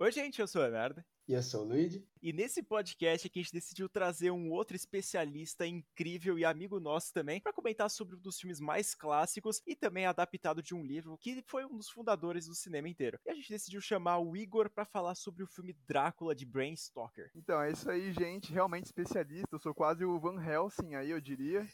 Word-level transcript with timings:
Oi, 0.00 0.12
gente, 0.12 0.40
eu 0.40 0.46
sou 0.46 0.62
a 0.62 0.68
Merda. 0.68 1.04
E 1.26 1.32
eu 1.32 1.42
sou 1.42 1.62
o 1.62 1.64
Luigi. 1.64 2.06
E 2.22 2.32
nesse 2.32 2.62
podcast 2.62 3.26
aqui 3.26 3.40
a 3.40 3.42
gente 3.42 3.52
decidiu 3.52 3.88
trazer 3.88 4.30
um 4.30 4.48
outro 4.52 4.76
especialista 4.76 5.66
incrível 5.66 6.38
e 6.38 6.44
amigo 6.44 6.78
nosso 6.78 7.12
também 7.12 7.40
para 7.40 7.52
comentar 7.52 7.90
sobre 7.90 8.14
um 8.14 8.20
dos 8.20 8.38
filmes 8.38 8.60
mais 8.60 8.94
clássicos 8.94 9.60
e 9.66 9.74
também 9.74 10.06
adaptado 10.06 10.62
de 10.62 10.72
um 10.72 10.84
livro 10.84 11.18
que 11.18 11.42
foi 11.48 11.64
um 11.64 11.76
dos 11.76 11.90
fundadores 11.90 12.46
do 12.46 12.54
cinema 12.54 12.88
inteiro. 12.88 13.18
E 13.26 13.30
a 13.30 13.34
gente 13.34 13.50
decidiu 13.50 13.80
chamar 13.80 14.20
o 14.20 14.36
Igor 14.36 14.70
para 14.70 14.84
falar 14.84 15.16
sobre 15.16 15.42
o 15.42 15.48
filme 15.48 15.72
Drácula 15.84 16.32
de 16.32 16.46
Bram 16.46 16.76
Stoker. 16.76 17.32
Então, 17.34 17.60
é 17.60 17.72
isso 17.72 17.90
aí, 17.90 18.12
gente, 18.12 18.52
realmente 18.52 18.84
especialista. 18.84 19.48
Eu 19.50 19.58
sou 19.58 19.74
quase 19.74 20.04
o 20.04 20.20
Van 20.20 20.40
Helsing 20.40 20.94
aí, 20.94 21.10
eu 21.10 21.20
diria. 21.20 21.66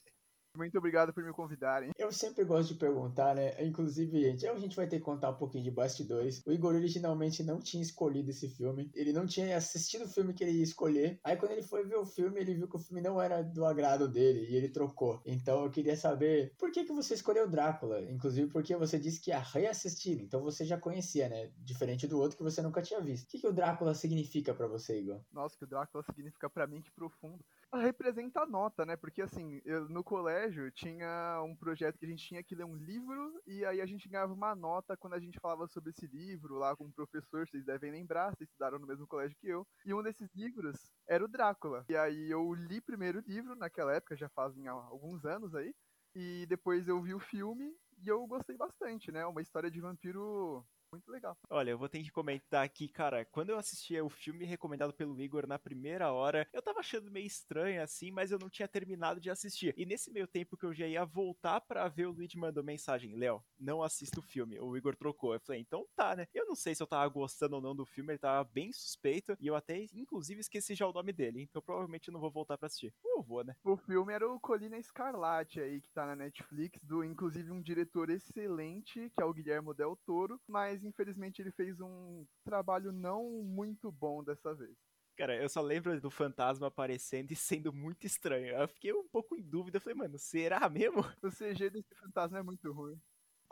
Muito 0.57 0.79
obrigado 0.79 1.13
por 1.13 1.25
me 1.25 1.33
convidarem. 1.33 1.91
Eu 1.99 2.13
sempre 2.13 2.45
gosto 2.45 2.73
de 2.73 2.79
perguntar, 2.79 3.35
né? 3.35 3.61
Inclusive, 3.65 4.23
gente, 4.23 4.47
a 4.47 4.57
gente 4.57 4.77
vai 4.77 4.87
ter 4.87 4.99
que 4.99 5.05
contar 5.05 5.31
um 5.31 5.37
pouquinho 5.37 5.65
de 5.65 5.71
bastidores. 5.71 6.41
O 6.47 6.53
Igor 6.53 6.75
originalmente 6.75 7.43
não 7.43 7.59
tinha 7.59 7.83
escolhido 7.83 8.31
esse 8.31 8.49
filme. 8.49 8.89
Ele 8.95 9.13
não 9.13 9.27
tinha 9.27 9.57
assistido 9.57 10.05
o 10.05 10.09
filme 10.09 10.33
que 10.33 10.45
ele 10.45 10.53
ia 10.53 10.63
escolher. 10.63 11.19
Aí, 11.25 11.37
quando 11.37 11.53
ele 11.53 11.63
foi 11.63 11.85
ver 11.85 11.97
o 11.97 12.07
filme, 12.07 12.41
ele 12.41 12.55
viu 12.55 12.69
que 12.69 12.77
o 12.77 12.79
filme 12.79 13.01
não 13.01 13.21
era 13.21 13.43
do 13.43 13.65
agrado 13.65 14.09
dele 14.09 14.47
e 14.49 14.55
ele 14.55 14.69
trocou. 14.69 15.21
Então, 15.27 15.65
eu 15.65 15.71
queria 15.71 15.97
saber 15.97 16.55
por 16.57 16.71
que, 16.71 16.85
que 16.85 16.93
você 16.93 17.15
escolheu 17.15 17.49
Drácula. 17.49 18.01
Inclusive, 18.03 18.49
porque 18.53 18.77
você 18.77 18.97
disse 18.97 19.21
que 19.21 19.31
ia 19.31 19.41
reassistir. 19.41 20.21
Então, 20.21 20.41
você 20.41 20.65
já 20.65 20.79
conhecia, 20.79 21.29
né? 21.29 21.51
Diferente 21.59 22.07
do 22.07 22.19
outro 22.21 22.37
que 22.37 22.45
você 22.45 22.63
nunca 22.63 22.81
tinha 22.81 23.01
visto. 23.01 23.25
O 23.25 23.29
que, 23.29 23.41
que 23.41 23.49
o 23.49 23.53
Drácula 23.53 23.93
significa 23.93 24.55
para 24.55 24.69
você, 24.69 25.01
Igor? 25.01 25.21
Nossa, 25.33 25.57
que 25.59 25.65
o 25.65 25.67
Drácula 25.67 26.05
significa 26.05 26.49
para 26.49 26.67
mim 26.67 26.81
que 26.81 26.93
profundo 26.93 27.45
representa 27.79 28.43
a 28.43 28.47
nota, 28.47 28.85
né? 28.85 28.97
Porque 28.97 29.23
assim, 29.23 29.61
eu, 29.65 29.89
no 29.89 30.05
colégio 30.05 30.44
tinha 30.73 31.43
um 31.43 31.57
projeto 31.57 31.99
que 31.99 32.05
a 32.05 32.09
gente 32.09 32.27
tinha 32.27 32.43
que 32.43 32.55
ler 32.55 32.65
um 32.65 32.77
livro 32.77 33.41
e 33.47 33.65
aí 33.65 33.81
a 33.81 33.87
gente 33.87 34.09
ganhava 34.09 34.33
uma 34.33 34.55
nota 34.55 34.97
quando 34.97 35.15
a 35.15 35.21
gente 35.21 35.39
falava 35.41 35.67
sobre 35.69 35.91
esse 35.91 36.07
livro 36.07 36.57
lá 36.57 36.77
com 36.77 36.85
o 36.85 36.93
professor, 36.93 37.47
vocês 37.47 37.65
devem 37.65 37.91
lembrar, 37.91 38.35
vocês 38.35 38.49
estudaram 38.49 38.79
no 38.79 38.87
mesmo 38.87 39.07
colégio 39.07 39.37
que 39.41 39.49
eu. 39.49 39.67
E 39.85 39.95
um 39.95 40.03
desses 40.03 40.33
livros 40.35 40.77
era 41.09 41.25
o 41.25 41.29
Drácula. 41.29 41.85
E 41.89 41.97
aí 41.97 42.31
eu 42.31 42.53
li 42.55 42.81
primeiro 42.81 43.19
o 43.21 43.23
livro 43.23 43.55
naquela 43.55 43.95
época, 43.95 44.17
já 44.17 44.29
fazem 44.31 44.67
alguns 44.69 45.25
anos 45.25 45.55
aí, 45.55 45.75
e 46.15 46.47
depois 46.47 46.87
eu 46.87 47.03
vi 47.03 47.15
o 47.15 47.21
filme 47.21 47.75
e 47.99 48.09
eu 48.09 48.27
gostei 48.27 48.57
bastante, 48.57 49.11
né? 49.11 49.27
Uma 49.27 49.43
história 49.43 49.71
de 49.71 49.81
vampiro 49.81 50.65
muito 50.95 51.11
legal. 51.11 51.37
Olha, 51.51 51.71
eu 51.71 51.79
vou 51.79 51.89
ter 51.89 52.03
que 52.03 52.11
comentar 52.11 52.65
aqui, 52.65 52.89
cara, 52.89 53.25
quando 53.25 53.51
eu 53.51 53.59
assisti 53.59 54.01
o 54.01 54.09
filme 54.09 54.45
recomendado 54.45 54.93
pelo 54.93 55.21
Igor 55.21 55.47
na 55.47 55.59
primeira 55.59 56.13
hora, 56.13 56.49
eu 56.53 56.63
tava 56.63 56.81
achando 56.81 57.11
meio 57.11 57.27
estranho 57.27 57.83
assim, 57.83 58.11
mas 58.11 58.31
eu 58.31 58.39
não 58.39 58.49
tinha 58.49 58.69
terminado 58.69 59.21
de 59.21 59.31
assistir. 59.31 59.75
E 59.77 59.85
nesse 59.85 60.11
meio 60.11 60.27
tempo 60.27 60.57
que 60.57 60.65
eu 60.65 60.75
já 60.75 60.87
ia 60.87 61.05
voltar 61.05 61.61
para 61.61 61.89
ver, 61.89 62.07
o 62.07 62.13
Luigi 62.13 62.39
mandou 62.39 62.63
mensagem: 62.63 63.17
Léo, 63.17 63.43
não 63.59 63.83
assista 63.83 64.21
o 64.21 64.23
filme. 64.23 64.59
O 64.61 64.77
Igor 64.77 64.97
trocou. 64.97 65.35
Eu 65.35 65.41
falei: 65.41 65.61
então 65.61 65.87
tá, 65.97 66.15
né? 66.17 66.27
Eu 66.33 66.47
não 66.47 66.55
sei 66.55 66.75
se 66.75 66.83
eu 66.83 66.87
tava 66.87 67.09
gostando 67.09 67.57
ou 67.57 67.63
não 67.63 67.75
do 67.75 67.85
filme, 67.85 68.13
ele 68.13 68.19
tava 68.19 68.49
bem 68.53 68.73
suspeito. 68.73 69.37
E 69.41 69.47
eu 69.47 69.57
até, 69.57 69.87
inclusive, 69.95 70.41
esqueci 70.41 70.75
já 70.75 70.87
o 70.87 70.93
nome 70.93 71.13
dele. 71.13 71.43
Então 71.43 71.63
provavelmente 71.63 72.11
não 72.11 72.21
vou 72.21 72.31
voltar 72.31 72.57
pra 72.57 72.67
assistir. 72.67 72.93
Eu 73.05 73.23
vou, 73.23 73.45
né? 73.45 73.57
O 73.65 73.77
filme 73.77 74.13
era 74.13 74.31
o 74.31 74.41
Colina 74.41 74.79
Escarlate 74.79 75.61
aí, 75.61 75.81
que 75.81 75.91
tá 75.91 76.07
na 76.07 76.17
Netflix, 76.17 76.83
do 76.85 77.03
inclusive 77.03 77.51
um 77.51 77.63
diretor 77.63 78.11
excelente, 78.11 79.11
que 79.11 79.23
é 79.23 79.25
o 79.25 79.33
Guilherme 79.33 79.75
Del 79.75 79.97
Toro, 80.05 80.41
mas 80.47 80.84
infelizmente 80.89 81.41
ele 81.41 81.51
fez 81.53 81.81
um 81.81 82.27
trabalho 82.45 82.93
não 82.93 83.43
muito 83.43 83.91
bom 83.91 84.23
dessa 84.23 84.55
vez. 84.55 84.77
Cara, 85.17 85.37
eu 85.37 85.49
só 85.49 85.61
lembro 85.61 86.01
do 86.01 86.11
fantasma 86.11 86.67
aparecendo 86.67 87.31
e 87.31 87.37
sendo 87.37 87.73
muito 87.73 88.05
estranho. 88.05 88.49
Eu 88.49 88.67
fiquei 88.69 88.93
um 88.93 89.07
pouco 89.09 89.37
em 89.37 89.43
dúvida. 89.43 89.77
Eu 89.77 89.81
falei, 89.81 89.97
mano, 89.97 90.19
será 90.19 90.69
mesmo? 90.69 91.01
O 91.23 91.31
CG 91.31 91.71
desse 91.71 91.95
fantasma 91.95 92.39
é 92.39 92.43
muito 92.43 92.73
ruim. 92.73 93.01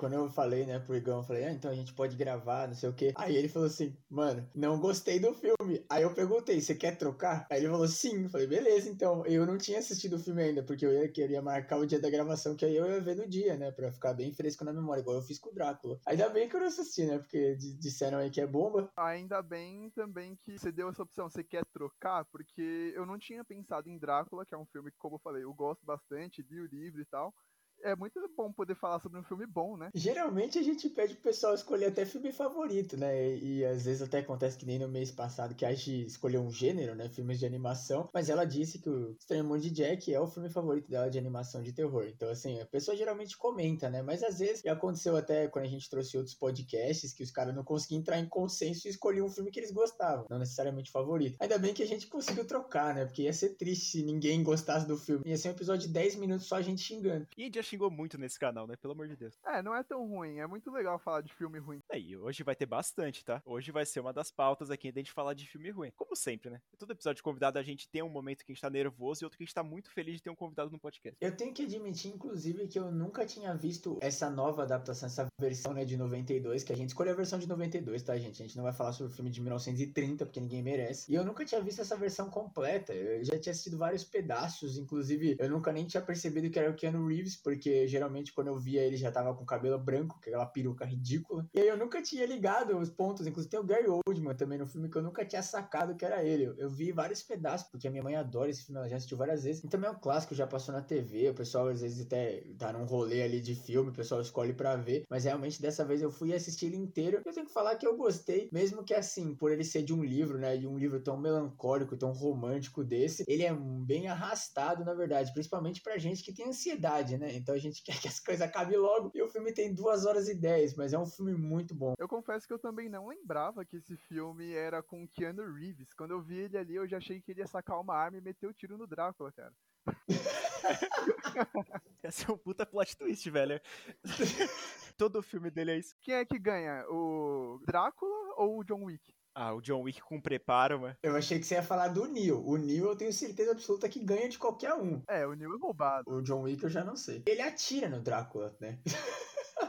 Quando 0.02 0.14
eu 0.14 0.28
falei, 0.28 0.66
né, 0.66 0.80
pro 0.80 0.96
Igão, 0.96 1.18
eu 1.18 1.22
falei, 1.22 1.44
ah, 1.44 1.52
então 1.52 1.70
a 1.70 1.74
gente 1.76 1.94
pode 1.94 2.16
gravar, 2.16 2.66
não 2.66 2.74
sei 2.74 2.88
o 2.88 2.92
quê. 2.92 3.12
Aí 3.14 3.36
ele 3.36 3.46
falou 3.46 3.68
assim, 3.68 3.96
mano, 4.10 4.44
não 4.52 4.80
gostei 4.80 5.20
do 5.20 5.32
filme. 5.32 5.86
Aí 5.88 6.02
eu 6.02 6.12
perguntei, 6.12 6.60
você 6.60 6.74
quer 6.74 6.98
trocar? 6.98 7.46
Aí 7.48 7.60
ele 7.60 7.68
falou, 7.68 7.86
sim. 7.86 8.24
Eu 8.24 8.28
falei, 8.28 8.48
beleza, 8.48 8.90
então. 8.90 9.24
Eu 9.26 9.46
não 9.46 9.56
tinha 9.56 9.78
assistido 9.78 10.14
o 10.14 10.18
filme 10.18 10.42
ainda, 10.42 10.60
porque 10.64 10.84
eu 10.84 10.92
ia, 10.92 11.08
queria 11.08 11.40
marcar 11.40 11.76
o 11.76 11.86
dia 11.86 12.00
da 12.00 12.10
gravação, 12.10 12.56
que 12.56 12.64
aí 12.64 12.74
eu 12.74 12.84
ia 12.84 13.00
ver 13.00 13.14
no 13.14 13.28
dia, 13.28 13.56
né, 13.56 13.70
pra 13.70 13.92
ficar 13.92 14.12
bem 14.12 14.34
fresco 14.34 14.64
na 14.64 14.72
memória, 14.72 15.02
igual 15.02 15.18
eu 15.18 15.22
fiz 15.22 15.38
com 15.38 15.50
o 15.50 15.54
Drácula. 15.54 16.00
Ainda 16.04 16.28
bem 16.30 16.48
que 16.48 16.56
eu 16.56 16.60
não 16.60 16.66
assisti, 16.66 17.04
né, 17.04 17.18
porque 17.18 17.54
disseram 17.78 18.18
aí 18.18 18.28
que 18.28 18.40
é 18.40 18.46
bomba. 18.46 18.90
Ainda 18.96 19.40
bem 19.40 19.88
também 19.90 20.36
que 20.44 20.58
você 20.58 20.72
deu 20.72 20.88
essa 20.88 21.04
opção, 21.04 21.30
você 21.30 21.44
quer 21.44 21.64
trocar? 21.66 22.24
Porque 22.24 22.92
eu 22.96 23.06
não 23.06 23.20
tinha 23.20 23.44
pensado 23.44 23.88
em 23.88 23.98
Drácula, 23.98 24.44
que 24.44 24.52
é 24.52 24.58
um 24.58 24.66
filme 24.66 24.90
que, 24.90 24.98
como 24.98 25.14
eu 25.14 25.20
falei, 25.20 25.44
eu 25.44 25.54
gosto 25.54 25.86
bastante, 25.86 26.42
li 26.42 26.60
o 26.60 26.66
livro 26.66 27.00
e 27.00 27.04
tal 27.04 27.32
é 27.82 27.96
muito 27.96 28.20
bom 28.36 28.52
poder 28.52 28.74
falar 28.74 28.98
sobre 29.00 29.18
um 29.18 29.22
filme 29.22 29.46
bom, 29.46 29.76
né? 29.76 29.90
Geralmente 29.94 30.58
a 30.58 30.62
gente 30.62 30.88
pede 30.88 31.14
pro 31.14 31.24
pessoal 31.24 31.54
escolher 31.54 31.86
até 31.86 32.04
filme 32.04 32.32
favorito, 32.32 32.96
né? 32.96 33.36
E, 33.36 33.58
e 33.58 33.64
às 33.64 33.84
vezes 33.84 34.02
até 34.02 34.18
acontece 34.18 34.56
que 34.56 34.66
nem 34.66 34.78
no 34.78 34.88
mês 34.88 35.10
passado 35.10 35.54
que 35.54 35.64
a 35.64 35.74
gente 35.74 36.06
escolheu 36.06 36.42
um 36.42 36.50
gênero, 36.50 36.94
né? 36.94 37.08
Filmes 37.08 37.38
de 37.38 37.46
animação, 37.46 38.08
mas 38.12 38.28
ela 38.28 38.44
disse 38.44 38.78
que 38.78 38.88
o 38.88 39.12
Estranho 39.18 39.44
Mundo 39.44 39.60
de 39.60 39.70
Jack 39.70 40.12
é 40.12 40.20
o 40.20 40.26
filme 40.26 40.48
favorito 40.48 40.88
dela 40.88 41.10
de 41.10 41.18
animação 41.18 41.62
de 41.62 41.72
terror. 41.72 42.04
Então, 42.06 42.30
assim, 42.30 42.60
a 42.60 42.66
pessoa 42.66 42.96
geralmente 42.96 43.36
comenta, 43.36 43.90
né? 43.90 44.02
Mas 44.02 44.22
às 44.22 44.38
vezes, 44.38 44.62
já 44.62 44.72
aconteceu 44.72 45.16
até 45.16 45.48
quando 45.48 45.66
a 45.66 45.68
gente 45.68 45.88
trouxe 45.88 46.16
outros 46.16 46.34
podcasts, 46.34 47.12
que 47.12 47.22
os 47.22 47.30
caras 47.30 47.54
não 47.54 47.64
conseguiam 47.64 48.00
entrar 48.00 48.18
em 48.18 48.28
consenso 48.28 48.86
e 48.86 48.90
escolher 48.90 49.22
um 49.22 49.28
filme 49.28 49.50
que 49.50 49.60
eles 49.60 49.72
gostavam, 49.72 50.26
não 50.30 50.38
necessariamente 50.38 50.90
favorito. 50.90 51.36
Ainda 51.40 51.58
bem 51.58 51.74
que 51.74 51.82
a 51.82 51.86
gente 51.86 52.06
conseguiu 52.06 52.44
trocar, 52.44 52.94
né? 52.94 53.04
Porque 53.04 53.22
ia 53.22 53.32
ser 53.32 53.50
triste 53.50 53.86
se 53.86 54.02
ninguém 54.02 54.42
gostasse 54.42 54.86
do 54.86 54.96
filme. 54.96 55.24
Ia 55.26 55.36
ser 55.36 55.48
um 55.48 55.52
episódio 55.52 55.86
de 55.86 55.92
10 55.92 56.16
minutos 56.16 56.46
só 56.46 56.56
a 56.56 56.62
gente 56.62 56.80
xingando. 56.80 57.26
E 57.36 57.50
já 57.52 57.62
xingou 57.72 57.90
muito 57.90 58.18
nesse 58.18 58.38
canal, 58.38 58.66
né? 58.66 58.76
Pelo 58.76 58.92
amor 58.92 59.08
de 59.08 59.16
Deus. 59.16 59.34
É, 59.44 59.62
não 59.62 59.74
é 59.74 59.82
tão 59.82 60.06
ruim. 60.06 60.38
É 60.38 60.46
muito 60.46 60.70
legal 60.70 60.98
falar 60.98 61.22
de 61.22 61.32
filme 61.32 61.58
ruim. 61.58 61.80
Aí, 61.90 62.16
hoje 62.16 62.42
vai 62.42 62.54
ter 62.54 62.66
bastante, 62.66 63.24
tá? 63.24 63.42
Hoje 63.44 63.72
vai 63.72 63.86
ser 63.86 64.00
uma 64.00 64.12
das 64.12 64.30
pautas 64.30 64.70
aqui 64.70 64.92
da 64.92 65.00
gente 65.00 65.12
falar 65.12 65.34
de 65.34 65.46
filme 65.46 65.70
ruim. 65.70 65.90
Como 65.96 66.14
sempre, 66.14 66.50
né? 66.50 66.60
Todo 66.78 66.92
episódio 66.92 67.16
de 67.16 67.22
convidado 67.22 67.58
a 67.58 67.62
gente 67.62 67.88
tem 67.88 68.02
um 68.02 68.08
momento 68.08 68.44
que 68.44 68.52
a 68.52 68.54
gente 68.54 68.60
tá 68.60 68.68
nervoso 68.68 69.22
e 69.22 69.24
outro 69.24 69.38
que 69.38 69.44
a 69.44 69.46
gente 69.46 69.54
tá 69.54 69.62
muito 69.62 69.90
feliz 69.90 70.16
de 70.16 70.22
ter 70.22 70.30
um 70.30 70.36
convidado 70.36 70.70
no 70.70 70.78
podcast. 70.78 71.16
Eu 71.20 71.34
tenho 71.34 71.54
que 71.54 71.62
admitir, 71.62 72.12
inclusive, 72.12 72.68
que 72.68 72.78
eu 72.78 72.90
nunca 72.90 73.24
tinha 73.24 73.54
visto 73.54 73.98
essa 74.00 74.28
nova 74.28 74.62
adaptação, 74.62 75.06
essa 75.06 75.26
versão, 75.40 75.72
né, 75.72 75.84
de 75.84 75.96
92, 75.96 76.64
que 76.64 76.72
a 76.72 76.76
gente 76.76 76.90
escolheu 76.90 77.14
a 77.14 77.16
versão 77.16 77.38
de 77.38 77.48
92, 77.48 78.02
tá, 78.02 78.16
gente? 78.18 78.42
A 78.42 78.46
gente 78.46 78.56
não 78.56 78.64
vai 78.64 78.72
falar 78.72 78.92
sobre 78.92 79.12
o 79.12 79.16
filme 79.16 79.30
de 79.30 79.40
1930, 79.40 80.26
porque 80.26 80.40
ninguém 80.40 80.62
merece. 80.62 81.10
E 81.10 81.14
eu 81.14 81.24
nunca 81.24 81.44
tinha 81.44 81.60
visto 81.60 81.80
essa 81.80 81.96
versão 81.96 82.28
completa. 82.28 82.92
Eu 82.92 83.24
já 83.24 83.38
tinha 83.38 83.52
assistido 83.52 83.78
vários 83.78 84.04
pedaços, 84.04 84.76
inclusive 84.76 85.36
eu 85.38 85.48
nunca 85.48 85.72
nem 85.72 85.86
tinha 85.86 86.02
percebido 86.02 86.50
que 86.50 86.58
era 86.58 86.70
o 86.70 86.74
Keanu 86.74 87.06
Reeves, 87.06 87.36
porque 87.36 87.61
geralmente 87.86 88.32
quando 88.32 88.48
eu 88.48 88.58
via 88.58 88.82
ele 88.82 88.96
já 88.96 89.10
tava 89.10 89.34
com 89.34 89.44
cabelo 89.44 89.78
branco, 89.78 90.16
aquela 90.20 90.46
peruca 90.46 90.84
ridícula. 90.84 91.46
E 91.54 91.60
aí 91.60 91.68
eu 91.68 91.76
nunca 91.76 92.02
tinha 92.02 92.26
ligado 92.26 92.76
os 92.78 92.90
pontos, 92.90 93.26
inclusive 93.26 93.50
tem 93.50 93.60
o 93.60 93.64
Gary 93.64 93.86
Oldman 93.88 94.34
também 94.34 94.58
no 94.58 94.66
filme 94.66 94.88
que 94.88 94.96
eu 94.96 95.02
nunca 95.02 95.24
tinha 95.24 95.42
sacado 95.42 95.94
que 95.94 96.04
era 96.04 96.22
ele. 96.24 96.52
Eu, 96.56 96.70
vi 96.70 96.92
vários 96.92 97.22
pedaços, 97.22 97.68
porque 97.68 97.86
a 97.86 97.90
minha 97.90 98.02
mãe 98.02 98.16
adora 98.16 98.50
esse 98.50 98.64
filme, 98.64 98.78
ela 98.78 98.88
já 98.88 98.96
assistiu 98.96 99.18
várias 99.18 99.44
vezes. 99.44 99.62
E 99.62 99.68
também 99.68 99.88
é 99.88 99.92
um 99.92 99.98
clássico, 99.98 100.34
já 100.34 100.46
passou 100.46 100.74
na 100.74 100.82
TV, 100.82 101.30
o 101.30 101.34
pessoal 101.34 101.68
às 101.68 101.80
vezes 101.80 102.06
até 102.06 102.42
tá 102.58 102.72
num 102.72 102.84
rolê 102.84 103.22
ali 103.22 103.40
de 103.40 103.54
filme, 103.54 103.90
o 103.90 103.94
pessoal 103.94 104.20
escolhe 104.20 104.52
para 104.52 104.76
ver, 104.76 105.04
mas 105.08 105.24
realmente 105.24 105.60
dessa 105.60 105.84
vez 105.84 106.00
eu 106.02 106.10
fui 106.10 106.32
assistir 106.34 106.66
ele 106.66 106.76
inteiro. 106.76 107.20
Eu 107.24 107.32
tenho 107.32 107.46
que 107.46 107.52
falar 107.52 107.76
que 107.76 107.86
eu 107.86 107.96
gostei, 107.96 108.48
mesmo 108.52 108.82
que 108.84 108.94
assim, 108.94 109.34
por 109.34 109.52
ele 109.52 109.64
ser 109.64 109.82
de 109.82 109.92
um 109.92 110.02
livro, 110.02 110.38
né, 110.38 110.56
de 110.56 110.66
um 110.66 110.78
livro 110.78 111.00
tão 111.00 111.16
melancólico, 111.16 111.96
tão 111.96 112.12
romântico 112.12 112.82
desse, 112.82 113.24
ele 113.26 113.42
é 113.42 113.52
bem 113.54 114.08
arrastado, 114.08 114.84
na 114.84 114.94
verdade, 114.94 115.32
principalmente 115.32 115.82
pra 115.82 115.98
gente 115.98 116.22
que 116.22 116.32
tem 116.32 116.48
ansiedade, 116.48 117.18
né? 117.18 117.34
Então 117.42 117.56
a 117.56 117.58
gente 117.58 117.82
quer 117.82 118.00
que 118.00 118.06
as 118.06 118.20
coisas 118.20 118.40
acabem 118.40 118.78
logo 118.78 119.10
e 119.14 119.20
o 119.20 119.28
filme 119.28 119.52
tem 119.52 119.74
2 119.74 120.06
horas 120.06 120.28
e 120.28 120.34
10, 120.34 120.76
mas 120.76 120.92
é 120.92 120.98
um 120.98 121.06
filme 121.06 121.34
muito 121.34 121.74
bom. 121.74 121.94
Eu 121.98 122.08
confesso 122.08 122.46
que 122.46 122.52
eu 122.52 122.58
também 122.58 122.88
não 122.88 123.08
lembrava 123.08 123.64
que 123.64 123.76
esse 123.76 123.96
filme 123.96 124.52
era 124.52 124.80
com 124.80 125.08
Keanu 125.08 125.52
Reeves. 125.52 125.92
Quando 125.92 126.12
eu 126.12 126.22
vi 126.22 126.36
ele 126.36 126.56
ali, 126.56 126.76
eu 126.76 126.86
já 126.86 126.98
achei 126.98 127.20
que 127.20 127.32
ele 127.32 127.40
ia 127.40 127.46
sacar 127.48 127.80
uma 127.80 127.96
arma 127.96 128.18
e 128.18 128.20
meter 128.20 128.46
o 128.46 128.54
tiro 128.54 128.78
no 128.78 128.86
Drácula, 128.86 129.32
cara. 129.32 129.52
Esse 132.04 132.30
é 132.30 132.32
um 132.32 132.38
puta 132.38 132.64
plot 132.64 132.96
twist, 132.96 133.28
velho. 133.28 133.60
Todo 134.96 135.18
o 135.18 135.22
filme 135.22 135.50
dele 135.50 135.72
é 135.72 135.78
isso. 135.78 135.96
Quem 136.00 136.14
é 136.14 136.24
que 136.24 136.38
ganha? 136.38 136.86
O 136.88 137.60
Drácula 137.66 138.34
ou 138.36 138.60
o 138.60 138.64
John 138.64 138.84
Wick? 138.84 139.12
Ah, 139.34 139.54
o 139.54 139.60
John 139.60 139.82
Wick 139.82 140.00
com 140.02 140.20
preparo, 140.20 140.80
mano. 140.80 140.96
Eu 141.02 141.16
achei 141.16 141.38
que 141.38 141.46
você 141.46 141.54
ia 141.54 141.62
falar 141.62 141.88
do 141.88 142.06
Neil. 142.06 142.44
O 142.44 142.56
Neil 142.56 142.86
eu 142.86 142.96
tenho 142.96 143.12
certeza 143.12 143.52
absoluta 143.52 143.88
que 143.88 144.04
ganha 144.04 144.28
de 144.28 144.38
qualquer 144.38 144.74
um. 144.74 145.02
É, 145.08 145.26
o 145.26 145.32
Neil 145.32 145.54
é 145.54 145.58
roubado. 145.58 146.10
O 146.10 146.20
John 146.22 146.42
Wick 146.42 146.62
eu 146.62 146.70
já 146.70 146.84
não 146.84 146.96
sei. 146.96 147.22
Ele 147.26 147.40
atira 147.40 147.88
no 147.88 148.00
Drácula, 148.00 148.54
né? 148.60 148.78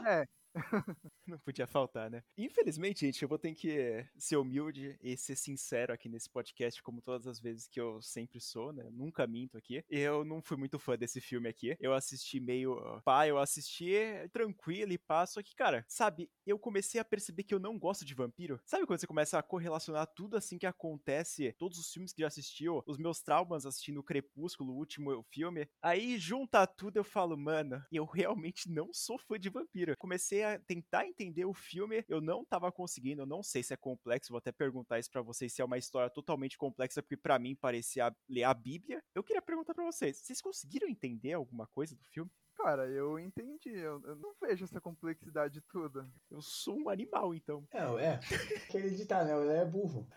É. 0.06 0.26
Não 1.26 1.38
podia 1.38 1.66
faltar, 1.66 2.10
né? 2.10 2.22
Infelizmente, 2.36 3.06
gente, 3.06 3.22
eu 3.22 3.28
vou 3.28 3.38
ter 3.38 3.54
que 3.54 4.06
ser 4.16 4.36
humilde 4.36 4.98
e 5.02 5.16
ser 5.16 5.36
sincero 5.36 5.92
aqui 5.92 6.08
nesse 6.08 6.28
podcast, 6.28 6.82
como 6.82 7.00
todas 7.00 7.26
as 7.26 7.40
vezes 7.40 7.66
que 7.66 7.80
eu 7.80 8.00
sempre 8.02 8.40
sou, 8.40 8.72
né? 8.72 8.88
Nunca 8.90 9.26
minto 9.26 9.56
aqui. 9.56 9.82
Eu 9.88 10.24
não 10.24 10.42
fui 10.42 10.56
muito 10.56 10.78
fã 10.78 10.96
desse 10.96 11.20
filme 11.20 11.48
aqui. 11.48 11.76
Eu 11.80 11.94
assisti 11.94 12.38
meio 12.40 13.00
pá, 13.04 13.26
eu 13.26 13.38
assisti 13.38 13.94
tranquilo 14.32 14.92
e 14.92 14.98
pá, 14.98 15.26
só 15.26 15.42
que, 15.42 15.54
cara, 15.54 15.84
sabe, 15.88 16.30
eu 16.46 16.58
comecei 16.58 17.00
a 17.00 17.04
perceber 17.04 17.44
que 17.44 17.54
eu 17.54 17.58
não 17.58 17.78
gosto 17.78 18.04
de 18.04 18.14
vampiro. 18.14 18.60
Sabe 18.64 18.86
quando 18.86 19.00
você 19.00 19.06
começa 19.06 19.38
a 19.38 19.42
correlacionar 19.42 20.06
tudo 20.14 20.36
assim 20.36 20.58
que 20.58 20.66
acontece, 20.66 21.54
todos 21.58 21.78
os 21.78 21.90
filmes 21.90 22.12
que 22.12 22.20
já 22.20 22.28
assistiu, 22.28 22.82
os 22.86 22.98
meus 22.98 23.20
traumas 23.20 23.64
assistindo 23.64 23.98
o 24.00 24.04
Crepúsculo, 24.04 24.72
o 24.72 24.76
último 24.76 25.24
filme, 25.30 25.68
aí 25.82 26.18
junta 26.18 26.66
tudo 26.66 26.98
eu 26.98 27.04
falo, 27.04 27.36
mano, 27.36 27.82
eu 27.90 28.04
realmente 28.04 28.70
não 28.70 28.92
sou 28.92 29.18
fã 29.18 29.38
de 29.38 29.48
vampiro. 29.48 29.96
Comecei 29.96 30.42
a 30.42 30.58
tentar 30.58 31.06
entender 31.14 31.44
o 31.44 31.54
filme, 31.54 32.04
eu 32.08 32.20
não 32.20 32.44
tava 32.44 32.70
conseguindo, 32.72 33.22
eu 33.22 33.26
não 33.26 33.42
sei 33.42 33.62
se 33.62 33.72
é 33.72 33.76
complexo, 33.76 34.32
vou 34.32 34.38
até 34.38 34.50
perguntar 34.50 34.98
isso 34.98 35.10
para 35.10 35.22
vocês 35.22 35.52
se 35.52 35.62
é 35.62 35.64
uma 35.64 35.78
história 35.78 36.10
totalmente 36.10 36.58
complexa, 36.58 37.02
porque 37.02 37.16
para 37.16 37.38
mim 37.38 37.54
parecia 37.54 38.14
ler 38.28 38.42
a 38.44 38.52
Bíblia. 38.52 39.02
Eu 39.14 39.22
queria 39.22 39.40
perguntar 39.40 39.74
para 39.74 39.84
vocês, 39.84 40.18
vocês 40.18 40.40
conseguiram 40.40 40.88
entender 40.88 41.32
alguma 41.32 41.66
coisa 41.68 41.94
do 41.94 42.04
filme? 42.04 42.30
Cara, 42.56 42.86
eu 42.86 43.18
entendi. 43.18 43.70
Eu, 43.70 44.00
eu, 44.04 44.16
não 44.16 44.32
vejo 44.40 44.64
essa 44.64 44.80
complexidade 44.80 45.60
toda. 45.62 46.08
Eu 46.30 46.40
sou 46.40 46.78
um 46.78 46.88
animal, 46.88 47.34
então. 47.34 47.66
Não, 47.74 47.98
é. 47.98 48.20
Aquele 48.68 48.90
ditado, 48.90 49.26
né? 49.26 49.38
Ele 49.38 49.60
é 49.60 49.64
burro. 49.64 50.08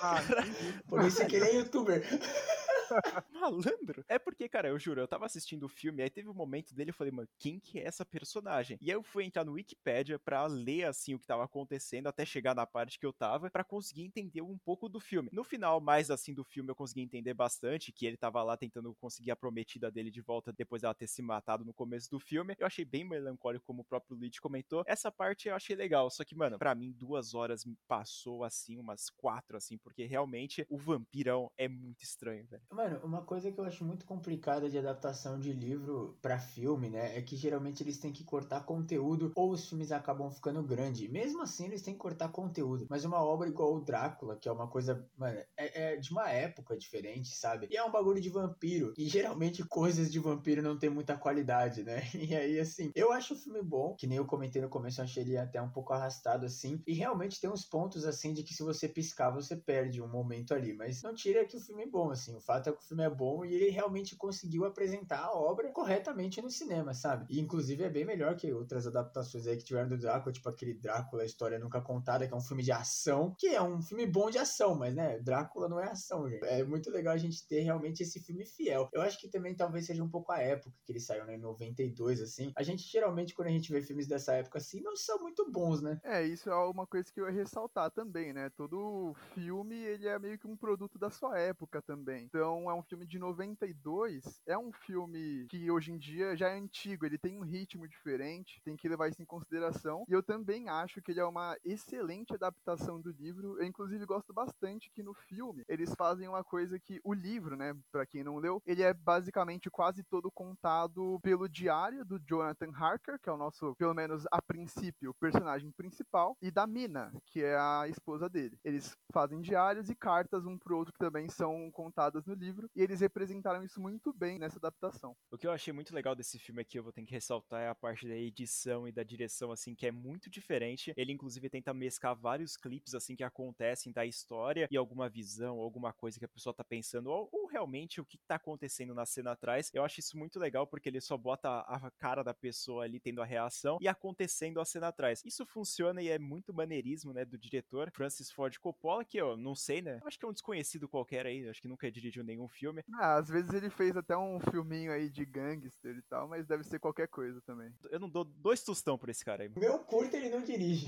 Ah, 0.00 0.16
Por 0.88 1.04
isso 1.04 1.24
que 1.26 1.36
ele 1.36 1.44
é 1.44 1.54
youtuber. 1.56 2.02
Malandro. 3.32 4.04
É 4.08 4.18
porque, 4.18 4.48
cara, 4.48 4.68
eu 4.68 4.78
juro, 4.78 5.00
eu 5.00 5.08
tava 5.08 5.26
assistindo 5.26 5.64
o 5.64 5.68
filme, 5.68 6.02
aí 6.02 6.10
teve 6.10 6.28
um 6.28 6.34
momento 6.34 6.74
dele, 6.74 6.90
eu 6.90 6.94
falei, 6.94 7.12
mano, 7.12 7.28
quem 7.38 7.58
que 7.58 7.78
é 7.78 7.86
essa 7.86 8.04
personagem? 8.04 8.78
E 8.80 8.90
aí 8.90 8.96
eu 8.96 9.02
fui 9.02 9.24
entrar 9.24 9.44
no 9.44 9.52
Wikipedia 9.52 10.18
pra 10.18 10.46
ler, 10.46 10.84
assim, 10.84 11.14
o 11.14 11.18
que 11.18 11.26
tava 11.26 11.44
acontecendo, 11.44 12.06
até 12.06 12.24
chegar 12.24 12.54
na 12.54 12.66
parte 12.66 12.98
que 12.98 13.06
eu 13.06 13.12
tava, 13.12 13.50
para 13.50 13.64
conseguir 13.64 14.02
entender 14.02 14.42
um 14.42 14.58
pouco 14.58 14.88
do 14.88 15.00
filme. 15.00 15.28
No 15.32 15.44
final, 15.44 15.80
mais 15.80 16.10
assim, 16.10 16.34
do 16.34 16.44
filme, 16.44 16.70
eu 16.70 16.74
consegui 16.76 17.02
entender 17.02 17.34
bastante, 17.34 17.92
que 17.92 18.06
ele 18.06 18.16
tava 18.16 18.42
lá 18.42 18.56
tentando 18.56 18.94
conseguir 18.96 19.30
a 19.30 19.36
prometida 19.36 19.90
dele 19.90 20.10
de 20.10 20.20
volta 20.20 20.52
depois 20.52 20.82
dela 20.82 20.94
ter 20.94 21.06
se 21.06 21.22
matado 21.22 21.64
no 21.64 21.72
começo 21.74 22.10
do 22.10 22.18
filme. 22.20 22.54
Eu 22.58 22.66
achei 22.66 22.84
bem 22.84 23.04
melancólico, 23.04 23.64
como 23.66 23.82
o 23.82 23.84
próprio 23.84 24.16
Lead 24.16 24.40
comentou. 24.40 24.82
Essa 24.86 25.10
parte 25.10 25.48
eu 25.48 25.54
achei 25.54 25.74
legal, 25.76 26.10
só 26.10 26.24
que, 26.24 26.34
mano, 26.34 26.58
pra 26.58 26.74
mim, 26.74 26.92
duas 26.92 27.34
horas 27.34 27.64
passou, 27.86 28.44
assim, 28.44 28.78
umas 28.78 29.10
quatro, 29.10 29.56
assim, 29.56 29.78
porque 29.78 30.04
realmente 30.04 30.64
o 30.68 30.78
vampirão 30.78 31.50
é 31.56 31.68
muito 31.68 32.02
estranho, 32.02 32.46
velho. 32.46 32.62
Mano, 32.82 32.98
uma 33.04 33.22
coisa 33.22 33.52
que 33.52 33.60
eu 33.60 33.64
acho 33.64 33.84
muito 33.84 34.04
complicada 34.04 34.68
de 34.68 34.76
adaptação 34.76 35.38
de 35.38 35.52
livro 35.52 36.18
para 36.20 36.40
filme, 36.40 36.90
né, 36.90 37.16
é 37.16 37.22
que 37.22 37.36
geralmente 37.36 37.80
eles 37.80 37.96
têm 37.96 38.10
que 38.10 38.24
cortar 38.24 38.66
conteúdo 38.66 39.30
ou 39.36 39.52
os 39.52 39.68
filmes 39.68 39.92
acabam 39.92 40.28
ficando 40.32 40.60
grandes. 40.64 41.08
Mesmo 41.08 41.42
assim, 41.42 41.66
eles 41.66 41.80
têm 41.80 41.94
que 41.94 42.00
cortar 42.00 42.30
conteúdo. 42.30 42.88
Mas 42.90 43.04
uma 43.04 43.22
obra 43.22 43.48
igual 43.48 43.72
o 43.72 43.80
Drácula, 43.80 44.36
que 44.36 44.48
é 44.48 44.52
uma 44.52 44.66
coisa, 44.66 45.08
mano, 45.16 45.38
é, 45.56 45.92
é 45.92 45.96
de 45.96 46.10
uma 46.10 46.28
época 46.28 46.76
diferente, 46.76 47.36
sabe? 47.36 47.68
E 47.70 47.76
é 47.76 47.84
um 47.84 47.92
bagulho 47.92 48.20
de 48.20 48.28
vampiro. 48.28 48.92
E 48.98 49.08
geralmente 49.08 49.62
coisas 49.70 50.10
de 50.10 50.18
vampiro 50.18 50.60
não 50.60 50.76
tem 50.76 50.90
muita 50.90 51.16
qualidade, 51.16 51.84
né? 51.84 52.02
E 52.32 52.34
aí, 52.34 52.58
assim, 52.58 52.90
eu 52.96 53.12
acho 53.12 53.34
o 53.34 53.36
filme 53.36 53.62
bom, 53.62 53.94
que 53.94 54.06
nem 54.06 54.18
eu 54.18 54.26
comentei 54.26 54.60
no 54.60 54.68
começo, 54.68 55.00
eu 55.00 55.04
achei 55.04 55.22
ele 55.22 55.36
até 55.36 55.60
um 55.60 55.70
pouco 55.70 55.92
arrastado, 55.92 56.46
assim. 56.46 56.82
E 56.86 56.94
realmente 56.94 57.40
tem 57.40 57.50
uns 57.50 57.64
pontos, 57.64 58.04
assim, 58.04 58.32
de 58.32 58.42
que 58.42 58.54
se 58.54 58.62
você 58.62 58.88
piscar, 58.88 59.30
você 59.30 59.54
perde 59.54 60.02
um 60.02 60.08
momento 60.08 60.52
ali. 60.52 60.72
Mas 60.72 61.02
não 61.02 61.14
tira 61.14 61.44
que 61.44 61.56
o 61.56 61.60
filme 61.60 61.84
é 61.84 61.86
bom, 61.86 62.10
assim. 62.10 62.34
O 62.34 62.40
fato 62.40 62.70
é 62.70 62.71
que 62.76 62.84
o 62.84 62.86
filme 62.86 63.04
é 63.04 63.10
bom 63.10 63.44
e 63.44 63.54
ele 63.54 63.70
realmente 63.70 64.16
conseguiu 64.16 64.64
apresentar 64.64 65.20
a 65.20 65.32
obra 65.32 65.70
corretamente 65.70 66.40
no 66.40 66.50
cinema, 66.50 66.94
sabe? 66.94 67.26
E 67.28 67.40
inclusive 67.40 67.84
é 67.84 67.90
bem 67.90 68.04
melhor 68.04 68.36
que 68.36 68.52
outras 68.52 68.86
adaptações 68.86 69.46
aí 69.46 69.56
que 69.56 69.64
tiveram 69.64 69.88
do 69.88 69.98
Drácula, 69.98 70.32
tipo 70.32 70.48
aquele 70.48 70.74
Drácula, 70.74 71.22
a 71.22 71.26
história 71.26 71.58
nunca 71.58 71.80
contada, 71.80 72.26
que 72.26 72.32
é 72.32 72.36
um 72.36 72.40
filme 72.40 72.62
de 72.62 72.72
ação, 72.72 73.34
que 73.38 73.48
é 73.48 73.62
um 73.62 73.80
filme 73.82 74.06
bom 74.06 74.30
de 74.30 74.38
ação, 74.38 74.74
mas 74.74 74.94
né, 74.94 75.18
Drácula 75.18 75.68
não 75.68 75.80
é 75.80 75.88
ação, 75.88 76.28
gente. 76.28 76.44
É 76.44 76.64
muito 76.64 76.90
legal 76.90 77.14
a 77.14 77.18
gente 77.18 77.46
ter 77.46 77.60
realmente 77.60 78.02
esse 78.02 78.20
filme 78.20 78.44
fiel. 78.44 78.88
Eu 78.92 79.02
acho 79.02 79.18
que 79.18 79.28
também 79.28 79.54
talvez 79.54 79.86
seja 79.86 80.02
um 80.02 80.08
pouco 80.08 80.32
a 80.32 80.38
época 80.38 80.76
que 80.84 80.92
ele 80.92 81.00
saiu, 81.00 81.24
né, 81.24 81.36
em 81.36 81.40
92, 81.40 82.20
assim. 82.20 82.52
A 82.56 82.62
gente 82.62 82.82
geralmente, 82.88 83.34
quando 83.34 83.48
a 83.48 83.52
gente 83.52 83.72
vê 83.72 83.80
filmes 83.80 84.06
dessa 84.06 84.34
época 84.34 84.58
assim, 84.58 84.80
não 84.80 84.96
são 84.96 85.20
muito 85.20 85.50
bons, 85.50 85.80
né? 85.82 86.00
É, 86.04 86.22
isso 86.24 86.50
é 86.50 86.54
uma 86.54 86.86
coisa 86.86 87.10
que 87.12 87.20
eu 87.20 87.26
ia 87.26 87.32
ressaltar 87.32 87.90
também, 87.90 88.32
né? 88.32 88.50
Todo 88.50 89.14
filme, 89.34 89.76
ele 89.76 90.08
é 90.08 90.18
meio 90.18 90.38
que 90.38 90.46
um 90.46 90.56
produto 90.56 90.98
da 90.98 91.10
sua 91.10 91.38
época 91.38 91.80
também. 91.82 92.24
Então, 92.24 92.51
é 92.70 92.74
um 92.74 92.82
filme 92.82 93.06
de 93.06 93.18
92, 93.18 94.42
é 94.46 94.56
um 94.56 94.72
filme 94.72 95.46
que 95.48 95.70
hoje 95.70 95.92
em 95.92 95.98
dia 95.98 96.36
já 96.36 96.48
é 96.48 96.58
antigo, 96.58 97.06
ele 97.06 97.18
tem 97.18 97.38
um 97.38 97.42
ritmo 97.42 97.86
diferente, 97.88 98.60
tem 98.64 98.76
que 98.76 98.88
levar 98.88 99.08
isso 99.08 99.22
em 99.22 99.26
consideração. 99.26 100.04
E 100.08 100.12
eu 100.12 100.22
também 100.22 100.68
acho 100.68 101.00
que 101.02 101.12
ele 101.12 101.20
é 101.20 101.24
uma 101.24 101.56
excelente 101.64 102.34
adaptação 102.34 103.00
do 103.00 103.10
livro. 103.10 103.58
Eu, 103.58 103.66
inclusive, 103.66 104.04
gosto 104.04 104.32
bastante 104.32 104.90
que 104.94 105.02
no 105.02 105.14
filme 105.14 105.64
eles 105.68 105.94
fazem 105.94 106.28
uma 106.28 106.44
coisa 106.44 106.78
que 106.78 107.00
o 107.04 107.12
livro, 107.12 107.56
né, 107.56 107.74
para 107.90 108.06
quem 108.06 108.22
não 108.22 108.38
leu, 108.38 108.62
ele 108.66 108.82
é 108.82 108.92
basicamente 108.92 109.70
quase 109.70 110.02
todo 110.04 110.30
contado 110.30 111.18
pelo 111.22 111.48
diário 111.48 112.04
do 112.04 112.18
Jonathan 112.18 112.72
Harker, 112.74 113.18
que 113.20 113.28
é 113.28 113.32
o 113.32 113.36
nosso, 113.36 113.74
pelo 113.76 113.94
menos 113.94 114.24
a 114.30 114.40
princípio, 114.40 115.14
personagem 115.14 115.70
principal, 115.72 116.36
e 116.40 116.50
da 116.50 116.66
Mina, 116.66 117.12
que 117.26 117.42
é 117.42 117.56
a 117.56 117.86
esposa 117.88 118.28
dele. 118.28 118.58
Eles 118.64 118.96
fazem 119.12 119.40
diários 119.40 119.88
e 119.90 119.94
cartas 119.94 120.44
um 120.46 120.58
pro 120.58 120.76
outro 120.76 120.92
que 120.92 120.98
também 120.98 121.28
são 121.28 121.70
contadas 121.70 122.24
no 122.26 122.36
livro, 122.42 122.68
e 122.74 122.82
eles 122.82 123.00
representaram 123.00 123.64
isso 123.64 123.80
muito 123.80 124.12
bem 124.12 124.38
nessa 124.38 124.58
adaptação. 124.58 125.16
O 125.30 125.38
que 125.38 125.46
eu 125.46 125.52
achei 125.52 125.72
muito 125.72 125.94
legal 125.94 126.14
desse 126.14 126.38
filme 126.38 126.62
aqui, 126.62 126.78
eu 126.78 126.82
vou 126.82 126.92
ter 126.92 127.04
que 127.04 127.12
ressaltar, 127.12 127.62
é 127.62 127.68
a 127.68 127.74
parte 127.74 128.06
da 128.06 128.16
edição 128.16 128.88
e 128.88 128.92
da 128.92 129.02
direção, 129.02 129.52
assim, 129.52 129.74
que 129.74 129.86
é 129.86 129.92
muito 129.92 130.28
diferente. 130.28 130.92
Ele, 130.96 131.12
inclusive, 131.12 131.48
tenta 131.48 131.72
mesclar 131.72 132.16
vários 132.16 132.56
clipes, 132.56 132.94
assim, 132.94 133.14
que 133.14 133.24
acontecem 133.24 133.92
da 133.92 134.04
história 134.04 134.66
e 134.70 134.76
alguma 134.76 135.08
visão, 135.08 135.58
alguma 135.58 135.92
coisa 135.92 136.18
que 136.18 136.24
a 136.24 136.28
pessoa 136.28 136.54
tá 136.54 136.64
pensando, 136.64 137.10
ou, 137.10 137.28
ou 137.32 137.46
realmente 137.46 138.00
o 138.00 138.04
que 138.04 138.18
tá 138.26 138.36
acontecendo 138.36 138.94
na 138.94 139.06
cena 139.06 139.32
atrás. 139.32 139.70
Eu 139.72 139.84
acho 139.84 140.00
isso 140.00 140.18
muito 140.18 140.38
legal, 140.38 140.66
porque 140.66 140.88
ele 140.88 141.00
só 141.00 141.16
bota 141.16 141.48
a 141.60 141.90
cara 141.98 142.22
da 142.22 142.34
pessoa 142.34 142.84
ali 142.84 142.98
tendo 142.98 143.22
a 143.22 143.24
reação 143.24 143.78
e 143.80 143.86
acontecendo 143.86 144.60
a 144.60 144.64
cena 144.64 144.88
atrás. 144.88 145.22
Isso 145.24 145.46
funciona 145.46 146.02
e 146.02 146.08
é 146.08 146.18
muito 146.18 146.52
maneirismo, 146.52 147.12
né, 147.12 147.24
do 147.24 147.38
diretor 147.38 147.90
Francis 147.92 148.30
Ford 148.30 148.56
Coppola, 148.58 149.04
que 149.04 149.18
eu 149.18 149.36
não 149.36 149.54
sei, 149.54 149.82
né, 149.82 150.00
acho 150.04 150.18
que 150.18 150.24
é 150.24 150.28
um 150.28 150.32
desconhecido 150.32 150.88
qualquer 150.88 151.26
aí, 151.26 151.48
acho 151.48 151.60
que 151.60 151.68
nunca 151.68 151.90
dirigiu 151.90 152.24
nenhum 152.24 152.31
filme. 152.48 152.82
Ah, 152.94 153.16
às 153.16 153.28
vezes 153.28 153.52
ele 153.52 153.70
fez 153.70 153.96
até 153.96 154.16
um 154.16 154.38
filminho 154.40 154.92
aí 154.92 155.08
de 155.08 155.24
gangster 155.24 155.96
e 155.96 156.02
tal, 156.02 156.28
mas 156.28 156.46
deve 156.46 156.64
ser 156.64 156.78
qualquer 156.78 157.08
coisa 157.08 157.40
também. 157.42 157.72
Eu 157.90 158.00
não 158.00 158.08
dou 158.08 158.24
dois 158.24 158.62
tostão 158.62 158.98
por 158.98 159.08
esse 159.08 159.24
cara 159.24 159.42
aí. 159.42 159.50
Meu 159.56 159.78
curto 159.80 160.16
ele 160.16 160.28
não 160.28 160.42
dirige. 160.42 160.86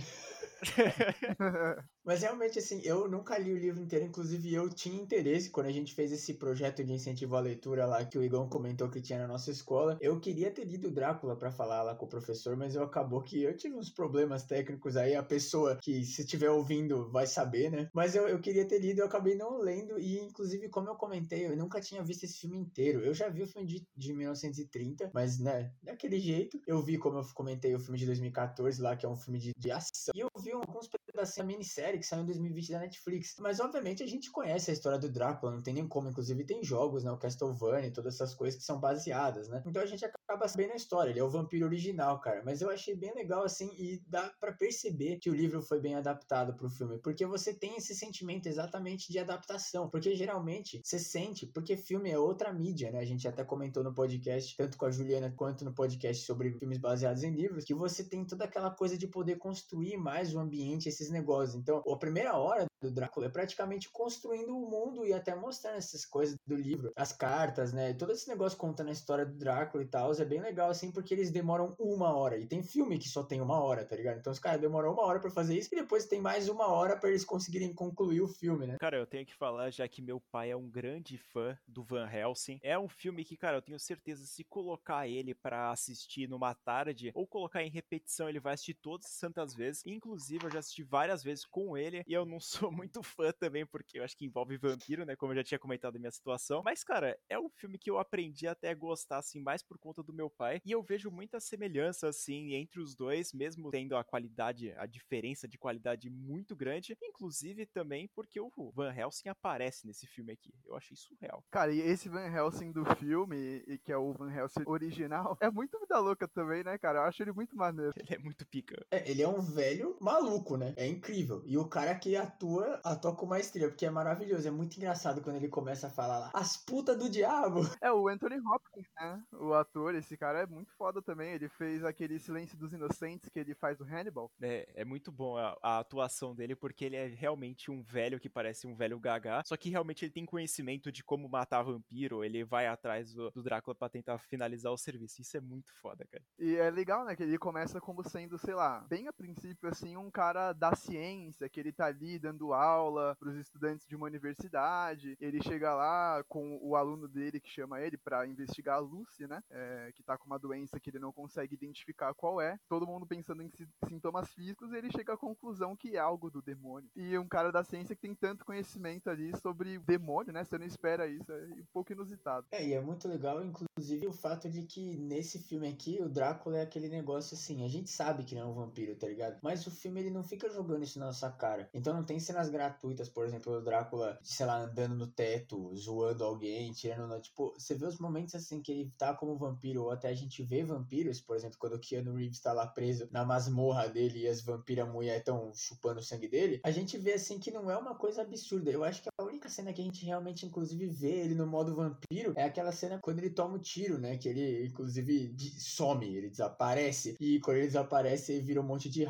Mas 2.05 2.21
realmente, 2.21 2.59
assim, 2.59 2.81
eu 2.85 3.09
nunca 3.09 3.39
li 3.39 3.53
o 3.53 3.59
livro 3.59 3.81
inteiro, 3.81 4.05
inclusive 4.05 4.53
eu 4.53 4.69
tinha 4.69 5.01
interesse 5.01 5.51
quando 5.51 5.69
a 5.69 5.73
gente 5.73 5.95
fez 5.95 6.13
esse 6.13 6.35
projeto 6.35 6.85
de 6.85 6.93
incentivo 6.93 7.37
à 7.37 7.41
leitura 7.41 7.87
lá 7.87 8.05
que 8.05 8.19
o 8.19 8.23
Igão 8.23 8.49
comentou 8.49 8.91
que 8.91 9.01
tinha 9.01 9.19
na 9.19 9.27
nossa 9.27 9.51
escola. 9.51 9.97
Eu 10.01 10.21
queria 10.21 10.51
ter 10.51 10.65
lido 10.65 10.91
Drácula 10.91 11.37
para 11.37 11.51
falar 11.51 11.83
lá 11.83 11.95
com 11.95 12.05
o 12.05 12.09
professor, 12.09 12.57
mas 12.57 12.75
eu 12.75 12.83
acabou 12.83 13.23
que 13.23 13.43
eu 13.43 13.57
tive 13.57 13.77
uns 13.77 13.91
problemas 13.91 14.45
técnicos 14.45 14.97
aí. 14.97 15.15
A 15.15 15.23
pessoa 15.23 15.79
que, 15.81 16.05
se 16.05 16.23
estiver 16.23 16.51
ouvindo, 16.51 17.11
vai 17.11 17.27
saber, 17.27 17.71
né? 17.71 17.89
Mas 17.95 18.15
eu, 18.15 18.29
eu 18.29 18.39
queria 18.41 18.67
ter 18.67 18.79
lido, 18.79 19.01
eu 19.01 19.07
acabei 19.07 19.35
não 19.35 19.59
lendo, 19.59 19.99
e 19.99 20.19
inclusive, 20.21 20.69
como 20.69 20.89
eu 20.89 20.97
comentei, 20.97 21.47
eu 21.47 21.57
nunca 21.57 21.81
tinha 21.81 22.03
visto 22.03 22.25
esse 22.25 22.39
filme 22.39 22.59
inteiro. 22.59 23.01
Eu 23.01 23.15
já 23.15 23.29
vi 23.29 23.43
o 23.43 23.47
filme 23.47 23.67
de, 23.67 23.87
de 23.97 24.13
1930, 24.13 25.11
mas, 25.15 25.39
né, 25.39 25.73
daquele 25.83 26.21
jeito. 26.21 26.61
Eu 26.67 26.83
vi, 26.83 26.99
como 26.99 27.19
eu 27.19 27.25
comentei, 27.35 27.75
o 27.75 27.81
filme 27.81 27.99
de 27.99 28.07
2014 28.07 28.81
lá, 28.81 28.97
que 28.97 29.07
é 29.07 29.09
um 29.09 29.17
filme 29.17 29.39
de, 29.39 29.53
de 29.57 29.71
ação. 29.71 30.13
E 30.15 30.21
eu 30.21 30.29
vi 30.43 30.54
alguns 30.61 30.89
pedacinhos 30.89 31.37
da 31.37 31.45
minissérie 31.45 31.99
que 31.99 32.07
saiu 32.07 32.23
em 32.23 32.27
2020 32.27 32.73
da 32.73 32.81
Netflix. 32.81 33.37
Mas, 33.39 33.61
obviamente, 33.61 34.03
a 34.03 34.07
gente 34.07 34.31
conhece 34.31 34.71
a 34.71 34.75
história 34.75 34.99
do 34.99 35.09
Drácula, 35.09 35.53
não 35.53 35.63
tem 35.63 35.75
nem 35.75 35.87
como. 35.87 36.09
Inclusive, 36.09 36.45
tem 36.45 36.63
jogos, 36.63 37.05
né? 37.05 37.11
O 37.11 37.17
Castlevania, 37.17 37.93
todas 37.93 38.15
essas 38.15 38.35
coisas 38.35 38.59
que 38.59 38.65
são 38.65 38.81
baseadas, 38.81 39.49
né? 39.49 39.63
Então 39.67 39.83
a 39.83 39.87
gente 39.87 40.05
acaba 40.05 40.49
sabendo 40.49 40.73
a 40.73 40.77
história. 40.77 41.11
Ele 41.11 41.21
é 41.21 41.25
o 41.25 41.31
vampiro 41.31 41.67
original, 41.67 42.21
cara. 42.21 42.43
Mas 42.45 42.61
eu 42.61 42.71
achei 42.71 42.95
bem 42.95 43.15
legal, 43.15 43.45
assim, 43.45 43.71
e 43.79 44.03
dá 44.07 44.31
para 44.41 44.53
perceber 44.53 45.19
que 45.19 45.31
o 45.31 45.35
livro 45.35 45.63
foi 45.63 45.81
bem 45.81 45.95
adaptado 45.95 46.55
pro 46.55 46.69
filme. 46.69 46.99
Porque 46.99 47.25
você 47.25 47.55
tem 47.55 47.77
esse 47.77 47.95
sentimento 47.95 48.47
exatamente 48.47 49.11
de 49.11 49.19
adaptação. 49.19 49.89
Porque 49.89 50.15
geralmente 50.15 50.81
você 50.83 50.99
sente, 50.99 51.47
porque 51.47 51.77
filme 51.77 52.11
é 52.11 52.19
outra 52.19 52.53
mídia, 52.53 52.91
né? 52.91 52.99
A 52.99 53.05
gente 53.05 53.27
até 53.29 53.45
comentou 53.45 53.85
no 53.85 53.95
podcast, 53.95 54.57
tanto 54.57 54.77
com 54.77 54.87
a 54.87 54.91
Juliana 54.91 55.33
quanto 55.37 55.65
no 55.65 55.73
podcast 55.73 56.25
sobre 56.25 56.53
filmes 56.53 56.79
baseados 56.79 57.23
em 57.23 57.31
livros, 57.31 57.65
que 57.65 57.75
você 57.75 58.05
tem 58.05 58.25
toda 58.25 58.45
aquela 58.45 58.71
coisa 58.71 58.99
de 58.99 59.07
poder 59.07 59.37
construir 59.37 59.97
mais 59.97 60.34
o 60.35 60.41
ambiente, 60.41 60.89
esses 60.89 61.11
negócios. 61.11 61.55
Então, 61.55 61.79
a 61.79 61.97
primeira 61.97 62.37
hora 62.37 62.67
do 62.83 62.91
Drácula 62.91 63.27
é 63.27 63.31
praticamente 63.31 63.89
construindo 63.91 64.57
o 64.57 64.69
mundo 64.69 65.07
e 65.07 65.13
até 65.13 65.35
mostrando 65.35 65.77
essas 65.77 66.05
coisas 66.05 66.37
do 66.47 66.55
livro, 66.55 66.93
as 66.97 67.13
cartas, 67.13 67.73
né? 67.73 67.95
Todo 67.95 68.13
esse 68.13 68.29
negócio 68.29 68.59
contando 68.59 68.89
a 68.89 68.93
história 68.93 69.25
do 69.25 69.37
Drácula 69.37 69.83
e 69.83 69.87
tal, 69.87 70.13
é 70.13 70.25
bem 70.25 70.41
legal 70.41 70.71
assim, 70.71 70.93
porque 70.93 71.15
eles 71.15 71.31
demoram 71.31 71.75
uma 71.79 72.15
hora. 72.15 72.39
E 72.39 72.47
tem 72.47 72.63
filme 72.63 72.99
que 72.99 73.09
só 73.09 73.23
tem 73.23 73.41
uma 73.41 73.59
hora, 73.59 73.85
tá 73.85 73.97
ligado? 73.97 74.19
Então 74.19 74.33
os 74.33 74.39
caras 74.39 74.61
demoram 74.61 74.93
uma 74.93 75.03
hora 75.03 75.19
para 75.19 75.31
fazer 75.31 75.57
isso 75.57 75.71
e 75.73 75.81
depois 75.81 76.07
tem 76.07 76.21
mais 76.21 76.49
uma 76.49 76.67
hora 76.67 76.97
para 76.97 77.09
eles 77.09 77.25
conseguirem 77.25 77.73
concluir 77.73 78.21
o 78.21 78.29
filme, 78.29 78.67
né? 78.67 78.77
Cara, 78.79 78.99
eu 78.99 79.07
tenho 79.07 79.25
que 79.25 79.35
falar, 79.35 79.71
já 79.71 79.89
que 79.89 80.03
meu 80.03 80.21
pai 80.21 80.51
é 80.51 80.57
um 80.57 80.69
grande 80.69 81.17
fã 81.17 81.57
do 81.67 81.83
Van 81.83 82.09
Helsing. 82.09 82.59
É 82.63 82.79
um 82.79 82.89
filme 82.89 83.25
que, 83.25 83.37
cara, 83.37 83.57
eu 83.57 83.63
tenho 83.63 83.79
certeza, 83.79 84.27
se 84.27 84.45
colocar 84.45 85.09
ele 85.09 85.35
para 85.35 85.71
assistir 85.71 86.29
numa 86.29 86.55
tarde 86.55 87.11
ou 87.15 87.27
colocar 87.27 87.63
em 87.63 87.71
repetição, 87.71 88.29
ele 88.29 88.41
vai 88.41 88.55
assistir 88.55 88.75
todas 88.75 89.07
as 89.07 89.13
santas 89.13 89.55
vezes. 89.55 89.83
Inclusive, 89.87 90.24
eu 90.31 90.51
já 90.51 90.59
assisti 90.59 90.83
várias 90.83 91.23
vezes 91.23 91.45
com 91.45 91.77
ele 91.77 92.03
e 92.07 92.13
eu 92.13 92.25
não 92.25 92.41
sou 92.71 92.71
muito 92.71 93.03
fã 93.03 93.33
também, 93.33 93.67
porque 93.67 93.99
eu 93.99 94.05
acho 94.05 94.17
que 94.17 94.25
envolve 94.25 94.57
vampiro, 94.57 95.05
né? 95.05 95.17
Como 95.17 95.33
eu 95.33 95.37
já 95.37 95.45
tinha 95.45 95.59
comentado 95.59 95.97
a 95.97 95.99
minha 95.99 96.11
situação. 96.11 96.63
Mas, 96.65 96.83
cara, 96.83 97.19
é 97.29 97.39
um 97.39 97.49
filme 97.49 97.79
que 97.79 97.91
eu 97.91 97.99
aprendi 97.99 98.47
até 98.47 98.71
a 98.71 98.75
gostar, 98.75 99.19
assim, 99.19 99.41
mais 99.41 99.63
por 99.63 99.79
conta 99.79 100.03
do 100.03 100.13
meu 100.13 100.31
pai. 100.31 100.61
E 100.65 100.73
eu 100.73 100.83
vejo 100.83 101.11
muita 101.11 101.41
semelhança, 101.41 102.09
assim, 102.09 102.55
entre 102.55 102.81
os 102.81 102.95
dois, 102.95 103.33
mesmo 103.33 103.71
tendo 103.71 103.97
a 103.97 104.05
qualidade, 104.05 104.73
a 104.77 104.87
diferença 104.87 105.49
de 105.49 105.59
qualidade 105.59 106.11
muito 106.11 106.57
grande. 106.57 106.97
Inclusive 107.03 107.67
também 107.67 108.09
porque 108.15 108.41
o 108.41 108.51
Van 108.75 108.93
Helsing 108.93 109.29
aparece 109.29 109.87
nesse 109.87 110.07
filme 110.07 110.33
aqui. 110.33 110.53
Eu 110.65 110.77
achei 110.77 110.97
surreal. 110.97 111.45
Cara, 111.51 111.73
e 111.73 111.81
esse 111.81 112.09
Van 112.09 112.27
Helsing 112.27 112.73
do 112.73 112.85
filme, 112.97 113.63
e 113.67 113.79
que 113.79 113.93
é 113.93 113.97
o 113.97 114.13
Van 114.13 114.33
Helsing 114.33 114.65
original, 114.67 115.37
é 115.41 115.51
muito 115.51 115.79
vida 115.81 115.99
louca 115.99 116.27
também, 116.29 116.63
né, 116.63 116.79
cara? 116.79 117.01
Eu 117.01 117.03
acho 117.05 117.23
ele 117.23 117.33
muito 117.33 117.57
maneiro. 117.57 117.93
Ele 117.97 118.15
é 118.15 118.19
muito 118.19 118.47
pica. 118.47 118.85
É, 118.91 119.11
ele 119.11 119.23
é 119.23 119.29
um 119.29 119.41
velho 119.41 119.97
maluco, 120.15 120.57
né? 120.57 120.73
É 120.77 120.87
incrível. 120.87 121.43
E 121.45 121.59
o 121.59 121.69
cara 121.69 121.95
que 121.95 122.17
atua, 122.17 122.81
atua 122.85 123.15
com 123.15 123.27
maestria, 123.27 123.69
porque 123.69 123.87
é 123.87 123.91
maravilhoso. 123.91 124.47
É 124.47 124.51
muito 124.51 124.77
engraçado 124.77 125.21
quando 125.21 125.37
ele 125.37 125.49
começa 125.49 125.89
a 125.89 125.91
falar 125.91 126.19
lá, 126.19 126.31
as 126.33 126.57
putas 126.57 126.97
do 126.97 127.09
diabo. 127.09 127.61
É 127.85 127.93
o 127.93 128.09
Anthony 128.09 128.37
Hopkins, 128.39 128.87
né? 128.99 129.23
O 129.33 129.53
ator, 129.53 129.95
esse 129.95 130.17
cara 130.17 130.41
é 130.41 130.47
muito 130.47 130.73
foda 130.73 131.03
também. 131.03 131.33
Ele 131.33 131.49
fez 131.49 131.85
aquele 131.85 132.19
Silêncio 132.19 132.57
dos 132.57 132.73
Inocentes 132.73 133.29
que 133.29 133.39
ele 133.39 133.55
faz 133.55 133.77
do 133.77 133.85
Hannibal. 133.85 134.31
É, 134.41 134.67
é 134.75 134.85
muito 134.85 135.13
bom 135.13 135.37
a, 135.37 135.57
a 135.63 135.79
atuação 135.81 136.35
dele, 136.35 136.57
porque 136.57 136.85
ele 136.87 136.97
é 136.97 137.07
realmente 137.07 137.71
um 137.71 137.83
velho 137.83 138.19
que 138.19 138.29
parece 138.29 138.67
um 138.67 138.75
velho 138.75 138.99
gaga, 138.99 139.43
só 139.45 139.57
que 139.57 139.69
realmente 139.69 140.05
ele 140.05 140.13
tem 140.13 140.25
conhecimento 140.25 140.91
de 140.91 141.05
como 141.05 141.29
matar 141.29 141.63
vampiro, 141.63 142.25
ele 142.25 142.43
vai 142.45 142.67
atrás 142.67 143.13
do, 143.13 143.31
do 143.33 143.43
Drácula 143.43 143.75
para 143.75 143.91
tentar 143.91 144.19
finalizar 144.19 144.73
o 144.73 144.79
serviço. 144.79 145.21
Isso 145.21 145.37
é 145.37 145.41
muito 145.41 145.73
foda, 145.83 146.07
cara. 146.11 146.25
E 146.39 146.57
é 146.57 146.71
legal, 146.71 147.05
né, 147.05 147.15
que 147.15 147.23
ele 147.23 147.39
começa 147.39 147.81
como 147.81 148.09
sendo, 148.09 148.39
sei 148.39 148.55
lá, 148.55 148.81
bem 148.89 149.09
a 149.09 149.13
princípio, 149.13 149.69
assim, 149.69 149.97
um 149.97 150.04
cara 150.11 150.53
da 150.53 150.75
ciência, 150.75 151.49
que 151.49 151.61
ele 151.61 151.73
tá 151.73 151.87
ali 151.87 152.19
dando 152.19 152.53
aula 152.53 153.17
pros 153.19 153.37
estudantes 153.37 153.87
de 153.87 153.97
uma 153.97 154.07
universidade. 154.07 155.17
Ele 155.21 155.43
chega 155.43 155.75
lá 155.75 156.23
com 156.29 156.59
o 156.63 156.77
aluno 156.77 157.09
dele 157.09 157.41
que 157.41 157.51
chama 157.51 157.81
ele 157.81 157.97
para 157.97 158.27
investigar 158.27 158.77
a 158.77 158.81
Lucy, 158.81 159.27
né, 159.27 159.43
é, 159.51 159.91
que 159.95 160.03
tá 160.03 160.17
com 160.17 160.27
uma 160.27 160.39
doença 160.39 160.79
que 160.81 160.91
ele 160.91 160.99
não 160.99 161.13
consegue 161.13 161.55
identificar 161.55 162.15
qual 162.15 162.41
é. 162.41 162.59
Todo 162.69 162.87
mundo 162.87 163.07
pensando 163.07 163.43
em 163.43 163.51
sintomas 163.89 164.33
físicos, 164.33 164.73
ele 164.73 164.91
chega 164.91 165.15
à 165.15 165.17
conclusão 165.17 165.77
que 165.77 165.97
é 165.97 166.01
algo 166.01 166.31
do 166.31 166.43
demônio. 166.43 166.89
E 166.95 167.17
um 167.19 167.29
cara 167.29 167.51
da 167.51 167.65
ciência 167.65 167.95
que 167.95 168.03
tem 168.03 168.15
tanto 168.15 168.45
conhecimento 168.45 169.09
ali 169.09 169.37
sobre 169.41 169.79
demônio, 169.81 170.33
né, 170.33 170.45
você 170.45 170.59
não 170.59 170.67
espera 170.67 171.07
isso, 171.07 171.31
é 171.31 171.45
um 171.47 171.67
pouco 171.73 171.93
inusitado. 171.93 172.47
É, 172.51 172.67
e 172.67 172.73
é 172.73 172.81
muito 172.81 173.09
legal, 173.09 173.43
inclusive, 173.45 174.07
o 174.07 174.13
fato 174.13 174.49
de 174.49 174.63
que 174.63 174.97
nesse 174.97 175.39
filme 175.39 175.69
aqui, 175.69 175.99
o 176.03 176.09
Drácula 176.09 176.59
é 176.59 176.63
aquele 176.63 176.89
negócio 176.89 177.35
assim, 177.35 177.65
a 177.65 177.69
gente 177.69 177.91
sabe 177.91 178.25
que 178.25 178.35
não 178.35 178.43
é 178.43 178.47
um 178.47 178.55
vampiro, 178.55 178.97
tá 178.97 179.07
ligado? 179.07 179.39
Mas 179.43 179.67
o 179.67 179.71
filme, 179.71 179.94
ele 180.01 180.11
não 180.11 180.23
fica 180.23 180.49
jogando 180.51 180.83
isso 180.83 180.99
na 180.99 181.07
nossa 181.07 181.31
cara. 181.31 181.69
Então 181.73 181.95
não 181.95 182.05
tem 182.05 182.19
cenas 182.19 182.49
gratuitas, 182.49 183.09
por 183.09 183.25
exemplo, 183.25 183.55
o 183.55 183.61
Drácula, 183.61 184.19
sei 184.23 184.47
lá, 184.47 184.63
andando 184.63 184.95
no 184.95 185.07
teto, 185.07 185.75
zoando 185.77 186.25
alguém, 186.25 186.73
tirando... 186.73 187.21
Tipo, 187.21 187.55
você 187.57 187.75
vê 187.75 187.87
os 187.87 187.99
momentos 187.99 188.35
assim 188.35 188.61
que 188.61 188.73
ele 188.73 188.93
tá 188.99 189.15
como 189.15 189.37
vampiro, 189.37 189.83
ou 189.83 189.91
até 189.91 190.09
a 190.09 190.15
gente 190.15 190.43
vê 190.43 190.63
vampiros, 190.65 191.21
por 191.21 191.37
exemplo, 191.37 191.59
quando 191.59 191.75
o 191.75 191.81
Keanu 191.81 192.15
Reeves 192.15 192.41
tá 192.41 192.53
lá 192.53 192.67
preso 192.67 193.09
na 193.11 193.25
masmorra 193.25 193.89
dele 193.89 194.21
e 194.21 194.29
as 194.29 194.41
vampiras 194.41 194.89
mulher 194.89 195.19
estão 195.19 195.53
chupando 195.55 196.01
o 196.01 196.03
sangue 196.03 196.29
dele, 196.29 196.61
a 196.65 196.71
gente 196.71 196.99
vê 196.99 197.15
assim 197.15 197.39
que 197.39 197.51
não 197.51 197.71
é 197.71 197.77
uma 197.77 197.95
coisa 197.95 198.23
absurda. 198.23 198.71
Eu 198.71 198.85
acho 198.85 199.03
que 199.03 199.09
a 199.19 199.25
única 199.25 199.49
cena 199.49 199.73
que 199.73 199.81
a 199.81 199.85
gente 199.85 200.05
realmente, 200.05 200.47
inclusive, 200.47 200.87
vê 200.87 201.11
ele 201.11 201.35
no 201.35 201.47
modo 201.47 201.75
vampiro 201.75 202.33
é 202.37 202.45
aquela 202.45 202.73
cena 202.73 202.99
quando 202.99 203.19
ele 203.19 203.31
toma 203.31 203.57
o 203.57 203.59
tiro, 203.59 203.99
né? 203.99 204.17
Que 204.17 204.29
ele, 204.29 204.67
inclusive, 204.67 205.35
some, 205.59 206.07
ele 206.07 206.31
desaparece. 206.31 207.17
E 207.21 207.41
quando 207.41 207.59
ele 207.59 207.67
desaparece, 207.67 208.33
ele 208.33 208.43
vira 208.43 208.61
um 208.61 208.65
monte 208.65 208.89
de 208.89 209.05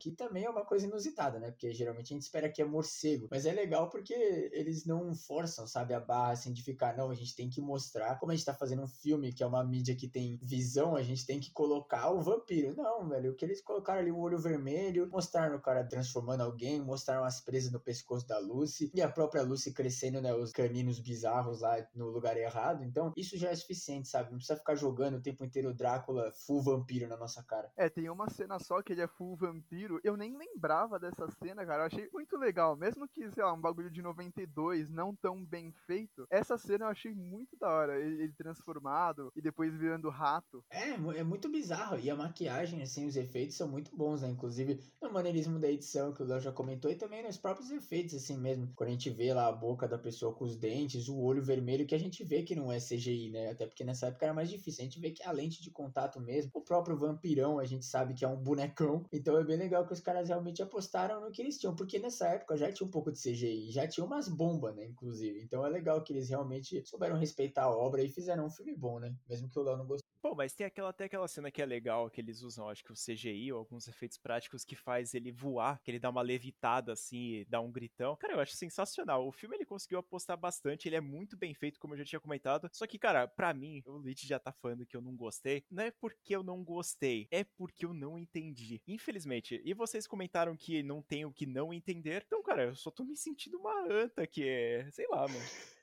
Que 0.00 0.10
também 0.10 0.44
é 0.44 0.50
uma 0.50 0.64
coisa 0.64 0.86
inusitada, 0.86 1.38
né? 1.38 1.50
Porque 1.50 1.72
geralmente 1.72 2.12
a 2.12 2.14
gente 2.14 2.22
espera 2.22 2.48
que 2.48 2.62
é 2.62 2.64
morcego. 2.64 3.28
Mas 3.30 3.46
é 3.46 3.52
legal 3.52 3.88
porque 3.88 4.14
eles 4.52 4.84
não 4.84 5.14
forçam, 5.14 5.66
sabe, 5.66 5.94
a 5.94 6.00
barra 6.00 6.32
assim 6.32 6.52
de 6.52 6.62
ficar, 6.62 6.96
não, 6.96 7.10
a 7.10 7.14
gente 7.14 7.34
tem 7.34 7.48
que 7.48 7.60
mostrar. 7.60 8.18
Como 8.18 8.32
a 8.32 8.34
gente 8.34 8.44
tá 8.44 8.54
fazendo 8.54 8.82
um 8.82 8.88
filme 8.88 9.32
que 9.32 9.42
é 9.42 9.46
uma 9.46 9.64
mídia 9.64 9.94
que 9.94 10.08
tem 10.08 10.38
visão, 10.42 10.96
a 10.96 11.02
gente 11.02 11.26
tem 11.26 11.40
que 11.40 11.50
colocar 11.50 12.10
o 12.10 12.20
vampiro. 12.20 12.74
Não, 12.76 13.08
velho. 13.08 13.32
O 13.32 13.34
que 13.34 13.44
eles 13.44 13.60
colocaram 13.60 14.00
ali 14.00 14.10
o 14.10 14.18
olho 14.18 14.38
vermelho, 14.38 15.08
mostraram 15.10 15.56
o 15.56 15.60
cara 15.60 15.84
transformando 15.84 16.42
alguém, 16.42 16.80
mostraram 16.80 17.24
as 17.24 17.40
presas 17.40 17.72
no 17.72 17.80
pescoço 17.80 18.26
da 18.26 18.38
Lucy 18.38 18.90
e 18.94 19.02
a 19.02 19.08
própria 19.08 19.42
Lucy 19.42 19.72
crescendo, 19.72 20.20
né? 20.20 20.34
Os 20.34 20.52
caninos 20.52 20.98
bizarros 20.98 21.60
lá 21.60 21.76
no 21.94 22.08
lugar 22.08 22.36
errado. 22.36 22.82
Então, 22.84 23.12
isso 23.16 23.36
já 23.36 23.50
é 23.50 23.54
suficiente, 23.54 24.08
sabe? 24.08 24.30
Não 24.30 24.38
precisa 24.38 24.58
ficar 24.58 24.74
jogando 24.74 25.16
o 25.16 25.22
tempo 25.22 25.44
inteiro 25.44 25.70
o 25.70 25.74
Drácula 25.74 26.32
full 26.32 26.62
vampiro 26.62 27.08
na 27.08 27.16
nossa 27.16 27.42
cara. 27.42 27.70
É, 27.76 27.88
tem 27.88 28.08
uma 28.08 28.28
cena 28.30 28.58
só 28.58 28.82
que 28.82 28.92
ele 28.92 29.02
é 29.02 29.08
full 29.08 29.36
vampiro. 29.36 29.65
Eu 30.02 30.16
nem 30.16 30.36
lembrava 30.36 30.98
dessa 30.98 31.28
cena, 31.42 31.64
cara. 31.64 31.82
Eu 31.82 31.86
achei 31.86 32.08
muito 32.12 32.36
legal. 32.36 32.76
Mesmo 32.76 33.08
que, 33.08 33.30
sei 33.30 33.42
lá, 33.42 33.52
um 33.52 33.60
bagulho 33.60 33.90
de 33.90 34.02
92 34.02 34.90
não 34.90 35.14
tão 35.14 35.44
bem 35.44 35.72
feito, 35.86 36.26
essa 36.30 36.56
cena 36.58 36.84
eu 36.84 36.90
achei 36.90 37.14
muito 37.14 37.56
da 37.56 37.68
hora. 37.68 38.00
Ele, 38.00 38.22
ele 38.22 38.32
transformado 38.32 39.32
e 39.34 39.40
depois 39.40 39.74
virando 39.74 40.08
rato. 40.10 40.64
É, 40.70 40.90
é 40.90 41.24
muito 41.24 41.48
bizarro. 41.48 41.98
E 41.98 42.10
a 42.10 42.16
maquiagem, 42.16 42.82
assim, 42.82 43.06
os 43.06 43.16
efeitos 43.16 43.56
são 43.56 43.68
muito 43.68 43.94
bons, 43.96 44.22
né? 44.22 44.28
Inclusive 44.28 44.80
no 45.00 45.12
maneirismo 45.12 45.58
da 45.58 45.70
edição 45.70 46.12
que 46.12 46.22
o 46.22 46.26
Léo 46.26 46.40
já 46.40 46.52
comentou 46.52 46.90
e 46.90 46.96
também 46.96 47.22
nos 47.22 47.36
próprios 47.36 47.70
efeitos, 47.70 48.14
assim 48.14 48.36
mesmo. 48.36 48.72
Quando 48.74 48.88
a 48.88 48.92
gente 48.92 49.10
vê 49.10 49.32
lá 49.32 49.48
a 49.48 49.52
boca 49.52 49.88
da 49.88 49.98
pessoa 49.98 50.34
com 50.34 50.44
os 50.44 50.56
dentes, 50.56 51.08
o 51.08 51.18
olho 51.18 51.42
vermelho, 51.42 51.86
que 51.86 51.94
a 51.94 51.98
gente 51.98 52.24
vê 52.24 52.42
que 52.42 52.54
não 52.54 52.70
é 52.70 52.78
CGI, 52.78 53.30
né? 53.30 53.50
Até 53.50 53.66
porque 53.66 53.84
nessa 53.84 54.06
época 54.06 54.26
era 54.26 54.34
mais 54.34 54.48
difícil. 54.48 54.82
A 54.82 54.84
gente 54.84 55.00
vê 55.00 55.10
que 55.10 55.22
é 55.22 55.26
a 55.26 55.32
lente 55.32 55.62
de 55.62 55.70
contato 55.70 56.20
mesmo. 56.20 56.50
O 56.54 56.62
próprio 56.62 56.96
vampirão, 56.96 57.58
a 57.58 57.64
gente 57.64 57.84
sabe 57.84 58.14
que 58.14 58.24
é 58.24 58.28
um 58.28 58.36
bonecão. 58.36 59.04
Então 59.12 59.36
é 59.38 59.44
bem 59.46 59.56
legal 59.56 59.86
que 59.86 59.92
os 59.92 60.00
caras 60.00 60.28
realmente 60.28 60.62
apostaram 60.62 61.20
no 61.20 61.30
que 61.30 61.40
eles 61.42 61.58
tinham. 61.58 61.74
Porque 61.76 61.98
nessa 61.98 62.28
época 62.28 62.56
já 62.56 62.72
tinha 62.72 62.86
um 62.86 62.90
pouco 62.90 63.12
de 63.12 63.18
CGI, 63.18 63.70
já 63.72 63.86
tinha 63.88 64.04
umas 64.04 64.28
bombas, 64.28 64.74
né? 64.76 64.84
Inclusive. 64.86 65.40
Então 65.42 65.64
é 65.64 65.70
legal 65.70 66.02
que 66.02 66.12
eles 66.12 66.28
realmente 66.28 66.84
souberam 66.86 67.16
respeitar 67.16 67.64
a 67.64 67.70
obra 67.76 68.02
e 68.02 68.08
fizeram 68.08 68.46
um 68.46 68.50
filme 68.50 68.74
bom, 68.76 68.98
né? 69.00 69.14
Mesmo 69.28 69.48
que 69.48 69.58
o 69.58 69.62
Léo 69.62 69.76
não 69.76 69.86
gostou. 69.86 70.05
Pô, 70.26 70.34
mas 70.34 70.52
tem 70.52 70.66
aquela, 70.66 70.88
até 70.88 71.04
aquela 71.04 71.28
cena 71.28 71.52
que 71.52 71.62
é 71.62 71.64
legal, 71.64 72.10
que 72.10 72.20
eles 72.20 72.42
usam, 72.42 72.68
acho 72.68 72.82
que 72.82 72.90
o 72.90 72.96
CGI 72.96 73.52
ou 73.52 73.60
alguns 73.60 73.86
efeitos 73.86 74.18
práticos 74.18 74.64
que 74.64 74.74
faz 74.74 75.14
ele 75.14 75.30
voar, 75.30 75.80
que 75.80 75.88
ele 75.88 76.00
dá 76.00 76.10
uma 76.10 76.20
levitada 76.20 76.92
assim 76.94 77.44
dá 77.48 77.60
um 77.60 77.70
gritão. 77.70 78.16
Cara, 78.16 78.32
eu 78.32 78.40
acho 78.40 78.56
sensacional. 78.56 79.24
O 79.24 79.30
filme 79.30 79.54
ele 79.54 79.64
conseguiu 79.64 80.00
apostar 80.00 80.36
bastante, 80.36 80.88
ele 80.88 80.96
é 80.96 81.00
muito 81.00 81.36
bem 81.36 81.54
feito, 81.54 81.78
como 81.78 81.94
eu 81.94 81.98
já 81.98 82.04
tinha 82.04 82.18
comentado. 82.18 82.68
Só 82.72 82.88
que, 82.88 82.98
cara, 82.98 83.28
pra 83.28 83.54
mim, 83.54 83.84
o 83.86 83.98
Lich 83.98 84.26
já 84.26 84.40
tá 84.40 84.50
falando 84.50 84.84
que 84.84 84.96
eu 84.96 85.00
não 85.00 85.14
gostei. 85.14 85.62
Não 85.70 85.84
é 85.84 85.92
porque 85.92 86.34
eu 86.34 86.42
não 86.42 86.64
gostei, 86.64 87.28
é 87.30 87.44
porque 87.44 87.86
eu 87.86 87.94
não 87.94 88.18
entendi. 88.18 88.82
Infelizmente. 88.84 89.62
E 89.64 89.72
vocês 89.74 90.08
comentaram 90.08 90.56
que 90.56 90.82
não 90.82 91.02
tem 91.02 91.24
o 91.24 91.32
que 91.32 91.46
não 91.46 91.72
entender. 91.72 92.24
Então, 92.26 92.42
cara, 92.42 92.64
eu 92.64 92.74
só 92.74 92.90
tô 92.90 93.04
me 93.04 93.16
sentindo 93.16 93.58
uma 93.58 93.86
anta 93.88 94.26
que 94.26 94.42
é. 94.42 94.90
Sei 94.90 95.06
lá, 95.06 95.28
mano. 95.28 95.75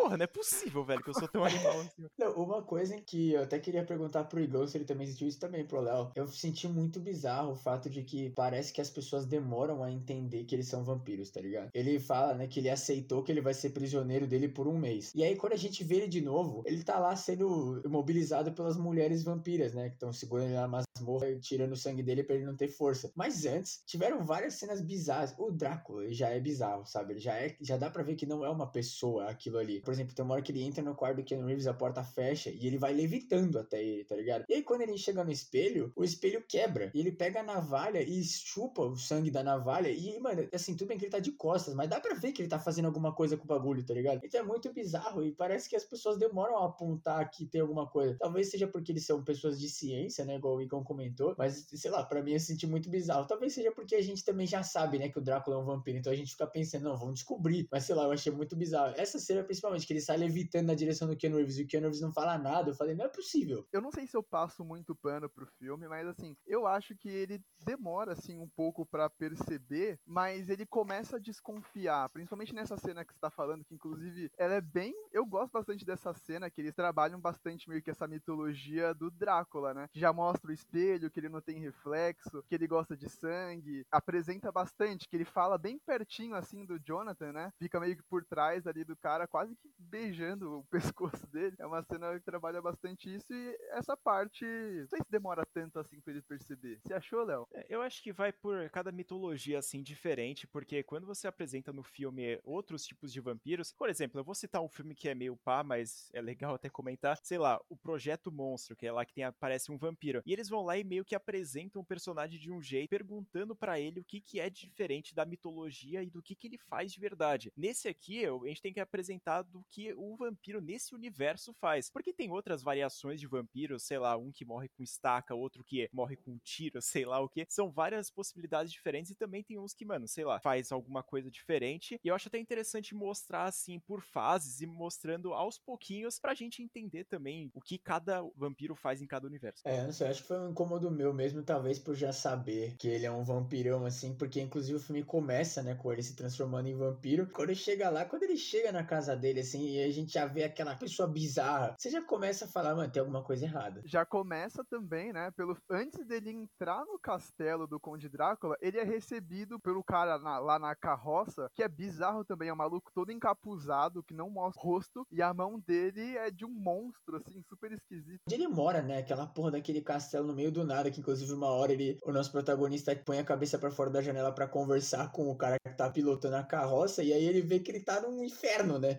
Porra, 0.00 0.16
não 0.16 0.24
é 0.24 0.26
possível, 0.26 0.82
velho, 0.82 1.02
que 1.02 1.10
eu 1.10 1.14
sou 1.14 1.28
tão 1.28 1.44
animal 1.44 1.78
assim. 1.80 2.06
Não, 2.18 2.32
uma 2.32 2.62
coisa 2.62 2.94
em 2.94 3.02
que 3.02 3.32
eu 3.32 3.42
até 3.42 3.58
queria 3.58 3.84
perguntar 3.84 4.24
pro 4.24 4.40
Igor 4.40 4.66
se 4.66 4.78
ele 4.78 4.86
também 4.86 5.06
sentiu 5.06 5.28
isso 5.28 5.38
também, 5.38 5.62
pro 5.62 5.80
Léo. 5.82 6.10
Eu 6.14 6.26
senti 6.26 6.66
muito 6.66 6.98
bizarro 6.98 7.52
o 7.52 7.54
fato 7.54 7.90
de 7.90 8.02
que 8.02 8.30
parece 8.30 8.72
que 8.72 8.80
as 8.80 8.88
pessoas 8.88 9.26
demoram 9.26 9.84
a 9.84 9.90
entender 9.90 10.44
que 10.44 10.54
eles 10.54 10.68
são 10.68 10.82
vampiros, 10.82 11.30
tá 11.30 11.40
ligado? 11.42 11.68
Ele 11.74 12.00
fala, 12.00 12.34
né, 12.34 12.46
que 12.46 12.60
ele 12.60 12.70
aceitou 12.70 13.22
que 13.22 13.30
ele 13.30 13.42
vai 13.42 13.52
ser 13.52 13.70
prisioneiro 13.70 14.26
dele 14.26 14.48
por 14.48 14.66
um 14.66 14.78
mês. 14.78 15.12
E 15.14 15.22
aí, 15.22 15.36
quando 15.36 15.52
a 15.52 15.56
gente 15.56 15.84
vê 15.84 15.96
ele 15.96 16.08
de 16.08 16.22
novo, 16.22 16.62
ele 16.64 16.82
tá 16.82 16.98
lá 16.98 17.14
sendo 17.14 17.82
imobilizado 17.84 18.52
pelas 18.52 18.78
mulheres 18.78 19.22
vampiras, 19.22 19.74
né, 19.74 19.90
que 19.90 19.96
estão 19.96 20.14
segurando 20.14 20.46
ele 20.46 20.56
na 20.56 20.66
masmorra 21.00 21.28
e 21.28 21.38
tirando 21.38 21.72
o 21.72 21.76
sangue 21.76 22.02
dele 22.02 22.24
pra 22.24 22.36
ele 22.36 22.46
não 22.46 22.56
ter 22.56 22.68
força. 22.68 23.12
Mas 23.14 23.44
antes, 23.44 23.82
tiveram 23.84 24.24
várias 24.24 24.54
cenas 24.54 24.80
bizarras. 24.80 25.34
O 25.36 25.50
Drácula 25.50 26.10
já 26.10 26.30
é 26.30 26.40
bizarro, 26.40 26.86
sabe? 26.86 27.12
Ele 27.12 27.20
já 27.20 27.34
é, 27.34 27.54
já 27.60 27.76
dá 27.76 27.90
pra 27.90 28.02
ver 28.02 28.14
que 28.14 28.26
não 28.26 28.44
é 28.44 28.48
uma 28.48 28.66
pessoa 28.66 29.28
aquilo 29.28 29.58
ali. 29.58 29.80
Por 29.90 29.94
exemplo, 29.94 30.14
tem 30.14 30.24
uma 30.24 30.34
hora 30.34 30.42
que 30.42 30.52
ele 30.52 30.62
entra 30.62 30.84
no 30.84 30.94
quarto 30.94 31.16
do 31.16 31.24
Ken 31.24 31.44
Reeves, 31.44 31.66
a 31.66 31.74
porta 31.74 32.04
fecha 32.04 32.48
e 32.48 32.64
ele 32.64 32.78
vai 32.78 32.92
levitando 32.92 33.58
até 33.58 33.82
ele, 33.82 34.04
tá 34.04 34.14
ligado? 34.14 34.44
E 34.48 34.54
aí 34.54 34.62
quando 34.62 34.82
ele 34.82 34.96
chega 34.96 35.24
no 35.24 35.32
espelho, 35.32 35.92
o 35.96 36.04
espelho 36.04 36.44
quebra. 36.46 36.92
E 36.94 37.00
ele 37.00 37.10
pega 37.10 37.40
a 37.40 37.42
navalha 37.42 38.00
e 38.00 38.22
chupa 38.22 38.82
o 38.82 38.96
sangue 38.96 39.32
da 39.32 39.42
navalha. 39.42 39.90
E, 39.90 40.20
mano, 40.20 40.48
assim, 40.54 40.76
tudo 40.76 40.86
bem 40.86 40.96
que 40.96 41.06
ele 41.06 41.10
tá 41.10 41.18
de 41.18 41.32
costas, 41.32 41.74
mas 41.74 41.90
dá 41.90 41.98
pra 41.98 42.14
ver 42.14 42.30
que 42.30 42.40
ele 42.40 42.48
tá 42.48 42.60
fazendo 42.60 42.84
alguma 42.84 43.12
coisa 43.12 43.36
com 43.36 43.42
o 43.42 43.48
bagulho, 43.48 43.84
tá 43.84 43.92
ligado? 43.92 44.20
Então 44.22 44.40
é 44.40 44.44
muito 44.44 44.72
bizarro 44.72 45.24
e 45.24 45.32
parece 45.32 45.68
que 45.68 45.74
as 45.74 45.82
pessoas 45.82 46.16
demoram 46.16 46.56
a 46.58 46.66
apontar 46.66 47.28
que 47.28 47.44
tem 47.44 47.60
alguma 47.60 47.88
coisa. 47.88 48.16
Talvez 48.16 48.48
seja 48.48 48.68
porque 48.68 48.92
eles 48.92 49.04
são 49.04 49.24
pessoas 49.24 49.58
de 49.58 49.68
ciência, 49.68 50.24
né? 50.24 50.36
Igual 50.36 50.54
o 50.54 50.62
Icon 50.62 50.84
comentou. 50.84 51.34
Mas, 51.36 51.66
sei 51.74 51.90
lá, 51.90 52.04
pra 52.04 52.22
mim 52.22 52.34
eu 52.34 52.38
senti 52.38 52.64
muito 52.64 52.88
bizarro. 52.88 53.26
Talvez 53.26 53.54
seja 53.54 53.72
porque 53.72 53.96
a 53.96 54.02
gente 54.02 54.24
também 54.24 54.46
já 54.46 54.62
sabe, 54.62 55.00
né, 55.00 55.08
que 55.08 55.18
o 55.18 55.22
Drácula 55.22 55.56
é 55.56 55.58
um 55.58 55.64
vampiro. 55.64 55.98
Então 55.98 56.12
a 56.12 56.16
gente 56.16 56.30
fica 56.30 56.46
pensando, 56.46 56.84
não, 56.84 56.96
vamos 56.96 57.14
descobrir. 57.14 57.66
Mas 57.72 57.82
sei 57.82 57.96
lá, 57.96 58.04
eu 58.04 58.12
achei 58.12 58.30
muito 58.30 58.54
bizarro. 58.54 58.94
Essa 58.96 59.18
cena, 59.18 59.42
principalmente 59.42 59.69
principalmente, 59.70 59.86
que 59.86 59.92
ele 59.92 60.00
sai 60.00 60.16
levitando 60.16 60.66
na 60.66 60.74
direção 60.74 61.08
do 61.08 61.16
Keanu 61.16 61.36
Reeves 61.36 61.58
e 61.58 61.62
o 61.62 61.66
Keanu 61.66 61.86
Reeves 61.86 62.00
não 62.00 62.12
fala 62.12 62.38
nada, 62.38 62.70
eu 62.70 62.74
falei, 62.74 62.94
não 62.94 63.04
é 63.04 63.08
possível. 63.08 63.66
Eu 63.72 63.80
não 63.80 63.90
sei 63.90 64.06
se 64.06 64.16
eu 64.16 64.22
passo 64.22 64.64
muito 64.64 64.94
pano 64.94 65.28
pro 65.28 65.46
filme, 65.58 65.86
mas 65.88 66.06
assim, 66.06 66.36
eu 66.46 66.66
acho 66.66 66.96
que 66.96 67.08
ele 67.08 67.40
demora 67.64 68.12
assim 68.12 68.38
um 68.38 68.48
pouco 68.48 68.84
para 68.86 69.08
perceber, 69.08 69.98
mas 70.06 70.48
ele 70.48 70.66
começa 70.66 71.16
a 71.16 71.20
desconfiar, 71.20 72.08
principalmente 72.10 72.54
nessa 72.54 72.76
cena 72.76 73.04
que 73.04 73.12
você 73.12 73.20
tá 73.20 73.30
falando, 73.30 73.64
que 73.64 73.74
inclusive 73.74 74.30
ela 74.38 74.54
é 74.54 74.60
bem, 74.60 74.94
eu 75.12 75.24
gosto 75.24 75.52
bastante 75.52 75.84
dessa 75.84 76.12
cena 76.14 76.50
que 76.50 76.60
eles 76.60 76.74
trabalham 76.74 77.20
bastante 77.20 77.68
meio 77.68 77.82
que 77.82 77.90
essa 77.90 78.08
mitologia 78.08 78.94
do 78.94 79.10
Drácula, 79.10 79.74
né? 79.74 79.88
Que 79.92 80.00
já 80.00 80.12
mostra 80.12 80.50
o 80.50 80.54
espelho, 80.54 81.10
que 81.10 81.20
ele 81.20 81.28
não 81.28 81.40
tem 81.40 81.58
reflexo, 81.60 82.42
que 82.48 82.54
ele 82.54 82.66
gosta 82.66 82.96
de 82.96 83.08
sangue, 83.08 83.84
apresenta 83.90 84.50
bastante, 84.50 85.08
que 85.08 85.16
ele 85.16 85.24
fala 85.24 85.58
bem 85.58 85.78
pertinho 85.78 86.34
assim 86.34 86.64
do 86.64 86.78
Jonathan, 86.78 87.32
né? 87.32 87.52
Fica 87.58 87.78
meio 87.78 87.96
que 87.96 88.02
por 88.02 88.24
trás 88.24 88.66
ali 88.66 88.84
do 88.84 88.96
cara, 88.96 89.26
quase 89.26 89.54
beijando 89.90 90.58
o 90.58 90.64
pescoço 90.64 91.26
dele. 91.28 91.56
É 91.58 91.66
uma 91.66 91.82
cena 91.82 92.18
que 92.18 92.24
trabalha 92.24 92.62
bastante 92.62 93.14
isso 93.14 93.32
e 93.32 93.56
essa 93.70 93.96
parte, 93.96 94.44
não 94.44 94.86
sei 94.88 94.98
se 94.98 95.10
demora 95.10 95.44
tanto 95.52 95.78
assim 95.78 96.00
pra 96.00 96.12
ele 96.12 96.22
perceber. 96.22 96.80
Você 96.84 96.94
achou, 96.94 97.24
Léo? 97.24 97.46
É, 97.52 97.66
eu 97.68 97.82
acho 97.82 98.02
que 98.02 98.12
vai 98.12 98.32
por 98.32 98.68
cada 98.70 98.92
mitologia 98.92 99.58
assim 99.58 99.82
diferente, 99.82 100.46
porque 100.46 100.82
quando 100.82 101.06
você 101.06 101.26
apresenta 101.26 101.72
no 101.72 101.82
filme 101.82 102.38
outros 102.44 102.84
tipos 102.84 103.12
de 103.12 103.20
vampiros, 103.20 103.72
por 103.72 103.88
exemplo, 103.88 104.20
eu 104.20 104.24
vou 104.24 104.34
citar 104.34 104.62
um 104.62 104.68
filme 104.68 104.94
que 104.94 105.08
é 105.08 105.14
meio 105.14 105.36
pá, 105.36 105.64
mas 105.64 106.10
é 106.12 106.20
legal 106.20 106.54
até 106.54 106.68
comentar, 106.68 107.18
sei 107.22 107.38
lá, 107.38 107.60
o 107.68 107.76
Projeto 107.76 108.30
Monstro, 108.30 108.76
que 108.76 108.86
é 108.86 108.92
lá 108.92 109.04
que 109.04 109.14
tem 109.14 109.24
aparece 109.24 109.72
um 109.72 109.78
vampiro. 109.78 110.22
E 110.24 110.32
eles 110.32 110.48
vão 110.48 110.62
lá 110.62 110.78
e 110.78 110.84
meio 110.84 111.04
que 111.04 111.14
apresentam 111.14 111.82
o 111.82 111.84
personagem 111.84 112.38
de 112.38 112.50
um 112.50 112.62
jeito, 112.62 112.88
perguntando 112.88 113.56
para 113.56 113.80
ele 113.80 114.00
o 114.00 114.04
que 114.04 114.20
que 114.20 114.38
é 114.38 114.48
diferente 114.48 115.14
da 115.14 115.24
mitologia 115.24 116.02
e 116.02 116.10
do 116.10 116.22
que 116.22 116.34
que 116.34 116.46
ele 116.46 116.58
faz 116.58 116.92
de 116.92 117.00
verdade. 117.00 117.52
Nesse 117.56 117.88
aqui, 117.88 118.24
a 118.24 118.46
gente 118.46 118.62
tem 118.62 118.72
que 118.72 118.80
apresentar 118.80 119.42
do 119.50 119.64
que 119.70 119.92
o 119.94 120.16
vampiro 120.16 120.60
nesse 120.60 120.94
universo 120.94 121.52
faz. 121.54 121.90
Porque 121.90 122.12
tem 122.12 122.30
outras 122.30 122.62
variações 122.62 123.20
de 123.20 123.26
vampiros, 123.26 123.82
sei 123.82 123.98
lá, 123.98 124.16
um 124.16 124.30
que 124.30 124.44
morre 124.44 124.68
com 124.68 124.82
estaca, 124.82 125.34
outro 125.34 125.64
que 125.64 125.88
morre 125.92 126.16
com 126.16 126.38
tiro, 126.38 126.80
sei 126.82 127.04
lá 127.04 127.20
o 127.20 127.28
que. 127.28 127.46
São 127.48 127.70
várias 127.70 128.10
possibilidades 128.10 128.72
diferentes 128.72 129.10
e 129.10 129.14
também 129.14 129.42
tem 129.42 129.58
uns 129.58 129.74
que, 129.74 129.84
mano, 129.84 130.06
sei 130.06 130.24
lá, 130.24 130.40
faz 130.40 130.72
alguma 130.72 131.02
coisa 131.02 131.30
diferente. 131.30 131.98
E 132.02 132.08
eu 132.08 132.14
acho 132.14 132.28
até 132.28 132.38
interessante 132.38 132.94
mostrar 132.94 133.44
assim 133.44 133.78
por 133.80 134.02
fases 134.02 134.60
e 134.60 134.66
mostrando 134.66 135.34
aos 135.34 135.58
pouquinhos 135.58 136.18
pra 136.18 136.34
gente 136.34 136.62
entender 136.62 137.04
também 137.04 137.50
o 137.54 137.60
que 137.60 137.78
cada 137.78 138.22
vampiro 138.36 138.74
faz 138.74 139.02
em 139.02 139.06
cada 139.06 139.26
universo. 139.26 139.62
É, 139.64 139.82
não 139.82 139.92
sei, 139.92 140.08
acho 140.08 140.22
que 140.22 140.28
foi 140.28 140.38
um 140.38 140.50
incômodo 140.50 140.90
meu 140.90 141.12
mesmo, 141.12 141.42
talvez 141.42 141.78
por 141.78 141.94
já 141.94 142.12
saber 142.12 142.76
que 142.76 142.88
ele 142.88 143.06
é 143.06 143.10
um 143.10 143.24
vampirão, 143.24 143.84
assim, 143.84 144.14
porque 144.14 144.40
inclusive 144.40 144.76
o 144.76 144.80
filme 144.80 145.02
começa, 145.02 145.62
né, 145.62 145.74
com 145.74 145.92
ele 145.92 146.02
se 146.02 146.14
transformando 146.14 146.68
em 146.68 146.74
vampiro. 146.74 147.26
Quando 147.26 147.50
ele 147.50 147.58
chega 147.58 147.90
lá, 147.90 148.04
quando 148.04 148.22
ele 148.22 148.36
chega 148.36 148.70
na 148.72 148.84
casa 148.84 149.16
dele, 149.16 149.39
assim, 149.40 149.76
e 149.76 149.82
a 149.82 149.90
gente 149.90 150.12
já 150.12 150.26
vê 150.26 150.44
aquela 150.44 150.74
pessoa 150.76 151.08
bizarra, 151.08 151.74
você 151.78 151.90
já 151.90 152.02
começa 152.02 152.44
a 152.44 152.48
falar, 152.48 152.74
mano, 152.74 152.90
tem 152.90 153.00
alguma 153.00 153.22
coisa 153.22 153.44
errada. 153.44 153.82
Já 153.84 154.04
começa 154.04 154.64
também, 154.64 155.12
né, 155.12 155.30
pelo 155.32 155.56
antes 155.70 156.06
dele 156.06 156.30
entrar 156.30 156.84
no 156.84 156.98
castelo 156.98 157.66
do 157.66 157.80
Conde 157.80 158.08
Drácula, 158.08 158.56
ele 158.60 158.78
é 158.78 158.84
recebido 158.84 159.58
pelo 159.60 159.82
cara 159.82 160.18
na, 160.18 160.38
lá 160.38 160.58
na 160.58 160.74
carroça, 160.74 161.50
que 161.54 161.62
é 161.62 161.68
bizarro 161.68 162.24
também, 162.24 162.48
é 162.48 162.52
um 162.52 162.56
maluco 162.56 162.90
todo 162.94 163.12
encapuzado, 163.12 164.02
que 164.02 164.14
não 164.14 164.30
mostra 164.30 164.60
o 164.60 164.64
rosto, 164.64 165.06
e 165.10 165.22
a 165.22 165.32
mão 165.32 165.58
dele 165.58 166.16
é 166.16 166.30
de 166.30 166.44
um 166.44 166.50
monstro, 166.50 167.16
assim, 167.16 167.42
super 167.48 167.72
esquisito. 167.72 168.20
Onde 168.26 168.34
ele 168.34 168.48
mora, 168.48 168.82
né? 168.82 168.98
Aquela 168.98 169.26
porra 169.26 169.52
daquele 169.52 169.80
castelo 169.80 170.26
no 170.26 170.34
meio 170.34 170.52
do 170.52 170.64
nada, 170.64 170.90
que 170.90 171.00
inclusive 171.00 171.32
uma 171.32 171.48
hora 171.48 171.72
ele, 171.72 171.98
o 172.04 172.12
nosso 172.12 172.30
protagonista 172.30 172.94
põe 172.96 173.18
a 173.18 173.24
cabeça 173.24 173.58
para 173.58 173.70
fora 173.70 173.90
da 173.90 174.02
janela 174.02 174.32
para 174.32 174.48
conversar 174.48 175.10
com 175.12 175.30
o 175.30 175.36
cara 175.36 175.56
que 175.58 175.74
tá 175.74 175.90
pilotando 175.90 176.36
a 176.36 176.42
carroça, 176.42 177.02
e 177.02 177.12
aí 177.12 177.24
ele 177.24 177.40
vê 177.40 177.60
que 177.60 177.70
ele 177.70 177.80
tá 177.80 178.00
num 178.00 178.22
inferno, 178.24 178.78
né? 178.78 178.98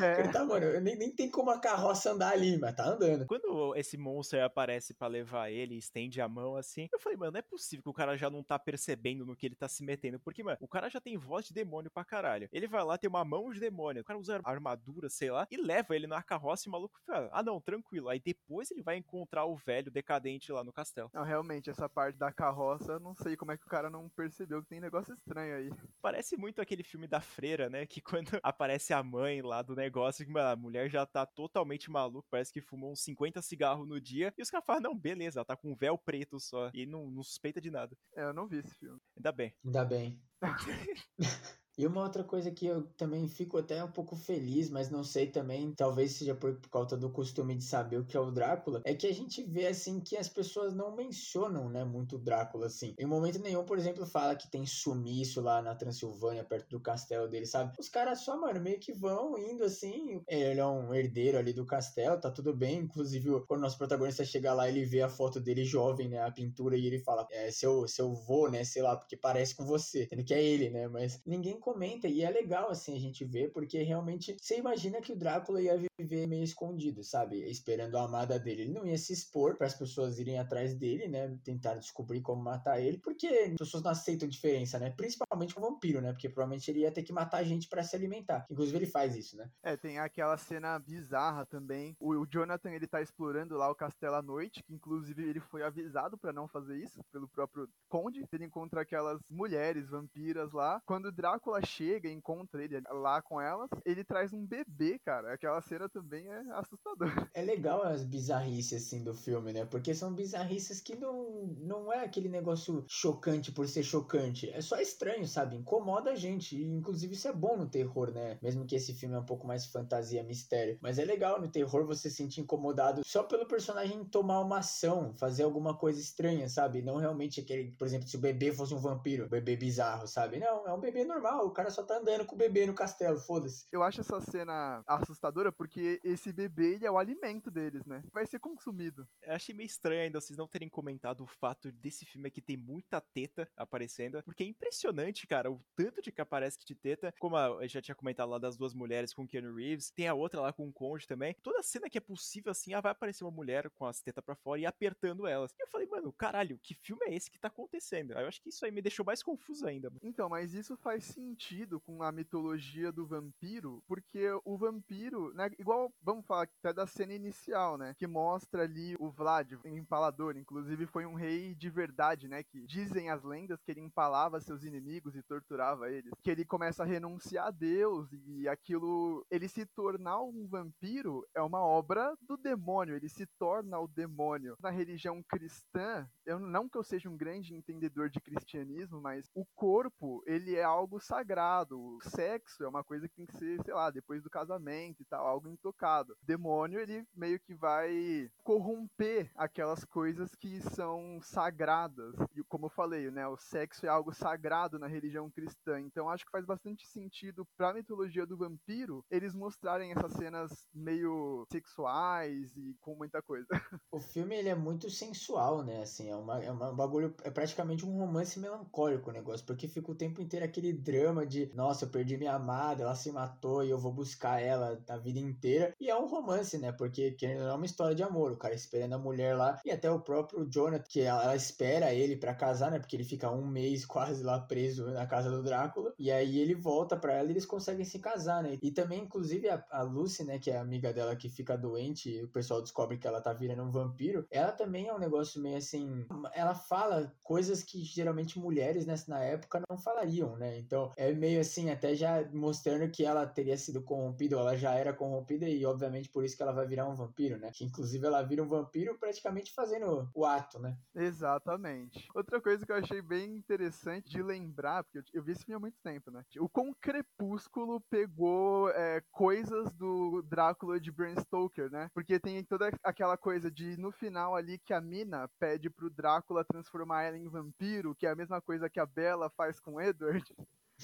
É. 0.00 0.20
ele 0.20 0.32
tá, 0.32 0.44
mano, 0.44 0.80
nem, 0.80 0.96
nem 0.96 1.10
tem 1.10 1.30
como 1.30 1.50
a 1.50 1.60
carroça 1.60 2.12
andar 2.12 2.32
ali, 2.32 2.58
mas 2.58 2.74
tá 2.74 2.84
andando. 2.84 3.26
Quando 3.26 3.74
esse 3.76 3.96
monstro 3.96 4.42
aparece 4.44 4.94
para 4.94 5.08
levar 5.08 5.50
ele, 5.50 5.76
estende 5.76 6.20
a 6.20 6.28
mão 6.28 6.56
assim, 6.56 6.88
eu 6.92 6.98
falei, 6.98 7.16
mano, 7.16 7.32
não 7.32 7.38
é 7.38 7.42
possível 7.42 7.82
que 7.82 7.88
o 7.88 7.94
cara 7.94 8.16
já 8.16 8.28
não 8.28 8.42
tá 8.42 8.58
percebendo 8.58 9.24
no 9.24 9.36
que 9.36 9.46
ele 9.46 9.54
tá 9.54 9.68
se 9.68 9.82
metendo, 9.82 10.18
porque, 10.20 10.42
mano, 10.42 10.58
o 10.60 10.68
cara 10.68 10.88
já 10.88 11.00
tem 11.00 11.16
voz 11.16 11.46
de 11.46 11.54
demônio 11.54 11.90
pra 11.90 12.04
caralho. 12.04 12.48
Ele 12.52 12.66
vai 12.66 12.84
lá, 12.84 12.98
tem 12.98 13.08
uma 13.08 13.24
mão 13.24 13.50
de 13.50 13.60
demônio, 13.60 14.02
o 14.02 14.04
cara 14.04 14.18
usa 14.18 14.40
armadura, 14.44 15.08
sei 15.08 15.30
lá, 15.30 15.46
e 15.50 15.56
leva 15.56 15.94
ele 15.94 16.06
na 16.06 16.22
carroça 16.22 16.64
e 16.66 16.68
o 16.68 16.72
maluco 16.72 16.98
fala, 17.06 17.28
ah 17.32 17.42
não, 17.42 17.60
tranquilo. 17.60 18.08
Aí 18.08 18.20
depois 18.20 18.70
ele 18.70 18.82
vai 18.82 18.96
encontrar 18.96 19.44
o 19.46 19.56
velho 19.56 19.90
decadente 19.90 20.52
lá 20.52 20.62
no 20.62 20.72
castelo. 20.72 21.10
Não, 21.14 21.22
realmente, 21.22 21.70
essa 21.70 21.88
parte 21.88 22.16
da 22.16 22.32
carroça, 22.32 22.98
não 22.98 23.14
sei 23.14 23.36
como 23.36 23.52
é 23.52 23.56
que 23.56 23.66
o 23.66 23.70
cara 23.70 23.88
não 23.88 24.08
percebeu 24.08 24.62
que 24.62 24.68
tem 24.68 24.80
negócio 24.80 25.14
estranho 25.14 25.56
aí. 25.56 25.70
Parece 26.02 26.36
muito 26.36 26.60
aquele 26.60 26.82
filme 26.82 27.06
da 27.06 27.20
freira, 27.20 27.70
né, 27.70 27.86
que 27.86 28.00
quando 28.00 28.30
aparece 28.42 28.92
a 28.92 29.02
mãe 29.02 29.40
lá 29.42 29.62
do 29.62 29.74
negócio, 29.78 30.24
que 30.24 30.30
mano, 30.30 30.48
a 30.48 30.56
mulher 30.56 30.90
já 30.90 31.06
tá 31.06 31.24
totalmente 31.24 31.90
maluca, 31.90 32.28
parece 32.30 32.52
que 32.52 32.60
fumou 32.60 32.92
uns 32.92 33.00
50 33.00 33.40
cigarros 33.42 33.88
no 33.88 34.00
dia, 34.00 34.34
e 34.36 34.42
os 34.42 34.50
caras 34.50 34.66
falam, 34.66 34.82
não, 34.82 34.98
beleza, 34.98 35.38
ela 35.38 35.44
tá 35.44 35.56
com 35.56 35.72
um 35.72 35.76
véu 35.76 35.96
preto 35.96 36.38
só, 36.38 36.70
e 36.74 36.84
não, 36.86 37.10
não 37.10 37.22
suspeita 37.22 37.60
de 37.60 37.70
nada. 37.70 37.96
É, 38.16 38.24
eu 38.24 38.34
não 38.34 38.46
vi 38.46 38.58
esse 38.58 38.74
filme. 38.74 39.00
Ainda 39.16 39.32
bem. 39.32 39.54
Ainda 39.64 39.84
bem. 39.84 40.20
E 41.78 41.86
uma 41.86 42.02
outra 42.02 42.24
coisa 42.24 42.50
que 42.50 42.66
eu 42.66 42.82
também 42.96 43.28
fico 43.28 43.56
até 43.56 43.82
um 43.84 43.90
pouco 43.90 44.16
feliz, 44.16 44.68
mas 44.68 44.90
não 44.90 45.04
sei 45.04 45.28
também, 45.28 45.72
talvez 45.76 46.12
seja 46.12 46.34
por, 46.34 46.56
por 46.56 46.68
causa 46.68 46.96
do 46.96 47.08
costume 47.08 47.54
de 47.54 47.62
saber 47.62 47.98
o 47.98 48.04
que 48.04 48.16
é 48.16 48.20
o 48.20 48.32
Drácula, 48.32 48.82
é 48.84 48.94
que 48.94 49.06
a 49.06 49.14
gente 49.14 49.42
vê 49.44 49.68
assim 49.68 50.00
que 50.00 50.16
as 50.16 50.28
pessoas 50.28 50.74
não 50.74 50.94
mencionam, 50.94 51.68
né, 51.68 51.84
muito 51.84 52.16
o 52.16 52.18
Drácula 52.18 52.66
assim. 52.66 52.94
Em 52.98 53.06
momento 53.06 53.38
nenhum, 53.38 53.64
por 53.64 53.78
exemplo, 53.78 54.04
fala 54.04 54.34
que 54.34 54.50
tem 54.50 54.66
sumiço 54.66 55.40
lá 55.40 55.62
na 55.62 55.74
Transilvânia, 55.74 56.44
perto 56.44 56.68
do 56.70 56.80
castelo 56.80 57.28
dele, 57.28 57.46
sabe? 57.46 57.72
Os 57.78 57.88
caras 57.88 58.20
só, 58.20 58.36
mano, 58.36 58.60
meio 58.60 58.80
que 58.80 58.92
vão 58.92 59.38
indo 59.38 59.62
assim. 59.62 60.20
Ele 60.26 60.58
é 60.58 60.66
um 60.66 60.92
herdeiro 60.92 61.38
ali 61.38 61.52
do 61.52 61.64
castelo, 61.64 62.20
tá 62.20 62.30
tudo 62.30 62.54
bem. 62.54 62.78
Inclusive, 62.78 63.28
quando 63.46 63.60
o 63.60 63.62
nosso 63.62 63.78
protagonista 63.78 64.24
chega 64.24 64.52
lá, 64.52 64.68
ele 64.68 64.84
vê 64.84 65.02
a 65.02 65.08
foto 65.08 65.38
dele 65.40 65.64
jovem, 65.64 66.08
né, 66.08 66.22
a 66.22 66.30
pintura, 66.30 66.76
e 66.76 66.86
ele 66.86 66.98
fala: 66.98 67.26
É 67.30 67.50
seu, 67.50 67.86
seu 67.86 68.12
vô, 68.12 68.48
né, 68.48 68.64
sei 68.64 68.82
lá, 68.82 68.96
porque 68.96 69.16
parece 69.16 69.54
com 69.54 69.64
você. 69.64 70.06
Sendo 70.08 70.24
que 70.24 70.34
é 70.34 70.42
ele, 70.42 70.70
né? 70.70 70.88
Mas 70.88 71.22
ninguém 71.24 71.58
comenta 71.68 72.08
e 72.08 72.22
é 72.22 72.30
legal 72.30 72.70
assim 72.70 72.96
a 72.96 72.98
gente 72.98 73.24
ver, 73.24 73.52
porque 73.52 73.82
realmente 73.82 74.34
você 74.40 74.56
imagina 74.56 75.02
que 75.02 75.12
o 75.12 75.16
Drácula 75.16 75.60
ia 75.60 75.78
viver 75.98 76.26
meio 76.26 76.42
escondido, 76.42 77.04
sabe? 77.04 77.42
Esperando 77.50 77.96
a 77.96 78.04
amada 78.04 78.38
dele. 78.38 78.62
Ele 78.62 78.72
não 78.72 78.86
ia 78.86 78.96
se 78.96 79.12
expor 79.12 79.56
para 79.56 79.66
as 79.66 79.74
pessoas 79.74 80.18
irem 80.18 80.38
atrás 80.38 80.74
dele, 80.74 81.08
né? 81.08 81.36
Tentar 81.44 81.74
descobrir 81.74 82.22
como 82.22 82.42
matar 82.42 82.80
ele, 82.80 82.96
porque 82.96 83.26
as 83.26 83.56
pessoas 83.56 83.82
não 83.82 83.90
aceitam 83.90 84.26
diferença, 84.26 84.78
né? 84.78 84.90
Principalmente 84.90 85.27
com 85.46 85.60
o 85.60 85.70
vampiro, 85.70 86.00
né? 86.00 86.12
Porque 86.12 86.28
provavelmente 86.28 86.70
ele 86.70 86.80
ia 86.80 86.92
ter 86.92 87.02
que 87.02 87.12
matar 87.12 87.44
gente 87.44 87.68
para 87.68 87.82
se 87.82 87.94
alimentar. 87.94 88.46
Inclusive 88.50 88.78
ele 88.78 88.86
faz 88.86 89.16
isso, 89.16 89.36
né? 89.36 89.50
É, 89.62 89.76
tem 89.76 89.98
aquela 89.98 90.36
cena 90.36 90.78
bizarra 90.78 91.44
também. 91.46 91.96
O, 92.00 92.14
o 92.14 92.26
Jonathan 92.26 92.70
ele 92.70 92.86
tá 92.86 93.02
explorando 93.02 93.56
lá 93.56 93.70
o 93.70 93.74
castelo 93.74 94.14
à 94.14 94.22
noite, 94.22 94.62
que 94.62 94.74
inclusive 94.74 95.28
ele 95.28 95.40
foi 95.40 95.62
avisado 95.62 96.16
para 96.16 96.32
não 96.32 96.48
fazer 96.48 96.76
isso 96.78 97.00
pelo 97.12 97.28
próprio 97.28 97.68
conde. 97.88 98.26
Ele 98.32 98.44
encontra 98.44 98.82
aquelas 98.82 99.20
mulheres 99.28 99.88
vampiras 99.88 100.52
lá. 100.52 100.80
Quando 100.86 101.06
o 101.06 101.12
Drácula 101.12 101.64
chega 101.64 101.98
chega 101.98 102.08
e 102.08 102.12
encontra 102.12 102.62
ele 102.62 102.80
lá 102.90 103.20
com 103.20 103.40
elas, 103.40 103.68
ele 103.84 104.04
traz 104.04 104.32
um 104.32 104.44
bebê, 104.44 104.98
cara. 104.98 105.32
Aquela 105.32 105.60
cena 105.60 105.88
também 105.88 106.28
é 106.28 106.44
assustadora. 106.52 106.98
É 107.38 107.42
legal 107.42 107.84
as 107.84 108.02
bizarrices, 108.04 108.84
assim, 108.84 109.04
do 109.04 109.14
filme, 109.14 109.52
né? 109.52 109.64
Porque 109.64 109.94
são 109.94 110.12
bizarrices 110.12 110.80
que 110.80 110.96
não, 110.96 111.46
não 111.60 111.92
é 111.92 112.04
aquele 112.04 112.28
negócio 112.28 112.84
chocante 112.88 113.52
por 113.52 113.68
ser 113.68 113.84
chocante. 113.84 114.50
É 114.50 114.60
só 114.60 114.80
estranho, 114.80 115.26
sabe? 115.28 115.56
Incomoda 115.56 116.10
a 116.10 116.14
gente. 116.14 116.56
E, 116.56 116.64
inclusive, 116.64 117.14
isso 117.14 117.28
é 117.28 117.32
bom 117.32 117.56
no 117.56 117.68
terror, 117.68 118.10
né? 118.10 118.38
Mesmo 118.42 118.66
que 118.66 118.74
esse 118.74 118.92
filme 118.92 119.14
é 119.14 119.18
um 119.18 119.24
pouco 119.24 119.46
mais 119.46 119.66
fantasia, 119.66 120.22
mistério. 120.22 120.78
Mas 120.80 120.98
é 120.98 121.04
legal 121.04 121.40
no 121.40 121.48
terror 121.48 121.86
você 121.86 122.08
se 122.10 122.16
sentir 122.16 122.40
incomodado 122.40 123.02
só 123.04 123.22
pelo 123.22 123.46
personagem 123.46 124.04
tomar 124.04 124.40
uma 124.40 124.58
ação, 124.58 125.14
fazer 125.16 125.42
alguma 125.42 125.76
coisa 125.76 126.00
estranha, 126.00 126.48
sabe? 126.48 126.82
Não 126.82 126.96
realmente 126.96 127.40
aquele, 127.40 127.72
por 127.72 127.86
exemplo, 127.86 128.08
se 128.08 128.16
o 128.16 128.20
bebê 128.20 128.52
fosse 128.52 128.74
um 128.74 128.78
vampiro, 128.78 129.26
um 129.26 129.28
bebê 129.28 129.56
bizarro, 129.56 130.06
sabe? 130.06 130.38
Não, 130.38 130.66
é 130.66 130.72
um 130.72 130.80
bebê 130.80 131.04
normal. 131.04 131.46
O 131.46 131.50
cara 131.50 131.70
só 131.70 131.82
tá 131.82 131.98
andando 131.98 132.24
com 132.24 132.34
o 132.34 132.38
bebê 132.38 132.66
no 132.66 132.74
castelo, 132.74 133.18
foda-se. 133.18 133.66
Eu 133.70 133.82
acho 133.82 134.00
essa 134.00 134.20
cena 134.20 134.82
assustadora 134.86 135.52
porque 135.52 136.00
esse 136.02 136.32
bebê 136.32 136.74
ele 136.74 136.86
é 136.86 136.90
o 136.90 136.98
alimento 136.98 137.50
deles, 137.50 137.84
né? 137.84 138.02
Vai 138.12 138.26
ser 138.26 138.38
consumido. 138.38 139.06
Eu 139.22 139.34
achei 139.34 139.54
meio 139.54 139.66
estranho 139.66 140.02
ainda 140.02 140.20
vocês 140.20 140.36
não 140.36 140.48
terem 140.48 140.68
comentado 140.68 141.22
o 141.22 141.26
fato 141.26 141.70
desse 141.72 142.04
filme 142.04 142.28
aqui 142.28 142.40
tem 142.40 142.56
muita 142.56 143.00
teta 143.00 143.48
aparecendo, 143.56 144.22
porque 144.22 144.42
é 144.42 144.46
impressionante, 144.46 145.17
cara, 145.26 145.50
o 145.50 145.60
tanto 145.74 146.02
de 146.02 146.12
que 146.12 146.20
aparece 146.20 146.58
de 146.64 146.74
teta, 146.74 147.12
como 147.18 147.36
eu 147.36 147.68
já 147.68 147.80
tinha 147.80 147.94
comentado 147.94 148.30
lá 148.30 148.38
das 148.38 148.56
duas 148.56 148.74
mulheres 148.74 149.12
com 149.12 149.26
Keanu 149.26 149.54
Reeves, 149.54 149.90
tem 149.90 150.08
a 150.08 150.14
outra 150.14 150.40
lá 150.40 150.52
com 150.52 150.68
o 150.68 150.72
Conde 150.72 151.06
também. 151.06 151.34
Toda 151.42 151.62
cena 151.62 151.88
que 151.88 151.98
é 151.98 152.00
possível 152.00 152.50
assim, 152.50 152.74
ah, 152.74 152.80
vai 152.80 152.92
aparecer 152.92 153.24
uma 153.24 153.30
mulher 153.30 153.70
com 153.70 153.86
as 153.86 154.00
tetas 154.00 154.24
para 154.24 154.34
fora 154.34 154.60
e 154.60 154.66
apertando 154.66 155.26
elas. 155.26 155.52
E 155.58 155.62
eu 155.62 155.68
falei, 155.68 155.86
mano, 155.86 156.12
caralho, 156.12 156.58
que 156.62 156.74
filme 156.74 157.06
é 157.06 157.14
esse 157.14 157.30
que 157.30 157.38
tá 157.38 157.48
acontecendo? 157.48 158.12
Eu 158.12 158.28
acho 158.28 158.40
que 158.40 158.48
isso 158.48 158.64
aí 158.64 158.70
me 158.70 158.82
deixou 158.82 159.04
mais 159.04 159.22
confuso 159.22 159.66
ainda. 159.66 159.88
Mano. 159.90 160.00
Então, 160.02 160.28
mas 160.28 160.54
isso 160.54 160.76
faz 160.76 161.04
sentido 161.04 161.80
com 161.80 162.02
a 162.02 162.12
mitologia 162.12 162.92
do 162.92 163.06
vampiro, 163.06 163.82
porque 163.86 164.28
o 164.44 164.56
vampiro, 164.56 165.32
né, 165.34 165.50
igual, 165.58 165.92
vamos 166.02 166.26
falar 166.26 166.42
até 166.42 166.72
da 166.72 166.86
cena 166.86 167.14
inicial, 167.14 167.76
né, 167.78 167.94
que 167.96 168.06
mostra 168.06 168.62
ali 168.62 168.96
o 168.98 169.10
Vlad, 169.10 169.52
o 169.54 169.68
empalador, 169.68 170.36
inclusive 170.36 170.86
foi 170.86 171.06
um 171.06 171.14
rei 171.14 171.54
de 171.54 171.70
verdade, 171.70 172.28
né, 172.28 172.42
que 172.42 172.66
dizem 172.66 173.10
as 173.10 173.22
lendas 173.22 173.60
que 173.62 173.70
ele 173.70 173.80
empalava 173.80 174.40
seus 174.40 174.64
inimigos 174.64 174.97
e 175.06 175.22
torturava 175.22 175.90
eles, 175.90 176.12
que 176.22 176.30
ele 176.30 176.44
começa 176.44 176.82
a 176.82 176.86
renunciar 176.86 177.48
a 177.48 177.50
Deus 177.50 178.08
e 178.12 178.48
aquilo, 178.48 179.24
ele 179.30 179.48
se 179.48 179.64
tornar 179.66 180.20
um 180.22 180.46
vampiro 180.46 181.26
é 181.34 181.42
uma 181.42 181.62
obra 181.62 182.14
do 182.22 182.36
demônio, 182.36 182.96
ele 182.96 183.08
se 183.08 183.26
torna 183.38 183.78
o 183.78 183.88
demônio. 183.88 184.56
Na 184.60 184.70
religião 184.70 185.22
cristã, 185.22 186.08
eu 186.26 186.38
não 186.38 186.68
que 186.68 186.76
eu 186.76 186.84
seja 186.84 187.08
um 187.08 187.16
grande 187.16 187.54
entendedor 187.54 188.10
de 188.10 188.20
cristianismo, 188.20 189.00
mas 189.00 189.30
o 189.34 189.44
corpo, 189.54 190.22
ele 190.26 190.56
é 190.56 190.62
algo 190.62 191.00
sagrado. 191.00 191.78
O 191.78 191.98
sexo 192.02 192.64
é 192.64 192.68
uma 192.68 192.84
coisa 192.84 193.08
que 193.08 193.14
tem 193.14 193.26
que 193.26 193.36
ser, 193.36 193.62
sei 193.64 193.74
lá, 193.74 193.90
depois 193.90 194.22
do 194.22 194.30
casamento 194.30 195.02
e 195.02 195.04
tal, 195.04 195.26
algo 195.26 195.48
intocado. 195.48 196.12
O 196.12 196.26
demônio, 196.26 196.80
ele 196.80 197.06
meio 197.14 197.38
que 197.40 197.54
vai 197.54 198.30
corromper 198.42 199.30
aquelas 199.34 199.84
coisas 199.84 200.34
que 200.34 200.60
são 200.60 201.20
sagradas. 201.22 202.14
E 202.34 202.42
como 202.44 202.66
eu 202.66 202.70
falei, 202.70 203.10
né, 203.10 203.26
o 203.26 203.36
sexo 203.36 203.86
é 203.86 203.88
algo 203.88 204.12
sagrado 204.12 204.78
na 204.78 204.87
religião 204.88 205.30
cristã. 205.30 205.80
Então 205.80 206.08
acho 206.08 206.24
que 206.24 206.30
faz 206.30 206.44
bastante 206.44 206.86
sentido 206.86 207.46
para 207.56 207.70
a 207.70 207.74
mitologia 207.74 208.26
do 208.26 208.36
vampiro 208.36 209.04
eles 209.10 209.34
mostrarem 209.34 209.92
essas 209.92 210.12
cenas 210.12 210.50
meio 210.74 211.46
sexuais 211.52 212.56
e 212.56 212.76
com 212.80 212.94
muita 212.94 213.22
coisa. 213.22 213.48
O 213.90 214.00
filme 214.00 214.36
ele 214.36 214.48
é 214.48 214.54
muito 214.54 214.90
sensual, 214.90 215.64
né? 215.64 215.82
Assim, 215.82 216.10
é 216.10 216.16
uma, 216.16 216.42
é 216.42 216.52
um 216.52 216.76
bagulho, 216.76 217.14
é 217.24 217.30
praticamente 217.30 217.86
um 217.86 217.98
romance 217.98 218.38
melancólico 218.38 219.10
o 219.10 219.12
negócio, 219.12 219.44
porque 219.46 219.66
fica 219.66 219.90
o 219.90 219.94
tempo 219.94 220.20
inteiro 220.20 220.44
aquele 220.44 220.72
drama 220.72 221.26
de, 221.26 221.50
nossa, 221.54 221.84
eu 221.84 221.90
perdi 221.90 222.16
minha 222.16 222.34
amada, 222.34 222.82
ela 222.82 222.94
se 222.94 223.10
matou 223.10 223.64
e 223.64 223.70
eu 223.70 223.78
vou 223.78 223.92
buscar 223.92 224.40
ela 224.40 224.82
a 224.88 224.96
vida 224.98 225.18
inteira. 225.18 225.74
E 225.80 225.88
é 225.88 225.96
um 225.96 226.06
romance, 226.06 226.58
né? 226.58 226.72
Porque 226.72 227.12
querendo 227.12 227.42
é 227.42 227.52
uma 227.52 227.66
história 227.66 227.94
de 227.94 228.02
amor, 228.02 228.32
o 228.32 228.36
cara 228.36 228.54
esperando 228.54 228.94
a 228.94 228.98
mulher 228.98 229.36
lá 229.36 229.60
e 229.64 229.70
até 229.70 229.90
o 229.90 230.00
próprio 230.00 230.48
Jonathan, 230.48 230.84
que 230.88 231.00
ela, 231.00 231.24
ela 231.24 231.36
espera 231.36 231.92
ele 231.92 232.16
para 232.16 232.34
casar, 232.34 232.70
né? 232.70 232.78
Porque 232.78 232.96
ele 232.96 233.04
fica 233.04 233.30
um 233.30 233.46
mês 233.46 233.84
quase 233.86 234.22
lá 234.22 234.40
preso 234.40 234.77
na 234.86 235.06
casa 235.06 235.30
do 235.30 235.42
Drácula. 235.42 235.92
E 235.98 236.10
aí 236.10 236.38
ele 236.38 236.54
volta 236.54 236.96
para 236.96 237.14
ela 237.14 237.28
e 237.28 237.32
eles 237.32 237.46
conseguem 237.46 237.84
se 237.84 237.98
casar, 237.98 238.42
né? 238.42 238.58
E 238.62 238.70
também, 238.70 239.02
inclusive, 239.02 239.48
a, 239.48 239.64
a 239.70 239.82
Lucy, 239.82 240.24
né? 240.24 240.38
Que 240.38 240.50
é 240.50 240.58
amiga 240.58 240.92
dela 240.92 241.16
que 241.16 241.28
fica 241.28 241.56
doente 241.56 242.10
e 242.10 242.24
o 242.24 242.28
pessoal 242.28 242.62
descobre 242.62 242.98
que 242.98 243.06
ela 243.06 243.20
tá 243.20 243.32
virando 243.32 243.62
um 243.62 243.70
vampiro. 243.70 244.26
Ela 244.30 244.52
também 244.52 244.88
é 244.88 244.94
um 244.94 244.98
negócio 244.98 245.40
meio 245.40 245.56
assim. 245.56 246.06
Ela 246.32 246.54
fala 246.54 247.12
coisas 247.22 247.62
que 247.62 247.82
geralmente 247.82 248.38
mulheres 248.38 248.86
nessa 248.86 249.10
na 249.10 249.20
época 249.20 249.62
não 249.68 249.78
falariam, 249.78 250.36
né? 250.36 250.58
Então 250.58 250.92
é 250.96 251.12
meio 251.12 251.40
assim, 251.40 251.70
até 251.70 251.94
já 251.94 252.28
mostrando 252.32 252.90
que 252.90 253.04
ela 253.04 253.26
teria 253.26 253.56
sido 253.56 253.82
corrompida, 253.82 254.36
ou 254.36 254.42
ela 254.42 254.56
já 254.56 254.74
era 254.74 254.92
corrompida, 254.92 255.48
e 255.48 255.64
obviamente 255.64 256.08
por 256.08 256.24
isso 256.24 256.36
que 256.36 256.42
ela 256.42 256.52
vai 256.52 256.66
virar 256.66 256.88
um 256.88 256.94
vampiro, 256.94 257.38
né? 257.38 257.50
Que 257.52 257.64
inclusive 257.64 258.06
ela 258.06 258.22
vira 258.22 258.42
um 258.42 258.48
vampiro 258.48 258.98
praticamente 258.98 259.52
fazendo 259.54 260.08
o 260.14 260.24
ato, 260.24 260.58
né? 260.58 260.76
Exatamente. 260.94 262.06
Outra 262.14 262.40
coisa 262.40 262.64
que 262.64 262.72
eu 262.72 262.76
achei 262.76 263.00
bem 263.00 263.36
interessante 263.36 264.10
de 264.10 264.22
lembrar, 264.22 264.67
porque 264.82 265.02
eu, 265.12 265.22
vi 265.22 265.32
esse 265.32 265.44
filme 265.44 265.56
há 265.56 265.60
muito 265.60 265.78
tempo, 265.82 266.10
né? 266.10 266.24
O 266.38 266.48
com 266.48 266.74
Crepúsculo 266.74 267.80
pegou 267.90 268.70
é, 268.70 269.02
coisas 269.10 269.72
do 269.72 270.22
Drácula 270.22 270.80
de 270.80 270.90
Bram 270.90 271.14
Stoker, 271.16 271.70
né? 271.70 271.90
Porque 271.94 272.18
tem 272.18 272.42
toda 272.44 272.70
aquela 272.82 273.16
coisa 273.16 273.50
de 273.50 273.76
no 273.76 273.90
final 273.92 274.34
ali 274.34 274.58
que 274.58 274.72
a 274.72 274.80
mina 274.80 275.28
pede 275.38 275.70
pro 275.70 275.90
Drácula 275.90 276.44
transformar 276.44 277.04
ela 277.04 277.16
em 277.16 277.28
vampiro, 277.28 277.94
que 277.94 278.06
é 278.06 278.10
a 278.10 278.16
mesma 278.16 278.40
coisa 278.40 278.70
que 278.70 278.80
a 278.80 278.86
Bella 278.86 279.30
faz 279.30 279.58
com 279.60 279.80
Edward. 279.80 280.24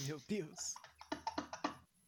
Meu 0.06 0.18
Deus. 0.28 0.74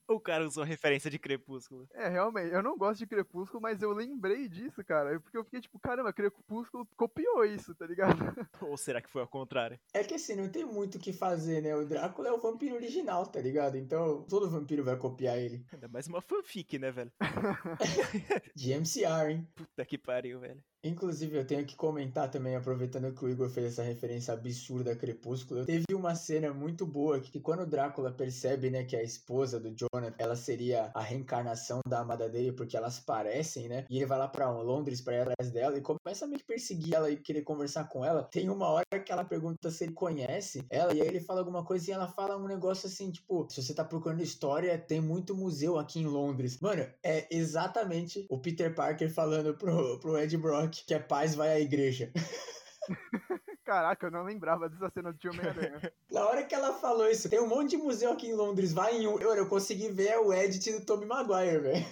O 0.08 0.20
cara 0.20 0.46
usou 0.46 0.62
referência 0.62 1.10
de 1.10 1.18
Crepúsculo. 1.18 1.88
É, 1.92 2.08
realmente, 2.08 2.52
eu 2.52 2.62
não 2.62 2.78
gosto 2.78 3.00
de 3.00 3.06
Crepúsculo, 3.06 3.60
mas 3.60 3.82
eu 3.82 3.92
lembrei 3.92 4.48
disso, 4.48 4.84
cara. 4.84 5.18
Porque 5.20 5.36
eu 5.36 5.44
fiquei 5.44 5.60
tipo, 5.60 5.78
caramba, 5.80 6.12
Crepúsculo 6.12 6.86
copiou 6.96 7.44
isso, 7.44 7.74
tá 7.74 7.86
ligado? 7.86 8.16
Ou 8.62 8.76
será 8.76 9.00
que 9.00 9.10
foi 9.10 9.22
ao 9.22 9.28
contrário? 9.28 9.78
É 9.92 10.04
que 10.04 10.14
assim, 10.14 10.36
não 10.36 10.48
tem 10.48 10.64
muito 10.64 10.96
o 10.96 11.00
que 11.00 11.12
fazer, 11.12 11.60
né? 11.60 11.74
O 11.74 11.84
Drácula 11.84 12.28
é 12.28 12.32
o 12.32 12.40
vampiro 12.40 12.76
original, 12.76 13.26
tá 13.26 13.40
ligado? 13.40 13.76
Então, 13.76 14.22
todo 14.28 14.50
vampiro 14.50 14.84
vai 14.84 14.96
copiar 14.96 15.38
ele. 15.38 15.64
Ainda 15.72 15.88
mais 15.88 16.06
uma 16.06 16.20
fanfic, 16.20 16.78
né, 16.78 16.90
velho? 16.90 17.12
de 18.54 18.72
MCR, 18.72 19.30
hein? 19.30 19.48
Puta 19.54 19.84
que 19.84 19.98
pariu, 19.98 20.38
velho. 20.40 20.62
Inclusive, 20.86 21.36
eu 21.36 21.46
tenho 21.46 21.64
que 21.64 21.76
comentar 21.76 22.30
também, 22.30 22.56
aproveitando 22.56 23.12
que 23.12 23.24
o 23.24 23.28
Igor 23.28 23.48
fez 23.48 23.66
essa 23.72 23.82
referência 23.82 24.32
absurda 24.32 24.92
a 24.92 24.96
Crepúsculo. 24.96 25.64
Teve 25.64 25.84
uma 25.92 26.14
cena 26.14 26.52
muito 26.52 26.86
boa 26.86 27.20
que, 27.20 27.40
quando 27.40 27.62
o 27.62 27.66
Drácula 27.66 28.10
percebe, 28.10 28.70
né, 28.70 28.84
que 28.84 28.96
a 28.96 29.02
esposa 29.02 29.58
do 29.58 29.70
Jonathan, 29.70 30.14
ela 30.18 30.36
seria 30.36 30.90
a 30.94 31.02
reencarnação 31.02 31.80
da 31.88 32.00
amada 32.00 32.28
dele, 32.28 32.52
porque 32.52 32.76
elas 32.76 33.00
parecem, 33.00 33.68
né? 33.68 33.84
E 33.90 33.96
ele 33.96 34.06
vai 34.06 34.18
lá 34.18 34.28
pra 34.28 34.50
Londres 34.50 35.00
pra 35.00 35.14
ir 35.14 35.20
atrás 35.20 35.50
dela 35.52 35.76
e 35.76 35.80
começa 35.80 36.24
a 36.24 36.28
meio 36.28 36.40
que 36.40 36.46
perseguir 36.46 36.94
ela 36.94 37.10
e 37.10 37.16
querer 37.16 37.42
conversar 37.42 37.88
com 37.88 38.04
ela. 38.04 38.22
Tem 38.22 38.48
uma 38.48 38.68
hora 38.68 38.84
que 39.04 39.12
ela 39.12 39.24
pergunta 39.24 39.70
se 39.70 39.84
ele 39.84 39.92
conhece 39.92 40.64
ela, 40.70 40.94
e 40.94 41.02
aí 41.02 41.08
ele 41.08 41.20
fala 41.20 41.40
alguma 41.40 41.64
coisa 41.64 41.90
e 41.90 41.92
ela 41.92 42.08
fala 42.08 42.36
um 42.36 42.46
negócio 42.46 42.86
assim, 42.86 43.10
tipo, 43.10 43.46
se 43.50 43.62
você 43.62 43.74
tá 43.74 43.84
procurando 43.84 44.22
história, 44.22 44.78
tem 44.78 45.00
muito 45.00 45.34
museu 45.34 45.78
aqui 45.78 46.00
em 46.00 46.06
Londres. 46.06 46.58
Mano, 46.60 46.86
é 47.02 47.26
exatamente 47.30 48.26
o 48.28 48.38
Peter 48.38 48.74
Parker 48.74 49.12
falando 49.12 49.54
pro, 49.54 49.98
pro 49.98 50.18
Ed 50.18 50.36
Brock 50.36 50.75
que 50.84 50.94
é 50.94 50.98
paz 50.98 51.34
vai 51.34 51.52
à 51.52 51.60
igreja. 51.60 52.10
Caraca, 53.64 54.06
eu 54.06 54.10
não 54.10 54.22
lembrava 54.22 54.68
dessa 54.68 54.88
cena 54.90 55.12
do 55.12 55.18
Tio 55.18 55.32
Homem-Aranha. 55.32 55.92
Na 56.10 56.26
hora 56.26 56.44
que 56.44 56.54
ela 56.54 56.72
falou 56.74 57.08
isso, 57.08 57.28
tem 57.28 57.40
um 57.40 57.48
monte 57.48 57.70
de 57.70 57.76
museu 57.76 58.12
aqui 58.12 58.28
em 58.28 58.34
Londres, 58.34 58.72
vai 58.72 58.96
em 58.96 59.08
um. 59.08 59.18
Eu, 59.18 59.34
eu 59.34 59.48
consegui 59.48 59.88
ver 59.88 60.16
o 60.18 60.32
edit 60.32 60.72
do 60.72 60.84
Tobey 60.84 61.06
Maguire, 61.06 61.58
velho. 61.58 61.86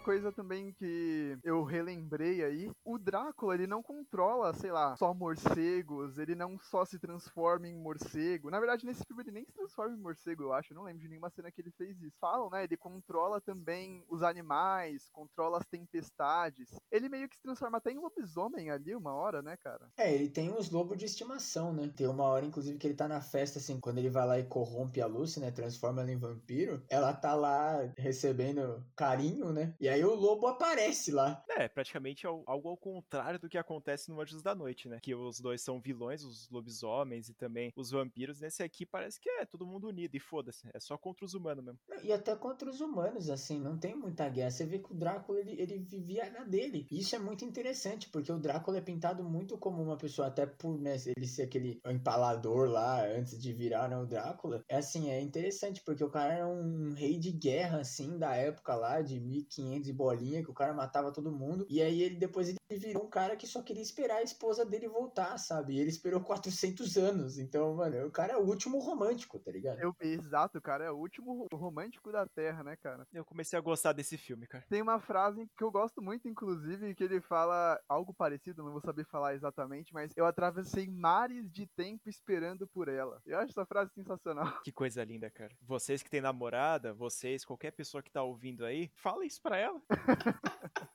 coisa 0.00 0.32
também 0.32 0.72
que 0.72 1.38
eu 1.44 1.62
relembrei 1.62 2.42
aí, 2.42 2.70
o 2.84 2.98
Drácula, 2.98 3.54
ele 3.54 3.66
não 3.66 3.82
controla, 3.82 4.52
sei 4.54 4.72
lá, 4.72 4.96
só 4.96 5.12
morcegos, 5.12 6.18
ele 6.18 6.34
não 6.34 6.58
só 6.58 6.84
se 6.84 6.98
transforma 6.98 7.68
em 7.68 7.74
morcego. 7.74 8.50
Na 8.50 8.58
verdade, 8.58 8.86
nesse 8.86 9.04
filme 9.04 9.22
ele 9.22 9.32
nem 9.32 9.44
se 9.44 9.52
transforma 9.52 9.94
em 9.94 10.00
morcego, 10.00 10.42
eu 10.42 10.52
acho. 10.52 10.72
Eu 10.72 10.76
não 10.76 10.84
lembro 10.84 11.02
de 11.02 11.08
nenhuma 11.08 11.30
cena 11.30 11.50
que 11.50 11.60
ele 11.60 11.70
fez 11.72 12.00
isso. 12.02 12.16
Falam, 12.20 12.50
né? 12.50 12.64
Ele 12.64 12.76
controla 12.76 13.40
também 13.40 14.02
os 14.08 14.22
animais, 14.22 15.08
controla 15.12 15.58
as 15.58 15.66
tempestades. 15.66 16.68
Ele 16.90 17.08
meio 17.08 17.28
que 17.28 17.36
se 17.36 17.42
transforma 17.42 17.78
até 17.78 17.92
em 17.92 17.98
lobisomem 17.98 18.70
ali 18.70 18.94
uma 18.94 19.12
hora, 19.12 19.42
né, 19.42 19.56
cara? 19.62 19.90
É, 19.96 20.12
ele 20.12 20.28
tem 20.28 20.50
uns 20.50 20.70
lobos 20.70 20.96
de 20.96 21.04
estimação, 21.04 21.72
né? 21.72 21.90
Tem 21.94 22.06
uma 22.06 22.24
hora, 22.24 22.46
inclusive, 22.46 22.78
que 22.78 22.86
ele 22.86 22.94
tá 22.94 23.06
na 23.06 23.20
festa, 23.20 23.58
assim, 23.58 23.78
quando 23.78 23.98
ele 23.98 24.10
vai 24.10 24.26
lá 24.26 24.38
e 24.38 24.44
corrompe 24.44 25.00
a 25.00 25.06
Lucy, 25.06 25.40
né? 25.40 25.50
Transforma 25.50 26.00
ela 26.00 26.10
em 26.10 26.18
vampiro. 26.18 26.82
Ela 26.88 27.12
tá 27.12 27.34
lá 27.34 27.78
recebendo 27.96 28.84
carinho, 28.96 29.52
né? 29.52 29.74
E 29.78 29.89
aí 29.90 30.04
o 30.04 30.14
lobo 30.14 30.46
aparece 30.46 31.10
lá. 31.10 31.42
É, 31.48 31.68
praticamente 31.68 32.26
algo 32.26 32.68
ao 32.68 32.76
contrário 32.76 33.38
do 33.38 33.48
que 33.48 33.58
acontece 33.58 34.10
no 34.10 34.20
Anjos 34.20 34.42
da 34.42 34.54
Noite, 34.54 34.88
né? 34.88 34.98
Que 35.00 35.14
os 35.14 35.40
dois 35.40 35.60
são 35.60 35.80
vilões, 35.80 36.24
os 36.24 36.48
lobisomens 36.50 37.28
e 37.28 37.34
também 37.34 37.72
os 37.76 37.90
vampiros. 37.90 38.40
Nesse 38.40 38.62
aqui 38.62 38.86
parece 38.86 39.20
que 39.20 39.28
é 39.28 39.44
todo 39.44 39.66
mundo 39.66 39.88
unido 39.88 40.14
e 40.14 40.20
foda-se. 40.20 40.68
É 40.72 40.80
só 40.80 40.96
contra 40.96 41.24
os 41.24 41.34
humanos 41.34 41.64
mesmo. 41.64 41.78
E 42.02 42.12
até 42.12 42.34
contra 42.34 42.68
os 42.68 42.80
humanos, 42.80 43.28
assim, 43.28 43.58
não 43.60 43.78
tem 43.78 43.94
muita 43.94 44.28
guerra. 44.28 44.50
Você 44.50 44.64
vê 44.64 44.78
que 44.78 44.92
o 44.92 44.94
Drácula, 44.94 45.40
ele, 45.40 45.60
ele 45.60 45.78
vivia 45.78 46.30
na 46.30 46.44
dele. 46.44 46.86
E 46.90 47.00
isso 47.00 47.14
é 47.14 47.18
muito 47.18 47.44
interessante, 47.44 48.08
porque 48.08 48.32
o 48.32 48.38
Drácula 48.38 48.78
é 48.78 48.80
pintado 48.80 49.22
muito 49.22 49.58
como 49.58 49.82
uma 49.82 49.96
pessoa, 49.96 50.28
até 50.28 50.46
por 50.46 50.78
né, 50.78 50.96
ele 51.16 51.26
ser 51.26 51.42
aquele 51.42 51.80
empalador 51.86 52.68
lá, 52.68 53.04
antes 53.06 53.40
de 53.40 53.52
virar 53.52 53.88
né, 53.88 53.98
o 53.98 54.06
Drácula. 54.06 54.64
É 54.68 54.76
assim, 54.76 55.10
é 55.10 55.20
interessante, 55.20 55.82
porque 55.82 56.04
o 56.04 56.10
cara 56.10 56.34
era 56.34 56.48
um 56.48 56.94
rei 56.94 57.18
de 57.18 57.30
guerra, 57.30 57.80
assim, 57.80 58.18
da 58.18 58.34
época 58.34 58.74
lá, 58.74 59.02
de 59.02 59.20
1500 59.20 59.69
e 59.78 59.92
bolinha, 59.92 60.42
que 60.42 60.50
o 60.50 60.54
cara 60.54 60.72
matava 60.72 61.12
todo 61.12 61.32
mundo. 61.32 61.66
E 61.68 61.82
aí 61.82 62.02
ele 62.02 62.16
depois 62.16 62.48
ele 62.48 62.58
virou 62.78 63.04
um 63.04 63.10
cara 63.10 63.36
que 63.36 63.46
só 63.46 63.62
queria 63.62 63.82
esperar 63.82 64.16
a 64.16 64.22
esposa 64.22 64.64
dele 64.64 64.88
voltar, 64.88 65.36
sabe? 65.38 65.74
E 65.74 65.80
ele 65.80 65.90
esperou 65.90 66.20
400 66.24 66.96
anos. 66.96 67.38
Então, 67.38 67.74
mano, 67.74 68.06
o 68.06 68.10
cara 68.10 68.32
é 68.32 68.36
o 68.36 68.46
último 68.46 68.78
romântico, 68.78 69.38
tá 69.38 69.50
ligado? 69.50 69.80
Eu, 69.80 69.94
exato, 70.00 70.58
o 70.58 70.62
cara 70.62 70.84
é 70.84 70.90
o 70.90 70.96
último 70.96 71.46
romântico 71.52 72.12
da 72.12 72.26
Terra, 72.26 72.62
né, 72.62 72.76
cara? 72.76 73.06
Eu 73.12 73.24
comecei 73.24 73.58
a 73.58 73.62
gostar 73.62 73.92
desse 73.92 74.16
filme, 74.16 74.46
cara. 74.46 74.64
Tem 74.68 74.82
uma 74.82 74.98
frase 75.00 75.48
que 75.56 75.64
eu 75.64 75.70
gosto 75.70 76.00
muito, 76.02 76.28
inclusive, 76.28 76.94
que 76.94 77.04
ele 77.04 77.20
fala 77.20 77.80
algo 77.88 78.14
parecido, 78.14 78.62
não 78.62 78.72
vou 78.72 78.80
saber 78.80 79.04
falar 79.04 79.34
exatamente, 79.34 79.92
mas 79.92 80.12
eu 80.16 80.26
atravessei 80.26 80.88
mares 80.88 81.50
de 81.50 81.66
tempo 81.66 82.08
esperando 82.08 82.66
por 82.66 82.88
ela. 82.88 83.20
Eu 83.26 83.38
acho 83.38 83.50
essa 83.50 83.66
frase 83.66 83.92
sensacional. 83.94 84.60
Que 84.62 84.72
coisa 84.72 85.02
linda, 85.04 85.30
cara. 85.30 85.54
Vocês 85.62 86.02
que 86.02 86.10
têm 86.10 86.20
namorada, 86.20 86.92
vocês, 86.94 87.44
qualquer 87.44 87.72
pessoa 87.72 88.02
que 88.02 88.10
tá 88.10 88.22
ouvindo 88.22 88.64
aí, 88.64 88.90
fala 88.94 89.24
isso 89.24 89.40
pra 89.42 89.56
ela. 89.60 89.80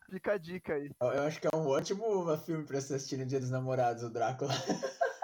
Fica 0.10 0.34
a 0.34 0.38
dica 0.38 0.74
aí. 0.74 0.92
Eu 1.00 1.24
acho 1.24 1.40
que 1.42 1.48
é 1.48 1.56
um 1.56 1.68
ótimo 1.68 2.38
filme 2.38 2.66
pra 2.66 2.80
se 2.82 2.94
assistir 2.94 3.18
no 3.18 3.26
Dia 3.26 3.40
dos 3.40 3.50
Namorados, 3.50 4.04
o 4.04 4.10
Drácula. 4.10 4.52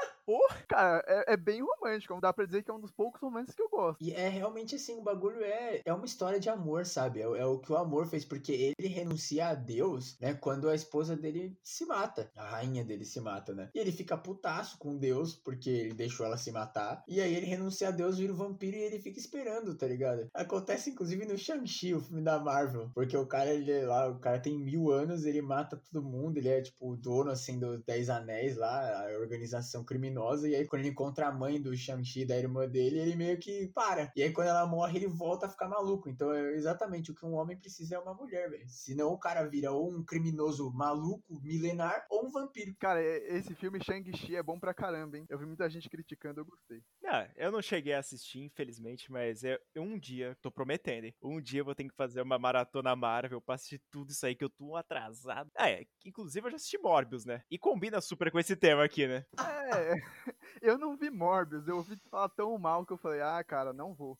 Cara, 0.68 1.04
é, 1.08 1.34
é, 1.34 1.38
bem 1.38 1.62
romântico. 1.62 2.20
Dá 2.22 2.32
pra 2.32 2.46
dizer 2.46 2.64
que 2.64 2.72
é 2.72 2.74
um 2.74 2.80
dos 2.80 2.92
poucos 2.92 3.22
romances 3.22 3.56
que 3.56 3.62
eu 3.62 3.70
gosto. 3.70 4.02
E 4.02 4.14
é 4.14 4.30
realmente 4.30 4.76
assim, 4.76 4.98
o 4.98 5.02
bagulho 5.02 5.44
é, 5.44 5.82
é 5.86 5.94
uma 5.94 6.06
história 6.06 6.40
de 6.40 6.50
amor, 6.50 6.86
sabe? 6.86 7.22
É, 7.22 7.24
é 7.24 7.46
o 7.46 7.60
que 7.60 7.72
o 7.72 7.78
amor 7.78 8.06
fez, 8.06 8.26
porque 8.26 8.74
ele 8.78 8.88
renuncia 8.88 9.48
a 9.48 9.56
Deus, 9.56 10.18
né? 10.20 10.34
Quando 10.34 10.70
a 10.70 10.76
esposa 10.76 11.16
dele 11.16 11.58
se 11.64 11.86
mata. 11.86 12.30
A 12.36 12.50
rainha 12.52 12.84
dele 12.84 13.06
se 13.06 13.20
mata, 13.20 13.54
né? 13.54 13.70
E 13.74 13.80
ele 13.80 13.92
fica 13.92 14.18
putaço 14.18 14.78
com 14.78 14.98
Deus, 14.98 15.36
porque 15.36 15.70
ele 15.70 15.94
deixou 15.94 16.26
ela 16.26 16.38
se 16.38 16.52
matar. 16.52 17.04
E 17.08 17.20
aí 17.20 17.34
ele 17.34 17.46
renuncia 17.46 17.90
a 17.90 17.92
Deus, 17.92 18.18
vira 18.18 18.34
um 18.34 18.36
vampiro 18.36 18.78
e 18.78 18.82
ele 18.82 19.00
fica 19.00 19.20
esperando, 19.20 19.76
tá 19.76 19.88
ligado? 19.88 20.28
Acontece 20.34 20.90
inclusive 20.90 21.26
no 21.26 21.38
Shang-Chi, 21.38 21.94
o 21.94 22.02
filme 22.02 22.22
da 22.22 22.40
Marvel. 22.40 22.90
Porque 22.94 23.16
o 23.16 23.26
cara, 23.26 23.54
ele 23.54 23.72
é 23.72 23.86
lá, 23.86 24.08
o 24.10 24.20
cara 24.20 24.40
tem 24.40 24.58
mil 24.58 24.92
anos, 24.92 25.26
ele 25.26 25.42
mata 25.42 25.78
todo 25.78 26.04
mundo, 26.04 26.38
ele 26.38 26.50
é 26.50 26.62
tipo 26.62 26.92
o 26.92 26.96
dono 26.96 27.32
assim 27.32 27.60
dos 27.60 27.84
Dez 27.84 28.10
Anéis 28.10 28.56
lá, 28.58 29.06
a 29.06 29.20
organização 29.20 29.84
criminosa. 29.84 30.21
E 30.48 30.56
aí 30.56 30.68
quando 30.68 30.82
ele 30.82 30.90
encontra 30.90 31.28
a 31.28 31.32
mãe 31.32 31.62
do 31.62 31.76
Shang-Chi, 31.76 32.26
da 32.26 32.38
irmã 32.38 32.68
dele, 32.68 33.00
ele 33.00 33.16
meio 33.16 33.38
que 33.40 33.68
para. 33.74 34.12
E 34.16 34.24
aí 34.24 34.32
quando 34.32 34.48
ela 34.48 34.66
morre, 34.66 34.98
ele 34.98 35.08
volta 35.08 35.46
a 35.46 35.50
ficar 35.50 35.68
maluco. 35.68 36.10
Então 36.10 36.34
é 36.34 36.54
exatamente 36.54 37.12
o 37.12 37.16
que 37.16 37.26
um 37.26 37.34
homem 37.34 37.58
precisa 37.58 37.96
é 37.96 38.00
uma 38.00 38.14
mulher, 38.14 38.50
velho. 38.50 38.68
Senão 38.68 39.10
o 39.10 39.20
cara 39.20 39.48
vira 39.48 39.72
ou 39.72 39.92
um 39.92 40.04
criminoso 40.04 40.72
maluco, 40.72 41.42
milenar, 41.42 42.06
ou 42.10 42.26
um 42.28 42.32
vampiro. 42.32 42.76
Cara, 42.80 43.02
esse 43.02 43.54
filme 43.56 43.84
Shang-Chi 43.84 44.36
é 44.36 44.44
bom 44.44 44.60
pra 44.60 44.74
caramba, 44.74 45.18
hein? 45.18 45.26
Eu 45.30 45.38
vi 45.38 45.46
muita 45.46 45.70
gente 45.70 45.90
criticando, 45.90 46.42
eu 46.42 46.46
gostei. 46.46 46.82
Não, 47.02 47.28
eu 47.36 47.52
não 47.52 47.62
cheguei 47.62 47.94
a 47.94 48.00
assistir, 48.00 48.40
infelizmente, 48.40 49.12
mas 49.12 49.44
eu, 49.44 49.58
um 49.76 49.98
dia, 49.98 50.38
tô 50.42 50.52
prometendo, 50.52 51.06
hein? 51.06 51.16
Um 51.22 51.42
dia 51.42 51.62
eu 51.62 51.66
vou 51.66 51.76
ter 51.76 51.84
que 51.84 51.96
fazer 51.96 52.22
uma 52.22 52.38
maratona 52.38 52.96
Marvel 52.96 53.42
pra 53.42 53.56
assistir 53.56 53.82
tudo 53.90 54.12
isso 54.12 54.26
aí 54.26 54.36
que 54.36 54.44
eu 54.44 54.50
tô 54.50 54.76
atrasado. 54.76 55.50
Ah, 55.56 55.70
é, 55.70 55.86
inclusive 56.06 56.48
eu 56.48 56.52
já 56.52 56.56
assisti 56.56 56.78
Morbius, 56.78 57.26
né? 57.26 57.44
E 57.50 57.58
combina 57.58 58.00
super 58.02 58.32
com 58.32 58.40
esse 58.40 58.56
tema 58.56 58.84
aqui, 58.84 59.08
né? 59.08 59.26
É, 59.40 59.94
eu 60.62 60.78
não 60.78 60.96
vi 60.96 61.10
Morbius, 61.10 61.68
eu 61.68 61.78
ouvi 61.78 61.96
falar 62.10 62.30
tão 62.30 62.58
mal 62.58 62.86
que 62.86 62.94
eu 62.94 62.98
falei, 62.98 63.22
ah, 63.22 63.44
cara, 63.44 63.74
não 63.74 63.94
vou. 63.94 64.18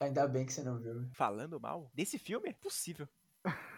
Ainda 0.00 0.26
bem 0.26 0.46
que 0.46 0.52
você 0.52 0.62
não 0.62 0.78
viu. 0.78 1.08
Falando 1.12 1.60
mal? 1.60 1.90
Desse 1.94 2.18
filme? 2.18 2.48
É 2.48 2.52
possível. 2.52 3.08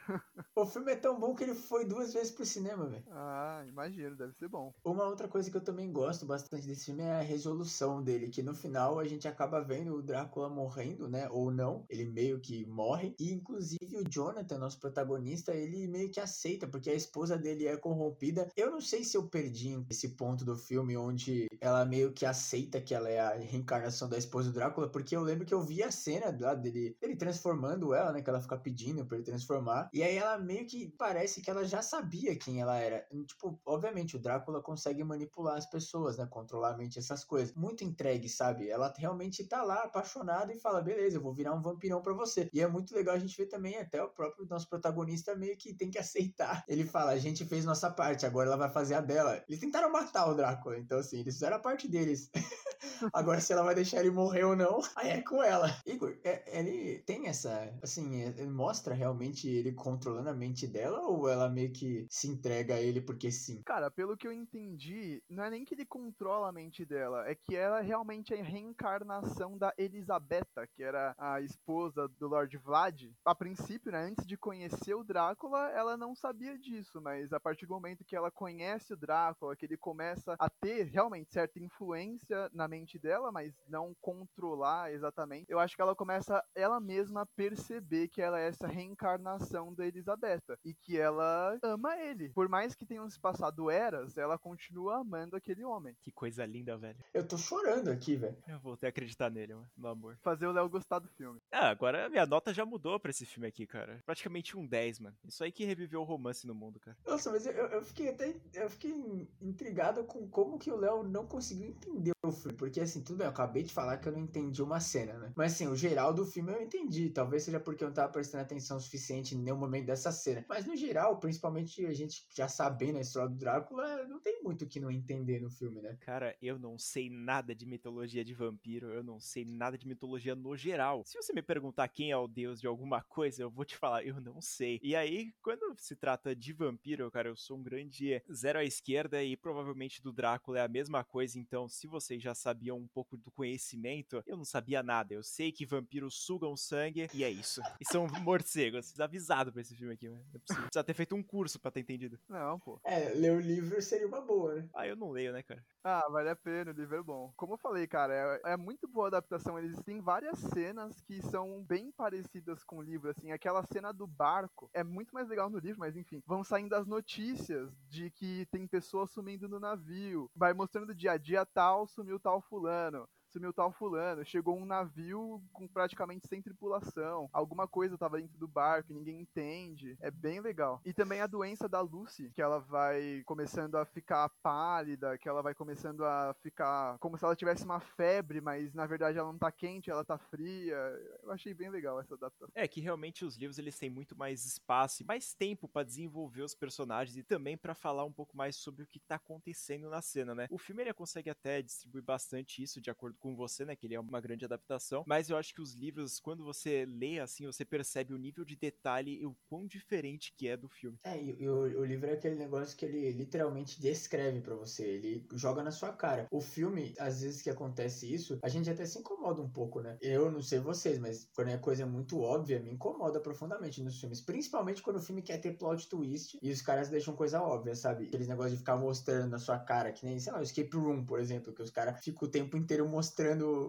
o 0.55 0.67
filme 0.67 0.93
é 0.93 0.97
tão 0.97 1.19
bom 1.19 1.35
que 1.35 1.45
ele 1.45 1.55
foi 1.55 1.85
duas 1.85 2.13
vezes 2.13 2.31
pro 2.31 2.45
cinema, 2.45 2.87
velho. 2.87 3.05
Ah, 3.11 3.65
imagino, 3.67 4.17
deve 4.17 4.33
ser 4.35 4.49
bom. 4.49 4.73
Uma 4.85 5.05
outra 5.05 5.29
coisa 5.29 5.51
que 5.51 5.57
eu 5.57 5.65
também 5.65 5.93
gosto 5.93 6.27
bastante 6.27 6.67
desse 6.67 6.87
filme 6.87 7.03
é 7.03 7.13
a 7.13 7.21
resolução 7.21 8.03
dele, 8.03 8.29
que 8.29 8.43
no 8.43 8.55
final 8.55 8.99
a 8.99 9.05
gente 9.05 9.27
acaba 9.29 9.61
vendo 9.61 9.95
o 9.95 10.03
Drácula 10.03 10.49
morrendo, 10.49 11.09
né? 11.09 11.29
Ou 11.31 11.51
não, 11.51 11.85
ele 11.89 12.05
meio 12.05 12.41
que 12.41 12.67
morre. 12.67 13.15
E 13.19 13.33
inclusive 13.33 13.97
o 13.97 14.09
Jonathan, 14.09 14.59
nosso 14.59 14.79
protagonista, 14.81 15.55
ele 15.55 15.87
meio 15.87 16.11
que 16.11 16.21
aceita, 16.21 16.67
porque 16.67 16.91
a 16.91 16.95
esposa 16.95 17.37
dele 17.39 17.67
é 17.67 17.77
corrompida. 17.77 18.49
Eu 18.57 18.71
não 18.71 18.81
sei 18.81 19.05
se 19.05 19.17
eu 19.17 19.29
perdi 19.29 19.85
esse 19.89 20.11
ponto 20.11 20.45
do 20.45 20.57
filme 20.57 20.97
onde 20.97 21.47
ela 21.61 21.85
meio 21.85 22.13
que 22.13 22.27
aceita 22.27 22.81
que 22.81 22.95
ela 22.95 23.09
é 23.09 23.21
a 23.21 23.37
reencarnação 23.37 24.09
da 24.09 24.19
esposa 24.19 24.51
do 24.51 24.55
Drácula, 24.55 24.89
porque 24.89 25.15
eu 25.15 25.23
lembro 25.23 25.47
que 25.47 25.55
eu 25.55 25.63
vi 25.63 25.83
a 25.83 25.91
cena 25.91 26.37
lá 26.41 26.55
dele, 26.55 26.97
ele 27.01 27.17
transformando 27.17 27.95
ela, 27.95 28.13
né? 28.13 28.23
Que 28.23 28.31
ela 28.31 28.41
fica 28.41 28.57
pedindo 28.57 29.05
pra 29.05 29.17
ele 29.17 29.25
transformar. 29.25 29.89
E 29.93 30.00
aí 30.03 30.17
ela 30.17 30.39
meio 30.39 30.67
que 30.67 30.89
parece 30.99 31.41
que 31.41 31.51
ela 31.51 31.65
já 31.65 31.83
sabia 31.83 32.37
quem 32.37 32.61
ela 32.61 32.77
era. 32.77 33.07
Tipo, 33.27 33.61
obviamente, 33.65 34.17
o 34.17 34.19
Drácula 34.19 34.63
consegue 34.63 35.03
manipular 35.03 35.57
as 35.57 35.67
pessoas, 35.67 36.19
né? 36.19 36.27
Controlar 36.27 36.75
a 36.75 36.77
mente, 36.77 36.99
essas 36.99 37.25
coisas. 37.25 37.55
Muito 37.55 37.85
entregue, 37.85 38.29
sabe? 38.29 38.69
Ela 38.69 38.93
realmente 38.97 39.45
tá 39.45 39.63
lá 39.63 39.85
apaixonada 39.85 40.53
e 40.53 40.59
fala: 40.59 40.81
beleza, 40.81 41.17
eu 41.17 41.23
vou 41.23 41.35
virar 41.35 41.55
um 41.55 41.63
vampirão 41.63 42.03
para 42.03 42.13
você. 42.13 42.49
E 42.53 42.61
é 42.61 42.69
muito 42.69 42.95
legal 42.95 43.15
a 43.15 43.19
gente 43.19 43.37
ver 43.37 43.47
também 43.47 43.77
até 43.77 44.03
o 44.03 44.09
próprio 44.09 44.47
nosso 44.47 44.69
protagonista 44.69 45.35
meio 45.35 45.57
que 45.57 45.75
tem 45.75 45.91
que 45.91 45.99
aceitar. 45.99 46.65
Ele 46.69 46.85
fala: 46.85 47.13
a 47.13 47.19
gente 47.19 47.45
fez 47.45 47.65
nossa 47.65 47.91
parte, 47.91 48.27
agora 48.27 48.49
ela 48.49 48.57
vai 48.57 48.71
fazer 48.71 48.95
a 48.95 49.01
dela. 49.01 49.43
Eles 49.49 49.61
tentaram 49.61 49.91
matar 49.91 50.29
o 50.29 50.35
Drácula, 50.35 50.79
então 50.79 50.99
assim, 50.99 51.21
eles 51.21 51.35
fizeram 51.35 51.57
a 51.57 51.61
parte 51.61 51.89
deles. 51.89 52.31
agora, 53.13 53.41
se 53.41 53.53
ela 53.53 53.63
vai 53.63 53.75
deixar 53.75 54.01
ele 54.01 54.11
morrer 54.11 54.45
ou 54.45 54.57
não, 54.57 54.81
aí 54.97 55.11
é 55.11 55.23
com 55.23 55.43
ela. 55.43 55.69
Igor, 55.87 56.17
é, 56.25 56.59
ele 56.59 56.99
tem 57.01 57.29
essa. 57.29 57.73
Assim, 57.83 58.23
ele 58.23 58.51
mostra 58.51 58.95
realmente 58.95 59.49
ele 59.49 59.73
controlando 59.73 60.29
a 60.29 60.35
mente 60.35 60.67
dela 60.67 61.01
ou 61.03 61.29
ela 61.29 61.49
meio 61.49 61.73
que 61.73 62.07
se 62.11 62.29
entrega 62.29 62.75
a 62.75 62.81
ele 62.81 63.01
porque 63.01 63.31
sim? 63.31 63.63
Cara, 63.65 63.91
pelo 63.91 64.17
que 64.17 64.27
eu 64.27 64.33
entendi, 64.33 65.23
não 65.29 65.45
é 65.45 65.51
nem 65.51 65.65
que 65.65 65.75
ele 65.75 65.85
controla 65.87 66.49
a 66.49 66.53
mente 66.53 66.85
dela, 66.85 67.29
é 67.29 67.35
que 67.35 67.57
ela 67.57 67.81
realmente 67.81 68.35
é 68.35 68.41
a 68.41 68.45
reencarnação 68.45 69.57
da 69.57 69.73
Elisabetta, 69.77 70.67
que 70.75 70.83
era 70.83 71.15
a 71.19 71.41
esposa 71.41 72.09
do 72.19 72.29
Lord 72.29 72.57
Vlad. 72.59 73.11
A 73.25 73.35
princípio, 73.35 73.93
né, 73.93 74.05
antes 74.05 74.27
de 74.27 74.37
conhecer 74.37 74.95
o 74.95 75.05
Drácula, 75.05 75.71
ela 75.71 75.97
não 75.97 76.15
sabia 76.15 76.59
disso, 76.59 77.01
mas 77.01 77.33
a 77.33 77.41
partir 77.41 77.67
do 77.67 77.75
momento 77.75 78.05
que 78.05 78.17
ela 78.17 78.31
conhece 78.31 78.93
o 78.93 78.97
Drácula, 78.97 79.57
que 79.57 79.67
ele 79.67 79.77
começa 79.77 80.35
a 80.39 80.49
ter 80.49 80.85
realmente 80.85 81.33
certa 81.33 81.59
influência 81.59 82.51
na 82.53 82.69
mente 82.71 82.99
dela, 82.99 83.33
mas 83.33 83.53
não 83.69 83.95
controlar 84.01 84.93
exatamente, 84.93 85.51
eu 85.51 85.59
acho 85.59 85.75
que 85.75 85.83
ela 85.83 85.95
começa 85.95 86.43
ela 86.55 86.81
mesma 86.81 87.23
a 87.23 87.27
perceber 87.27 88.09
que 88.09 88.23
ela 88.23 88.41
é 88.41 88.47
essa 88.47 88.69
reencarnação 88.69 89.75
da 89.75 89.85
Elisabetta 89.85 90.57
e 90.65 90.73
que 90.73 90.97
ela 90.97 91.59
ama 91.63 91.97
ele. 91.99 92.31
Por 92.31 92.49
mais 92.49 92.75
que 92.75 92.87
tenham 92.87 93.11
se 93.11 93.19
passado 93.19 93.71
eras, 93.71 94.17
ela 94.17 94.39
continua 94.39 95.01
amando 95.01 95.37
aquele 95.37 95.65
homem. 95.65 95.97
Que 96.01 96.13
coisa 96.13 96.47
linda, 96.47 96.77
velho. 96.77 96.99
Eu 97.13 97.27
tô 97.27 97.37
chorando 97.37 97.89
aqui, 97.89 98.17
velho. 98.17 98.37
Eu 98.47 98.61
voltei 98.61 98.89
a 98.89 98.91
acreditar 98.91 99.31
nele, 99.31 99.55
mano, 99.55 99.71
no 99.77 99.89
amor. 99.89 100.17
Fazer 100.23 100.47
o 100.47 100.53
Léo 100.53 100.69
gostar 100.69 101.01
do 101.01 101.09
filme. 101.09 101.41
Ah, 101.51 101.69
agora 101.69 102.07
a 102.07 102.09
minha 102.09 102.27
nota 102.27 102.55
já 102.55 102.65
mudou 102.65 102.99
pra 103.01 103.11
esse 103.11 103.27
filme 103.27 103.49
aqui, 103.49 103.67
cara. 103.67 104.01
Praticamente 104.07 104.57
um 104.57 104.67
10, 104.67 105.01
mano. 105.01 105.17
Isso 105.25 105.43
aí 105.43 105.51
que 105.51 105.65
reviveu 105.65 106.01
o 106.01 106.05
romance 106.05 106.47
no 106.47 106.55
mundo, 106.55 106.79
cara. 106.79 106.97
Nossa, 107.05 107.31
mas 107.31 107.47
eu, 107.47 107.53
eu 107.53 107.83
fiquei 107.83 108.11
até. 108.11 108.35
Eu 108.55 108.71
fiquei 108.71 109.29
intrigado 109.41 110.05
com 110.05 110.29
como 110.29 110.59
que 110.59 110.71
o 110.71 110.77
Léo 110.77 111.03
não 111.03 111.27
conseguiu 111.27 111.69
entender 111.69 112.13
o 112.25 112.33
filme. 112.33 112.57
Porque 112.61 112.79
assim, 112.79 113.03
tudo 113.03 113.17
bem, 113.17 113.27
eu 113.27 113.31
acabei 113.31 113.63
de 113.63 113.73
falar 113.73 113.97
que 113.97 114.07
eu 114.07 114.13
não 114.13 114.21
entendi 114.21 114.63
uma 114.63 114.81
cena, 114.81 115.15
né? 115.15 115.33
Mas 115.35 115.55
assim, 115.55 115.67
o 115.67 115.75
geral 115.75 116.13
do 116.13 116.27
filme 116.27 116.53
eu 116.53 116.61
entendi. 116.61 117.09
Talvez 117.09 117.43
seja 117.43 117.59
porque 117.59 117.83
eu 117.83 117.89
não 117.89 117.95
tava 117.95 118.13
prestando 118.13 118.43
atenção 118.43 118.79
suficiente 118.79 119.35
em 119.35 119.39
nenhum 119.39 119.57
momento 119.57 119.87
dessa 119.87 120.13
cena. 120.13 120.45
Mas 120.47 120.67
no 120.67 120.77
geral, 120.77 121.19
principalmente 121.19 121.87
a 121.87 121.95
gente 121.95 122.27
já 122.35 122.49
sabendo 122.49 122.99
a 122.99 123.01
história 123.01 123.31
do 123.31 123.35
Drácula, 123.35 124.07
não 124.07 124.21
tem 124.21 124.43
muito 124.43 124.67
o 124.67 124.69
que 124.69 124.79
não 124.79 124.91
entender 124.91 125.41
no 125.41 125.49
filme, 125.49 125.81
né? 125.81 125.97
Cara, 126.01 126.37
eu 126.43 126.59
não 126.59 126.79
sei 126.79 127.09
nada 127.09 127.55
de 127.55 127.65
mitologia 127.65 128.23
de 128.23 128.35
vampiro, 128.35 128.89
eu 128.89 129.03
não 129.03 129.19
sei 129.19 129.47
nada 129.47 129.79
de 129.79 129.89
mitologia 129.89 130.35
no 130.35 130.55
geral. 130.55 131.03
Se 131.07 131.17
você 131.17 131.33
me 131.33 131.41
perguntar 131.41 131.89
quem 131.89 132.11
é 132.11 132.17
o 132.19 132.29
deus 132.29 132.61
de 132.61 132.67
alguma 132.67 133.01
coisa, 133.01 133.43
eu 133.43 133.51
vou 133.51 133.65
te 133.65 133.79
falar, 133.79 134.05
eu 134.05 134.21
não 134.21 134.39
sei. 134.43 134.79
E 134.83 134.95
aí, 134.95 135.33
quando 135.41 135.75
se 135.79 135.97
trata 135.97 136.37
de 136.37 136.53
vampiro, 136.53 137.11
cara, 137.11 137.31
eu 137.31 137.37
sou 137.37 137.57
um 137.57 137.63
grande 137.63 138.23
zero 138.31 138.59
à 138.59 138.65
esquerda 138.65 139.25
e 139.25 139.35
provavelmente 139.35 140.03
do 140.03 140.13
Drácula 140.13 140.59
é 140.59 140.63
a 140.63 140.69
mesma 140.69 141.03
coisa, 141.03 141.39
então 141.39 141.67
se 141.67 141.87
vocês 141.87 142.23
já 142.23 142.35
sabiam 142.51 142.77
um 142.77 142.89
pouco 142.89 143.17
do 143.17 143.31
conhecimento, 143.31 144.23
eu 144.27 144.37
não 144.37 144.45
sabia 144.45 144.83
nada. 144.83 145.15
Eu 145.15 145.23
sei 145.23 145.53
que 145.53 145.65
vampiros 145.65 146.15
sugam 146.15 146.57
sangue 146.57 147.09
e 147.15 147.23
é 147.23 147.31
isso. 147.31 147.61
E 147.81 147.85
são 147.85 148.09
morcegos. 148.23 148.99
Avisado 148.99 149.53
pra 149.53 149.63
esse 149.63 149.75
filme 149.75 149.95
aqui, 149.95 150.09
né? 150.09 150.21
Precisa 150.45 150.85
ter 150.85 150.95
feito 150.95 151.15
um 151.15 151.23
curso 151.23 151.59
pra 151.61 151.71
ter 151.71 151.81
entendido. 151.81 152.19
Não, 152.29 152.59
pô. 152.59 152.81
É, 152.85 153.11
ler 153.11 153.33
o 153.33 153.41
livro 153.41 153.81
seria 153.81 154.07
uma 154.07 154.21
boa, 154.21 154.57
né? 154.57 154.69
Ah, 154.75 154.87
eu 154.87 154.97
não 154.97 155.11
leio, 155.11 155.33
né, 155.33 155.43
cara? 155.43 155.65
Ah, 155.83 156.07
vale 156.11 156.29
a 156.29 156.37
pena, 156.37 156.73
o 156.73 156.75
livro 156.75 156.97
é 156.97 157.03
bom. 157.03 157.33
Como 157.37 157.55
eu 157.55 157.59
falei, 157.59 157.87
cara, 157.87 158.41
é, 158.45 158.53
é 158.53 158.57
muito 158.57 158.89
boa 158.89 159.07
a 159.07 159.09
adaptação. 159.09 159.59
Eles 159.59 159.81
têm 159.83 160.01
várias 160.01 160.39
cenas 160.39 161.01
que 161.03 161.23
são 161.23 161.63
bem 161.63 161.91
parecidas 161.93 162.65
com 162.65 162.79
o 162.79 162.83
livro, 162.83 163.11
assim. 163.11 163.31
Aquela 163.31 163.65
cena 163.65 163.93
do 163.93 164.07
barco 164.07 164.69
é 164.75 164.83
muito 164.83 165.15
mais 165.15 165.29
legal 165.29 165.49
no 165.49 165.59
livro, 165.59 165.79
mas 165.79 165.97
enfim. 165.97 166.23
Vão 166.27 166.43
saindo 166.43 166.75
as 166.75 166.87
notícias 166.87 167.73
de 167.89 168.11
que 168.11 168.47
tem 168.51 168.67
pessoas 168.67 169.11
sumindo 169.11 169.49
no 169.49 169.61
navio. 169.61 170.31
Vai 170.35 170.53
mostrando 170.53 170.95
dia 170.95 171.13
a 171.13 171.17
dia 171.17 171.47
tal, 171.47 171.87
sumiu 171.87 172.19
tal 172.19 172.40
fulano 172.43 173.09
sumiu 173.31 173.53
tal 173.53 173.73
fulano, 173.73 174.25
chegou 174.25 174.57
um 174.57 174.65
navio 174.65 175.43
com 175.53 175.67
praticamente 175.67 176.27
sem 176.29 176.43
tripulação, 176.43 177.29
alguma 177.33 177.67
coisa 177.67 177.99
tava 177.99 178.21
dentro 178.21 178.39
do 178.39 178.49
barco 178.49 178.93
ninguém 178.93 179.21
entende. 179.21 179.97
É 180.01 180.11
bem 180.11 180.41
legal. 180.41 180.81
E 180.85 180.93
também 180.93 181.21
a 181.21 181.27
doença 181.27 181.69
da 181.69 181.81
Lucy, 181.81 182.31
que 182.35 182.43
ela 182.43 182.59
vai 182.59 183.23
começando 183.25 183.77
a 183.77 183.85
ficar 183.85 184.29
pálida, 184.43 185.17
que 185.19 185.29
ela 185.29 185.43
vai 185.43 185.55
começando 185.55 186.05
a 186.05 186.35
ficar 186.43 186.99
como 186.99 187.17
se 187.17 187.25
ela 187.25 187.37
tivesse 187.37 187.65
uma 187.65 187.81
febre, 187.81 188.41
mas 188.41 188.75
na 188.75 188.87
verdade 188.87 189.19
ela 189.19 189.33
não 189.33 189.39
tá 189.39 189.51
quente, 189.51 189.91
ela 189.91 190.05
tá 190.05 190.19
fria. 190.19 190.77
Eu 191.23 191.31
achei 191.31 191.55
bem 191.55 191.71
legal 191.71 192.01
essa 192.01 192.15
adaptação. 192.15 192.49
É 192.55 192.67
que 192.67 192.81
realmente 192.81 193.25
os 193.25 193.37
livros 193.37 193.59
eles 193.59 193.79
têm 193.79 193.91
muito 193.91 194.17
mais 194.17 194.45
espaço 194.45 195.03
e 195.03 195.07
mais 195.07 195.35
tempo 195.35 195.69
para 195.69 195.85
desenvolver 195.85 196.43
os 196.43 196.55
personagens 196.55 197.17
e 197.17 197.23
também 197.23 197.57
para 197.57 197.75
falar 197.75 198.05
um 198.05 198.13
pouco 198.13 198.37
mais 198.37 198.57
sobre 198.57 198.83
o 198.83 198.87
que 198.87 198.99
tá 198.99 199.17
acontecendo 199.17 199.89
na 199.89 200.03
cena, 200.03 200.35
né? 200.35 200.47
O 200.51 200.59
filme 200.59 200.83
ele 200.83 200.93
consegue 200.93 201.31
até 201.31 201.63
distribuir 201.63 202.05
bastante 202.05 202.63
isso 202.63 202.81
de 202.81 202.91
acordo 202.91 203.17
com 203.21 203.37
você, 203.37 203.65
né, 203.65 203.77
que 203.77 203.87
ele 203.87 203.95
é 203.95 204.01
uma 204.01 204.21
grande 204.21 204.45
adaptação, 204.45 205.05
mas 205.07 205.31
eu 205.31 205.37
acho 205.37 205.55
que 205.55 205.61
os 205.61 205.75
livros, 205.75 206.19
quando 206.19 206.43
você 206.43 206.85
lê 206.87 207.21
assim, 207.21 207.47
você 207.47 207.65
percebe 207.65 208.15
o 208.15 208.19
nível 208.19 208.45
de 208.45 208.57
detalhe 208.57 209.21
e 209.21 209.27
o 209.27 209.37
quão 209.49 209.67
diferente 209.67 210.33
que 210.37 210.49
é 210.49 210.57
do 210.57 210.69
filme. 210.69 210.99
É, 211.05 211.21
e, 211.21 211.37
e 211.39 211.49
o, 211.49 211.81
o, 211.81 211.85
livro 211.85 212.09
é 212.09 212.15
aquele 212.15 212.37
negócio 212.37 212.77
que 212.77 212.85
ele 212.85 213.13
literalmente 213.13 213.81
descreve 213.81 214.41
para 214.41 214.55
você, 214.55 214.85
ele 214.85 215.27
joga 215.35 215.63
na 215.63 215.71
sua 215.71 215.93
cara. 215.93 216.27
O 216.31 216.41
filme, 216.41 216.95
às 216.99 217.21
vezes 217.23 217.43
que 217.43 217.51
acontece 217.51 218.13
isso, 218.13 218.39
a 218.43 218.49
gente 218.49 218.71
até 218.71 218.85
se 218.87 218.99
incomoda 218.99 219.43
um 219.43 219.51
pouco, 219.51 219.81
né? 219.81 219.99
Eu 220.01 220.31
não 220.31 220.43
sei 220.43 220.59
vocês, 220.59 220.99
mas 220.99 221.29
quando 221.35 221.49
é 221.49 221.59
coisa 221.59 221.87
muito 221.87 222.21
óbvia, 222.21 222.59
me 222.61 222.73
incomoda 222.73 223.21
profundamente 223.21 223.83
nos 223.83 224.01
filmes, 224.01 224.21
principalmente 224.21 224.83
quando 224.83 224.97
o 224.97 225.03
filme 225.03 225.23
quer 225.23 225.39
ter 225.39 225.57
plot 225.59 225.89
twist 225.89 226.39
e 226.43 226.51
os 226.51 226.63
caras 226.63 226.89
deixam 226.89 227.15
coisa 227.15 227.43
óbvia, 227.43 227.75
sabe? 227.75 228.07
Aqueles 228.07 228.29
negócios 228.29 228.53
de 228.53 228.59
ficar 228.59 228.77
mostrando 228.77 229.31
na 229.31 229.39
sua 229.39 229.59
cara, 229.59 229.93
que 229.93 230.05
nem, 230.07 230.19
sei 230.19 230.33
lá, 230.33 230.41
o 230.41 230.43
Escape 230.43 230.77
Room, 230.77 231.05
por 231.05 231.21
exemplo, 231.21 231.53
que 231.53 231.63
os 231.63 231.71
caras 231.71 232.03
ficam 232.03 232.27
o 232.27 232.31
tempo 232.31 232.57
inteiro 232.57 232.89
mostrando 232.89 233.10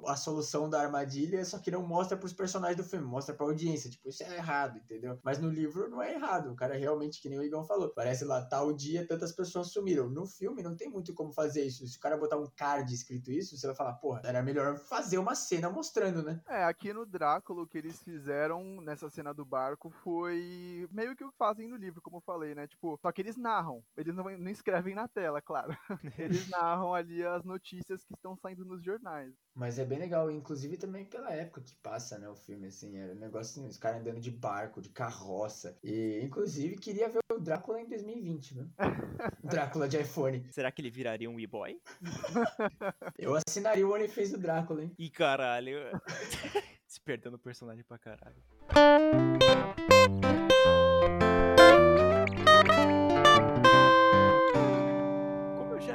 a 0.07 0.15
solução 0.15 0.69
da 0.69 0.81
armadilha, 0.81 1.43
só 1.45 1.59
que 1.59 1.71
não 1.71 1.85
mostra 1.85 2.17
pros 2.17 2.33
personagens 2.33 2.77
do 2.77 2.83
filme, 2.83 3.05
mostra 3.05 3.33
pra 3.33 3.45
audiência. 3.45 3.89
Tipo, 3.89 4.09
isso 4.09 4.23
é 4.23 4.35
errado, 4.35 4.77
entendeu? 4.77 5.19
Mas 5.23 5.39
no 5.39 5.49
livro 5.49 5.89
não 5.89 6.01
é 6.01 6.13
errado. 6.13 6.51
O 6.51 6.55
cara 6.55 6.75
realmente, 6.75 7.21
que 7.21 7.29
nem 7.29 7.39
o 7.39 7.43
Igor 7.43 7.65
falou, 7.65 7.89
parece 7.89 8.25
lá, 8.25 8.43
tal 8.45 8.73
dia 8.73 9.07
tantas 9.07 9.31
pessoas 9.31 9.71
sumiram. 9.71 10.09
No 10.09 10.25
filme 10.25 10.63
não 10.63 10.75
tem 10.75 10.89
muito 10.89 11.13
como 11.13 11.33
fazer 11.33 11.63
isso. 11.63 11.87
Se 11.87 11.97
o 11.97 11.99
cara 11.99 12.17
botar 12.17 12.37
um 12.37 12.49
card 12.55 12.93
escrito 12.93 13.31
isso, 13.31 13.57
você 13.57 13.67
vai 13.67 13.75
falar, 13.75 13.93
porra, 13.93 14.21
era 14.23 14.41
melhor 14.41 14.77
fazer 14.77 15.17
uma 15.17 15.35
cena 15.35 15.69
mostrando, 15.69 16.21
né? 16.23 16.41
É, 16.47 16.63
aqui 16.63 16.93
no 16.93 17.05
Drácula, 17.05 17.63
o 17.63 17.67
que 17.67 17.77
eles 17.77 18.01
fizeram 18.01 18.81
nessa 18.81 19.09
cena 19.09 19.33
do 19.33 19.45
barco 19.45 19.89
foi 20.03 20.87
meio 20.91 21.15
que 21.15 21.23
o 21.23 21.31
que 21.31 21.37
fazem 21.37 21.67
no 21.67 21.75
livro, 21.75 22.01
como 22.01 22.17
eu 22.17 22.21
falei, 22.21 22.55
né? 22.55 22.67
Tipo, 22.67 22.97
só 23.01 23.11
que 23.11 23.21
eles 23.21 23.37
narram. 23.37 23.83
Eles 23.95 24.15
não, 24.15 24.23
não 24.23 24.51
escrevem 24.51 24.95
na 24.95 25.07
tela, 25.07 25.41
claro. 25.41 25.75
Eles 26.17 26.49
narram 26.49 26.93
ali 26.93 27.23
as 27.23 27.43
notícias 27.43 28.03
que 28.03 28.13
estão 28.13 28.35
saindo 28.35 28.65
nos 28.65 28.83
jornais. 28.83 29.30
Mas 29.53 29.77
é 29.77 29.83
bem 29.83 29.99
legal, 29.99 30.31
inclusive 30.31 30.77
também 30.77 31.03
pela 31.03 31.33
época 31.33 31.61
que 31.61 31.75
passa, 31.75 32.17
né, 32.17 32.29
o 32.29 32.35
filme, 32.35 32.67
assim, 32.67 32.97
era 32.97 33.11
um 33.11 33.19
negócio 33.19 33.51
assim, 33.51 33.67
os 33.67 33.77
caras 33.77 33.99
andando 33.99 34.19
de 34.19 34.31
barco, 34.31 34.81
de 34.81 34.89
carroça. 34.89 35.77
E, 35.83 36.21
inclusive, 36.23 36.77
queria 36.77 37.09
ver 37.09 37.19
o 37.33 37.39
Drácula 37.39 37.81
em 37.81 37.87
2020, 37.87 38.55
né? 38.55 38.67
Drácula 39.43 39.89
de 39.89 39.99
iPhone. 39.99 40.45
Será 40.51 40.71
que 40.71 40.81
ele 40.81 40.89
viraria 40.89 41.29
um 41.29 41.39
e-boy? 41.39 41.77
Eu 43.19 43.35
assinaria 43.35 43.85
o 43.85 43.93
OnlyFans 43.93 44.31
do 44.31 44.37
Drácula, 44.37 44.83
hein? 44.83 44.95
Ih, 44.97 45.09
caralho. 45.09 45.79
Se 46.87 46.99
perdendo 47.01 47.35
o 47.35 47.39
personagem 47.39 47.83
pra 47.83 47.97
caralho. 47.97 48.41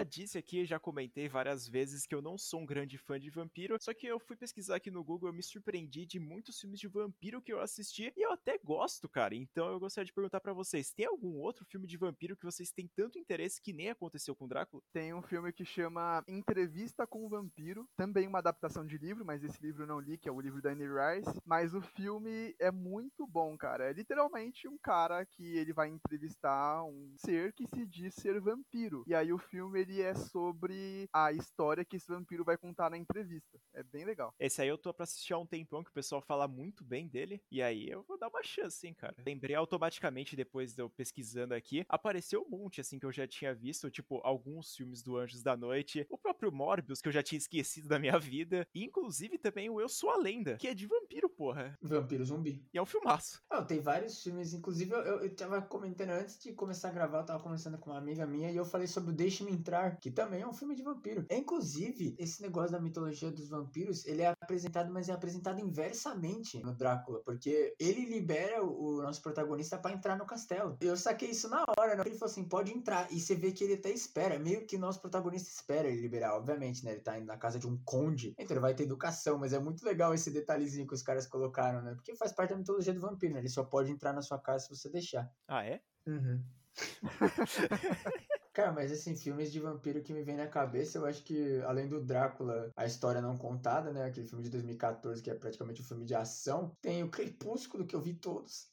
Disse 0.06 0.38
aqui, 0.38 0.64
já 0.64 0.78
comentei 0.78 1.28
várias 1.28 1.68
vezes 1.68 2.06
que 2.06 2.14
eu 2.14 2.22
não 2.22 2.38
sou 2.38 2.60
um 2.60 2.66
grande 2.66 2.96
fã 2.96 3.18
de 3.18 3.30
vampiro, 3.30 3.76
só 3.80 3.92
que 3.92 4.06
eu 4.06 4.18
fui 4.18 4.36
pesquisar 4.36 4.76
aqui 4.76 4.90
no 4.90 5.04
Google, 5.04 5.28
eu 5.28 5.32
me 5.32 5.42
surpreendi 5.42 6.06
de 6.06 6.18
muitos 6.18 6.58
filmes 6.60 6.80
de 6.80 6.88
vampiro 6.88 7.42
que 7.42 7.52
eu 7.52 7.60
assisti 7.60 8.12
e 8.16 8.22
eu 8.22 8.32
até 8.32 8.58
gosto, 8.58 9.08
cara. 9.08 9.34
Então 9.34 9.70
eu 9.70 9.80
gostaria 9.80 10.06
de 10.06 10.12
perguntar 10.12 10.40
para 10.40 10.52
vocês, 10.52 10.92
tem 10.92 11.06
algum 11.06 11.36
outro 11.38 11.64
filme 11.64 11.86
de 11.86 11.96
vampiro 11.96 12.36
que 12.36 12.44
vocês 12.44 12.70
têm 12.70 12.88
tanto 12.94 13.18
interesse 13.18 13.60
que 13.60 13.72
nem 13.72 13.90
aconteceu 13.90 14.34
com 14.34 14.46
Drácula? 14.46 14.82
Tem 14.92 15.12
um 15.12 15.22
filme 15.22 15.52
que 15.52 15.64
chama 15.64 16.22
Entrevista 16.28 17.06
com 17.06 17.24
o 17.24 17.28
Vampiro, 17.28 17.88
também 17.96 18.26
uma 18.26 18.38
adaptação 18.38 18.86
de 18.86 18.96
livro, 18.98 19.24
mas 19.24 19.42
esse 19.42 19.60
livro 19.60 19.82
eu 19.82 19.86
não 19.86 20.00
li, 20.00 20.16
que 20.16 20.28
é 20.28 20.32
o 20.32 20.40
livro 20.40 20.62
da 20.62 20.70
Anne 20.70 20.84
Rice, 20.86 21.40
mas 21.44 21.74
o 21.74 21.80
filme 21.80 22.54
é 22.58 22.70
muito 22.70 23.26
bom, 23.26 23.56
cara. 23.56 23.90
É 23.90 23.92
literalmente 23.92 24.68
um 24.68 24.78
cara 24.78 25.24
que 25.24 25.56
ele 25.56 25.72
vai 25.72 25.88
entrevistar 25.88 26.84
um 26.84 27.14
ser 27.16 27.52
que 27.52 27.66
se 27.66 27.86
diz 27.86 28.14
ser 28.14 28.40
vampiro. 28.40 29.04
E 29.06 29.14
aí 29.14 29.32
o 29.32 29.38
filme 29.38 29.80
ele 29.80 29.95
é 30.02 30.14
sobre 30.14 31.08
a 31.12 31.32
história 31.32 31.84
que 31.84 31.96
esse 31.96 32.08
vampiro 32.08 32.44
vai 32.44 32.56
contar 32.56 32.90
na 32.90 32.98
entrevista. 32.98 33.58
É 33.74 33.82
bem 33.82 34.04
legal. 34.04 34.34
Esse 34.38 34.62
aí 34.62 34.68
eu 34.68 34.78
tô 34.78 34.92
pra 34.92 35.04
assistir 35.04 35.32
há 35.32 35.38
um 35.38 35.46
tempão, 35.46 35.82
que 35.82 35.90
o 35.90 35.94
pessoal 35.94 36.20
fala 36.20 36.48
muito 36.48 36.84
bem 36.84 37.08
dele. 37.08 37.42
E 37.50 37.62
aí 37.62 37.88
eu 37.88 38.02
vou 38.02 38.18
dar 38.18 38.28
uma 38.28 38.42
chance, 38.42 38.86
hein, 38.86 38.94
cara. 38.94 39.14
Lembrei 39.24 39.54
automaticamente, 39.54 40.36
depois 40.36 40.74
de 40.74 40.82
eu 40.82 40.90
pesquisando 40.90 41.54
aqui, 41.54 41.84
apareceu 41.88 42.42
um 42.42 42.48
monte, 42.48 42.80
assim, 42.80 42.98
que 42.98 43.06
eu 43.06 43.12
já 43.12 43.26
tinha 43.26 43.54
visto, 43.54 43.90
tipo, 43.90 44.20
alguns 44.22 44.74
filmes 44.74 45.02
do 45.02 45.16
Anjos 45.16 45.42
da 45.42 45.56
Noite, 45.56 46.06
o 46.10 46.18
próprio 46.18 46.52
Morbius, 46.52 47.00
que 47.00 47.08
eu 47.08 47.12
já 47.12 47.22
tinha 47.22 47.38
esquecido 47.38 47.88
da 47.88 47.98
minha 47.98 48.18
vida, 48.18 48.66
e 48.74 48.84
inclusive 48.84 49.38
também 49.38 49.68
o 49.70 49.80
Eu 49.80 49.88
Sou 49.88 50.10
a 50.10 50.16
Lenda, 50.16 50.56
que 50.56 50.68
é 50.68 50.74
de 50.74 50.86
vampiro, 50.86 51.28
porra. 51.28 51.76
Vampiro 51.80 52.24
zumbi. 52.24 52.64
E 52.72 52.78
é 52.78 52.82
um 52.82 52.86
filmaço. 52.86 53.42
Não, 53.50 53.64
tem 53.64 53.80
vários 53.80 54.22
filmes, 54.22 54.52
inclusive 54.52 54.92
eu, 54.92 55.00
eu, 55.00 55.20
eu 55.20 55.34
tava 55.34 55.62
comentando 55.62 56.10
antes 56.10 56.38
de 56.38 56.52
começar 56.52 56.88
a 56.88 56.92
gravar, 56.92 57.20
eu 57.20 57.26
tava 57.26 57.42
conversando 57.42 57.78
com 57.78 57.90
uma 57.90 57.98
amiga 57.98 58.26
minha 58.26 58.50
e 58.50 58.56
eu 58.56 58.64
falei 58.64 58.86
sobre 58.86 59.10
o 59.10 59.14
Deixe-me 59.14 59.52
Entrar, 59.52 59.85
que 59.90 60.10
também 60.10 60.42
é 60.42 60.46
um 60.46 60.52
filme 60.52 60.74
de 60.74 60.82
vampiro. 60.82 61.26
Inclusive, 61.30 62.14
esse 62.18 62.42
negócio 62.42 62.72
da 62.72 62.80
mitologia 62.80 63.30
dos 63.30 63.48
vampiros, 63.48 64.04
ele 64.06 64.22
é 64.22 64.28
apresentado, 64.28 64.92
mas 64.92 65.08
é 65.08 65.12
apresentado 65.12 65.60
inversamente 65.60 66.62
no 66.62 66.74
Drácula, 66.74 67.20
porque 67.24 67.74
ele 67.78 68.06
libera 68.06 68.64
o, 68.64 68.98
o 68.98 69.02
nosso 69.02 69.22
protagonista 69.22 69.78
para 69.78 69.94
entrar 69.94 70.16
no 70.16 70.26
castelo. 70.26 70.76
Eu 70.80 70.96
saquei 70.96 71.30
isso 71.30 71.48
na 71.48 71.64
hora, 71.78 71.96
né? 71.96 72.02
Ele 72.06 72.16
falou 72.16 72.30
assim, 72.30 72.44
pode 72.44 72.72
entrar. 72.72 73.10
E 73.12 73.20
você 73.20 73.34
vê 73.34 73.52
que 73.52 73.64
ele 73.64 73.74
até 73.74 73.90
espera, 73.90 74.38
meio 74.38 74.66
que 74.66 74.76
o 74.76 74.80
nosso 74.80 75.00
protagonista 75.00 75.48
espera 75.48 75.88
ele 75.88 76.00
liberar, 76.00 76.36
obviamente, 76.36 76.84
né? 76.84 76.92
Ele 76.92 77.00
tá 77.00 77.18
indo 77.18 77.26
na 77.26 77.36
casa 77.36 77.58
de 77.58 77.66
um 77.66 77.76
conde, 77.84 78.34
então 78.38 78.54
ele 78.54 78.60
vai 78.60 78.74
ter 78.74 78.84
educação, 78.84 79.38
mas 79.38 79.52
é 79.52 79.58
muito 79.58 79.84
legal 79.84 80.14
esse 80.14 80.30
detalhezinho 80.30 80.86
que 80.86 80.94
os 80.94 81.02
caras 81.02 81.26
colocaram, 81.26 81.82
né? 81.82 81.94
Porque 81.94 82.14
faz 82.14 82.32
parte 82.32 82.50
da 82.50 82.56
mitologia 82.56 82.92
do 82.92 83.00
vampiro, 83.00 83.34
né? 83.34 83.40
Ele 83.40 83.48
só 83.48 83.64
pode 83.64 83.90
entrar 83.90 84.12
na 84.12 84.22
sua 84.22 84.38
casa 84.38 84.64
se 84.64 84.76
você 84.76 84.88
deixar. 84.88 85.30
Ah, 85.48 85.64
é? 85.64 85.80
Uhum. 86.06 86.42
Cara, 88.56 88.72
mas 88.72 88.90
assim, 88.90 89.14
filmes 89.14 89.52
de 89.52 89.60
vampiro 89.60 90.00
que 90.00 90.14
me 90.14 90.22
vem 90.22 90.34
na 90.34 90.46
cabeça, 90.46 90.96
eu 90.96 91.04
acho 91.04 91.22
que 91.22 91.60
além 91.66 91.86
do 91.86 92.02
Drácula, 92.02 92.72
a 92.74 92.86
história 92.86 93.20
não 93.20 93.36
contada, 93.36 93.92
né? 93.92 94.06
Aquele 94.06 94.26
filme 94.26 94.42
de 94.42 94.48
2014 94.48 95.22
que 95.22 95.28
é 95.28 95.34
praticamente 95.34 95.82
um 95.82 95.84
filme 95.84 96.06
de 96.06 96.14
ação, 96.14 96.74
tem 96.80 97.04
o 97.04 97.10
Crepúsculo 97.10 97.86
que 97.86 97.94
eu 97.94 98.00
vi 98.00 98.14
todos. 98.14 98.72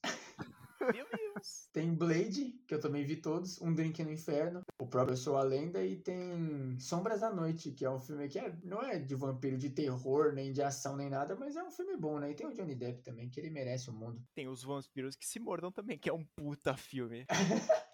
Meu 0.79 1.05
Deus. 1.13 1.67
Tem 1.73 1.93
Blade, 1.93 2.61
que 2.67 2.73
eu 2.73 2.79
também 2.79 3.03
vi 3.05 3.17
todos, 3.17 3.59
Um 3.61 3.73
Drink 3.73 4.03
no 4.03 4.11
Inferno, 4.11 4.61
o 4.79 4.87
próprio 4.87 5.13
Eu 5.13 5.17
Sou 5.17 5.37
a 5.37 5.43
Lenda 5.43 5.83
e 5.83 5.95
tem 5.95 6.77
Sombras 6.79 7.21
da 7.21 7.33
Noite, 7.33 7.71
que 7.71 7.83
é 7.85 7.89
um 7.89 7.99
filme 7.99 8.27
que 8.27 8.37
é, 8.37 8.53
não 8.63 8.81
é 8.81 8.99
de 8.99 9.15
vampiro 9.15 9.57
de 9.57 9.69
terror, 9.69 10.33
nem 10.33 10.51
de 10.51 10.61
ação, 10.61 10.95
nem 10.95 11.09
nada, 11.09 11.35
mas 11.35 11.55
é 11.55 11.63
um 11.63 11.71
filme 11.71 11.97
bom, 11.97 12.19
né? 12.19 12.31
E 12.31 12.35
tem 12.35 12.47
o 12.47 12.53
Johnny 12.53 12.75
Depp 12.75 13.01
também, 13.01 13.29
que 13.29 13.39
ele 13.39 13.49
merece 13.49 13.89
o 13.89 13.93
mundo. 13.93 14.21
Tem 14.35 14.47
os 14.47 14.63
vampiros 14.63 15.15
que 15.15 15.25
se 15.25 15.39
mordam 15.39 15.71
também, 15.71 15.97
que 15.97 16.09
é 16.09 16.13
um 16.13 16.25
puta 16.35 16.75
filme. 16.75 17.25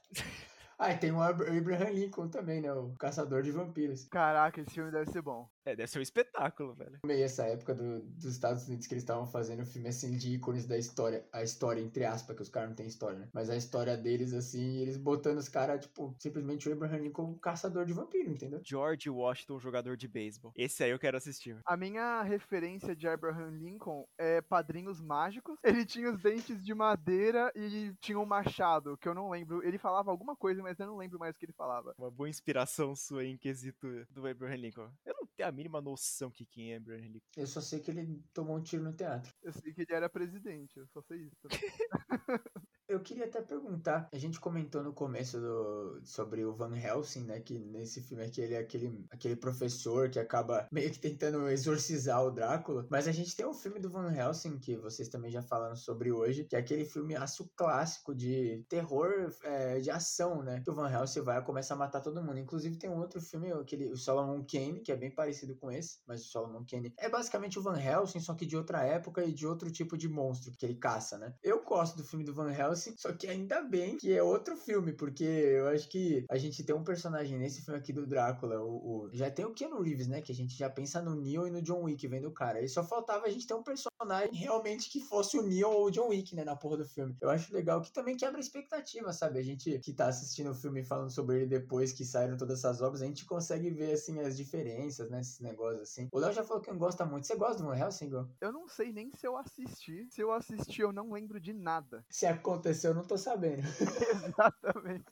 Ah, 0.82 0.94
e 0.94 0.98
tem 0.98 1.12
o 1.12 1.22
Abraham 1.22 1.90
Lincoln 1.92 2.30
também, 2.30 2.62
né? 2.62 2.72
O 2.72 2.96
Caçador 2.96 3.44
de 3.44 3.52
Vampiros. 3.52 4.06
Caraca, 4.06 4.62
esse 4.62 4.72
filme 4.72 4.90
deve 4.90 5.12
ser 5.12 5.22
bom. 5.22 5.50
É, 5.70 5.76
deve 5.76 5.92
ser 5.92 6.00
um 6.00 6.02
espetáculo, 6.02 6.74
velho. 6.74 7.00
Meio 7.06 7.24
essa 7.24 7.44
época 7.44 7.76
do, 7.76 8.02
dos 8.02 8.26
Estados 8.26 8.68
Unidos 8.68 8.88
que 8.88 8.94
eles 8.94 9.04
estavam 9.04 9.28
fazendo 9.28 9.66
filme 9.66 9.90
assim 9.90 10.18
de 10.18 10.34
ícones 10.34 10.66
da 10.66 10.78
história. 10.78 11.24
A 11.32 11.44
história, 11.44 11.80
entre 11.80 12.06
aspas, 12.06 12.36
que 12.36 12.42
os 12.42 12.50
caras 12.50 12.70
não 12.70 12.76
têm 12.76 12.88
história, 12.88 13.20
né? 13.20 13.28
Mas 13.34 13.50
a 13.50 13.56
história 13.56 13.96
deles, 13.96 14.34
assim, 14.34 14.78
eles 14.78 14.98
botando 14.98 15.38
os 15.38 15.48
caras, 15.48 15.82
tipo, 15.82 16.16
simplesmente 16.18 16.68
o 16.68 16.74
Abraham 16.74 16.98
Lincoln 16.98 17.20
como 17.20 17.38
caçador 17.38 17.86
de 17.86 17.92
vampiro, 17.92 18.32
entendeu? 18.32 18.62
George 18.64 19.10
Washington, 19.10 19.60
jogador 19.60 19.98
de 19.98 20.08
beisebol. 20.08 20.54
Esse 20.56 20.84
aí 20.84 20.92
eu 20.92 21.00
quero 21.00 21.18
assistir. 21.18 21.58
A 21.66 21.76
minha 21.76 22.22
referência 22.24 22.96
de 22.96 23.08
Abraham 23.08 23.52
Lincoln 23.52 24.08
é 24.18 24.42
Padrinhos 24.42 25.02
Mágicos. 25.02 25.60
Ele 25.64 25.86
tinha 25.86 26.10
os 26.10 26.22
dentes 26.22 26.64
de 26.64 26.74
madeira 26.74 27.52
e 27.56 27.94
tinha 28.00 28.18
um 28.18 28.26
machado, 28.26 28.98
que 28.98 29.08
eu 29.08 29.14
não 29.14 29.30
lembro. 29.30 29.62
Ele 29.64 29.78
falava 29.78 30.10
alguma 30.10 30.36
coisa, 30.36 30.64
mas 30.64 30.80
eu 30.80 30.88
não 30.88 30.98
lembro 30.98 31.20
mais 31.20 31.36
o 31.36 31.40
que 31.40 31.46
ele 31.46 31.54
falava. 31.54 31.94
Uma 31.98 32.10
boa 32.10 32.30
inspiração 32.30 32.96
sua 32.96 33.26
em 33.26 33.38
quesito 33.38 33.88
do 34.10 34.26
Abraham 34.26 34.56
Lincoln. 34.56 34.90
Eu 35.06 35.16
não 35.20 35.28
tenho 35.28 35.50
a 35.50 35.52
mínima 35.60 35.82
noção 35.82 36.32
que 36.32 36.46
quem 36.46 36.72
é 36.72 36.78
Abraham 36.78 37.08
Lincoln. 37.08 37.28
Eu 37.36 37.46
só 37.46 37.60
sei 37.60 37.82
que 37.82 37.92
ele 37.92 38.24
tomou 38.34 38.58
um 38.58 38.64
tiro 38.64 38.82
no 38.82 38.94
teatro. 38.94 39.34
Eu 39.44 39.52
sei 39.52 39.74
que 39.74 39.82
ele 39.82 39.94
era 39.94 40.10
presidente, 40.10 40.80
eu 40.80 40.88
só 40.88 41.02
sei 41.02 41.24
isso. 41.24 41.48
Eu 42.90 43.00
queria 43.00 43.26
até 43.26 43.40
perguntar, 43.40 44.10
a 44.12 44.18
gente 44.18 44.40
comentou 44.40 44.82
no 44.82 44.92
começo 44.92 45.40
do, 45.40 46.02
sobre 46.04 46.44
o 46.44 46.56
Van 46.56 46.76
Helsing, 46.76 47.24
né, 47.24 47.40
que 47.40 47.60
nesse 47.60 48.02
filme 48.02 48.24
aqui 48.24 48.42
ele 48.42 48.56
é 48.56 48.58
aquele, 48.58 49.06
aquele 49.12 49.36
professor 49.36 50.10
que 50.10 50.18
acaba 50.18 50.68
meio 50.72 50.90
que 50.90 50.98
tentando 50.98 51.48
exorcizar 51.50 52.26
o 52.26 52.32
Drácula, 52.32 52.88
mas 52.90 53.08
a 53.08 53.12
gente 53.12 53.36
tem 53.36 53.46
um 53.46 53.54
filme 53.54 53.80
do 53.80 53.92
Van 53.92 54.12
Helsing 54.12 54.58
que 54.58 54.76
vocês 54.76 55.08
também 55.08 55.30
já 55.30 55.44
falaram 55.44 55.76
sobre 55.76 56.12
hoje, 56.12 56.46
que 56.46 56.56
é 56.56 56.60
aquele 56.60 56.84
filme 56.84 57.16
aço 57.16 57.48
clássico 57.56 58.16
de 58.16 58.66
terror, 58.68 59.32
é, 59.44 59.80
de 59.80 59.92
ação, 59.92 60.42
né, 60.42 60.60
que 60.64 60.72
o 60.72 60.74
Van 60.74 60.90
Helsing 60.90 61.22
vai 61.22 61.44
começar 61.46 61.76
a 61.76 61.78
matar 61.78 62.02
todo 62.02 62.24
mundo. 62.24 62.40
Inclusive 62.40 62.76
tem 62.76 62.90
um 62.90 62.98
outro 62.98 63.22
filme, 63.22 63.52
aquele, 63.52 63.92
o 63.92 63.98
Solomon 63.98 64.44
Kane, 64.44 64.82
que 64.82 64.92
é 64.92 64.98
bem 64.98 65.12
parecido 65.12 65.56
com 65.56 65.70
esse, 65.70 66.00
mas 66.08 66.22
o 66.22 66.26
Solomon 66.28 66.66
Kane 66.68 66.92
é 66.98 67.08
basicamente 67.08 67.60
o 67.60 67.62
Van 67.62 67.80
Helsing, 67.80 68.20
só 68.20 68.34
que 68.34 68.48
de 68.48 68.58
outra 68.58 68.82
época 68.84 69.24
e 69.24 69.32
de 69.32 69.46
outro 69.46 69.72
tipo 69.72 69.96
de 69.96 70.10
monstro 70.10 70.52
que 70.58 70.66
ele 70.66 70.74
caça, 70.74 71.20
né. 71.20 71.36
Eu 71.44 71.64
gosto 71.64 71.96
do 71.96 72.04
filme 72.04 72.26
do 72.26 72.34
Van 72.34 72.52
Helsing, 72.52 72.79
Helsing, 72.80 72.96
só 72.98 73.12
que 73.12 73.28
ainda 73.28 73.62
bem 73.62 73.98
que 73.98 74.14
é 74.14 74.24
outro 74.24 74.56
filme, 74.56 74.94
porque 74.94 75.24
eu 75.24 75.68
acho 75.68 75.90
que 75.90 76.26
a 76.30 76.38
gente 76.38 76.64
tem 76.64 76.76
um 76.76 76.84
personagem 76.84 77.38
nesse 77.38 77.62
filme 77.62 77.80
aqui 77.80 77.92
do 77.92 78.08
Drácula, 78.08 78.62
o, 78.62 79.06
o 79.06 79.10
já 79.12 79.30
tem 79.30 79.46
o 79.46 79.54
Keanu 79.54 79.82
Reeves, 79.82 80.08
né, 80.08 80.22
que 80.22 80.32
a 80.32 80.36
gente 80.36 80.56
já 80.56 80.70
pensa 80.70 81.02
no 81.02 81.16
Neo 81.16 81.48
e 81.48 81.52
no 81.52 81.62
John 81.62 81.84
Wick 81.84 82.08
vendo 82.08 82.30
o 82.30 82.34
cara. 82.34 82.62
E 82.62 82.70
só 82.70 82.84
faltava 82.84 83.26
a 83.26 83.30
gente 83.30 83.46
ter 83.46 83.54
um 83.54 83.64
personagem 83.64 84.34
realmente 84.34 84.90
que 84.90 85.02
fosse 85.02 85.38
o 85.38 85.44
Neo 85.44 85.70
ou 85.70 85.88
o 85.88 85.92
John 85.92 86.08
Wick, 86.08 86.36
né, 86.36 86.44
na 86.44 86.56
porra 86.56 86.78
do 86.78 86.86
filme. 86.86 87.16
Eu 87.20 87.30
acho 87.30 87.54
legal 87.54 87.82
que 87.82 87.92
também 87.92 88.16
quebra 88.16 88.40
expectativa, 88.40 89.12
sabe? 89.12 89.40
A 89.40 89.44
gente 89.44 89.80
que 89.80 89.94
tá 89.94 90.08
assistindo 90.08 90.52
o 90.52 90.56
filme 90.56 90.84
falando 90.84 91.10
sobre 91.10 91.38
ele 91.38 91.48
depois 91.48 91.92
que 91.92 92.06
saíram 92.06 92.38
todas 92.38 92.60
essas 92.60 92.82
obras, 92.82 93.02
a 93.02 93.06
gente 93.06 93.26
consegue 93.26 93.70
ver, 93.70 93.94
assim, 93.94 94.20
as 94.20 94.38
diferenças, 94.38 95.10
né, 95.10 95.20
esses 95.20 95.40
negócios, 95.40 95.90
assim. 95.90 96.08
O 96.12 96.20
Léo 96.20 96.34
já 96.34 96.44
falou 96.44 96.62
que 96.62 96.72
não 96.72 96.78
gosta 96.78 97.06
muito. 97.06 97.28
Você 97.28 97.36
gosta 97.36 97.62
do 97.62 97.68
Van 97.68 97.78
Helsing? 97.78 98.10
Eu 98.42 98.52
não 98.52 98.68
sei 98.68 98.92
nem 98.92 99.12
se 99.16 99.28
eu 99.28 99.38
assisti. 99.38 100.08
Se 100.12 100.22
eu 100.22 100.32
assisti, 100.32 100.82
eu 100.82 100.92
não 100.92 101.12
lembro 101.12 101.40
de 101.40 101.54
nada. 101.54 102.04
Se 102.10 102.26
aconteceu, 102.70 102.92
eu 102.92 102.96
não 102.96 103.04
tô 103.04 103.18
sabendo. 103.18 103.64
Exatamente. 104.26 105.06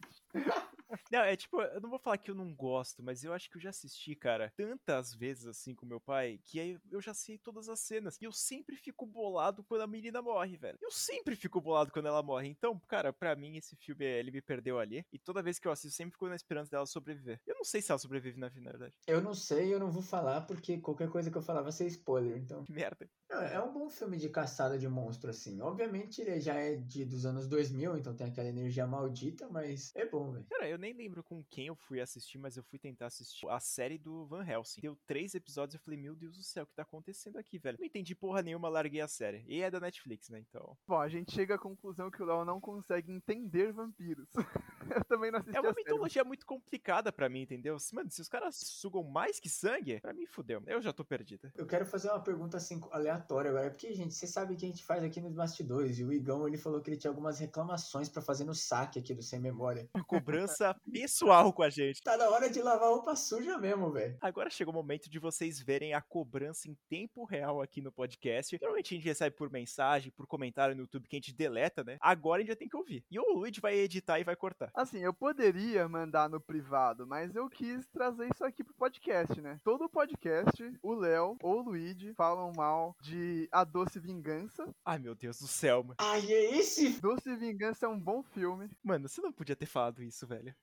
Não, 1.12 1.20
é 1.20 1.36
tipo, 1.36 1.62
eu 1.62 1.82
não 1.82 1.90
vou 1.90 2.00
falar 2.00 2.18
que 2.18 2.32
eu 2.32 2.36
não 2.36 2.54
gosto, 2.54 3.04
mas 3.04 3.24
eu 3.24 3.34
acho 3.34 3.50
que 3.50 3.58
eu 3.58 3.62
já 3.62 3.70
assisti, 3.70 4.16
cara, 4.16 4.52
tantas 4.56 5.14
vezes 5.14 5.48
assim 5.48 5.76
com 5.76 5.86
meu 5.86 6.00
pai, 6.00 6.40
que 6.44 6.60
aí 6.60 6.80
eu 6.92 7.02
já 7.02 7.14
sei 7.14 7.38
todas 7.38 7.70
as 7.70 7.80
cenas. 7.80 8.18
E 8.22 8.26
eu 8.26 8.32
sempre 8.32 8.76
fico 8.76 9.06
bolado 9.06 9.64
quando 9.64 9.82
a 9.82 9.88
menina 9.88 10.22
morre, 10.22 10.58
velho. 10.58 10.78
Eu 10.82 10.92
sempre 10.92 11.36
fico 11.36 11.62
bolado 11.62 11.92
quando 11.92 12.08
ela 12.08 12.24
morre. 12.24 12.48
Então, 12.48 12.80
cara, 12.88 13.12
pra 13.12 13.36
mim 13.36 13.58
esse 13.58 13.76
filme, 13.76 14.06
ele 14.06 14.32
me 14.32 14.42
perdeu 14.42 14.80
ali. 14.80 15.06
E 15.12 15.20
toda 15.20 15.44
vez 15.44 15.60
que 15.60 15.68
eu 15.68 15.72
assisto, 15.72 15.96
sempre 15.96 16.14
fico 16.14 16.28
na 16.28 16.36
esperança 16.36 16.72
dela 16.72 16.86
sobreviver. 16.86 17.40
Eu 17.46 17.56
não 17.56 17.64
sei 17.64 17.82
se 17.82 17.92
ela 17.92 18.00
sobrevive 18.00 18.40
na, 18.40 18.50
na 18.50 18.72
verdade. 18.72 18.94
Eu 19.08 19.22
não 19.22 19.34
sei, 19.34 19.74
eu 19.74 19.80
não 19.80 19.92
vou 19.92 20.02
falar, 20.02 20.42
porque 20.42 20.80
qualquer 20.80 21.10
coisa 21.10 21.32
que 21.32 21.38
eu 21.38 21.42
falar 21.42 21.62
vai 21.62 21.72
ser 21.72 21.88
spoiler, 21.88 22.38
então. 22.38 22.64
Que 22.64 22.74
merda. 22.74 23.10
É 23.30 23.60
um 23.60 23.74
bom 23.74 23.90
filme 23.90 24.18
de 24.18 24.30
caçada 24.30 24.78
de 24.78 24.88
monstro, 24.88 25.30
assim. 25.30 25.60
Obviamente 25.62 26.22
ele 26.22 26.40
já 26.40 26.56
é 26.56 26.76
de, 26.76 27.04
dos 27.04 27.26
anos 27.26 27.48
2000, 27.48 27.98
então 27.98 28.16
tem 28.16 28.28
aquela 28.28 28.48
energia 28.48 28.88
maldita, 28.88 29.50
mas 29.50 29.92
é 29.96 30.06
bom, 30.06 30.32
velho. 30.32 30.46
Cara, 30.50 30.70
eu 30.70 30.77
nem 30.78 30.94
lembro 30.94 31.24
com 31.24 31.44
quem 31.44 31.68
eu 31.68 31.76
fui 31.76 32.00
assistir, 32.00 32.38
mas 32.38 32.58
eu 32.58 32.64
fui 32.64 32.80
tentar 32.80 33.08
assistir 33.08 33.48
a 33.50 33.60
série 33.60 33.98
do 33.98 34.26
Van 34.26 34.46
Helsing. 34.46 34.82
Deu 34.82 34.96
três 35.06 35.34
episódios 35.36 35.74
e 35.76 35.78
eu 35.78 35.82
falei, 35.82 36.00
meu 36.00 36.16
Deus 36.16 36.38
do 36.38 36.44
céu, 36.44 36.64
o 36.64 36.68
que 36.68 36.76
tá 36.76 36.84
acontecendo 36.84 37.38
aqui, 37.38 37.58
velho? 37.58 37.78
Não 37.80 37.86
entendi 37.86 38.16
porra 38.16 38.42
nenhuma, 38.42 38.70
larguei 38.70 39.02
a 39.02 39.08
série. 39.08 39.44
E 39.48 39.62
é 39.62 39.70
da 39.72 39.80
Netflix, 39.80 40.30
né, 40.30 40.40
então... 40.40 40.78
Bom, 40.88 41.00
a 41.00 41.08
gente 41.10 41.32
chega 41.32 41.56
à 41.56 41.60
conclusão 41.60 42.10
que 42.12 42.22
o 42.22 42.26
Léo 42.26 42.46
não 42.46 42.60
consegue 42.60 43.12
entender 43.12 43.72
vampiros. 43.72 44.30
eu 44.96 45.04
também 45.06 45.32
não 45.32 45.40
assisti 45.40 45.56
É 45.56 45.60
a 45.60 45.62
uma 45.62 45.74
série. 45.74 45.84
mitologia 45.84 46.24
muito 46.24 46.46
complicada 46.46 47.12
pra 47.12 47.30
mim, 47.30 47.42
entendeu? 47.42 47.78
Mano, 47.94 48.10
se 48.12 48.22
os 48.22 48.28
caras 48.30 48.56
sugam 48.58 49.04
mais 49.04 49.40
que 49.40 49.50
sangue, 49.50 50.00
pra 50.00 50.14
mim 50.14 50.26
fudeu. 50.26 50.62
Eu 50.68 50.82
já 50.82 50.92
tô 50.94 51.04
perdida. 51.06 51.52
Eu 51.56 51.66
quero 51.66 51.86
fazer 51.86 52.10
uma 52.10 52.22
pergunta 52.22 52.58
assim 52.58 52.80
aleatória 52.92 53.50
agora, 53.52 53.70
porque, 53.70 53.94
gente, 53.94 54.14
você 54.14 54.28
sabe 54.28 54.56
que 54.56 54.66
a 54.66 54.68
gente 54.68 54.84
faz 54.84 55.04
aqui 55.04 55.20
nos 55.22 55.34
bastidores, 55.34 56.00
e 56.00 56.04
o 56.04 56.12
Igão 56.14 56.48
ele 56.48 56.58
falou 56.58 56.82
que 56.82 56.90
ele 56.90 56.98
tinha 56.98 57.12
algumas 57.12 57.40
reclamações 57.40 58.10
pra 58.10 58.22
fazer 58.22 58.44
no 58.44 58.54
saque 58.56 59.00
aqui 59.00 59.14
do 59.14 59.22
Sem 59.22 59.40
Memória. 59.40 59.90
Uma 59.94 60.04
cobrança 60.74 60.92
pessoal 60.92 61.54
com 61.54 61.64
a 61.64 61.70
gente. 61.70 62.02
Tá 62.02 62.18
na 62.18 62.30
hora 62.30 62.50
de 62.50 62.62
lavar 62.62 62.90
roupa 62.90 63.16
suja 63.16 63.58
mesmo, 63.58 63.92
velho. 63.92 64.18
Agora 64.22 64.50
chegou 64.50 64.74
o 64.74 64.76
momento 64.76 65.10
de 65.10 65.20
vocês 65.20 65.60
verem 65.60 65.94
a 65.94 66.02
cobrança 66.02 66.70
em 66.70 66.78
tempo 66.90 67.24
real 67.24 67.62
aqui 67.62 67.82
no 67.82 67.92
podcast. 67.92 68.58
Normalmente 68.60 68.94
a 68.94 68.98
gente 68.98 69.08
recebe 69.08 69.36
por 69.36 69.52
mensagem, 69.52 70.12
por 70.12 70.28
comentário 70.28 70.76
no 70.76 70.82
YouTube 70.82 71.08
que 71.08 71.16
a 71.16 71.20
gente 71.20 71.34
deleta, 71.34 71.84
né? 71.84 71.98
Agora 72.02 72.40
a 72.40 72.42
gente 72.42 72.50
já 72.50 72.56
tem 72.56 72.68
que 72.68 72.78
ouvir. 72.78 73.04
E 73.10 73.20
o 73.20 73.34
Luigi 73.34 73.62
vai 73.62 73.76
editar 73.76 74.20
e 74.20 74.24
vai 74.24 74.36
cortar. 74.36 74.72
Assim, 74.74 75.00
eu 75.00 75.14
poderia 75.14 75.88
mandar 75.88 76.30
no 76.30 76.42
privado, 76.42 77.06
mas 77.06 77.36
eu 77.36 77.50
quis 77.50 77.88
trazer 77.88 78.30
isso 78.34 78.44
aqui 78.44 78.64
pro 78.64 78.74
podcast, 78.76 79.40
né? 79.42 79.60
Todo 79.64 79.90
podcast, 79.90 80.64
o 80.82 80.94
Léo 80.94 81.38
ou 81.42 81.60
o 81.60 81.62
Luigi 81.62 82.14
falam 82.14 82.52
mal 82.56 82.96
de 83.02 83.48
A 83.52 83.64
Doce 83.64 84.00
Vingança. 84.00 84.68
Ai, 84.86 85.00
meu 85.00 85.16
Deus 85.16 85.40
do 85.40 85.48
céu, 85.48 85.84
mano. 85.84 85.96
Ai, 86.00 86.32
é 86.32 86.58
esse? 86.58 87.00
Doce 87.02 87.36
Vingança 87.36 87.86
é 87.86 87.90
um 87.90 88.00
bom 88.00 88.24
filme. 88.24 88.70
Mano, 88.84 89.08
você 89.08 89.22
não 89.22 89.32
podia 89.32 89.56
ter 89.56 89.66
falado 89.66 90.02
isso, 90.04 90.26
velho. 90.26 90.56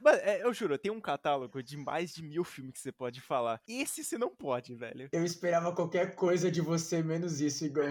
Mano, 0.00 0.18
é, 0.22 0.42
eu 0.44 0.54
juro, 0.54 0.78
tem 0.78 0.92
um 0.92 1.00
catálogo 1.00 1.60
de 1.62 1.76
mais 1.76 2.12
de 2.14 2.22
mil 2.22 2.44
filmes 2.44 2.74
que 2.74 2.78
você 2.78 2.92
pode 2.92 3.20
falar. 3.20 3.60
Esse 3.66 4.04
você 4.04 4.16
não 4.16 4.34
pode, 4.34 4.72
velho. 4.74 5.08
Eu 5.12 5.24
esperava 5.24 5.74
qualquer 5.74 6.14
coisa 6.14 6.48
de 6.50 6.60
você, 6.60 7.02
menos 7.02 7.40
isso, 7.40 7.64
Igão. 7.64 7.90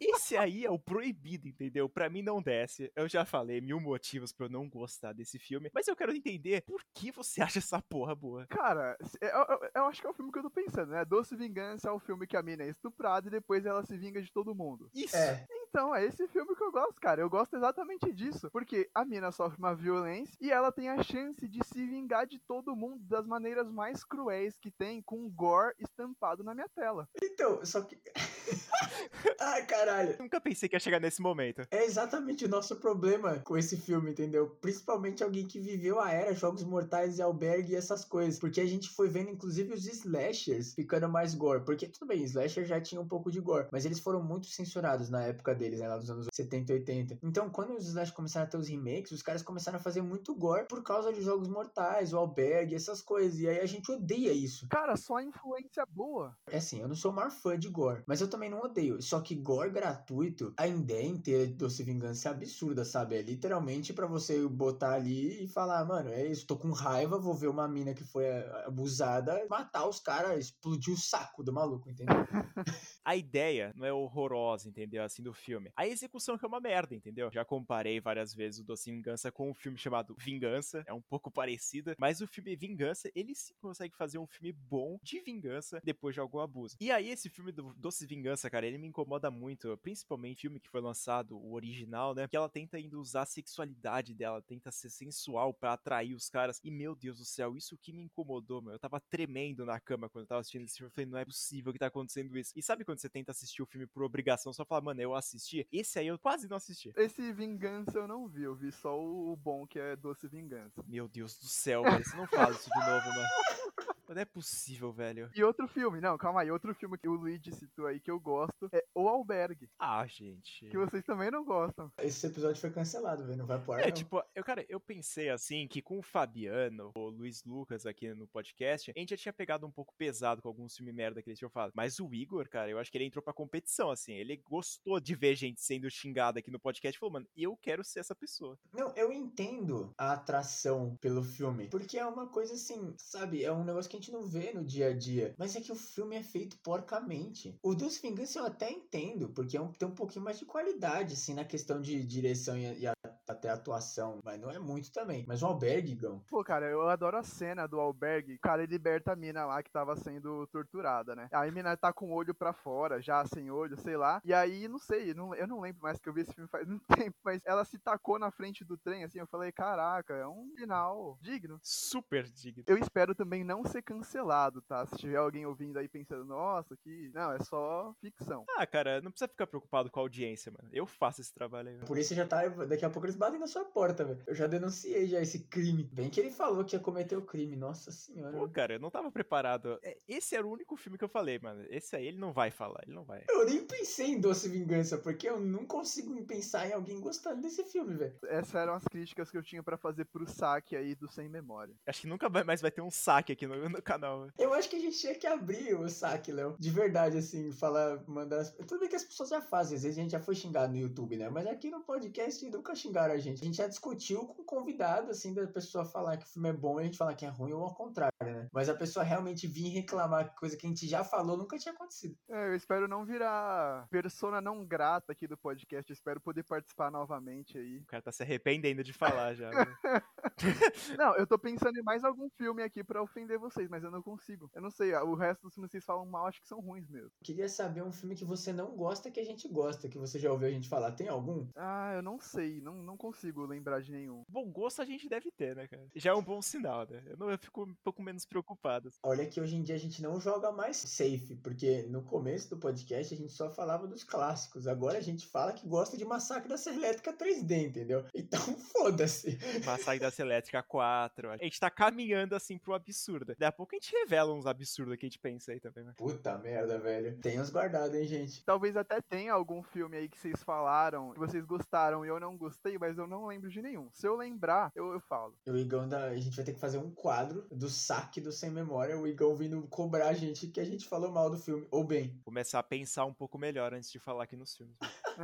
Esse 0.00 0.38
aí 0.38 0.64
é 0.64 0.70
o 0.70 0.78
proibido, 0.78 1.46
entendeu? 1.46 1.86
Pra 1.86 2.08
mim 2.08 2.22
não 2.22 2.40
desce. 2.40 2.90
Eu 2.96 3.06
já 3.06 3.26
falei 3.26 3.60
mil 3.60 3.78
motivos 3.78 4.32
pra 4.32 4.46
eu 4.46 4.50
não 4.50 4.66
gostar 4.70 5.12
desse 5.12 5.38
filme, 5.38 5.70
mas 5.74 5.86
eu 5.86 5.94
quero 5.94 6.14
entender 6.14 6.62
por 6.62 6.80
que 6.94 7.12
você 7.12 7.42
acha 7.44 7.58
essa 7.58 7.82
porra 7.82 8.14
boa. 8.14 8.46
Cara, 8.46 8.96
eu, 9.20 9.28
eu- 9.28 9.70
eu 9.74 9.84
acho 9.84 10.00
que 10.00 10.06
é 10.06 10.10
o 10.10 10.14
filme 10.14 10.32
que 10.32 10.38
eu 10.38 10.42
tô 10.44 10.50
pensando, 10.50 10.92
né? 10.92 11.04
Doce 11.04 11.36
Vingança 11.36 11.88
é 11.90 11.92
o 11.92 11.98
filme 12.00 12.26
que 12.26 12.36
a 12.38 12.42
mina 12.42 12.62
é 12.64 12.68
estuprada 12.70 13.28
e 13.28 13.30
depois 13.30 13.66
ela 13.66 13.84
se 13.84 13.98
vinga 13.98 14.22
de 14.22 14.32
todo 14.32 14.54
mundo. 14.54 14.88
Isso. 14.94 15.14
É, 15.16 15.46
Então, 15.70 15.94
é 15.94 16.04
esse 16.04 16.26
filme 16.26 16.54
que 16.56 16.64
eu 16.64 16.72
gosto, 16.72 17.00
cara. 17.00 17.20
Eu 17.20 17.30
gosto 17.30 17.54
exatamente 17.54 18.12
disso. 18.12 18.50
Porque 18.50 18.90
a 18.92 19.04
mina 19.04 19.30
sofre 19.30 19.56
uma 19.56 19.74
violência 19.74 20.36
e 20.40 20.50
ela 20.50 20.72
tem 20.72 20.88
a 20.88 21.00
chance 21.02 21.46
de 21.46 21.60
se 21.64 21.86
vingar 21.86 22.26
de 22.26 22.40
todo 22.40 22.74
mundo 22.74 23.04
das 23.04 23.24
maneiras 23.24 23.70
mais 23.70 24.02
cruéis 24.02 24.58
que 24.58 24.70
tem, 24.70 25.00
com 25.00 25.28
gore 25.30 25.74
estampado 25.78 26.42
na 26.42 26.54
minha 26.54 26.68
tela. 26.68 27.08
então, 27.22 27.64
só 27.64 27.82
que. 27.82 28.00
Ai, 29.38 29.64
caralho. 29.64 30.16
Nunca 30.18 30.40
pensei 30.40 30.68
que 30.68 30.74
ia 30.74 30.80
chegar 30.80 30.98
nesse 30.98 31.22
momento. 31.22 31.62
É 31.70 31.84
exatamente 31.84 32.44
o 32.44 32.48
nosso 32.48 32.76
problema 32.76 33.38
com 33.38 33.56
esse 33.56 33.76
filme, 33.76 34.10
entendeu? 34.10 34.50
Principalmente 34.60 35.22
alguém 35.22 35.46
que 35.46 35.60
viveu 35.60 36.00
a 36.00 36.10
era 36.10 36.34
Jogos 36.34 36.64
Mortais 36.64 37.18
e 37.18 37.22
Albergue 37.22 37.72
e 37.72 37.76
essas 37.76 38.04
coisas. 38.04 38.40
Porque 38.40 38.60
a 38.60 38.66
gente 38.66 38.90
foi 38.90 39.08
vendo, 39.08 39.30
inclusive, 39.30 39.72
os 39.72 39.86
slashers 39.86 40.74
ficando 40.74 41.08
mais 41.08 41.32
gore. 41.32 41.64
Porque, 41.64 41.86
tudo 41.86 42.08
bem, 42.08 42.24
slasher 42.24 42.64
já 42.64 42.80
tinha 42.80 43.00
um 43.00 43.06
pouco 43.06 43.30
de 43.30 43.40
gore. 43.40 43.68
Mas 43.70 43.84
eles 43.84 44.00
foram 44.00 44.20
muito 44.22 44.48
censurados 44.48 45.08
na 45.08 45.22
época 45.22 45.59
deles, 45.60 45.78
né? 45.78 45.88
Lá 45.88 45.98
dos 45.98 46.10
anos 46.10 46.26
70 46.32 46.72
e 46.72 46.74
80. 46.76 47.18
Então, 47.22 47.50
quando 47.50 47.74
os 47.74 47.86
slashers 47.86 48.16
começaram 48.16 48.46
a 48.46 48.50
ter 48.50 48.56
os 48.56 48.68
remakes, 48.68 49.12
os 49.12 49.22
caras 49.22 49.42
começaram 49.42 49.78
a 49.78 49.82
fazer 49.82 50.02
muito 50.02 50.34
gore 50.34 50.66
por 50.66 50.82
causa 50.82 51.12
de 51.12 51.22
Jogos 51.22 51.48
Mortais, 51.48 52.12
o 52.12 52.18
Albergue, 52.18 52.74
essas 52.74 53.02
coisas. 53.02 53.38
E 53.38 53.48
aí 53.48 53.60
a 53.60 53.66
gente 53.66 53.92
odeia 53.92 54.32
isso. 54.32 54.66
Cara, 54.68 54.96
só 54.96 55.20
influência 55.20 55.84
boa. 55.88 56.34
É 56.48 56.56
assim, 56.56 56.80
eu 56.80 56.88
não 56.88 56.94
sou 56.94 57.12
o 57.12 57.14
maior 57.14 57.30
fã 57.30 57.58
de 57.58 57.68
gore, 57.68 58.02
mas 58.06 58.20
eu 58.20 58.28
também 58.28 58.50
não 58.50 58.60
odeio. 58.60 59.00
Só 59.02 59.20
que 59.20 59.34
gore 59.34 59.70
gratuito, 59.70 60.52
a 60.56 60.66
ideia 60.66 61.06
inteira 61.06 61.46
de 61.46 61.54
Doce 61.54 61.82
Vingança 61.82 62.28
é 62.28 62.32
absurda, 62.32 62.84
sabe? 62.84 63.16
É 63.16 63.22
literalmente 63.22 63.92
pra 63.92 64.06
você 64.06 64.46
botar 64.48 64.94
ali 64.94 65.44
e 65.44 65.48
falar, 65.48 65.84
mano, 65.84 66.10
é 66.10 66.26
isso, 66.26 66.46
tô 66.46 66.56
com 66.56 66.70
raiva, 66.70 67.18
vou 67.18 67.34
ver 67.34 67.48
uma 67.48 67.68
mina 67.68 67.92
que 67.92 68.04
foi 68.04 68.24
eh, 68.24 68.64
abusada, 68.66 69.44
matar 69.48 69.86
os 69.86 70.00
caras, 70.00 70.46
explodir 70.46 70.94
o 70.94 70.96
saco 70.96 71.42
do 71.42 71.52
maluco, 71.52 71.90
entendeu? 71.90 72.16
A 73.04 73.16
ideia 73.16 73.72
não 73.74 73.86
é 73.86 73.92
horrorosa, 73.92 74.68
entendeu? 74.68 75.02
Assim, 75.02 75.22
do 75.22 75.32
filme. 75.32 75.49
A 75.76 75.86
execução 75.86 76.38
que 76.38 76.44
é 76.44 76.48
uma 76.48 76.60
merda, 76.60 76.94
entendeu? 76.94 77.30
Já 77.32 77.44
comparei 77.44 78.00
várias 78.00 78.34
vezes 78.34 78.60
o 78.60 78.64
Doce 78.64 78.90
Vingança 78.90 79.32
com 79.32 79.50
um 79.50 79.54
filme 79.54 79.78
chamado 79.78 80.14
Vingança. 80.18 80.84
É 80.86 80.92
um 80.92 81.00
pouco 81.00 81.30
parecida. 81.30 81.94
Mas 81.98 82.20
o 82.20 82.26
filme 82.26 82.54
Vingança, 82.54 83.10
ele 83.14 83.34
sim 83.34 83.54
consegue 83.60 83.96
fazer 83.96 84.18
um 84.18 84.26
filme 84.26 84.52
bom 84.52 84.98
de 85.02 85.20
vingança 85.20 85.80
depois 85.84 86.14
de 86.14 86.20
algum 86.20 86.40
abuso. 86.40 86.76
E 86.80 86.90
aí, 86.90 87.10
esse 87.10 87.28
filme 87.28 87.52
do 87.52 87.74
Doce 87.74 88.06
Vingança, 88.06 88.50
cara, 88.50 88.66
ele 88.66 88.78
me 88.78 88.86
incomoda 88.86 89.30
muito. 89.30 89.76
Principalmente 89.78 90.46
o 90.46 90.50
filme 90.50 90.60
que 90.60 90.68
foi 90.68 90.80
lançado, 90.80 91.36
o 91.36 91.52
original, 91.52 92.14
né? 92.14 92.26
Que 92.28 92.36
ela 92.36 92.48
tenta 92.48 92.76
ainda 92.76 92.98
usar 92.98 93.22
a 93.22 93.26
sexualidade 93.26 94.14
dela, 94.14 94.42
tenta 94.42 94.70
ser 94.70 94.90
sensual 94.90 95.54
pra 95.54 95.72
atrair 95.72 96.14
os 96.14 96.28
caras. 96.28 96.60
E, 96.62 96.70
meu 96.70 96.94
Deus 96.94 97.18
do 97.18 97.24
céu, 97.24 97.56
isso 97.56 97.78
que 97.78 97.92
me 97.92 98.02
incomodou, 98.02 98.62
meu. 98.62 98.72
Eu 98.72 98.78
tava 98.78 99.00
tremendo 99.00 99.64
na 99.64 99.78
cama 99.80 100.08
quando 100.08 100.24
eu 100.24 100.28
tava 100.28 100.40
assistindo 100.40 100.64
esse 100.64 100.76
filme. 100.76 100.88
Eu 100.88 100.94
falei, 100.94 101.06
não 101.06 101.18
é 101.18 101.24
possível 101.24 101.72
que 101.72 101.78
tá 101.78 101.86
acontecendo 101.86 102.36
isso. 102.38 102.52
E 102.56 102.62
sabe 102.62 102.84
quando 102.84 102.98
você 102.98 103.08
tenta 103.08 103.30
assistir 103.30 103.62
o 103.62 103.66
filme 103.66 103.86
por 103.86 104.02
obrigação, 104.02 104.52
só 104.52 104.64
falar, 104.64 104.82
mano, 104.82 105.00
eu 105.00 105.14
assisti? 105.14 105.39
Esse 105.72 105.98
aí 105.98 106.06
eu 106.06 106.18
quase 106.18 106.48
não 106.48 106.56
assisti. 106.56 106.92
Esse 106.96 107.32
Vingança 107.32 107.98
eu 107.98 108.06
não 108.06 108.26
vi, 108.26 108.42
eu 108.42 108.54
vi 108.54 108.70
só 108.72 108.98
o 108.98 109.36
bom 109.36 109.66
que 109.66 109.78
é 109.78 109.96
Doce 109.96 110.28
Vingança. 110.28 110.82
Meu 110.86 111.08
Deus 111.08 111.36
do 111.38 111.46
céu, 111.46 111.82
velho. 111.82 112.04
Você 112.04 112.16
não 112.16 112.26
fala 112.26 112.52
isso 112.52 112.68
de 112.70 112.78
novo, 112.78 113.08
mano. 113.08 113.28
Não 114.14 114.20
é 114.22 114.24
possível, 114.24 114.92
velho. 114.92 115.30
E 115.36 115.44
outro 115.44 115.68
filme, 115.68 116.00
não, 116.00 116.18
calma 116.18 116.40
aí, 116.42 116.50
outro 116.50 116.74
filme 116.74 116.98
que 116.98 117.08
o 117.08 117.14
Luigi 117.14 117.52
citou 117.54 117.86
aí 117.86 118.00
que 118.00 118.10
eu 118.10 118.18
gosto 118.18 118.68
é 118.72 118.84
O 118.94 119.08
Albergue, 119.08 119.70
Ah, 119.78 120.04
gente. 120.06 120.66
que 120.68 120.76
vocês 120.76 121.04
também 121.04 121.30
não 121.30 121.44
gostam. 121.44 121.92
Esse 121.98 122.26
episódio 122.26 122.60
foi 122.60 122.70
cancelado, 122.72 123.24
velho, 123.24 123.38
não 123.38 123.46
vai 123.46 123.60
pro 123.60 123.72
ar, 123.72 123.80
É, 123.82 123.86
não. 123.86 123.92
tipo, 123.92 124.20
eu, 124.34 124.42
cara, 124.42 124.66
eu 124.68 124.80
pensei 124.80 125.30
assim 125.30 125.68
que 125.68 125.80
com 125.80 125.98
o 125.98 126.02
Fabiano, 126.02 126.90
o 126.96 127.08
Luiz 127.08 127.44
Lucas 127.44 127.86
aqui 127.86 128.12
no 128.12 128.26
podcast, 128.26 128.90
a 128.94 128.98
gente 128.98 129.10
já 129.10 129.16
tinha 129.16 129.32
pegado 129.32 129.64
um 129.64 129.70
pouco 129.70 129.94
pesado 129.96 130.42
com 130.42 130.48
alguns 130.48 130.74
filmes 130.74 130.94
merda 130.94 131.22
que 131.22 131.28
eles 131.30 131.38
tinham 131.38 131.50
falado. 131.50 131.72
Mas 131.74 132.00
o 132.00 132.12
Igor, 132.12 132.48
cara, 132.48 132.68
eu 132.68 132.78
acho 132.80 132.90
que 132.90 132.98
ele 132.98 133.04
entrou 133.04 133.22
pra 133.22 133.32
competição, 133.32 133.90
assim. 133.90 134.14
Ele 134.14 134.36
gostou 134.38 134.98
de 134.98 135.14
ver 135.14 135.36
gente 135.36 135.60
sendo 135.60 135.88
xingada 135.88 136.40
aqui 136.40 136.50
no 136.50 136.58
podcast 136.58 136.96
e 136.96 136.98
falou, 136.98 137.12
mano, 137.12 137.26
eu 137.36 137.56
quero 137.56 137.84
ser 137.84 138.00
essa 138.00 138.14
pessoa. 138.16 138.58
Não, 138.72 138.92
eu 138.96 139.12
entendo 139.12 139.94
a 139.96 140.12
atração 140.14 140.96
pelo 141.00 141.22
filme. 141.22 141.68
Porque 141.68 141.96
é 141.96 142.04
uma 142.04 142.26
coisa 142.26 142.54
assim, 142.54 142.92
sabe? 142.98 143.44
É 143.44 143.52
um 143.52 143.62
negócio 143.64 143.88
que 143.88 143.96
a 143.96 143.99
gente 144.00 144.10
não 144.12 144.22
vê 144.22 144.52
no 144.52 144.64
dia 144.64 144.88
a 144.88 144.96
dia. 144.96 145.34
Mas 145.38 145.54
é 145.54 145.60
que 145.60 145.70
o 145.72 145.76
filme 145.76 146.16
é 146.16 146.22
feito 146.22 146.58
porcamente. 146.62 147.58
O 147.62 147.74
Doce 147.74 148.00
Vingança 148.00 148.38
eu 148.38 148.46
até 148.46 148.70
entendo, 148.70 149.28
porque 149.30 149.56
é 149.56 149.60
um- 149.60 149.72
tem 149.72 149.86
um 149.88 149.94
pouquinho 149.94 150.24
mais 150.24 150.38
de 150.38 150.44
qualidade, 150.46 151.14
assim, 151.14 151.34
na 151.34 151.44
questão 151.44 151.80
de 151.80 152.02
direção 152.04 152.56
e, 152.56 152.80
e 152.80 152.86
até 153.30 153.48
a 153.48 153.54
atuação, 153.54 154.20
mas 154.24 154.40
não 154.40 154.50
é 154.50 154.58
muito 154.58 154.92
também. 154.92 155.24
Mas 155.26 155.42
o 155.42 155.46
albergue, 155.46 155.94
Gão. 155.94 156.20
Pô, 156.28 156.42
cara, 156.42 156.66
eu 156.66 156.88
adoro 156.88 157.16
a 157.16 157.22
cena 157.22 157.66
do 157.66 157.78
albergue. 157.78 158.34
O 158.34 158.40
cara 158.40 158.62
ele 158.62 158.80
liberta 158.80 159.12
a 159.12 159.16
mina 159.16 159.44
lá 159.44 159.62
que 159.62 159.70
tava 159.70 159.94
sendo 159.94 160.46
torturada, 160.46 161.14
né? 161.14 161.28
Aí 161.32 161.50
a 161.50 161.52
mina 161.52 161.76
tá 161.76 161.92
com 161.92 162.10
o 162.10 162.14
olho 162.14 162.34
pra 162.34 162.54
fora, 162.54 163.02
já 163.02 163.24
sem 163.26 163.50
olho, 163.50 163.76
sei 163.76 163.96
lá. 163.96 164.22
E 164.24 164.32
aí, 164.32 164.66
não 164.68 164.78
sei, 164.78 165.12
não, 165.12 165.34
eu 165.34 165.46
não 165.46 165.60
lembro 165.60 165.82
mais 165.82 165.98
que 165.98 166.08
eu 166.08 166.14
vi 166.14 166.22
esse 166.22 166.32
filme 166.32 166.48
faz 166.48 166.66
muito 166.66 166.86
tempo, 167.10 167.16
mas 167.22 167.42
ela 167.44 167.62
se 167.64 167.78
tacou 167.78 168.18
na 168.18 168.30
frente 168.30 168.64
do 168.64 168.78
trem, 168.78 169.04
assim. 169.04 169.18
Eu 169.18 169.26
falei, 169.26 169.52
caraca, 169.52 170.14
é 170.14 170.26
um 170.26 170.50
final 170.56 171.18
digno. 171.20 171.60
Super 171.62 172.24
digno. 172.24 172.64
Eu 172.66 172.78
espero 172.78 173.14
também 173.14 173.44
não 173.44 173.64
ser 173.64 173.82
cancelado, 173.82 174.62
tá? 174.62 174.86
Se 174.86 174.96
tiver 174.96 175.16
alguém 175.16 175.44
ouvindo 175.44 175.78
aí 175.78 175.88
pensando, 175.88 176.24
nossa, 176.24 176.74
que. 176.76 177.10
Não, 177.12 177.32
é 177.32 177.38
só 177.40 177.94
ficção. 178.00 178.46
Ah, 178.56 178.66
cara, 178.66 179.02
não 179.02 179.10
precisa 179.10 179.28
ficar 179.28 179.46
preocupado 179.46 179.90
com 179.90 180.00
a 180.00 180.02
audiência, 180.02 180.50
mano. 180.50 180.70
Eu 180.72 180.86
faço 180.86 181.20
esse 181.20 181.34
trabalho 181.34 181.68
aí. 181.68 181.78
Por 181.84 181.98
isso 181.98 182.14
já 182.14 182.26
tá. 182.26 182.48
Daqui 182.48 182.84
a 182.84 182.90
pouco 182.90 183.06
eles 183.06 183.16
batem 183.20 183.38
na 183.38 183.46
sua 183.46 183.66
porta, 183.66 184.02
velho. 184.02 184.22
Eu 184.26 184.34
já 184.34 184.46
denunciei 184.46 185.06
já 185.06 185.20
esse 185.20 185.40
crime. 185.40 185.84
Bem 185.92 186.08
que 186.08 186.18
ele 186.18 186.30
falou 186.30 186.64
que 186.64 186.74
ia 186.74 186.80
cometer 186.80 187.16
o 187.16 187.22
crime, 187.22 187.54
nossa 187.54 187.92
senhora. 187.92 188.38
Pô, 188.38 188.48
cara, 188.48 188.74
eu 188.74 188.80
não 188.80 188.90
tava 188.90 189.12
preparado. 189.12 189.78
É, 189.82 189.98
esse 190.08 190.34
era 190.34 190.46
o 190.46 190.50
único 190.50 190.74
filme 190.74 190.96
que 190.96 191.04
eu 191.04 191.08
falei, 191.08 191.38
mano. 191.38 191.62
Esse 191.68 191.94
aí 191.94 192.06
ele 192.06 192.18
não 192.18 192.32
vai 192.32 192.50
falar, 192.50 192.80
ele 192.82 192.94
não 192.94 193.04
vai. 193.04 193.24
Eu 193.28 193.44
nem 193.44 193.62
pensei 193.66 194.06
em 194.06 194.20
Doce 194.20 194.48
Vingança, 194.48 194.96
porque 194.96 195.28
eu 195.28 195.38
não 195.38 195.66
consigo 195.66 196.10
pensar 196.24 196.66
em 196.66 196.72
alguém 196.72 196.98
gostando 196.98 197.42
desse 197.42 197.62
filme, 197.64 197.94
velho. 197.94 198.14
Essas 198.24 198.54
eram 198.54 198.72
as 198.72 198.84
críticas 198.84 199.30
que 199.30 199.36
eu 199.36 199.42
tinha 199.42 199.62
para 199.62 199.76
fazer 199.76 200.06
pro 200.06 200.26
saque 200.26 200.74
aí 200.74 200.94
do 200.94 201.10
Sem 201.12 201.28
Memória. 201.28 201.74
Acho 201.86 202.00
que 202.00 202.06
nunca 202.06 202.28
mais 202.28 202.62
vai 202.62 202.70
ter 202.70 202.80
um 202.80 202.90
saque 202.90 203.32
aqui 203.32 203.46
no, 203.46 203.68
no 203.68 203.82
canal. 203.82 204.28
Eu 204.38 204.54
acho 204.54 204.70
que 204.70 204.76
a 204.76 204.80
gente 204.80 204.98
tinha 204.98 205.14
que 205.14 205.26
abrir 205.26 205.74
o 205.74 205.86
saque, 205.90 206.32
Léo. 206.32 206.56
De 206.58 206.70
verdade, 206.70 207.18
assim, 207.18 207.52
falar, 207.52 208.02
mandar. 208.08 208.46
Tudo 208.66 208.80
bem 208.80 208.88
que 208.88 208.96
as 208.96 209.04
pessoas 209.04 209.28
já 209.28 209.42
fazem, 209.42 209.76
às 209.76 209.82
vezes 209.82 209.98
a 209.98 210.00
gente 210.00 210.12
já 210.12 210.20
foi 210.20 210.34
xingado 210.34 210.72
no 210.72 210.78
YouTube, 210.78 211.18
né? 211.18 211.28
Mas 211.28 211.46
aqui 211.46 211.70
no 211.70 211.80
podcast 211.80 212.48
nunca 212.48 212.74
xingaram 213.00 213.14
a 213.14 213.18
gente. 213.18 213.42
A 213.42 213.44
gente 213.44 213.56
já 213.56 213.66
discutiu 213.66 214.26
com 214.26 214.44
convidado, 214.44 215.10
assim, 215.10 215.32
da 215.32 215.46
pessoa 215.46 215.84
falar 215.84 216.16
que 216.16 216.24
o 216.24 216.28
filme 216.28 216.48
é 216.48 216.52
bom 216.52 216.78
e 216.78 216.82
a 216.82 216.84
gente 216.84 216.98
falar 216.98 217.14
que 217.14 217.24
é 217.24 217.28
ruim 217.28 217.52
ou 217.52 217.62
ao 217.62 217.74
contrário, 217.74 218.12
né? 218.20 218.48
Mas 218.52 218.68
a 218.68 218.74
pessoa 218.74 219.04
realmente 219.04 219.46
vir 219.46 219.68
reclamar 219.68 220.34
coisa 220.34 220.56
que 220.56 220.66
a 220.66 220.68
gente 220.68 220.86
já 220.86 221.04
falou 221.04 221.36
nunca 221.36 221.56
tinha 221.56 221.72
acontecido. 221.72 222.16
É, 222.28 222.48
eu 222.48 222.54
espero 222.54 222.88
não 222.88 223.04
virar 223.04 223.86
persona 223.90 224.40
não 224.40 224.66
grata 224.66 225.12
aqui 225.12 225.26
do 225.26 225.36
podcast. 225.36 225.90
Eu 225.90 225.94
espero 225.94 226.20
poder 226.20 226.42
participar 226.42 226.90
novamente 226.90 227.56
aí. 227.56 227.78
O 227.78 227.86
cara 227.86 228.02
tá 228.02 228.12
se 228.12 228.22
arrependendo 228.22 228.82
de 228.82 228.92
falar 228.92 229.34
já. 229.34 229.50
Né? 229.50 229.66
não, 230.98 231.16
eu 231.16 231.26
tô 231.26 231.38
pensando 231.38 231.78
em 231.78 231.82
mais 231.82 232.04
algum 232.04 232.28
filme 232.30 232.62
aqui 232.62 232.82
para 232.82 233.02
ofender 233.02 233.38
vocês, 233.38 233.68
mas 233.68 233.84
eu 233.84 233.90
não 233.90 234.02
consigo. 234.02 234.50
Eu 234.54 234.62
não 234.62 234.70
sei, 234.70 234.94
o 234.94 235.14
resto 235.14 235.42
dos 235.42 235.54
filmes 235.54 235.70
que 235.70 235.78
vocês 235.78 235.84
falam 235.84 236.06
mal, 236.06 236.26
acho 236.26 236.40
que 236.40 236.48
são 236.48 236.60
ruins 236.60 236.88
mesmo. 236.88 237.10
Queria 237.22 237.48
saber 237.48 237.82
um 237.82 237.92
filme 237.92 238.14
que 238.14 238.24
você 238.24 238.52
não 238.52 238.76
gosta 238.76 239.10
que 239.10 239.20
a 239.20 239.24
gente 239.24 239.48
gosta, 239.48 239.88
que 239.88 239.98
você 239.98 240.18
já 240.18 240.30
ouviu 240.30 240.48
a 240.48 240.50
gente 240.50 240.68
falar. 240.68 240.92
Tem 240.92 241.08
algum? 241.08 241.46
Ah, 241.56 241.92
eu 241.94 242.02
não 242.02 242.18
sei, 242.18 242.60
não, 242.60 242.74
não 242.82 242.89
consigo 242.96 243.44
lembrar 243.44 243.80
de 243.80 243.90
nenhum. 243.90 244.24
Bom 244.28 244.50
gosto 244.50 244.82
a 244.82 244.84
gente 244.84 245.08
deve 245.08 245.30
ter, 245.30 245.54
né, 245.54 245.66
cara? 245.66 245.86
Já 245.94 246.10
é 246.10 246.14
um 246.14 246.22
bom 246.22 246.40
sinal, 246.40 246.86
né? 246.88 247.02
Eu, 247.06 247.16
não, 247.16 247.30
eu 247.30 247.38
fico 247.38 247.64
um 247.64 247.74
pouco 247.82 248.02
menos 248.02 248.24
preocupado. 248.24 248.90
Olha 249.02 249.26
que 249.26 249.40
hoje 249.40 249.56
em 249.56 249.62
dia 249.62 249.74
a 249.74 249.78
gente 249.78 250.02
não 250.02 250.20
joga 250.20 250.52
mais 250.52 250.76
safe, 250.76 251.36
porque 251.36 251.82
no 251.84 252.02
começo 252.02 252.50
do 252.50 252.56
podcast 252.56 253.14
a 253.14 253.16
gente 253.16 253.32
só 253.32 253.50
falava 253.50 253.86
dos 253.86 254.04
clássicos. 254.04 254.66
Agora 254.66 254.98
a 254.98 255.02
gente 255.02 255.26
fala 255.26 255.52
que 255.52 255.66
gosta 255.66 255.96
de 255.96 256.04
Massacre 256.04 256.48
da 256.48 256.56
Serra 256.56 256.76
Elétrica 256.76 257.12
3D, 257.12 257.68
entendeu? 257.68 258.04
Então 258.30 258.40
foda-se. 258.40 259.38
Massacre 259.64 259.98
da 259.98 260.10
Serra 260.10 260.28
Elétrica 260.28 260.62
4. 260.62 261.30
A 261.30 261.36
gente 261.38 261.58
tá 261.58 261.70
caminhando 261.70 262.34
assim 262.34 262.58
pro 262.58 262.74
absurdo. 262.74 263.26
Daqui 263.26 263.44
a 263.44 263.52
pouco 263.52 263.74
a 263.74 263.78
gente 263.78 263.92
revela 263.92 264.32
uns 264.32 264.46
absurdos 264.46 264.96
que 264.96 265.06
a 265.06 265.08
gente 265.08 265.18
pensa 265.18 265.52
aí 265.52 265.58
também, 265.58 265.84
né? 265.84 265.94
Puta 265.96 266.36
merda, 266.38 266.78
velho. 266.78 267.18
Tem 267.18 267.40
uns 267.40 267.50
guardados, 267.50 267.94
hein, 267.94 268.04
gente? 268.06 268.44
Talvez 268.44 268.76
até 268.76 269.00
tenha 269.00 269.32
algum 269.32 269.62
filme 269.62 269.96
aí 269.96 270.08
que 270.08 270.18
vocês 270.18 270.42
falaram, 270.42 271.12
que 271.12 271.18
vocês 271.18 271.44
gostaram 271.44 272.04
e 272.04 272.08
eu 272.08 272.20
não 272.20 272.36
gostei, 272.36 272.78
mas 272.80 272.96
eu 272.96 273.06
não 273.06 273.26
lembro 273.26 273.50
de 273.50 273.60
nenhum. 273.60 273.88
Se 273.92 274.06
eu 274.06 274.16
lembrar, 274.16 274.72
eu, 274.74 274.92
eu 274.92 275.00
falo. 275.00 275.34
O 275.46 275.56
Igão, 275.56 275.86
da... 275.86 276.06
a 276.06 276.16
gente 276.16 276.34
vai 276.34 276.44
ter 276.44 276.54
que 276.54 276.58
fazer 276.58 276.78
um 276.78 276.90
quadro 276.90 277.46
do 277.50 277.68
saque 277.68 278.20
do 278.20 278.32
Sem 278.32 278.50
Memória, 278.50 278.98
o 278.98 279.06
Igão 279.06 279.36
vindo 279.36 279.62
cobrar 279.68 280.08
a 280.08 280.12
gente 280.14 280.46
que 280.46 280.58
a 280.58 280.64
gente 280.64 280.88
falou 280.88 281.12
mal 281.12 281.30
do 281.30 281.38
filme, 281.38 281.66
ou 281.70 281.84
bem. 281.84 282.18
Começar 282.24 282.58
a 282.58 282.62
pensar 282.62 283.04
um 283.04 283.14
pouco 283.14 283.38
melhor 283.38 283.74
antes 283.74 283.92
de 283.92 283.98
falar 283.98 284.24
aqui 284.24 284.36
nos 284.36 284.56
filmes. 284.56 284.76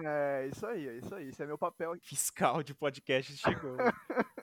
é, 0.04 0.48
isso 0.52 0.66
aí, 0.66 0.86
é 0.86 0.98
isso 0.98 1.14
aí. 1.14 1.28
Esse 1.28 1.42
é 1.42 1.46
meu 1.46 1.58
papel. 1.58 1.96
Fiscal 2.02 2.62
de 2.62 2.74
podcast 2.74 3.36
chegou. 3.36 3.76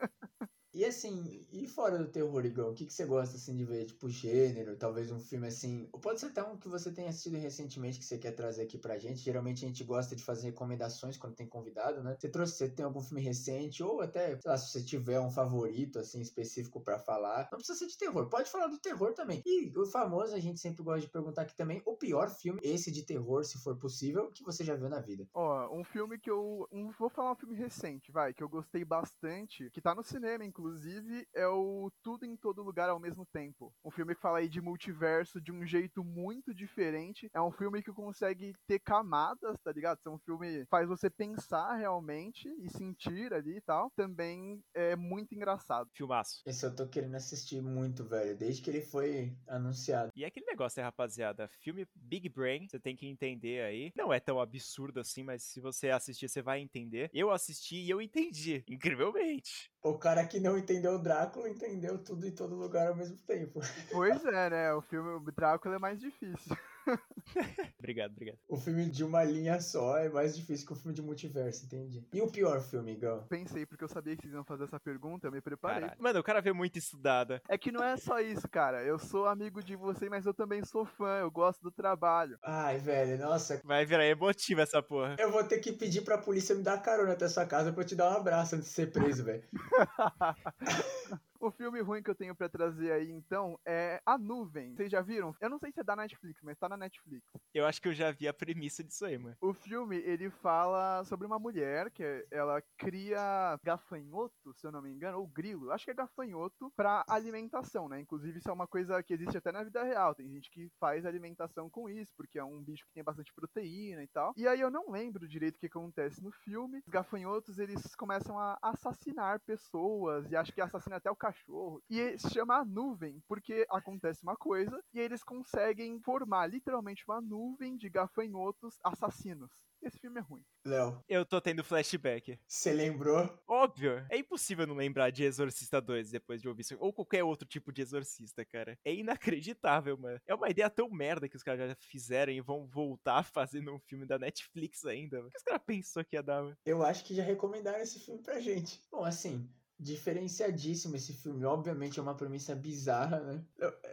E 0.74 0.84
assim, 0.84 1.46
e 1.52 1.68
fora 1.68 1.96
do 1.96 2.08
terror, 2.08 2.44
Igor, 2.44 2.68
o 2.68 2.74
que, 2.74 2.84
que 2.84 2.92
você 2.92 3.06
gosta 3.06 3.36
assim 3.36 3.54
de 3.54 3.64
ver? 3.64 3.84
Tipo, 3.84 4.08
gênero, 4.08 4.76
talvez 4.76 5.12
um 5.12 5.20
filme 5.20 5.46
assim. 5.46 5.88
Ou 5.92 6.00
pode 6.00 6.18
ser 6.18 6.26
até 6.26 6.42
um 6.42 6.56
que 6.56 6.68
você 6.68 6.90
tenha 6.90 7.10
assistido 7.10 7.36
recentemente 7.36 7.96
que 7.96 8.04
você 8.04 8.18
quer 8.18 8.32
trazer 8.32 8.62
aqui 8.62 8.76
pra 8.76 8.98
gente. 8.98 9.20
Geralmente 9.20 9.64
a 9.64 9.68
gente 9.68 9.84
gosta 9.84 10.16
de 10.16 10.24
fazer 10.24 10.48
recomendações 10.48 11.16
quando 11.16 11.36
tem 11.36 11.46
convidado, 11.46 12.02
né? 12.02 12.16
Você 12.18 12.28
trouxe, 12.28 12.56
você 12.56 12.68
tem 12.68 12.84
algum 12.84 13.00
filme 13.00 13.22
recente, 13.22 13.84
ou 13.84 14.00
até, 14.00 14.36
sei 14.40 14.50
lá, 14.50 14.58
se 14.58 14.72
você 14.72 14.82
tiver 14.82 15.20
um 15.20 15.30
favorito, 15.30 16.00
assim, 16.00 16.20
específico 16.20 16.80
para 16.80 16.98
falar. 16.98 17.48
Não 17.52 17.58
precisa 17.58 17.78
ser 17.78 17.86
de 17.86 17.96
terror, 17.96 18.28
pode 18.28 18.50
falar 18.50 18.66
do 18.66 18.80
terror 18.80 19.14
também. 19.14 19.42
E 19.46 19.72
o 19.78 19.86
famoso, 19.86 20.34
a 20.34 20.40
gente 20.40 20.58
sempre 20.58 20.82
gosta 20.82 21.02
de 21.02 21.12
perguntar 21.12 21.42
aqui 21.42 21.56
também, 21.56 21.82
o 21.86 21.96
pior 21.96 22.28
filme, 22.28 22.60
esse 22.64 22.90
de 22.90 23.04
terror, 23.04 23.44
se 23.44 23.58
for 23.58 23.76
possível, 23.78 24.28
que 24.32 24.42
você 24.42 24.64
já 24.64 24.74
viu 24.74 24.88
na 24.88 25.00
vida. 25.00 25.24
Ó, 25.34 25.72
um 25.72 25.84
filme 25.84 26.18
que 26.18 26.30
eu. 26.30 26.68
Um, 26.72 26.90
vou 26.98 27.08
falar 27.08 27.30
um 27.30 27.36
filme 27.36 27.54
recente, 27.54 28.10
vai, 28.10 28.34
que 28.34 28.42
eu 28.42 28.48
gostei 28.48 28.84
bastante, 28.84 29.70
que 29.70 29.80
tá 29.80 29.94
no 29.94 30.02
cinema, 30.02 30.44
inclusive 30.44 30.63
inclusive, 30.64 31.26
é 31.34 31.46
o 31.46 31.90
Tudo 32.02 32.24
em 32.24 32.36
Todo 32.36 32.62
Lugar 32.62 32.88
ao 32.88 32.98
Mesmo 32.98 33.26
Tempo. 33.26 33.70
Um 33.84 33.90
filme 33.90 34.14
que 34.14 34.20
fala 34.20 34.38
aí 34.38 34.48
de 34.48 34.62
multiverso 34.62 35.38
de 35.38 35.52
um 35.52 35.66
jeito 35.66 36.02
muito 36.02 36.54
diferente. 36.54 37.28
É 37.34 37.40
um 37.40 37.52
filme 37.52 37.82
que 37.82 37.92
consegue 37.92 38.54
ter 38.66 38.78
camadas, 38.78 39.58
tá 39.62 39.70
ligado? 39.70 39.98
É 40.06 40.08
um 40.08 40.18
filme 40.18 40.60
que 40.60 40.66
faz 40.70 40.88
você 40.88 41.10
pensar 41.10 41.74
realmente 41.74 42.48
e 42.48 42.70
sentir 42.70 43.34
ali 43.34 43.58
e 43.58 43.60
tal. 43.60 43.90
Também 43.94 44.62
é 44.74 44.96
muito 44.96 45.34
engraçado. 45.34 45.90
Filmaço. 45.92 46.42
Esse 46.46 46.64
eu 46.64 46.74
tô 46.74 46.88
querendo 46.88 47.14
assistir 47.14 47.60
muito, 47.60 48.02
velho, 48.02 48.34
desde 48.34 48.62
que 48.62 48.70
ele 48.70 48.80
foi 48.80 49.36
anunciado. 49.46 50.10
E 50.16 50.24
é 50.24 50.28
aquele 50.28 50.46
negócio, 50.46 50.80
né, 50.80 50.84
rapaziada? 50.84 51.46
Filme 51.60 51.86
Big 51.94 52.30
Brain, 52.30 52.66
você 52.66 52.80
tem 52.80 52.96
que 52.96 53.06
entender 53.06 53.62
aí. 53.62 53.92
Não 53.94 54.10
é 54.10 54.18
tão 54.18 54.40
absurdo 54.40 54.98
assim, 54.98 55.22
mas 55.22 55.42
se 55.42 55.60
você 55.60 55.90
assistir, 55.90 56.28
você 56.28 56.40
vai 56.40 56.60
entender. 56.60 57.10
Eu 57.12 57.30
assisti 57.30 57.76
e 57.76 57.90
eu 57.90 58.00
entendi, 58.00 58.64
incrivelmente. 58.68 59.73
O 59.84 59.98
cara 59.98 60.26
que 60.26 60.40
não 60.40 60.56
entendeu 60.56 60.94
o 60.94 60.98
Drácula 60.98 61.46
entendeu 61.46 61.98
tudo 61.98 62.26
em 62.26 62.30
todo 62.30 62.54
lugar 62.54 62.88
ao 62.88 62.96
mesmo 62.96 63.18
tempo. 63.18 63.60
Pois 63.92 64.24
é, 64.24 64.48
né? 64.48 64.72
O 64.72 64.80
filme 64.80 65.30
Drácula 65.36 65.74
é 65.74 65.78
mais 65.78 66.00
difícil. 66.00 66.56
obrigado, 67.78 68.12
obrigado. 68.12 68.38
O 68.48 68.56
filme 68.56 68.86
de 68.86 69.04
uma 69.04 69.24
linha 69.24 69.60
só 69.60 69.98
é 69.98 70.08
mais 70.08 70.36
difícil 70.36 70.66
que 70.66 70.72
o 70.72 70.76
filme 70.76 70.94
de 70.94 71.02
multiverso, 71.02 71.64
entendi. 71.64 72.06
E 72.12 72.20
o 72.20 72.30
pior 72.30 72.60
filme, 72.60 72.94
Gal? 72.96 73.24
Pensei, 73.28 73.66
porque 73.66 73.84
eu 73.84 73.88
sabia 73.88 74.16
que 74.16 74.22
vocês 74.22 74.34
iam 74.34 74.44
fazer 74.44 74.64
essa 74.64 74.78
pergunta, 74.78 75.26
eu 75.26 75.32
me 75.32 75.40
preparei. 75.40 75.82
Caralho. 75.82 76.02
Mano, 76.02 76.20
o 76.20 76.22
cara 76.22 76.40
vê 76.40 76.52
muito 76.52 76.78
estudada. 76.78 77.42
É 77.48 77.56
que 77.56 77.72
não 77.72 77.82
é 77.82 77.96
só 77.96 78.20
isso, 78.20 78.48
cara. 78.48 78.82
Eu 78.82 78.98
sou 78.98 79.26
amigo 79.26 79.62
de 79.62 79.76
você, 79.76 80.08
mas 80.08 80.26
eu 80.26 80.34
também 80.34 80.64
sou 80.64 80.84
fã, 80.84 81.18
eu 81.18 81.30
gosto 81.30 81.62
do 81.62 81.70
trabalho. 81.70 82.38
Ai, 82.42 82.78
velho, 82.78 83.18
nossa. 83.18 83.60
Vai 83.64 83.84
virar 83.84 84.06
emotiva 84.06 84.62
essa 84.62 84.82
porra. 84.82 85.16
Eu 85.18 85.30
vou 85.30 85.44
ter 85.44 85.58
que 85.58 85.72
pedir 85.72 86.02
pra 86.02 86.18
polícia 86.18 86.54
me 86.54 86.62
dar 86.62 86.82
carona 86.82 87.12
até 87.12 87.28
sua 87.28 87.46
casa 87.46 87.72
pra 87.72 87.82
eu 87.82 87.86
te 87.86 87.96
dar 87.96 88.10
um 88.10 88.16
abraço 88.16 88.56
antes 88.56 88.68
de 88.68 88.74
ser 88.74 88.92
preso, 88.92 89.24
velho. 89.24 89.44
O 91.44 91.50
filme 91.50 91.78
ruim 91.82 92.02
que 92.02 92.08
eu 92.08 92.14
tenho 92.14 92.34
para 92.34 92.48
trazer 92.48 92.90
aí, 92.90 93.10
então, 93.10 93.60
é 93.66 94.00
A 94.06 94.16
Nuvem. 94.16 94.74
Vocês 94.74 94.90
já 94.90 95.02
viram? 95.02 95.36
Eu 95.38 95.50
não 95.50 95.58
sei 95.58 95.70
se 95.70 95.78
é 95.78 95.84
da 95.84 95.94
Netflix, 95.94 96.40
mas 96.42 96.58
tá 96.58 96.70
na 96.70 96.76
Netflix. 96.78 97.22
Eu 97.52 97.66
acho 97.66 97.82
que 97.82 97.88
eu 97.88 97.92
já 97.92 98.10
vi 98.10 98.26
a 98.26 98.32
premissa 98.32 98.82
disso 98.82 99.04
aí, 99.04 99.18
mano. 99.18 99.36
O 99.42 99.52
filme, 99.52 99.98
ele 99.98 100.30
fala 100.30 101.04
sobre 101.04 101.26
uma 101.26 101.38
mulher 101.38 101.90
que 101.90 102.26
ela 102.30 102.62
cria 102.78 103.60
gafanhoto, 103.62 104.54
se 104.54 104.66
eu 104.66 104.72
não 104.72 104.80
me 104.80 104.90
engano, 104.90 105.18
ou 105.18 105.26
grilo, 105.26 105.70
acho 105.70 105.84
que 105.84 105.90
é 105.90 105.94
gafanhoto, 105.94 106.72
pra 106.74 107.04
alimentação, 107.06 107.90
né? 107.90 108.00
Inclusive, 108.00 108.38
isso 108.38 108.48
é 108.48 108.52
uma 108.52 108.66
coisa 108.66 109.02
que 109.02 109.12
existe 109.12 109.36
até 109.36 109.52
na 109.52 109.64
vida 109.64 109.82
real. 109.82 110.14
Tem 110.14 110.26
gente 110.30 110.50
que 110.50 110.70
faz 110.80 111.04
alimentação 111.04 111.68
com 111.68 111.90
isso, 111.90 112.14
porque 112.16 112.38
é 112.38 112.44
um 112.44 112.62
bicho 112.62 112.86
que 112.86 112.94
tem 112.94 113.04
bastante 113.04 113.34
proteína 113.34 114.02
e 114.02 114.08
tal. 114.08 114.32
E 114.34 114.48
aí 114.48 114.62
eu 114.62 114.70
não 114.70 114.90
lembro 114.90 115.28
direito 115.28 115.56
o 115.56 115.60
que 115.60 115.66
acontece 115.66 116.22
no 116.22 116.32
filme. 116.32 116.78
Os 116.78 116.90
gafanhotos, 116.90 117.58
eles 117.58 117.94
começam 117.96 118.38
a 118.38 118.58
assassinar 118.62 119.40
pessoas, 119.40 120.32
e 120.32 120.36
acho 120.36 120.50
que 120.50 120.62
assassina 120.62 120.96
até 120.96 121.10
o 121.10 121.14
cachorro 121.14 121.33
cachorro. 121.34 121.82
E 121.90 122.18
se 122.18 122.30
chama 122.30 122.56
a 122.56 122.64
nuvem, 122.64 123.22
porque 123.28 123.66
acontece 123.70 124.22
uma 124.22 124.36
coisa 124.36 124.82
e 124.92 125.00
eles 125.00 125.22
conseguem 125.22 126.00
formar 126.00 126.46
literalmente 126.46 127.04
uma 127.08 127.20
nuvem 127.20 127.76
de 127.76 127.88
gafanhotos 127.90 128.78
assassinos. 128.82 129.50
Esse 129.82 129.98
filme 129.98 130.18
é 130.18 130.22
ruim. 130.22 130.42
Léo. 130.64 131.04
Eu 131.06 131.26
tô 131.26 131.40
tendo 131.40 131.62
flashback. 131.62 132.38
Você 132.46 132.72
lembrou? 132.72 133.28
Óbvio. 133.46 134.06
É 134.10 134.16
impossível 134.16 134.66
não 134.66 134.74
lembrar 134.74 135.10
de 135.10 135.24
Exorcista 135.24 135.78
2 135.78 136.10
depois 136.10 136.40
de 136.40 136.48
ouvir 136.48 136.62
isso. 136.62 136.76
Ou 136.80 136.90
qualquer 136.90 137.22
outro 137.22 137.46
tipo 137.46 137.70
de 137.70 137.82
Exorcista, 137.82 138.46
cara. 138.46 138.78
É 138.82 138.94
inacreditável, 138.94 139.98
mano. 139.98 140.18
É 140.26 140.34
uma 140.34 140.48
ideia 140.48 140.70
tão 140.70 140.88
merda 140.88 141.28
que 141.28 141.36
os 141.36 141.42
caras 141.42 141.68
já 141.68 141.76
fizeram 141.90 142.32
e 142.32 142.40
vão 142.40 142.66
voltar 142.66 143.24
fazendo 143.24 143.74
um 143.74 143.80
filme 143.80 144.06
da 144.06 144.18
Netflix 144.18 144.86
ainda. 144.86 145.18
Mano. 145.18 145.28
O 145.28 145.30
que 145.30 145.38
os 145.38 145.42
caras 145.42 145.62
pensou 145.66 146.02
que 146.02 146.16
ia 146.16 146.22
dar, 146.22 146.42
mano? 146.42 146.56
Eu 146.64 146.82
acho 146.82 147.04
que 147.04 147.14
já 147.14 147.22
recomendaram 147.22 147.80
esse 147.80 148.00
filme 148.00 148.22
pra 148.22 148.40
gente. 148.40 148.80
Bom, 148.90 149.04
assim, 149.04 149.46
diferenciadíssimo 149.78 150.96
esse 150.96 151.12
filme. 151.12 151.44
Obviamente 151.44 151.98
é 151.98 152.02
uma 152.02 152.16
premissa 152.16 152.54
bizarra, 152.54 153.20
né? 153.20 153.44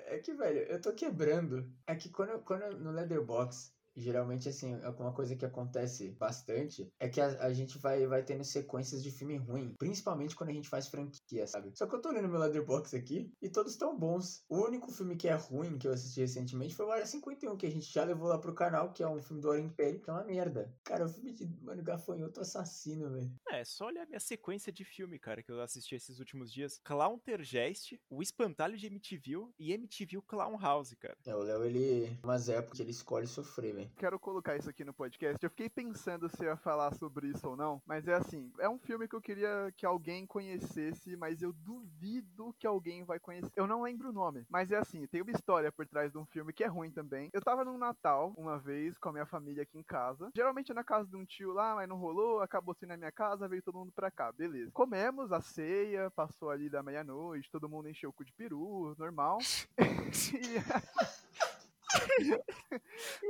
É 0.07 0.19
que, 0.19 0.33
velho, 0.33 0.59
eu 0.59 0.81
tô 0.81 0.93
quebrando. 0.93 1.71
É 1.87 1.95
que 1.95 2.09
quando, 2.09 2.29
eu, 2.29 2.39
quando 2.39 2.63
eu, 2.63 2.79
no 2.79 2.91
Leatherbox 2.91 3.73
Geralmente, 3.95 4.47
assim, 4.49 4.75
uma 4.99 5.13
coisa 5.13 5.35
que 5.35 5.45
acontece 5.45 6.09
bastante 6.11 6.91
é 6.99 7.09
que 7.09 7.19
a, 7.19 7.27
a, 7.45 7.53
gente 7.53 7.77
vai, 7.77 8.05
vai 8.07 8.23
tendo 8.23 8.43
sequências 8.43 9.03
de 9.03 9.11
filme 9.11 9.37
ruim, 9.37 9.75
principalmente 9.77 10.35
quando 10.35 10.49
a 10.49 10.53
gente 10.53 10.69
faz 10.69 10.87
franquia, 10.87 11.45
sabe? 11.45 11.71
Só 11.75 11.85
que 11.85 11.95
eu 11.95 12.01
tô 12.01 12.09
olhando 12.09 12.29
meu 12.29 12.39
Letterboxd 12.39 12.95
aqui 12.95 13.31
e 13.41 13.49
todos 13.49 13.73
estão 13.73 13.97
bons. 13.97 14.43
O 14.49 14.65
único 14.65 14.91
filme 14.91 15.15
que 15.15 15.27
é 15.27 15.33
ruim 15.33 15.77
que 15.77 15.87
eu 15.87 15.93
assisti 15.93 16.21
recentemente 16.21 16.75
foi 16.75 16.85
o 16.85 16.91
Área 16.91 17.05
51, 17.05 17.57
que 17.57 17.65
a 17.65 17.71
gente 17.71 17.91
já 17.91 18.03
levou 18.03 18.27
lá 18.27 18.37
pro 18.37 18.53
canal, 18.53 18.93
que 18.93 19.03
é 19.03 19.07
um 19.07 19.21
filme 19.21 19.41
do 19.41 19.49
Oriente 19.49 19.75
Peri, 19.75 19.99
que 19.99 20.09
é 20.09 20.13
uma 20.13 20.23
merda. 20.23 20.73
Cara, 20.83 21.05
o 21.05 21.09
filme 21.09 21.33
de 21.33 21.45
Mano 21.61 21.83
Gafanhoto 21.83 22.39
assassino, 22.39 23.11
velho. 23.11 23.31
É, 23.49 23.63
só 23.65 23.87
olhar 23.87 24.03
a 24.03 24.05
minha 24.05 24.19
sequência 24.19 24.71
de 24.71 24.83
filme, 24.85 25.19
cara, 25.19 25.43
que 25.43 25.51
eu 25.51 25.61
assisti 25.61 25.95
esses 25.95 26.19
últimos 26.19 26.51
dias. 26.51 26.79
Clown 26.83 27.19
Tergeste, 27.19 28.01
O 28.09 28.21
Espantalho 28.21 28.77
de 28.77 28.87
MTV 28.87 29.47
e 29.59 29.71
MTV 29.71 30.21
Clown 30.27 30.57
House, 30.57 30.93
cara. 30.99 31.17
É, 31.25 31.35
o 31.35 31.39
Léo, 31.39 31.63
ele, 31.63 32.17
umas 32.23 32.49
épocas, 32.49 32.79
ele 32.79 32.91
escolhe 32.91 33.27
sofrer, 33.27 33.73
velho. 33.73 33.80
Quero 33.97 34.19
colocar 34.19 34.55
isso 34.55 34.69
aqui 34.69 34.83
no 34.83 34.93
podcast. 34.93 35.43
Eu 35.43 35.49
fiquei 35.49 35.69
pensando 35.69 36.29
se 36.29 36.43
eu 36.43 36.49
ia 36.49 36.57
falar 36.57 36.93
sobre 36.95 37.27
isso 37.27 37.47
ou 37.47 37.55
não, 37.55 37.81
mas 37.85 38.07
é 38.07 38.13
assim, 38.13 38.51
é 38.59 38.69
um 38.69 38.77
filme 38.77 39.07
que 39.07 39.15
eu 39.15 39.21
queria 39.21 39.71
que 39.75 39.85
alguém 39.85 40.25
conhecesse, 40.25 41.15
mas 41.15 41.41
eu 41.41 41.53
duvido 41.53 42.55
que 42.59 42.67
alguém 42.67 43.03
vai 43.03 43.19
conhecer. 43.19 43.51
Eu 43.55 43.67
não 43.67 43.81
lembro 43.81 44.09
o 44.09 44.13
nome, 44.13 44.45
mas 44.49 44.71
é 44.71 44.77
assim, 44.77 45.05
tem 45.07 45.21
uma 45.21 45.31
história 45.31 45.71
por 45.71 45.87
trás 45.87 46.11
de 46.11 46.17
um 46.17 46.25
filme 46.25 46.53
que 46.53 46.63
é 46.63 46.67
ruim 46.67 46.91
também. 46.91 47.29
Eu 47.33 47.41
tava 47.41 47.63
num 47.63 47.77
Natal, 47.77 48.33
uma 48.37 48.57
vez, 48.57 48.97
com 48.97 49.09
a 49.09 49.13
minha 49.13 49.25
família 49.25 49.63
aqui 49.63 49.77
em 49.77 49.83
casa. 49.83 50.29
Geralmente 50.35 50.71
é 50.71 50.75
na 50.75 50.83
casa 50.83 51.09
de 51.09 51.15
um 51.15 51.25
tio 51.25 51.53
lá, 51.53 51.75
mas 51.75 51.87
não 51.87 51.97
rolou, 51.97 52.41
acabou 52.41 52.73
sendo 52.73 52.89
na 52.89 52.97
minha 52.97 53.11
casa, 53.11 53.47
veio 53.47 53.61
todo 53.61 53.77
mundo 53.77 53.91
pra 53.91 54.11
cá, 54.11 54.31
beleza. 54.31 54.71
Comemos 54.71 55.31
a 55.31 55.41
ceia, 55.41 56.11
passou 56.11 56.49
ali 56.49 56.69
da 56.69 56.83
meia-noite, 56.83 57.49
todo 57.51 57.69
mundo 57.69 57.89
encheu 57.89 58.09
o 58.09 58.13
cu 58.13 58.25
de 58.25 58.33
peru, 58.33 58.95
normal. 58.97 59.39
e 59.77 61.60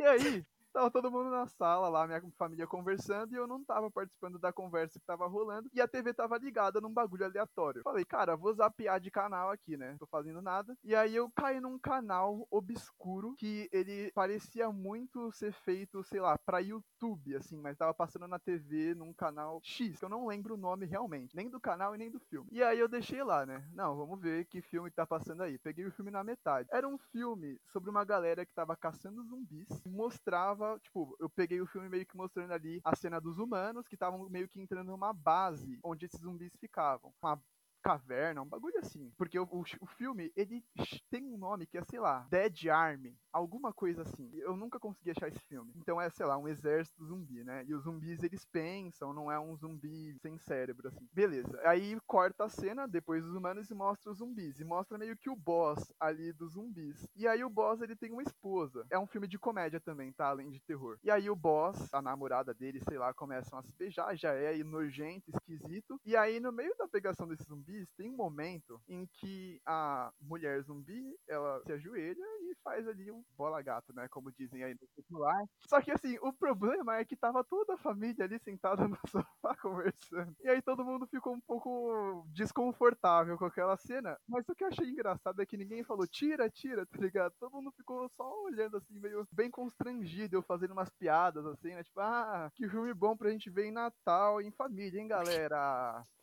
aí, 0.05 0.45
Tava 0.73 0.89
todo 0.89 1.11
mundo 1.11 1.29
na 1.29 1.45
sala 1.47 1.89
lá, 1.89 2.07
minha 2.07 2.21
família 2.37 2.65
conversando, 2.65 3.33
e 3.33 3.35
eu 3.35 3.45
não 3.45 3.63
tava 3.63 3.91
participando 3.91 4.39
da 4.39 4.53
conversa 4.53 4.99
que 4.99 5.05
tava 5.05 5.27
rolando, 5.27 5.69
e 5.73 5.81
a 5.81 5.87
TV 5.87 6.13
tava 6.13 6.37
ligada 6.37 6.79
num 6.79 6.93
bagulho 6.93 7.25
aleatório. 7.25 7.81
Falei, 7.83 8.05
cara, 8.05 8.37
vou 8.37 8.53
zapear 8.53 8.99
de 8.99 9.11
canal 9.11 9.49
aqui, 9.49 9.75
né? 9.75 9.97
Tô 9.99 10.07
fazendo 10.07 10.41
nada. 10.41 10.75
E 10.83 10.95
aí 10.95 11.15
eu 11.15 11.29
caí 11.35 11.59
num 11.59 11.77
canal 11.77 12.47
obscuro 12.49 13.35
que 13.37 13.69
ele 13.71 14.11
parecia 14.13 14.71
muito 14.71 15.31
ser 15.33 15.51
feito, 15.51 16.03
sei 16.05 16.21
lá, 16.21 16.37
pra 16.37 16.59
YouTube, 16.59 17.35
assim, 17.35 17.59
mas 17.59 17.77
tava 17.77 17.93
passando 17.93 18.27
na 18.27 18.39
TV 18.39 18.95
num 18.95 19.13
canal 19.13 19.59
X, 19.61 19.99
que 19.99 20.05
eu 20.05 20.09
não 20.09 20.27
lembro 20.27 20.53
o 20.55 20.57
nome 20.57 20.85
realmente, 20.85 21.35
nem 21.35 21.49
do 21.49 21.59
canal 21.59 21.93
e 21.93 21.97
nem 21.97 22.09
do 22.09 22.19
filme. 22.19 22.47
E 22.51 22.63
aí 22.63 22.79
eu 22.79 22.87
deixei 22.87 23.21
lá, 23.23 23.45
né? 23.45 23.67
Não, 23.73 23.95
vamos 23.97 24.21
ver 24.21 24.45
que 24.45 24.61
filme 24.61 24.89
tá 24.89 25.05
passando 25.05 25.43
aí. 25.43 25.57
Peguei 25.57 25.85
o 25.85 25.91
filme 25.91 26.11
na 26.11 26.23
metade. 26.23 26.69
Era 26.71 26.87
um 26.87 26.97
filme 26.97 27.59
sobre 27.73 27.89
uma 27.89 28.05
galera 28.05 28.45
que 28.45 28.53
tava 28.53 28.75
caçando 28.75 29.23
zumbis, 29.23 29.67
mostrava 29.85 30.60
tava, 30.61 30.79
tipo, 30.79 31.15
eu 31.19 31.29
peguei 31.29 31.59
o 31.61 31.67
filme 31.67 31.89
meio 31.89 32.05
que 32.05 32.15
mostrando 32.15 32.51
ali 32.51 32.79
a 32.83 32.95
cena 32.95 33.19
dos 33.19 33.37
humanos 33.37 33.87
que 33.87 33.95
estavam 33.95 34.29
meio 34.29 34.47
que 34.47 34.61
entrando 34.61 34.91
numa 34.91 35.13
base 35.13 35.79
onde 35.83 36.05
esses 36.05 36.19
zumbis 36.19 36.51
ficavam. 36.59 37.13
Uma 37.21 37.41
caverna, 37.81 38.41
um 38.41 38.47
bagulho 38.47 38.77
assim. 38.79 39.11
Porque 39.17 39.37
o, 39.39 39.43
o, 39.43 39.63
o, 39.81 39.85
filme, 39.85 40.31
ele 40.35 40.63
tem 41.09 41.25
um 41.25 41.37
nome 41.37 41.65
que 41.65 41.77
é, 41.77 41.83
sei 41.83 41.99
lá, 41.99 42.27
Dead 42.29 42.67
Army, 42.67 43.17
alguma 43.31 43.73
coisa 43.73 44.03
assim. 44.03 44.29
Eu 44.35 44.55
nunca 44.55 44.79
consegui 44.79 45.11
achar 45.11 45.27
esse 45.27 45.39
filme. 45.47 45.73
Então 45.75 45.99
é, 45.99 46.09
sei 46.09 46.25
lá, 46.25 46.37
um 46.37 46.47
exército 46.47 47.03
zumbi, 47.05 47.43
né? 47.43 47.65
E 47.67 47.73
os 47.73 47.83
zumbis, 47.83 48.23
eles 48.23 48.45
pensam, 48.45 49.13
não 49.13 49.31
é 49.31 49.39
um 49.39 49.55
zumbi 49.55 50.15
sem 50.21 50.37
cérebro, 50.37 50.87
assim. 50.87 51.07
Beleza. 51.11 51.59
Aí 51.65 51.99
corta 52.07 52.45
a 52.45 52.49
cena, 52.49 52.87
depois 52.87 53.23
dos 53.23 53.35
humanos, 53.35 53.69
e 53.69 53.73
mostra 53.73 54.11
os 54.11 54.19
zumbis. 54.19 54.59
E 54.59 54.63
mostra 54.63 54.97
meio 54.97 55.17
que 55.17 55.29
o 55.29 55.35
boss 55.35 55.91
ali 55.99 56.31
dos 56.33 56.53
zumbis. 56.53 57.07
E 57.15 57.27
aí 57.27 57.43
o 57.43 57.49
boss, 57.49 57.81
ele 57.81 57.95
tem 57.95 58.11
uma 58.11 58.23
esposa. 58.23 58.85
É 58.89 58.97
um 58.97 59.07
filme 59.07 59.27
de 59.27 59.39
comédia 59.39 59.79
também, 59.79 60.11
tá? 60.13 60.27
Além 60.27 60.49
de 60.49 60.59
terror. 60.59 60.97
E 61.03 61.11
aí 61.11 61.29
o 61.29 61.35
boss, 61.35 61.93
a 61.93 62.01
namorada 62.01 62.53
dele, 62.53 62.79
sei 62.87 62.97
lá, 62.97 63.13
começam 63.13 63.57
a 63.57 63.63
se 63.63 63.75
beijar, 63.75 64.15
já 64.15 64.33
é 64.33 64.61
nojento, 64.63 65.29
esquisito. 65.29 65.99
E 66.05 66.15
aí, 66.15 66.39
no 66.39 66.51
meio 66.51 66.75
da 66.77 66.87
pegação 66.87 67.27
desses 67.27 67.45
zumbis, 67.45 67.70
zumbis, 67.71 67.89
tem 67.97 68.09
um 68.09 68.15
momento 68.15 68.81
em 68.87 69.07
que 69.07 69.61
a 69.65 70.11
mulher 70.19 70.61
zumbi, 70.61 71.15
ela 71.27 71.61
se 71.63 71.71
ajoelha 71.71 72.23
e 72.41 72.55
faz 72.63 72.87
ali 72.87 73.09
um 73.11 73.23
bola 73.37 73.61
gato, 73.61 73.93
né? 73.93 74.07
Como 74.09 74.31
dizem 74.31 74.63
aí 74.63 74.73
no 74.73 74.87
popular. 74.95 75.43
Só 75.67 75.81
que 75.81 75.91
assim, 75.91 76.17
o 76.21 76.33
problema 76.33 76.97
é 76.97 77.05
que 77.05 77.15
tava 77.15 77.43
toda 77.43 77.75
a 77.75 77.77
família 77.77 78.25
ali 78.25 78.39
sentada 78.39 78.85
no 78.87 78.97
sofá 79.07 79.55
conversando. 79.61 80.35
E 80.41 80.49
aí 80.49 80.61
todo 80.61 80.83
mundo 80.83 81.07
ficou 81.07 81.33
um 81.33 81.41
pouco 81.41 82.25
desconfortável 82.29 83.37
com 83.37 83.45
aquela 83.45 83.77
cena. 83.77 84.17
Mas 84.27 84.47
o 84.49 84.55
que 84.55 84.63
eu 84.63 84.67
achei 84.67 84.89
engraçado 84.89 85.41
é 85.41 85.45
que 85.45 85.57
ninguém 85.57 85.83
falou 85.83 86.05
tira, 86.07 86.49
tira, 86.49 86.85
tá 86.85 86.97
ligado? 86.99 87.33
Todo 87.39 87.53
mundo 87.53 87.71
ficou 87.71 88.09
só 88.09 88.43
olhando 88.43 88.77
assim, 88.77 88.99
meio 88.99 89.27
bem 89.31 89.49
constrangido, 89.49 90.35
eu 90.35 90.41
fazendo 90.41 90.71
umas 90.71 90.89
piadas 90.89 91.45
assim, 91.45 91.69
né? 91.69 91.83
Tipo, 91.83 91.99
ah, 92.01 92.51
que 92.55 92.67
filme 92.67 92.93
bom 92.93 93.15
pra 93.15 93.29
gente 93.29 93.49
ver 93.49 93.65
em 93.65 93.71
Natal, 93.71 94.41
em 94.41 94.51
família, 94.51 94.99
hein, 94.99 95.07
galera? 95.07 96.05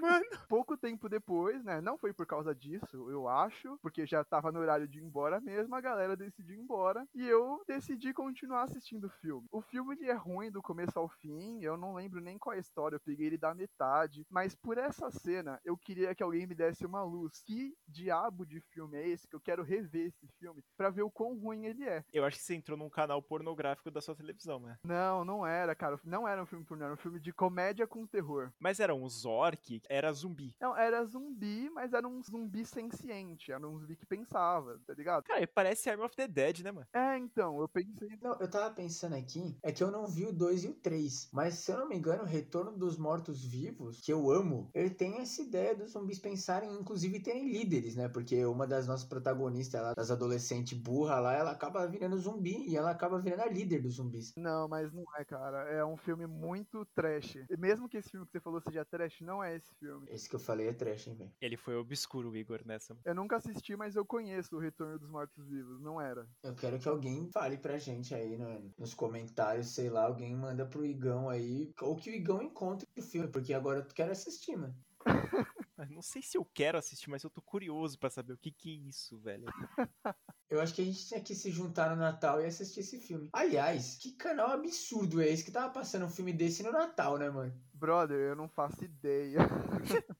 Mano. 0.00 0.24
Pouco 0.48 0.76
tempo 0.76 1.08
depois, 1.08 1.62
né? 1.64 1.80
Não 1.80 1.98
foi 1.98 2.12
por 2.12 2.26
causa 2.26 2.54
disso, 2.54 3.10
eu 3.10 3.28
acho, 3.28 3.78
porque 3.82 4.06
já 4.06 4.24
tava 4.24 4.50
no 4.52 4.60
horário 4.60 4.88
de 4.88 4.98
ir 4.98 5.02
embora 5.02 5.40
mesmo, 5.40 5.74
a 5.74 5.80
galera 5.80 6.16
decidiu 6.16 6.56
ir 6.56 6.60
embora 6.60 7.06
e 7.14 7.26
eu 7.26 7.62
decidi 7.66 8.12
continuar 8.12 8.62
assistindo 8.62 9.06
o 9.06 9.10
filme. 9.20 9.46
O 9.50 9.60
filme 9.60 9.94
ele 9.94 10.10
é 10.10 10.14
ruim 10.14 10.50
do 10.50 10.62
começo 10.62 10.98
ao 10.98 11.08
fim, 11.08 11.60
eu 11.62 11.76
não 11.76 11.94
lembro 11.94 12.20
nem 12.20 12.38
qual 12.38 12.54
é 12.54 12.56
a 12.56 12.60
história, 12.60 12.96
eu 12.96 13.00
peguei 13.00 13.26
ele 13.26 13.38
da 13.38 13.54
metade, 13.54 14.26
mas 14.30 14.54
por 14.54 14.78
essa 14.78 15.10
cena 15.10 15.60
eu 15.64 15.76
queria 15.76 16.14
que 16.14 16.22
alguém 16.22 16.46
me 16.46 16.54
desse 16.54 16.84
uma 16.86 17.02
luz. 17.02 17.42
Que 17.44 17.74
diabo 17.86 18.44
de 18.44 18.60
filme 18.60 18.98
é 18.98 19.08
esse 19.08 19.28
que 19.28 19.36
eu 19.36 19.40
quero 19.40 19.62
rever 19.62 20.08
esse 20.08 20.26
filme 20.38 20.62
para 20.76 20.90
ver 20.90 21.02
o 21.02 21.10
quão 21.10 21.38
ruim 21.38 21.66
ele 21.66 21.84
é? 21.84 22.04
Eu 22.12 22.24
acho 22.24 22.36
que 22.36 22.42
você 22.42 22.54
entrou 22.54 22.76
num 22.76 22.90
canal 22.90 23.22
pornográfico 23.22 23.90
da 23.90 24.00
sua 24.00 24.16
televisão, 24.16 24.58
né? 24.60 24.76
Não, 24.82 25.24
não 25.24 25.46
era, 25.46 25.74
cara. 25.74 25.98
Não 26.04 26.26
era 26.26 26.42
um 26.42 26.46
filme 26.46 26.64
pornô, 26.64 26.84
era 26.84 26.94
um 26.94 26.98
filme 26.98 27.20
de 27.20 27.32
comédia 27.32 27.86
com 27.86 28.06
terror. 28.06 28.50
Mas 28.58 28.80
era 28.80 28.94
um 28.94 29.08
Zork, 29.08 29.80
era 29.88 30.12
zumbi. 30.12 30.54
Não, 30.60 30.76
era 30.76 31.04
zumbi, 31.04 31.70
mas 31.70 31.92
era 31.92 32.06
um 32.06 32.22
zumbi 32.22 32.64
senciente. 32.64 33.50
Era 33.50 33.66
um 33.66 33.78
zumbi 33.78 33.96
que 33.96 34.06
pensava, 34.06 34.78
tá 34.86 34.94
ligado? 34.94 35.24
Cara, 35.24 35.46
parece 35.46 35.88
Arm 35.88 36.02
of 36.02 36.14
the 36.14 36.28
Dead, 36.28 36.60
né, 36.60 36.70
mano? 36.70 36.86
É, 36.92 37.16
então, 37.16 37.60
eu 37.60 37.68
pensei. 37.68 38.08
Não, 38.22 38.36
eu 38.38 38.50
tava 38.50 38.74
pensando 38.74 39.14
aqui, 39.14 39.56
é 39.62 39.72
que 39.72 39.82
eu 39.82 39.90
não 39.90 40.06
vi 40.06 40.26
o 40.26 40.32
2 40.32 40.64
e 40.64 40.68
o 40.68 40.74
3. 40.74 41.30
Mas 41.32 41.54
se 41.54 41.72
eu 41.72 41.78
não 41.78 41.88
me 41.88 41.96
engano, 41.96 42.22
o 42.22 42.26
Retorno 42.26 42.76
dos 42.76 42.98
Mortos 42.98 43.44
Vivos, 43.44 44.00
que 44.00 44.12
eu 44.12 44.30
amo, 44.30 44.70
ele 44.74 44.90
tem 44.90 45.18
essa 45.18 45.40
ideia 45.42 45.74
dos 45.74 45.92
zumbis 45.92 46.18
pensarem, 46.18 46.72
inclusive 46.74 47.20
terem 47.20 47.50
líderes, 47.50 47.96
né? 47.96 48.08
Porque 48.08 48.44
uma 48.44 48.66
das 48.66 48.86
nossas 48.86 49.06
protagonistas, 49.06 49.80
ela, 49.80 49.94
das 49.94 50.10
adolescentes 50.10 50.78
burra 50.78 51.18
lá, 51.18 51.34
ela 51.34 51.52
acaba 51.52 51.86
virando 51.86 52.18
zumbi 52.18 52.68
e 52.68 52.76
ela 52.76 52.90
acaba 52.90 53.18
virando 53.18 53.42
a 53.42 53.46
líder 53.46 53.80
dos 53.80 53.94
zumbis. 53.94 54.34
Não, 54.36 54.68
mas 54.68 54.92
não 54.92 55.04
é, 55.16 55.24
cara. 55.24 55.62
É 55.70 55.84
um 55.84 55.96
filme 55.96 56.26
muito 56.26 56.84
trash. 56.94 57.36
E 57.48 57.56
mesmo 57.56 57.88
que 57.88 57.96
esse 57.96 58.10
filme 58.10 58.26
que 58.26 58.32
você 58.32 58.40
falou 58.40 58.60
seja 58.60 58.84
trash, 58.84 59.20
não 59.20 59.42
é 59.42 59.56
esse 59.56 59.77
filme. 59.78 60.06
Esse 60.10 60.28
que 60.28 60.36
eu 60.36 60.40
falei 60.40 60.68
é 60.68 60.72
trash, 60.72 61.06
hein, 61.06 61.14
velho. 61.14 61.32
Ele 61.40 61.56
foi 61.56 61.76
obscuro, 61.76 62.36
Igor, 62.36 62.60
nessa. 62.64 62.96
Eu 63.04 63.14
nunca 63.14 63.36
assisti, 63.36 63.76
mas 63.76 63.96
eu 63.96 64.04
conheço 64.04 64.56
o 64.56 64.60
Retorno 64.60 64.98
dos 64.98 65.08
Mortos-Vivos, 65.08 65.80
não 65.80 66.00
era. 66.00 66.28
Eu 66.42 66.54
quero 66.54 66.78
que 66.78 66.88
alguém 66.88 67.30
fale 67.32 67.56
pra 67.56 67.78
gente 67.78 68.14
aí 68.14 68.36
no, 68.36 68.72
nos 68.78 68.94
comentários, 68.94 69.68
sei 69.68 69.88
lá, 69.88 70.04
alguém 70.04 70.34
manda 70.34 70.66
pro 70.66 70.84
Igão 70.84 71.28
aí, 71.28 71.72
ou 71.80 71.96
que 71.96 72.10
o 72.10 72.14
Igão 72.14 72.42
encontre 72.42 72.88
o 72.96 73.02
filme, 73.02 73.28
porque 73.28 73.54
agora 73.54 73.80
eu 73.80 73.86
quero 73.86 74.12
assistir, 74.12 74.56
mano. 74.56 74.74
Não 75.86 76.02
sei 76.02 76.22
se 76.22 76.36
eu 76.36 76.44
quero 76.44 76.78
assistir, 76.78 77.10
mas 77.10 77.22
eu 77.22 77.30
tô 77.30 77.42
curioso 77.42 77.98
para 77.98 78.10
saber 78.10 78.32
o 78.32 78.38
que 78.38 78.50
que 78.50 78.70
é 78.70 78.88
isso, 78.88 79.18
velho. 79.18 79.46
Eu 80.50 80.62
acho 80.62 80.74
que 80.74 80.80
a 80.80 80.84
gente 80.84 81.06
tinha 81.06 81.20
que 81.20 81.34
se 81.34 81.50
juntar 81.50 81.90
no 81.90 81.96
Natal 81.96 82.40
e 82.40 82.46
assistir 82.46 82.80
esse 82.80 82.98
filme. 82.98 83.28
Aliás, 83.34 83.98
que 84.00 84.12
canal 84.12 84.50
absurdo 84.50 85.20
é 85.20 85.28
esse 85.28 85.44
que 85.44 85.50
tava 85.50 85.70
passando 85.70 86.06
um 86.06 86.10
filme 86.10 86.32
desse 86.32 86.62
no 86.62 86.72
Natal, 86.72 87.18
né, 87.18 87.28
mano? 87.28 87.52
Brother, 87.74 88.18
eu 88.18 88.34
não 88.34 88.48
faço 88.48 88.82
ideia. 88.82 89.36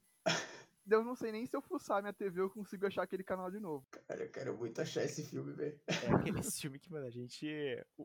eu 0.86 1.02
não 1.02 1.14
sei 1.14 1.32
nem 1.32 1.46
se 1.46 1.56
eu 1.56 1.62
fuçar 1.62 2.02
minha 2.02 2.12
TV 2.12 2.42
eu 2.42 2.50
consigo 2.50 2.86
achar 2.86 3.02
aquele 3.02 3.24
canal 3.24 3.50
de 3.50 3.59
novo. 3.59 3.86
Cara, 4.06 4.24
eu 4.24 4.30
quero 4.30 4.56
muito 4.56 4.80
achar 4.82 5.02
esse 5.02 5.24
filme, 5.24 5.52
velho. 5.52 5.80
É 5.86 6.12
aquele 6.12 6.42
filme 6.42 6.78
que, 6.78 6.90
mano, 6.90 7.06
a 7.06 7.11
gente, 7.11 7.46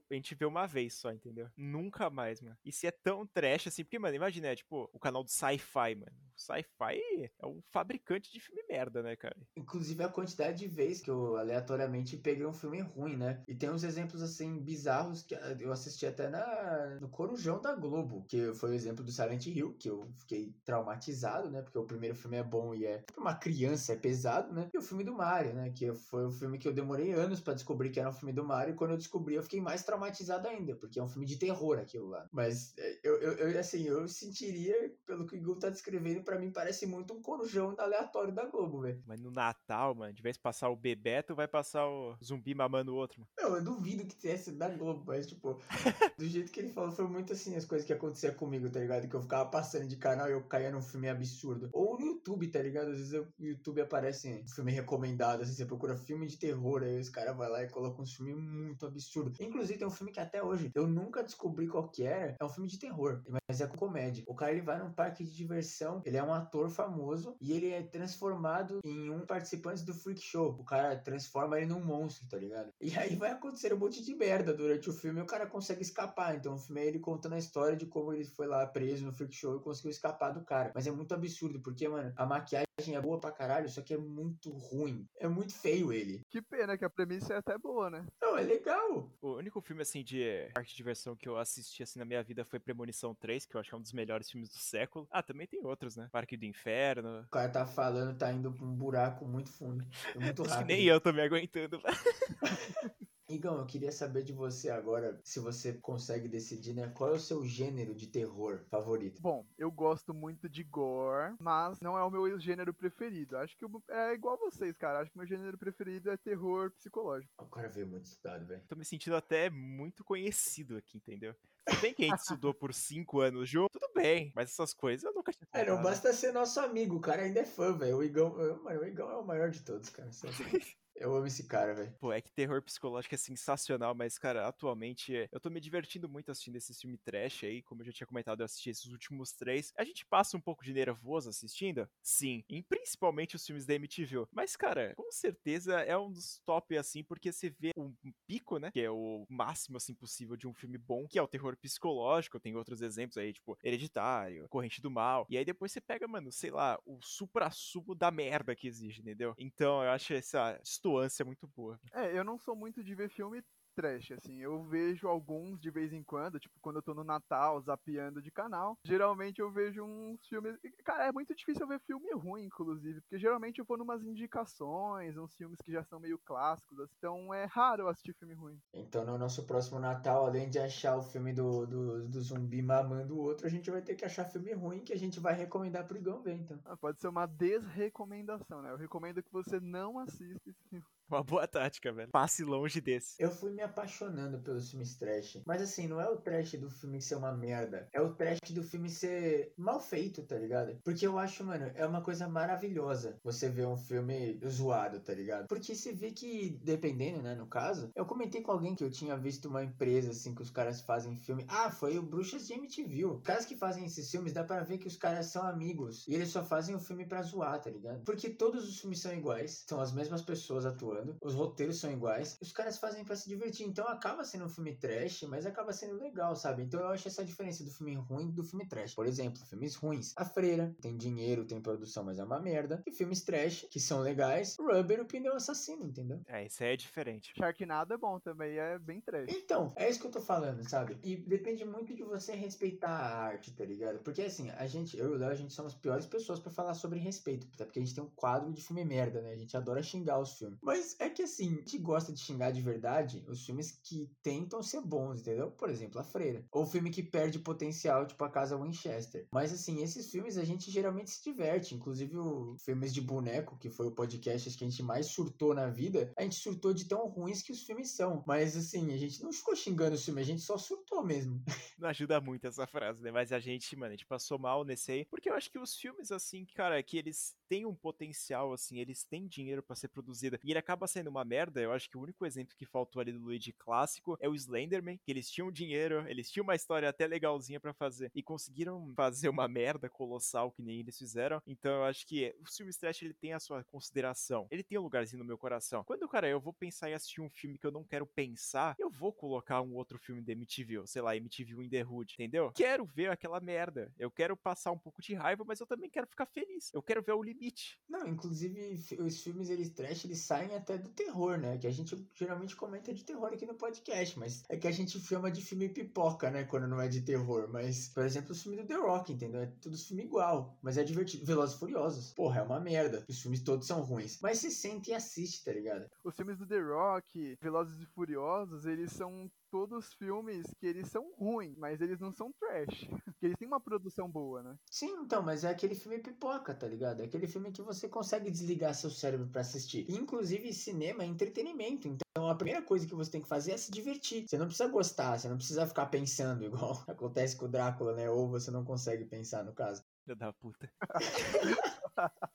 a 0.09 0.13
gente 0.13 0.33
vê 0.33 0.45
uma 0.45 0.65
vez 0.65 0.93
só, 0.93 1.11
entendeu? 1.11 1.49
Nunca 1.57 2.09
mais, 2.09 2.39
mano. 2.39 2.57
E 2.63 2.71
se 2.71 2.87
é 2.87 2.91
tão 2.91 3.27
trash 3.27 3.67
assim, 3.67 3.83
porque, 3.83 3.99
mano, 3.99 4.15
imagina, 4.15 4.47
é, 4.47 4.55
tipo, 4.55 4.89
o 4.93 4.99
canal 4.99 5.23
do 5.23 5.29
Sci-Fi, 5.29 5.95
mano. 5.95 6.15
Sci-Fi 6.35 7.31
é 7.39 7.47
um 7.47 7.61
fabricante 7.71 8.31
de 8.31 8.39
filme 8.39 8.63
merda, 8.67 9.01
né, 9.01 9.15
cara? 9.15 9.35
Inclusive 9.55 10.03
a 10.03 10.09
quantidade 10.09 10.59
de 10.59 10.67
vezes 10.67 11.01
que 11.01 11.09
eu 11.09 11.37
aleatoriamente 11.37 12.17
peguei 12.17 12.45
um 12.45 12.53
filme 12.53 12.81
ruim, 12.81 13.15
né? 13.15 13.43
E 13.47 13.55
tem 13.55 13.69
uns 13.69 13.83
exemplos, 13.83 14.21
assim, 14.21 14.59
bizarros 14.59 15.23
que 15.23 15.35
eu 15.59 15.71
assisti 15.71 16.05
até 16.05 16.29
na, 16.29 16.97
no 16.99 17.09
Corujão 17.09 17.61
da 17.61 17.75
Globo, 17.75 18.25
que 18.27 18.53
foi 18.53 18.71
o 18.71 18.73
exemplo 18.73 19.03
do 19.03 19.11
Silent 19.11 19.45
Hill, 19.47 19.73
que 19.73 19.89
eu 19.89 20.11
fiquei 20.19 20.53
traumatizado, 20.63 21.49
né? 21.49 21.61
Porque 21.61 21.77
o 21.77 21.85
primeiro 21.85 22.15
filme 22.15 22.37
é 22.37 22.43
bom 22.43 22.73
e 22.73 22.85
é 22.85 22.99
pra 22.99 23.21
uma 23.21 23.35
criança 23.35 23.93
é 23.93 23.95
pesado, 23.95 24.53
né? 24.53 24.69
E 24.73 24.77
o 24.77 24.81
filme 24.81 25.03
do 25.03 25.13
Mario, 25.13 25.53
né? 25.53 25.71
Que 25.71 25.93
foi 25.93 26.25
o 26.25 26.31
filme 26.31 26.57
que 26.57 26.67
eu 26.67 26.73
demorei 26.73 27.13
anos 27.13 27.41
pra 27.41 27.53
descobrir 27.53 27.89
que 27.89 27.99
era 27.99 28.09
um 28.09 28.13
filme 28.13 28.33
do 28.33 28.43
Mario. 28.43 28.73
E 28.73 28.77
quando 28.77 28.91
eu 28.91 28.97
descobri, 28.97 29.35
eu 29.35 29.43
fiquei 29.43 29.61
mais 29.61 29.83
traumatizado 29.83 30.47
ainda, 30.47 30.75
porque 30.75 30.99
é 30.99 31.03
um 31.03 31.07
filme 31.07 31.25
de 31.25 31.37
terror 31.37 31.79
aquilo 31.79 32.07
lá. 32.07 32.27
Mas 32.31 32.73
é, 32.77 32.99
eu, 33.03 33.15
eu, 33.21 33.33
eu 33.33 33.59
assim, 33.59 33.83
eu 33.83 34.07
sentiria, 34.07 34.93
pelo 35.05 35.25
que 35.25 35.35
o 35.35 35.37
Igor 35.37 35.57
tá 35.57 35.69
descrevendo, 35.69 36.22
pra 36.23 36.39
mim 36.39 36.51
parece 36.51 36.85
muito 36.85 37.13
um 37.13 37.21
corujão 37.21 37.75
aleatório 37.77 38.33
da 38.33 38.45
Globo, 38.45 38.81
velho. 38.81 39.01
Mas 39.05 39.19
no 39.19 39.31
Natal, 39.31 39.95
mano, 39.95 40.13
de 40.13 40.21
vez 40.21 40.37
passar 40.37 40.69
o 40.69 40.75
Bebeto, 40.75 41.35
vai 41.35 41.47
passar 41.47 41.87
o 41.87 42.15
zumbi 42.23 42.53
mamando 42.53 42.93
o 42.93 42.95
outro, 42.95 43.21
mano. 43.21 43.31
Não, 43.37 43.57
eu 43.57 43.63
duvido 43.63 44.05
que 44.05 44.15
tivesse 44.15 44.51
da 44.51 44.69
Globo, 44.69 45.03
mas, 45.05 45.27
tipo, 45.27 45.59
do 46.17 46.25
jeito 46.25 46.51
que 46.51 46.59
ele 46.59 46.69
falou, 46.69 46.91
foi 46.91 47.07
muito 47.07 47.33
assim 47.33 47.55
as 47.55 47.65
coisas 47.65 47.85
que 47.85 47.93
aconteciam 47.93 48.33
comigo, 48.33 48.69
tá 48.69 48.79
ligado? 48.79 49.07
Que 49.07 49.15
eu 49.15 49.21
ficava 49.21 49.49
passando 49.49 49.87
de 49.87 49.97
canal 49.97 50.29
e 50.29 50.33
eu 50.33 50.43
caía 50.43 50.71
num 50.71 50.81
filme 50.81 51.09
absurdo. 51.09 51.69
Ou 51.73 51.99
no 51.99 52.05
YouTube, 52.05 52.47
tá 52.47 52.61
ligado? 52.61 52.91
Às 52.91 52.97
vezes 52.97 53.13
o 53.13 53.27
YouTube 53.39 53.81
aparece 53.81 54.43
um 54.43 54.47
filme 54.47 54.71
recomendado, 54.71 55.41
assim, 55.41 55.53
você 55.53 55.65
procura 55.65 55.95
filme 55.95 56.27
de 56.27 56.37
terror, 56.37 56.83
aí 56.83 56.99
os 56.99 57.09
caras 57.09 57.35
vão 57.35 57.49
lá 57.49 57.63
e 57.63 57.69
colocam 57.69 58.03
um 58.03 58.07
filme 58.07 58.33
muito 58.33 58.85
absurdo. 58.85 59.33
Inclusive, 59.39 59.79
tem 59.79 59.87
um 59.87 59.91
filme 59.91 60.11
que 60.11 60.19
até 60.19 60.43
hoje 60.43 60.71
eu 60.73 60.87
nunca 60.87 61.23
descobri 61.23 61.67
qual 61.67 61.89
que 61.89 62.03
era. 62.03 62.35
É 62.39 62.45
um 62.45 62.49
filme 62.49 62.69
de 62.69 62.79
terror, 62.79 63.21
mas 63.47 63.61
é 63.61 63.67
com 63.67 63.77
comédia. 63.77 64.23
O 64.27 64.35
cara 64.35 64.51
ele 64.51 64.61
vai 64.61 64.79
num 64.79 64.91
parque 64.91 65.23
de 65.23 65.35
diversão, 65.35 66.01
ele 66.13 66.19
é 66.19 66.23
um 66.23 66.31
ator 66.33 66.69
famoso 66.69 67.35
e 67.41 67.53
ele 67.53 67.71
é 67.71 67.81
transformado 67.81 68.79
em 68.85 69.09
um 69.09 69.25
participante 69.25 69.83
do 69.83 69.95
Freak 69.95 70.21
Show. 70.21 70.55
O 70.59 70.63
cara 70.63 70.95
transforma 70.95 71.57
ele 71.57 71.65
num 71.65 71.83
monstro, 71.83 72.27
tá 72.29 72.37
ligado? 72.37 72.71
E 72.79 72.95
aí 72.95 73.15
vai 73.15 73.31
acontecer 73.31 73.73
um 73.73 73.77
monte 73.77 74.03
de 74.03 74.13
merda 74.13 74.53
durante 74.53 74.87
o 74.91 74.93
filme 74.93 75.19
e 75.19 75.23
o 75.23 75.25
cara 75.25 75.47
consegue 75.47 75.81
escapar. 75.81 76.35
Então 76.35 76.53
o 76.53 76.59
filme 76.59 76.81
é 76.81 76.85
ele 76.85 76.99
contando 76.99 77.33
a 77.33 77.39
história 77.39 77.75
de 77.75 77.87
como 77.87 78.13
ele 78.13 78.25
foi 78.25 78.45
lá 78.45 78.63
preso 78.67 79.03
no 79.03 79.11
Freak 79.11 79.33
Show 79.33 79.57
e 79.57 79.63
conseguiu 79.63 79.89
escapar 79.89 80.31
do 80.31 80.45
cara. 80.45 80.71
Mas 80.75 80.85
é 80.85 80.91
muito 80.91 81.15
absurdo, 81.15 81.59
porque, 81.59 81.87
mano, 81.87 82.13
a 82.15 82.25
maquiagem 82.27 82.67
é 82.95 83.01
boa 83.01 83.19
pra 83.19 83.31
caralho, 83.31 83.67
só 83.67 83.81
que 83.81 83.95
é 83.95 83.97
muito 83.97 84.51
ruim. 84.51 85.07
É 85.17 85.27
muito 85.27 85.53
feio 85.53 85.91
ele. 85.91 86.21
Que 86.29 86.41
pena 86.41 86.77
que 86.77 86.85
a 86.85 86.89
premissa 86.89 87.33
é 87.33 87.37
até 87.37 87.57
boa, 87.57 87.89
né? 87.89 88.05
Não, 88.21 88.37
é 88.37 88.43
legal. 88.43 89.09
O 89.21 89.35
único 89.37 89.61
filme, 89.61 89.81
assim, 89.81 90.03
de 90.03 90.49
parque 90.53 90.69
de 90.69 90.77
diversão 90.77 91.15
que 91.15 91.27
eu 91.27 91.37
assisti, 91.37 91.81
assim, 91.81 91.97
na 91.97 92.05
minha 92.05 92.21
vida 92.21 92.45
foi 92.45 92.59
Premonição 92.59 93.15
3, 93.15 93.45
que 93.45 93.55
eu 93.55 93.61
acho 93.61 93.69
que 93.69 93.75
é 93.75 93.77
um 93.77 93.81
dos 93.81 93.93
melhores 93.93 94.29
filmes 94.29 94.49
do 94.49 94.57
século. 94.57 95.07
Ah, 95.11 95.23
também 95.23 95.47
tem 95.47 95.63
outros, 95.65 95.95
né? 95.95 96.02
Parque 96.11 96.37
do 96.37 96.45
Inferno. 96.45 97.21
O 97.21 97.29
cara 97.29 97.49
tá 97.49 97.65
falando, 97.65 98.17
tá 98.17 98.31
indo 98.31 98.51
pra 98.51 98.65
um 98.65 98.75
buraco 98.75 99.25
muito 99.25 99.49
fundo. 99.51 99.85
Muito 100.15 100.41
Acho 100.41 100.49
que 100.51 100.55
rápido. 100.55 100.67
nem 100.67 100.83
eu 100.85 100.99
tô 101.01 101.11
me 101.13 101.21
aguentando. 101.21 101.81
Igão, 103.33 103.57
eu 103.57 103.65
queria 103.65 103.91
saber 103.91 104.23
de 104.23 104.33
você 104.33 104.69
agora, 104.69 105.19
se 105.23 105.39
você 105.39 105.73
consegue 105.73 106.27
decidir, 106.27 106.73
né? 106.73 106.87
Qual 106.89 107.09
é 107.11 107.13
o 107.13 107.19
seu 107.19 107.43
gênero 107.45 107.93
de 107.95 108.07
terror 108.07 108.63
favorito? 108.69 109.21
Bom, 109.21 109.45
eu 109.57 109.71
gosto 109.71 110.13
muito 110.13 110.49
de 110.49 110.63
gore, 110.63 111.35
mas 111.39 111.79
não 111.79 111.97
é 111.97 112.03
o 112.03 112.09
meu 112.11 112.39
gênero 112.39 112.73
preferido. 112.73 113.37
Acho 113.37 113.57
que 113.57 113.65
eu- 113.65 113.83
é 113.89 114.13
igual 114.13 114.37
vocês, 114.37 114.77
cara. 114.77 114.99
Acho 114.99 115.11
que 115.11 115.17
meu 115.17 115.27
gênero 115.27 115.57
preferido 115.57 116.09
é 116.11 116.17
terror 116.17 116.71
psicológico. 116.71 117.31
O 117.37 117.45
cara 117.49 117.69
veio 117.69 117.87
muito 117.87 118.05
estudado, 118.05 118.45
velho. 118.45 118.63
tô 118.67 118.75
me 118.75 118.85
sentindo 118.85 119.15
até 119.15 119.49
muito 119.49 120.03
conhecido 120.03 120.77
aqui, 120.77 120.97
entendeu? 120.97 121.35
Tudo 121.65 121.79
bem 121.81 121.93
que 121.93 122.03
a 122.03 122.07
gente 122.07 122.19
estudou 122.41 122.53
por 122.53 122.73
cinco 122.73 123.21
anos 123.21 123.47
junto, 123.49 123.79
tudo 123.79 123.91
bem. 123.93 124.31
Mas 124.35 124.51
essas 124.51 124.73
coisas 124.73 125.03
eu 125.03 125.13
nunca 125.13 125.31
tinha 125.31 125.47
É, 125.53 125.65
não 125.65 125.81
basta 125.81 126.11
ser 126.11 126.31
nosso 126.33 126.59
amigo, 126.59 126.95
o 126.97 127.01
cara 127.01 127.21
ainda 127.23 127.39
é 127.39 127.45
fã, 127.45 127.77
velho. 127.77 127.97
O 127.97 128.03
Igão, 128.03 128.37
eu- 128.41 128.61
mano, 128.63 128.81
o 128.81 128.85
Igão 128.85 129.09
é 129.09 129.15
o 129.15 129.25
maior 129.25 129.49
de 129.49 129.63
todos, 129.63 129.89
cara. 129.89 130.09
Eu 130.95 131.15
amo 131.15 131.25
esse 131.25 131.47
cara, 131.47 131.73
velho. 131.73 131.93
Pô, 131.99 132.11
é 132.11 132.21
que 132.21 132.31
terror 132.31 132.61
psicológico 132.61 133.15
é 133.15 133.17
sensacional, 133.17 133.95
mas, 133.95 134.17
cara, 134.17 134.47
atualmente 134.47 135.15
é, 135.15 135.27
eu 135.31 135.39
tô 135.39 135.49
me 135.49 135.59
divertindo 135.59 136.07
muito 136.07 136.31
assistindo 136.31 136.55
esse 136.55 136.73
filme 136.73 136.97
trash 136.97 137.43
aí. 137.43 137.61
Como 137.63 137.81
eu 137.81 137.85
já 137.87 137.91
tinha 137.91 138.07
comentado, 138.07 138.41
eu 138.41 138.45
assisti 138.45 138.69
esses 138.69 138.85
últimos 138.85 139.33
três. 139.33 139.71
A 139.77 139.83
gente 139.83 140.05
passa 140.05 140.37
um 140.37 140.41
pouco 140.41 140.63
de 140.63 140.73
nervoso 140.73 141.29
assistindo? 141.29 141.89
Sim. 142.01 142.43
E 142.49 142.61
principalmente 142.63 143.35
os 143.35 143.45
filmes 143.45 143.65
da 143.65 143.73
MTV. 143.73 144.27
Mas, 144.31 144.55
cara, 144.55 144.93
com 144.95 145.11
certeza 145.11 145.79
é 145.81 145.97
um 145.97 146.11
dos 146.11 146.41
top, 146.45 146.77
assim, 146.77 147.03
porque 147.03 147.31
você 147.31 147.49
vê 147.49 147.71
um 147.77 147.93
pico, 148.27 148.57
né? 148.59 148.71
Que 148.71 148.81
é 148.81 148.91
o 148.91 149.25
máximo, 149.29 149.77
assim, 149.77 149.93
possível 149.93 150.37
de 150.37 150.47
um 150.47 150.53
filme 150.53 150.77
bom, 150.77 151.07
que 151.07 151.17
é 151.17 151.21
o 151.21 151.27
terror 151.27 151.57
psicológico. 151.57 152.39
Tem 152.39 152.55
outros 152.55 152.81
exemplos 152.81 153.17
aí, 153.17 153.33
tipo, 153.33 153.57
Hereditário, 153.63 154.47
Corrente 154.49 154.81
do 154.81 154.91
Mal. 154.91 155.25
E 155.29 155.37
aí 155.37 155.45
depois 155.45 155.71
você 155.71 155.81
pega, 155.81 156.07
mano, 156.07 156.31
sei 156.31 156.51
lá, 156.51 156.79
o 156.85 156.99
supra-sumo 157.01 157.95
da 157.95 158.11
merda 158.11 158.55
que 158.55 158.67
existe, 158.67 159.01
entendeu? 159.01 159.33
Então 159.37 159.83
eu 159.83 159.89
acho 159.89 160.13
essa 160.13 160.59
distoância 160.83 161.23
muito 161.23 161.47
boa. 161.47 161.79
É, 161.93 162.17
eu 162.17 162.23
não 162.23 162.37
sou 162.37 162.55
muito 162.55 162.83
de 162.83 162.93
ver 162.93 163.09
filme 163.09 163.41
trash, 163.73 164.11
assim. 164.11 164.41
Eu 164.41 164.63
vejo 164.63 165.07
alguns 165.07 165.59
de 165.59 165.69
vez 165.69 165.91
em 165.93 166.03
quando, 166.03 166.39
tipo, 166.39 166.55
quando 166.61 166.77
eu 166.77 166.81
tô 166.81 166.93
no 166.93 167.03
Natal, 167.03 167.61
zapeando 167.61 168.21
de 168.21 168.31
canal. 168.31 168.77
Geralmente 168.85 169.39
eu 169.39 169.51
vejo 169.51 169.83
uns 169.83 170.25
filmes. 170.27 170.57
Cara, 170.83 171.07
é 171.07 171.11
muito 171.11 171.35
difícil 171.35 171.63
eu 171.63 171.67
ver 171.67 171.79
filme 171.81 172.11
ruim, 172.13 172.45
inclusive, 172.45 173.01
porque 173.01 173.17
geralmente 173.17 173.59
eu 173.59 173.65
vou 173.65 173.77
numas 173.77 174.03
indicações, 174.03 175.17
uns 175.17 175.35
filmes 175.35 175.59
que 175.63 175.71
já 175.71 175.83
são 175.83 175.99
meio 175.99 176.19
clássicos, 176.19 176.79
assim, 176.79 176.93
então 176.97 177.33
é 177.33 177.45
raro 177.45 177.83
eu 177.83 177.87
assistir 177.89 178.13
filme 178.13 178.33
ruim. 178.33 178.59
Então, 178.73 179.05
no 179.05 179.17
nosso 179.17 179.45
próximo 179.45 179.79
Natal, 179.79 180.25
além 180.25 180.49
de 180.49 180.59
achar 180.59 180.97
o 180.97 181.03
filme 181.03 181.33
do, 181.33 181.65
do, 181.65 182.07
do 182.07 182.21
zumbi 182.21 182.61
mamando 182.61 183.15
o 183.15 183.19
outro, 183.19 183.45
a 183.45 183.49
gente 183.49 183.69
vai 183.69 183.81
ter 183.81 183.95
que 183.95 184.05
achar 184.05 184.25
filme 184.25 184.53
ruim 184.53 184.83
que 184.83 184.93
a 184.93 184.97
gente 184.97 185.19
vai 185.19 185.33
recomendar 185.33 185.85
pro 185.87 185.97
Igão 185.97 186.21
ver, 186.21 186.35
então. 186.35 186.59
Ah, 186.65 186.77
Pode 186.77 186.99
ser 186.99 187.07
uma 187.07 187.25
desrecomendação, 187.25 188.61
né? 188.61 188.71
Eu 188.71 188.77
recomendo 188.77 189.21
que 189.21 189.31
você 189.31 189.59
não 189.59 189.99
assista 189.99 190.49
esse 190.49 190.63
filme. 190.69 190.85
Uma 191.09 191.23
boa 191.23 191.47
tática, 191.47 191.91
velho. 191.91 192.11
Passe 192.11 192.43
longe 192.43 192.81
desse. 192.81 193.15
Eu 193.19 193.29
fui 193.29 193.51
me 193.51 193.61
apaixonando 193.61 194.39
pelos 194.39 194.69
filmes 194.69 194.95
trash. 194.95 195.41
Mas 195.45 195.61
assim, 195.61 195.87
não 195.87 195.99
é 195.99 196.09
o 196.09 196.17
trash 196.17 196.53
do 196.55 196.69
filme 196.69 197.01
ser 197.01 197.15
uma 197.15 197.31
merda. 197.31 197.87
É 197.93 198.01
o 198.01 198.13
trash 198.13 198.39
do 198.51 198.63
filme 198.63 198.89
ser 198.89 199.53
mal 199.57 199.79
feito, 199.79 200.23
tá 200.23 200.37
ligado? 200.37 200.77
Porque 200.83 201.05
eu 201.05 201.17
acho, 201.17 201.43
mano, 201.43 201.71
é 201.75 201.85
uma 201.85 202.01
coisa 202.01 202.27
maravilhosa 202.27 203.19
você 203.23 203.49
ver 203.49 203.67
um 203.67 203.77
filme 203.77 204.39
zoado, 204.47 204.99
tá 204.99 205.13
ligado? 205.13 205.47
Porque 205.47 205.75
você 205.75 205.93
vê 205.93 206.11
que, 206.11 206.59
dependendo, 206.63 207.21
né, 207.21 207.35
no 207.35 207.47
caso, 207.47 207.91
eu 207.95 208.05
comentei 208.05 208.41
com 208.41 208.51
alguém 208.51 208.75
que 208.75 208.83
eu 208.83 208.91
tinha 208.91 209.17
visto 209.17 209.49
uma 209.49 209.63
empresa, 209.63 210.11
assim, 210.11 210.33
que 210.33 210.41
os 210.41 210.49
caras 210.49 210.81
fazem 210.81 211.17
filme. 211.17 211.45
Ah, 211.47 211.69
foi 211.69 211.97
o 211.97 212.03
Bruxas 212.03 212.47
de 212.47 212.53
MTV. 212.53 213.05
Os 213.05 213.21
caras 213.23 213.45
que 213.45 213.57
fazem 213.57 213.85
esses 213.85 214.09
filmes, 214.09 214.33
dá 214.33 214.43
pra 214.43 214.63
ver 214.63 214.77
que 214.77 214.87
os 214.87 214.97
caras 214.97 215.27
são 215.27 215.43
amigos. 215.43 216.07
E 216.07 216.13
eles 216.15 216.29
só 216.29 216.43
fazem 216.43 216.75
o 216.75 216.79
filme 216.79 217.05
pra 217.05 217.21
zoar, 217.21 217.61
tá 217.61 217.69
ligado? 217.69 218.03
Porque 218.03 218.29
todos 218.29 218.67
os 218.67 218.79
filmes 218.79 218.99
são 218.99 219.13
iguais, 219.13 219.63
são 219.67 219.79
as 219.79 219.91
mesmas 219.91 220.21
pessoas 220.21 220.65
atuando, 220.65 220.92
os 221.21 221.33
roteiros 221.33 221.79
são 221.79 221.91
iguais, 221.91 222.37
os 222.41 222.51
caras 222.51 222.77
fazem 222.77 223.03
pra 223.03 223.15
se 223.15 223.27
divertir. 223.27 223.65
Então 223.67 223.87
acaba 223.87 224.23
sendo 224.23 224.45
um 224.45 224.49
filme 224.49 224.75
trash, 224.75 225.23
mas 225.23 225.45
acaba 225.45 225.71
sendo 225.73 225.95
legal, 225.95 226.35
sabe? 226.35 226.63
Então 226.63 226.79
eu 226.79 226.87
acho 226.87 227.07
essa 227.07 227.23
diferença 227.23 227.63
do 227.63 227.71
filme 227.71 227.95
ruim 227.95 228.31
do 228.31 228.43
filme 228.43 228.67
trash. 228.67 228.93
Por 228.93 229.05
exemplo, 229.05 229.41
filmes 229.45 229.75
ruins. 229.75 230.13
A 230.15 230.25
Freira 230.25 230.75
tem 230.81 230.97
dinheiro, 230.97 231.45
tem 231.45 231.61
produção, 231.61 232.03
mas 232.03 232.19
é 232.19 232.23
uma 232.23 232.39
merda. 232.39 232.81
E 232.85 232.91
filmes 232.91 233.23
trash, 233.23 233.67
que 233.69 233.79
são 233.79 233.99
legais. 233.99 234.55
Rubber, 234.59 235.01
o 235.01 235.05
pneu 235.05 235.35
assassino, 235.35 235.85
entendeu? 235.85 236.21
É, 236.27 236.45
isso 236.45 236.63
aí 236.63 236.73
é 236.73 236.77
diferente. 236.77 237.33
Sharknado 237.35 237.93
é 237.93 237.97
bom 237.97 238.19
também, 238.19 238.57
é 238.57 238.77
bem 238.79 239.01
trash. 239.01 239.29
Então, 239.29 239.73
é 239.75 239.89
isso 239.89 239.99
que 239.99 240.07
eu 240.07 240.11
tô 240.11 240.21
falando, 240.21 240.67
sabe? 240.67 240.97
E 241.03 241.15
depende 241.15 241.65
muito 241.65 241.93
de 241.93 242.03
você 242.03 242.33
respeitar 242.33 242.89
a 242.89 243.23
arte, 243.23 243.51
tá 243.51 243.65
ligado? 243.65 243.99
Porque 243.99 244.21
assim, 244.21 244.49
a 244.51 244.67
gente, 244.67 244.97
eu 244.97 245.11
e 245.11 245.15
o 245.15 245.17
Léo, 245.17 245.31
a 245.31 245.35
gente 245.35 245.53
somos 245.53 245.73
as 245.73 245.79
piores 245.79 246.05
pessoas 246.05 246.39
pra 246.39 246.51
falar 246.51 246.73
sobre 246.73 246.99
respeito, 246.99 247.47
até 247.53 247.65
porque 247.65 247.79
a 247.79 247.81
gente 247.81 247.95
tem 247.95 248.03
um 248.03 248.09
quadro 248.09 248.51
de 248.51 248.61
filme 248.61 248.83
merda, 248.85 249.21
né? 249.21 249.31
A 249.31 249.35
gente 249.35 249.55
adora 249.55 249.81
xingar 249.81 250.19
os 250.19 250.37
filmes. 250.37 250.59
Mas 250.61 250.82
é 250.99 251.09
que 251.09 251.23
assim, 251.23 251.63
gente 251.73 251.77
gosta 251.77 252.11
de 252.11 252.19
xingar 252.19 252.51
de 252.51 252.61
verdade 252.61 253.23
os 253.27 253.45
filmes 253.45 253.71
que 253.71 254.09
tentam 254.21 254.61
ser 254.61 254.81
bons, 254.81 255.21
entendeu? 255.21 255.51
Por 255.51 255.69
exemplo, 255.69 255.99
A 255.99 256.03
Freira. 256.03 256.45
Ou 256.51 256.65
filme 256.65 256.89
que 256.89 257.01
perde 257.01 257.39
potencial, 257.39 258.05
tipo 258.05 258.23
A 258.23 258.29
Casa 258.29 258.57
Winchester. 258.57 259.27
Mas 259.31 259.53
assim, 259.53 259.81
esses 259.81 260.11
filmes 260.11 260.37
a 260.37 260.43
gente 260.43 260.69
geralmente 260.69 261.11
se 261.11 261.23
diverte, 261.23 261.75
inclusive 261.75 262.17
os 262.17 262.61
filmes 262.63 262.93
de 262.93 263.01
boneco, 263.01 263.57
que 263.57 263.69
foi 263.69 263.87
o 263.87 263.91
podcast 263.91 264.57
que 264.57 264.63
a 264.65 264.69
gente 264.69 264.83
mais 264.83 265.07
surtou 265.07 265.53
na 265.53 265.69
vida, 265.69 266.11
a 266.17 266.23
gente 266.23 266.35
surtou 266.35 266.73
de 266.73 266.85
tão 266.85 267.07
ruins 267.07 267.41
que 267.41 267.51
os 267.51 267.63
filmes 267.63 267.91
são. 267.91 268.23
Mas 268.27 268.55
assim, 268.55 268.93
a 268.93 268.97
gente 268.97 269.21
não 269.23 269.31
ficou 269.31 269.55
xingando 269.55 269.95
os 269.95 270.03
filmes, 270.03 270.23
a 270.23 270.31
gente 270.31 270.41
só 270.41 270.57
surtou 270.57 271.03
mesmo. 271.03 271.43
Não 271.77 271.89
ajuda 271.89 272.21
muito 272.21 272.47
essa 272.47 272.65
frase, 272.65 273.01
né? 273.01 273.11
Mas 273.11 273.31
a 273.31 273.39
gente, 273.39 273.75
mano, 273.75 273.89
a 273.89 273.95
gente 273.95 274.05
passou 274.05 274.39
mal 274.39 274.63
nesse 274.63 274.91
aí. 274.91 275.05
Porque 275.05 275.29
eu 275.29 275.33
acho 275.33 275.51
que 275.51 275.59
os 275.59 275.75
filmes, 275.75 276.11
assim, 276.11 276.45
cara, 276.45 276.81
que 276.81 276.97
eles 276.97 277.35
têm 277.49 277.65
um 277.65 277.75
potencial, 277.75 278.53
assim, 278.53 278.79
eles 278.79 279.03
têm 279.03 279.27
dinheiro 279.27 279.61
pra 279.61 279.75
ser 279.75 279.89
produzido. 279.89 280.39
E 280.43 280.51
ele 280.51 280.59
acaba 280.59 280.72
sendo 280.87 281.09
uma 281.09 281.23
merda. 281.23 281.61
Eu 281.61 281.71
acho 281.71 281.89
que 281.89 281.97
o 281.97 282.01
único 282.01 282.25
exemplo 282.25 282.55
que 282.57 282.65
faltou 282.65 283.01
ali 283.01 283.11
do 283.11 283.19
Luigi 283.19 283.53
clássico 283.53 284.17
é 284.19 284.27
o 284.27 284.35
Slenderman, 284.35 284.99
que 285.03 285.11
eles 285.11 285.29
tinham 285.29 285.51
dinheiro, 285.51 286.05
eles 286.07 286.29
tinham 286.29 286.43
uma 286.43 286.55
história 286.55 286.89
até 286.89 287.07
legalzinha 287.07 287.59
pra 287.59 287.73
fazer. 287.73 288.11
E 288.13 288.21
conseguiram 288.21 288.93
fazer 288.95 289.29
uma 289.29 289.47
merda 289.47 289.89
colossal 289.89 290.51
que 290.51 290.61
nem 290.61 290.79
eles 290.79 290.97
fizeram. 290.97 291.41
Então 291.47 291.71
eu 291.71 291.83
acho 291.83 292.05
que 292.05 292.35
o 292.39 292.51
filme 292.51 292.73
trash, 292.73 293.01
ele 293.01 293.13
tem 293.13 293.33
a 293.33 293.39
sua 293.39 293.63
consideração. 293.63 294.47
Ele 294.51 294.63
tem 294.63 294.77
um 294.77 294.81
lugarzinho 294.81 295.19
no 295.19 295.27
meu 295.27 295.37
coração. 295.37 295.83
Quando, 295.83 296.07
cara, 296.07 296.27
eu 296.27 296.39
vou 296.39 296.53
pensar 296.53 296.89
em 296.89 296.93
assistir 296.93 297.21
um 297.21 297.29
filme 297.29 297.57
que 297.57 297.65
eu 297.65 297.71
não 297.71 297.83
quero 297.83 298.05
pensar, 298.05 298.75
eu 298.79 298.89
vou 298.89 299.13
colocar 299.13 299.61
um 299.61 299.75
outro 299.75 299.97
filme 299.97 300.21
da 300.21 300.31
MTV, 300.31 300.79
ou 300.79 300.87
sei 300.87 301.01
lá, 301.01 301.15
MTV 301.15 301.63
in 301.63 301.69
the 301.69 301.83
Hood, 301.83 302.13
entendeu? 302.13 302.51
Quero 302.53 302.85
ver 302.85 303.09
aquela 303.09 303.39
merda. 303.39 303.91
Eu 303.97 304.11
quero 304.11 304.35
passar 304.35 304.71
um 304.71 304.77
pouco 304.77 305.01
de 305.01 305.13
raiva, 305.13 305.43
mas 305.45 305.59
eu 305.59 305.67
também 305.67 305.89
quero 305.89 306.07
ficar 306.07 306.25
feliz. 306.25 306.71
Eu 306.73 306.81
quero 306.81 307.01
ver 307.01 307.13
o 307.13 307.23
limite. 307.23 307.79
Não, 307.87 308.07
inclusive 308.07 308.73
os 308.99 309.21
filmes 309.21 309.49
eles 309.49 309.69
trash, 309.69 310.05
eles 310.05 310.19
saem 310.19 310.55
até 310.63 310.77
do 310.77 310.89
terror, 310.89 311.37
né? 311.37 311.57
Que 311.57 311.67
a 311.67 311.71
gente 311.71 311.95
geralmente 312.15 312.55
comenta 312.55 312.93
de 312.93 313.03
terror. 313.03 313.31
aqui 313.33 313.45
no 313.45 313.53
podcast, 313.53 314.17
mas 314.17 314.43
é 314.49 314.57
que 314.57 314.67
a 314.67 314.71
gente 314.71 314.99
chama 314.99 315.29
de 315.29 315.41
filme 315.41 315.69
pipoca, 315.69 316.31
né? 316.31 316.45
Quando 316.45 316.67
não 316.67 316.81
é 316.81 316.87
de 316.87 317.01
terror. 317.01 317.49
Mas, 317.51 317.89
por 317.89 318.03
exemplo, 318.03 318.31
o 318.31 318.35
filme 318.35 318.57
do 318.57 318.65
The 318.65 318.75
Rock, 318.75 319.13
entendeu? 319.13 319.41
É 319.41 319.45
tudo 319.61 319.77
filme 319.77 320.03
igual, 320.03 320.57
mas 320.61 320.77
é 320.77 320.83
divertido. 320.83 321.25
Velozes 321.25 321.55
e 321.55 321.59
Furiosos, 321.59 322.11
porra, 322.13 322.39
é 322.39 322.43
uma 322.43 322.59
merda. 322.59 323.05
Os 323.07 323.21
filmes 323.21 323.43
todos 323.43 323.67
são 323.67 323.81
ruins. 323.81 324.19
Mas 324.21 324.39
se 324.39 324.49
sente 324.49 324.91
e 324.91 324.93
assiste, 324.93 325.43
tá 325.43 325.51
ligado? 325.51 325.89
Os 326.03 326.15
filmes 326.15 326.37
do 326.37 326.47
The 326.47 326.59
Rock, 326.59 327.37
Velozes 327.41 327.81
e 327.81 327.85
Furiosos, 327.85 328.65
eles 328.65 328.91
são 328.91 329.29
todos 329.53 329.93
filmes 329.93 330.47
que 330.57 330.65
eles 330.65 330.89
são 330.89 331.13
ruins, 331.15 331.55
mas 331.57 331.79
eles 331.79 331.99
não 331.99 332.11
são 332.11 332.33
trash. 332.39 332.87
Que 333.19 333.27
eles 333.27 333.37
têm 333.37 333.47
uma 333.47 333.61
produção 333.61 334.09
boa, 334.09 334.43
né? 334.43 334.57
Sim, 334.69 334.97
então, 334.99 335.21
mas 335.21 335.45
é 335.45 335.49
aquele 335.49 335.75
filme 335.75 335.99
pipoca, 335.99 336.53
tá 336.53 336.67
ligado? 336.67 337.01
É 337.01 337.05
aquele 337.05 337.25
filme 337.25 337.53
que 337.53 337.61
você 337.61 337.87
consegue 337.87 338.29
desligar 338.29 338.73
seu 338.73 338.89
cérebro 338.89 339.27
para 339.27 339.41
assistir. 339.41 339.85
inclusive, 339.89 340.52
cinema 340.53 341.03
é 341.03 341.07
entretenimento. 341.07 342.02
Então, 342.15 342.29
a 342.29 342.35
primeira 342.35 342.61
coisa 342.61 342.85
que 342.85 342.93
você 342.93 343.09
tem 343.09 343.21
que 343.21 343.27
fazer 343.27 343.53
é 343.53 343.57
se 343.57 343.71
divertir. 343.71 344.27
Você 344.27 344.37
não 344.37 344.45
precisa 344.45 344.69
gostar, 344.69 345.17
você 345.17 345.27
não 345.27 345.35
precisa 345.35 345.65
ficar 345.65 345.87
pensando, 345.87 346.43
igual 346.45 346.83
acontece 346.87 347.35
com 347.35 347.45
o 347.45 347.49
Drácula, 347.49 347.95
né? 347.95 348.07
Ou 348.07 348.29
você 348.29 348.51
não 348.51 348.63
consegue 348.63 349.05
pensar, 349.05 349.43
no 349.43 349.51
caso. 349.51 349.83
Filho 350.05 350.15
da 350.15 350.31
puta. 350.31 350.69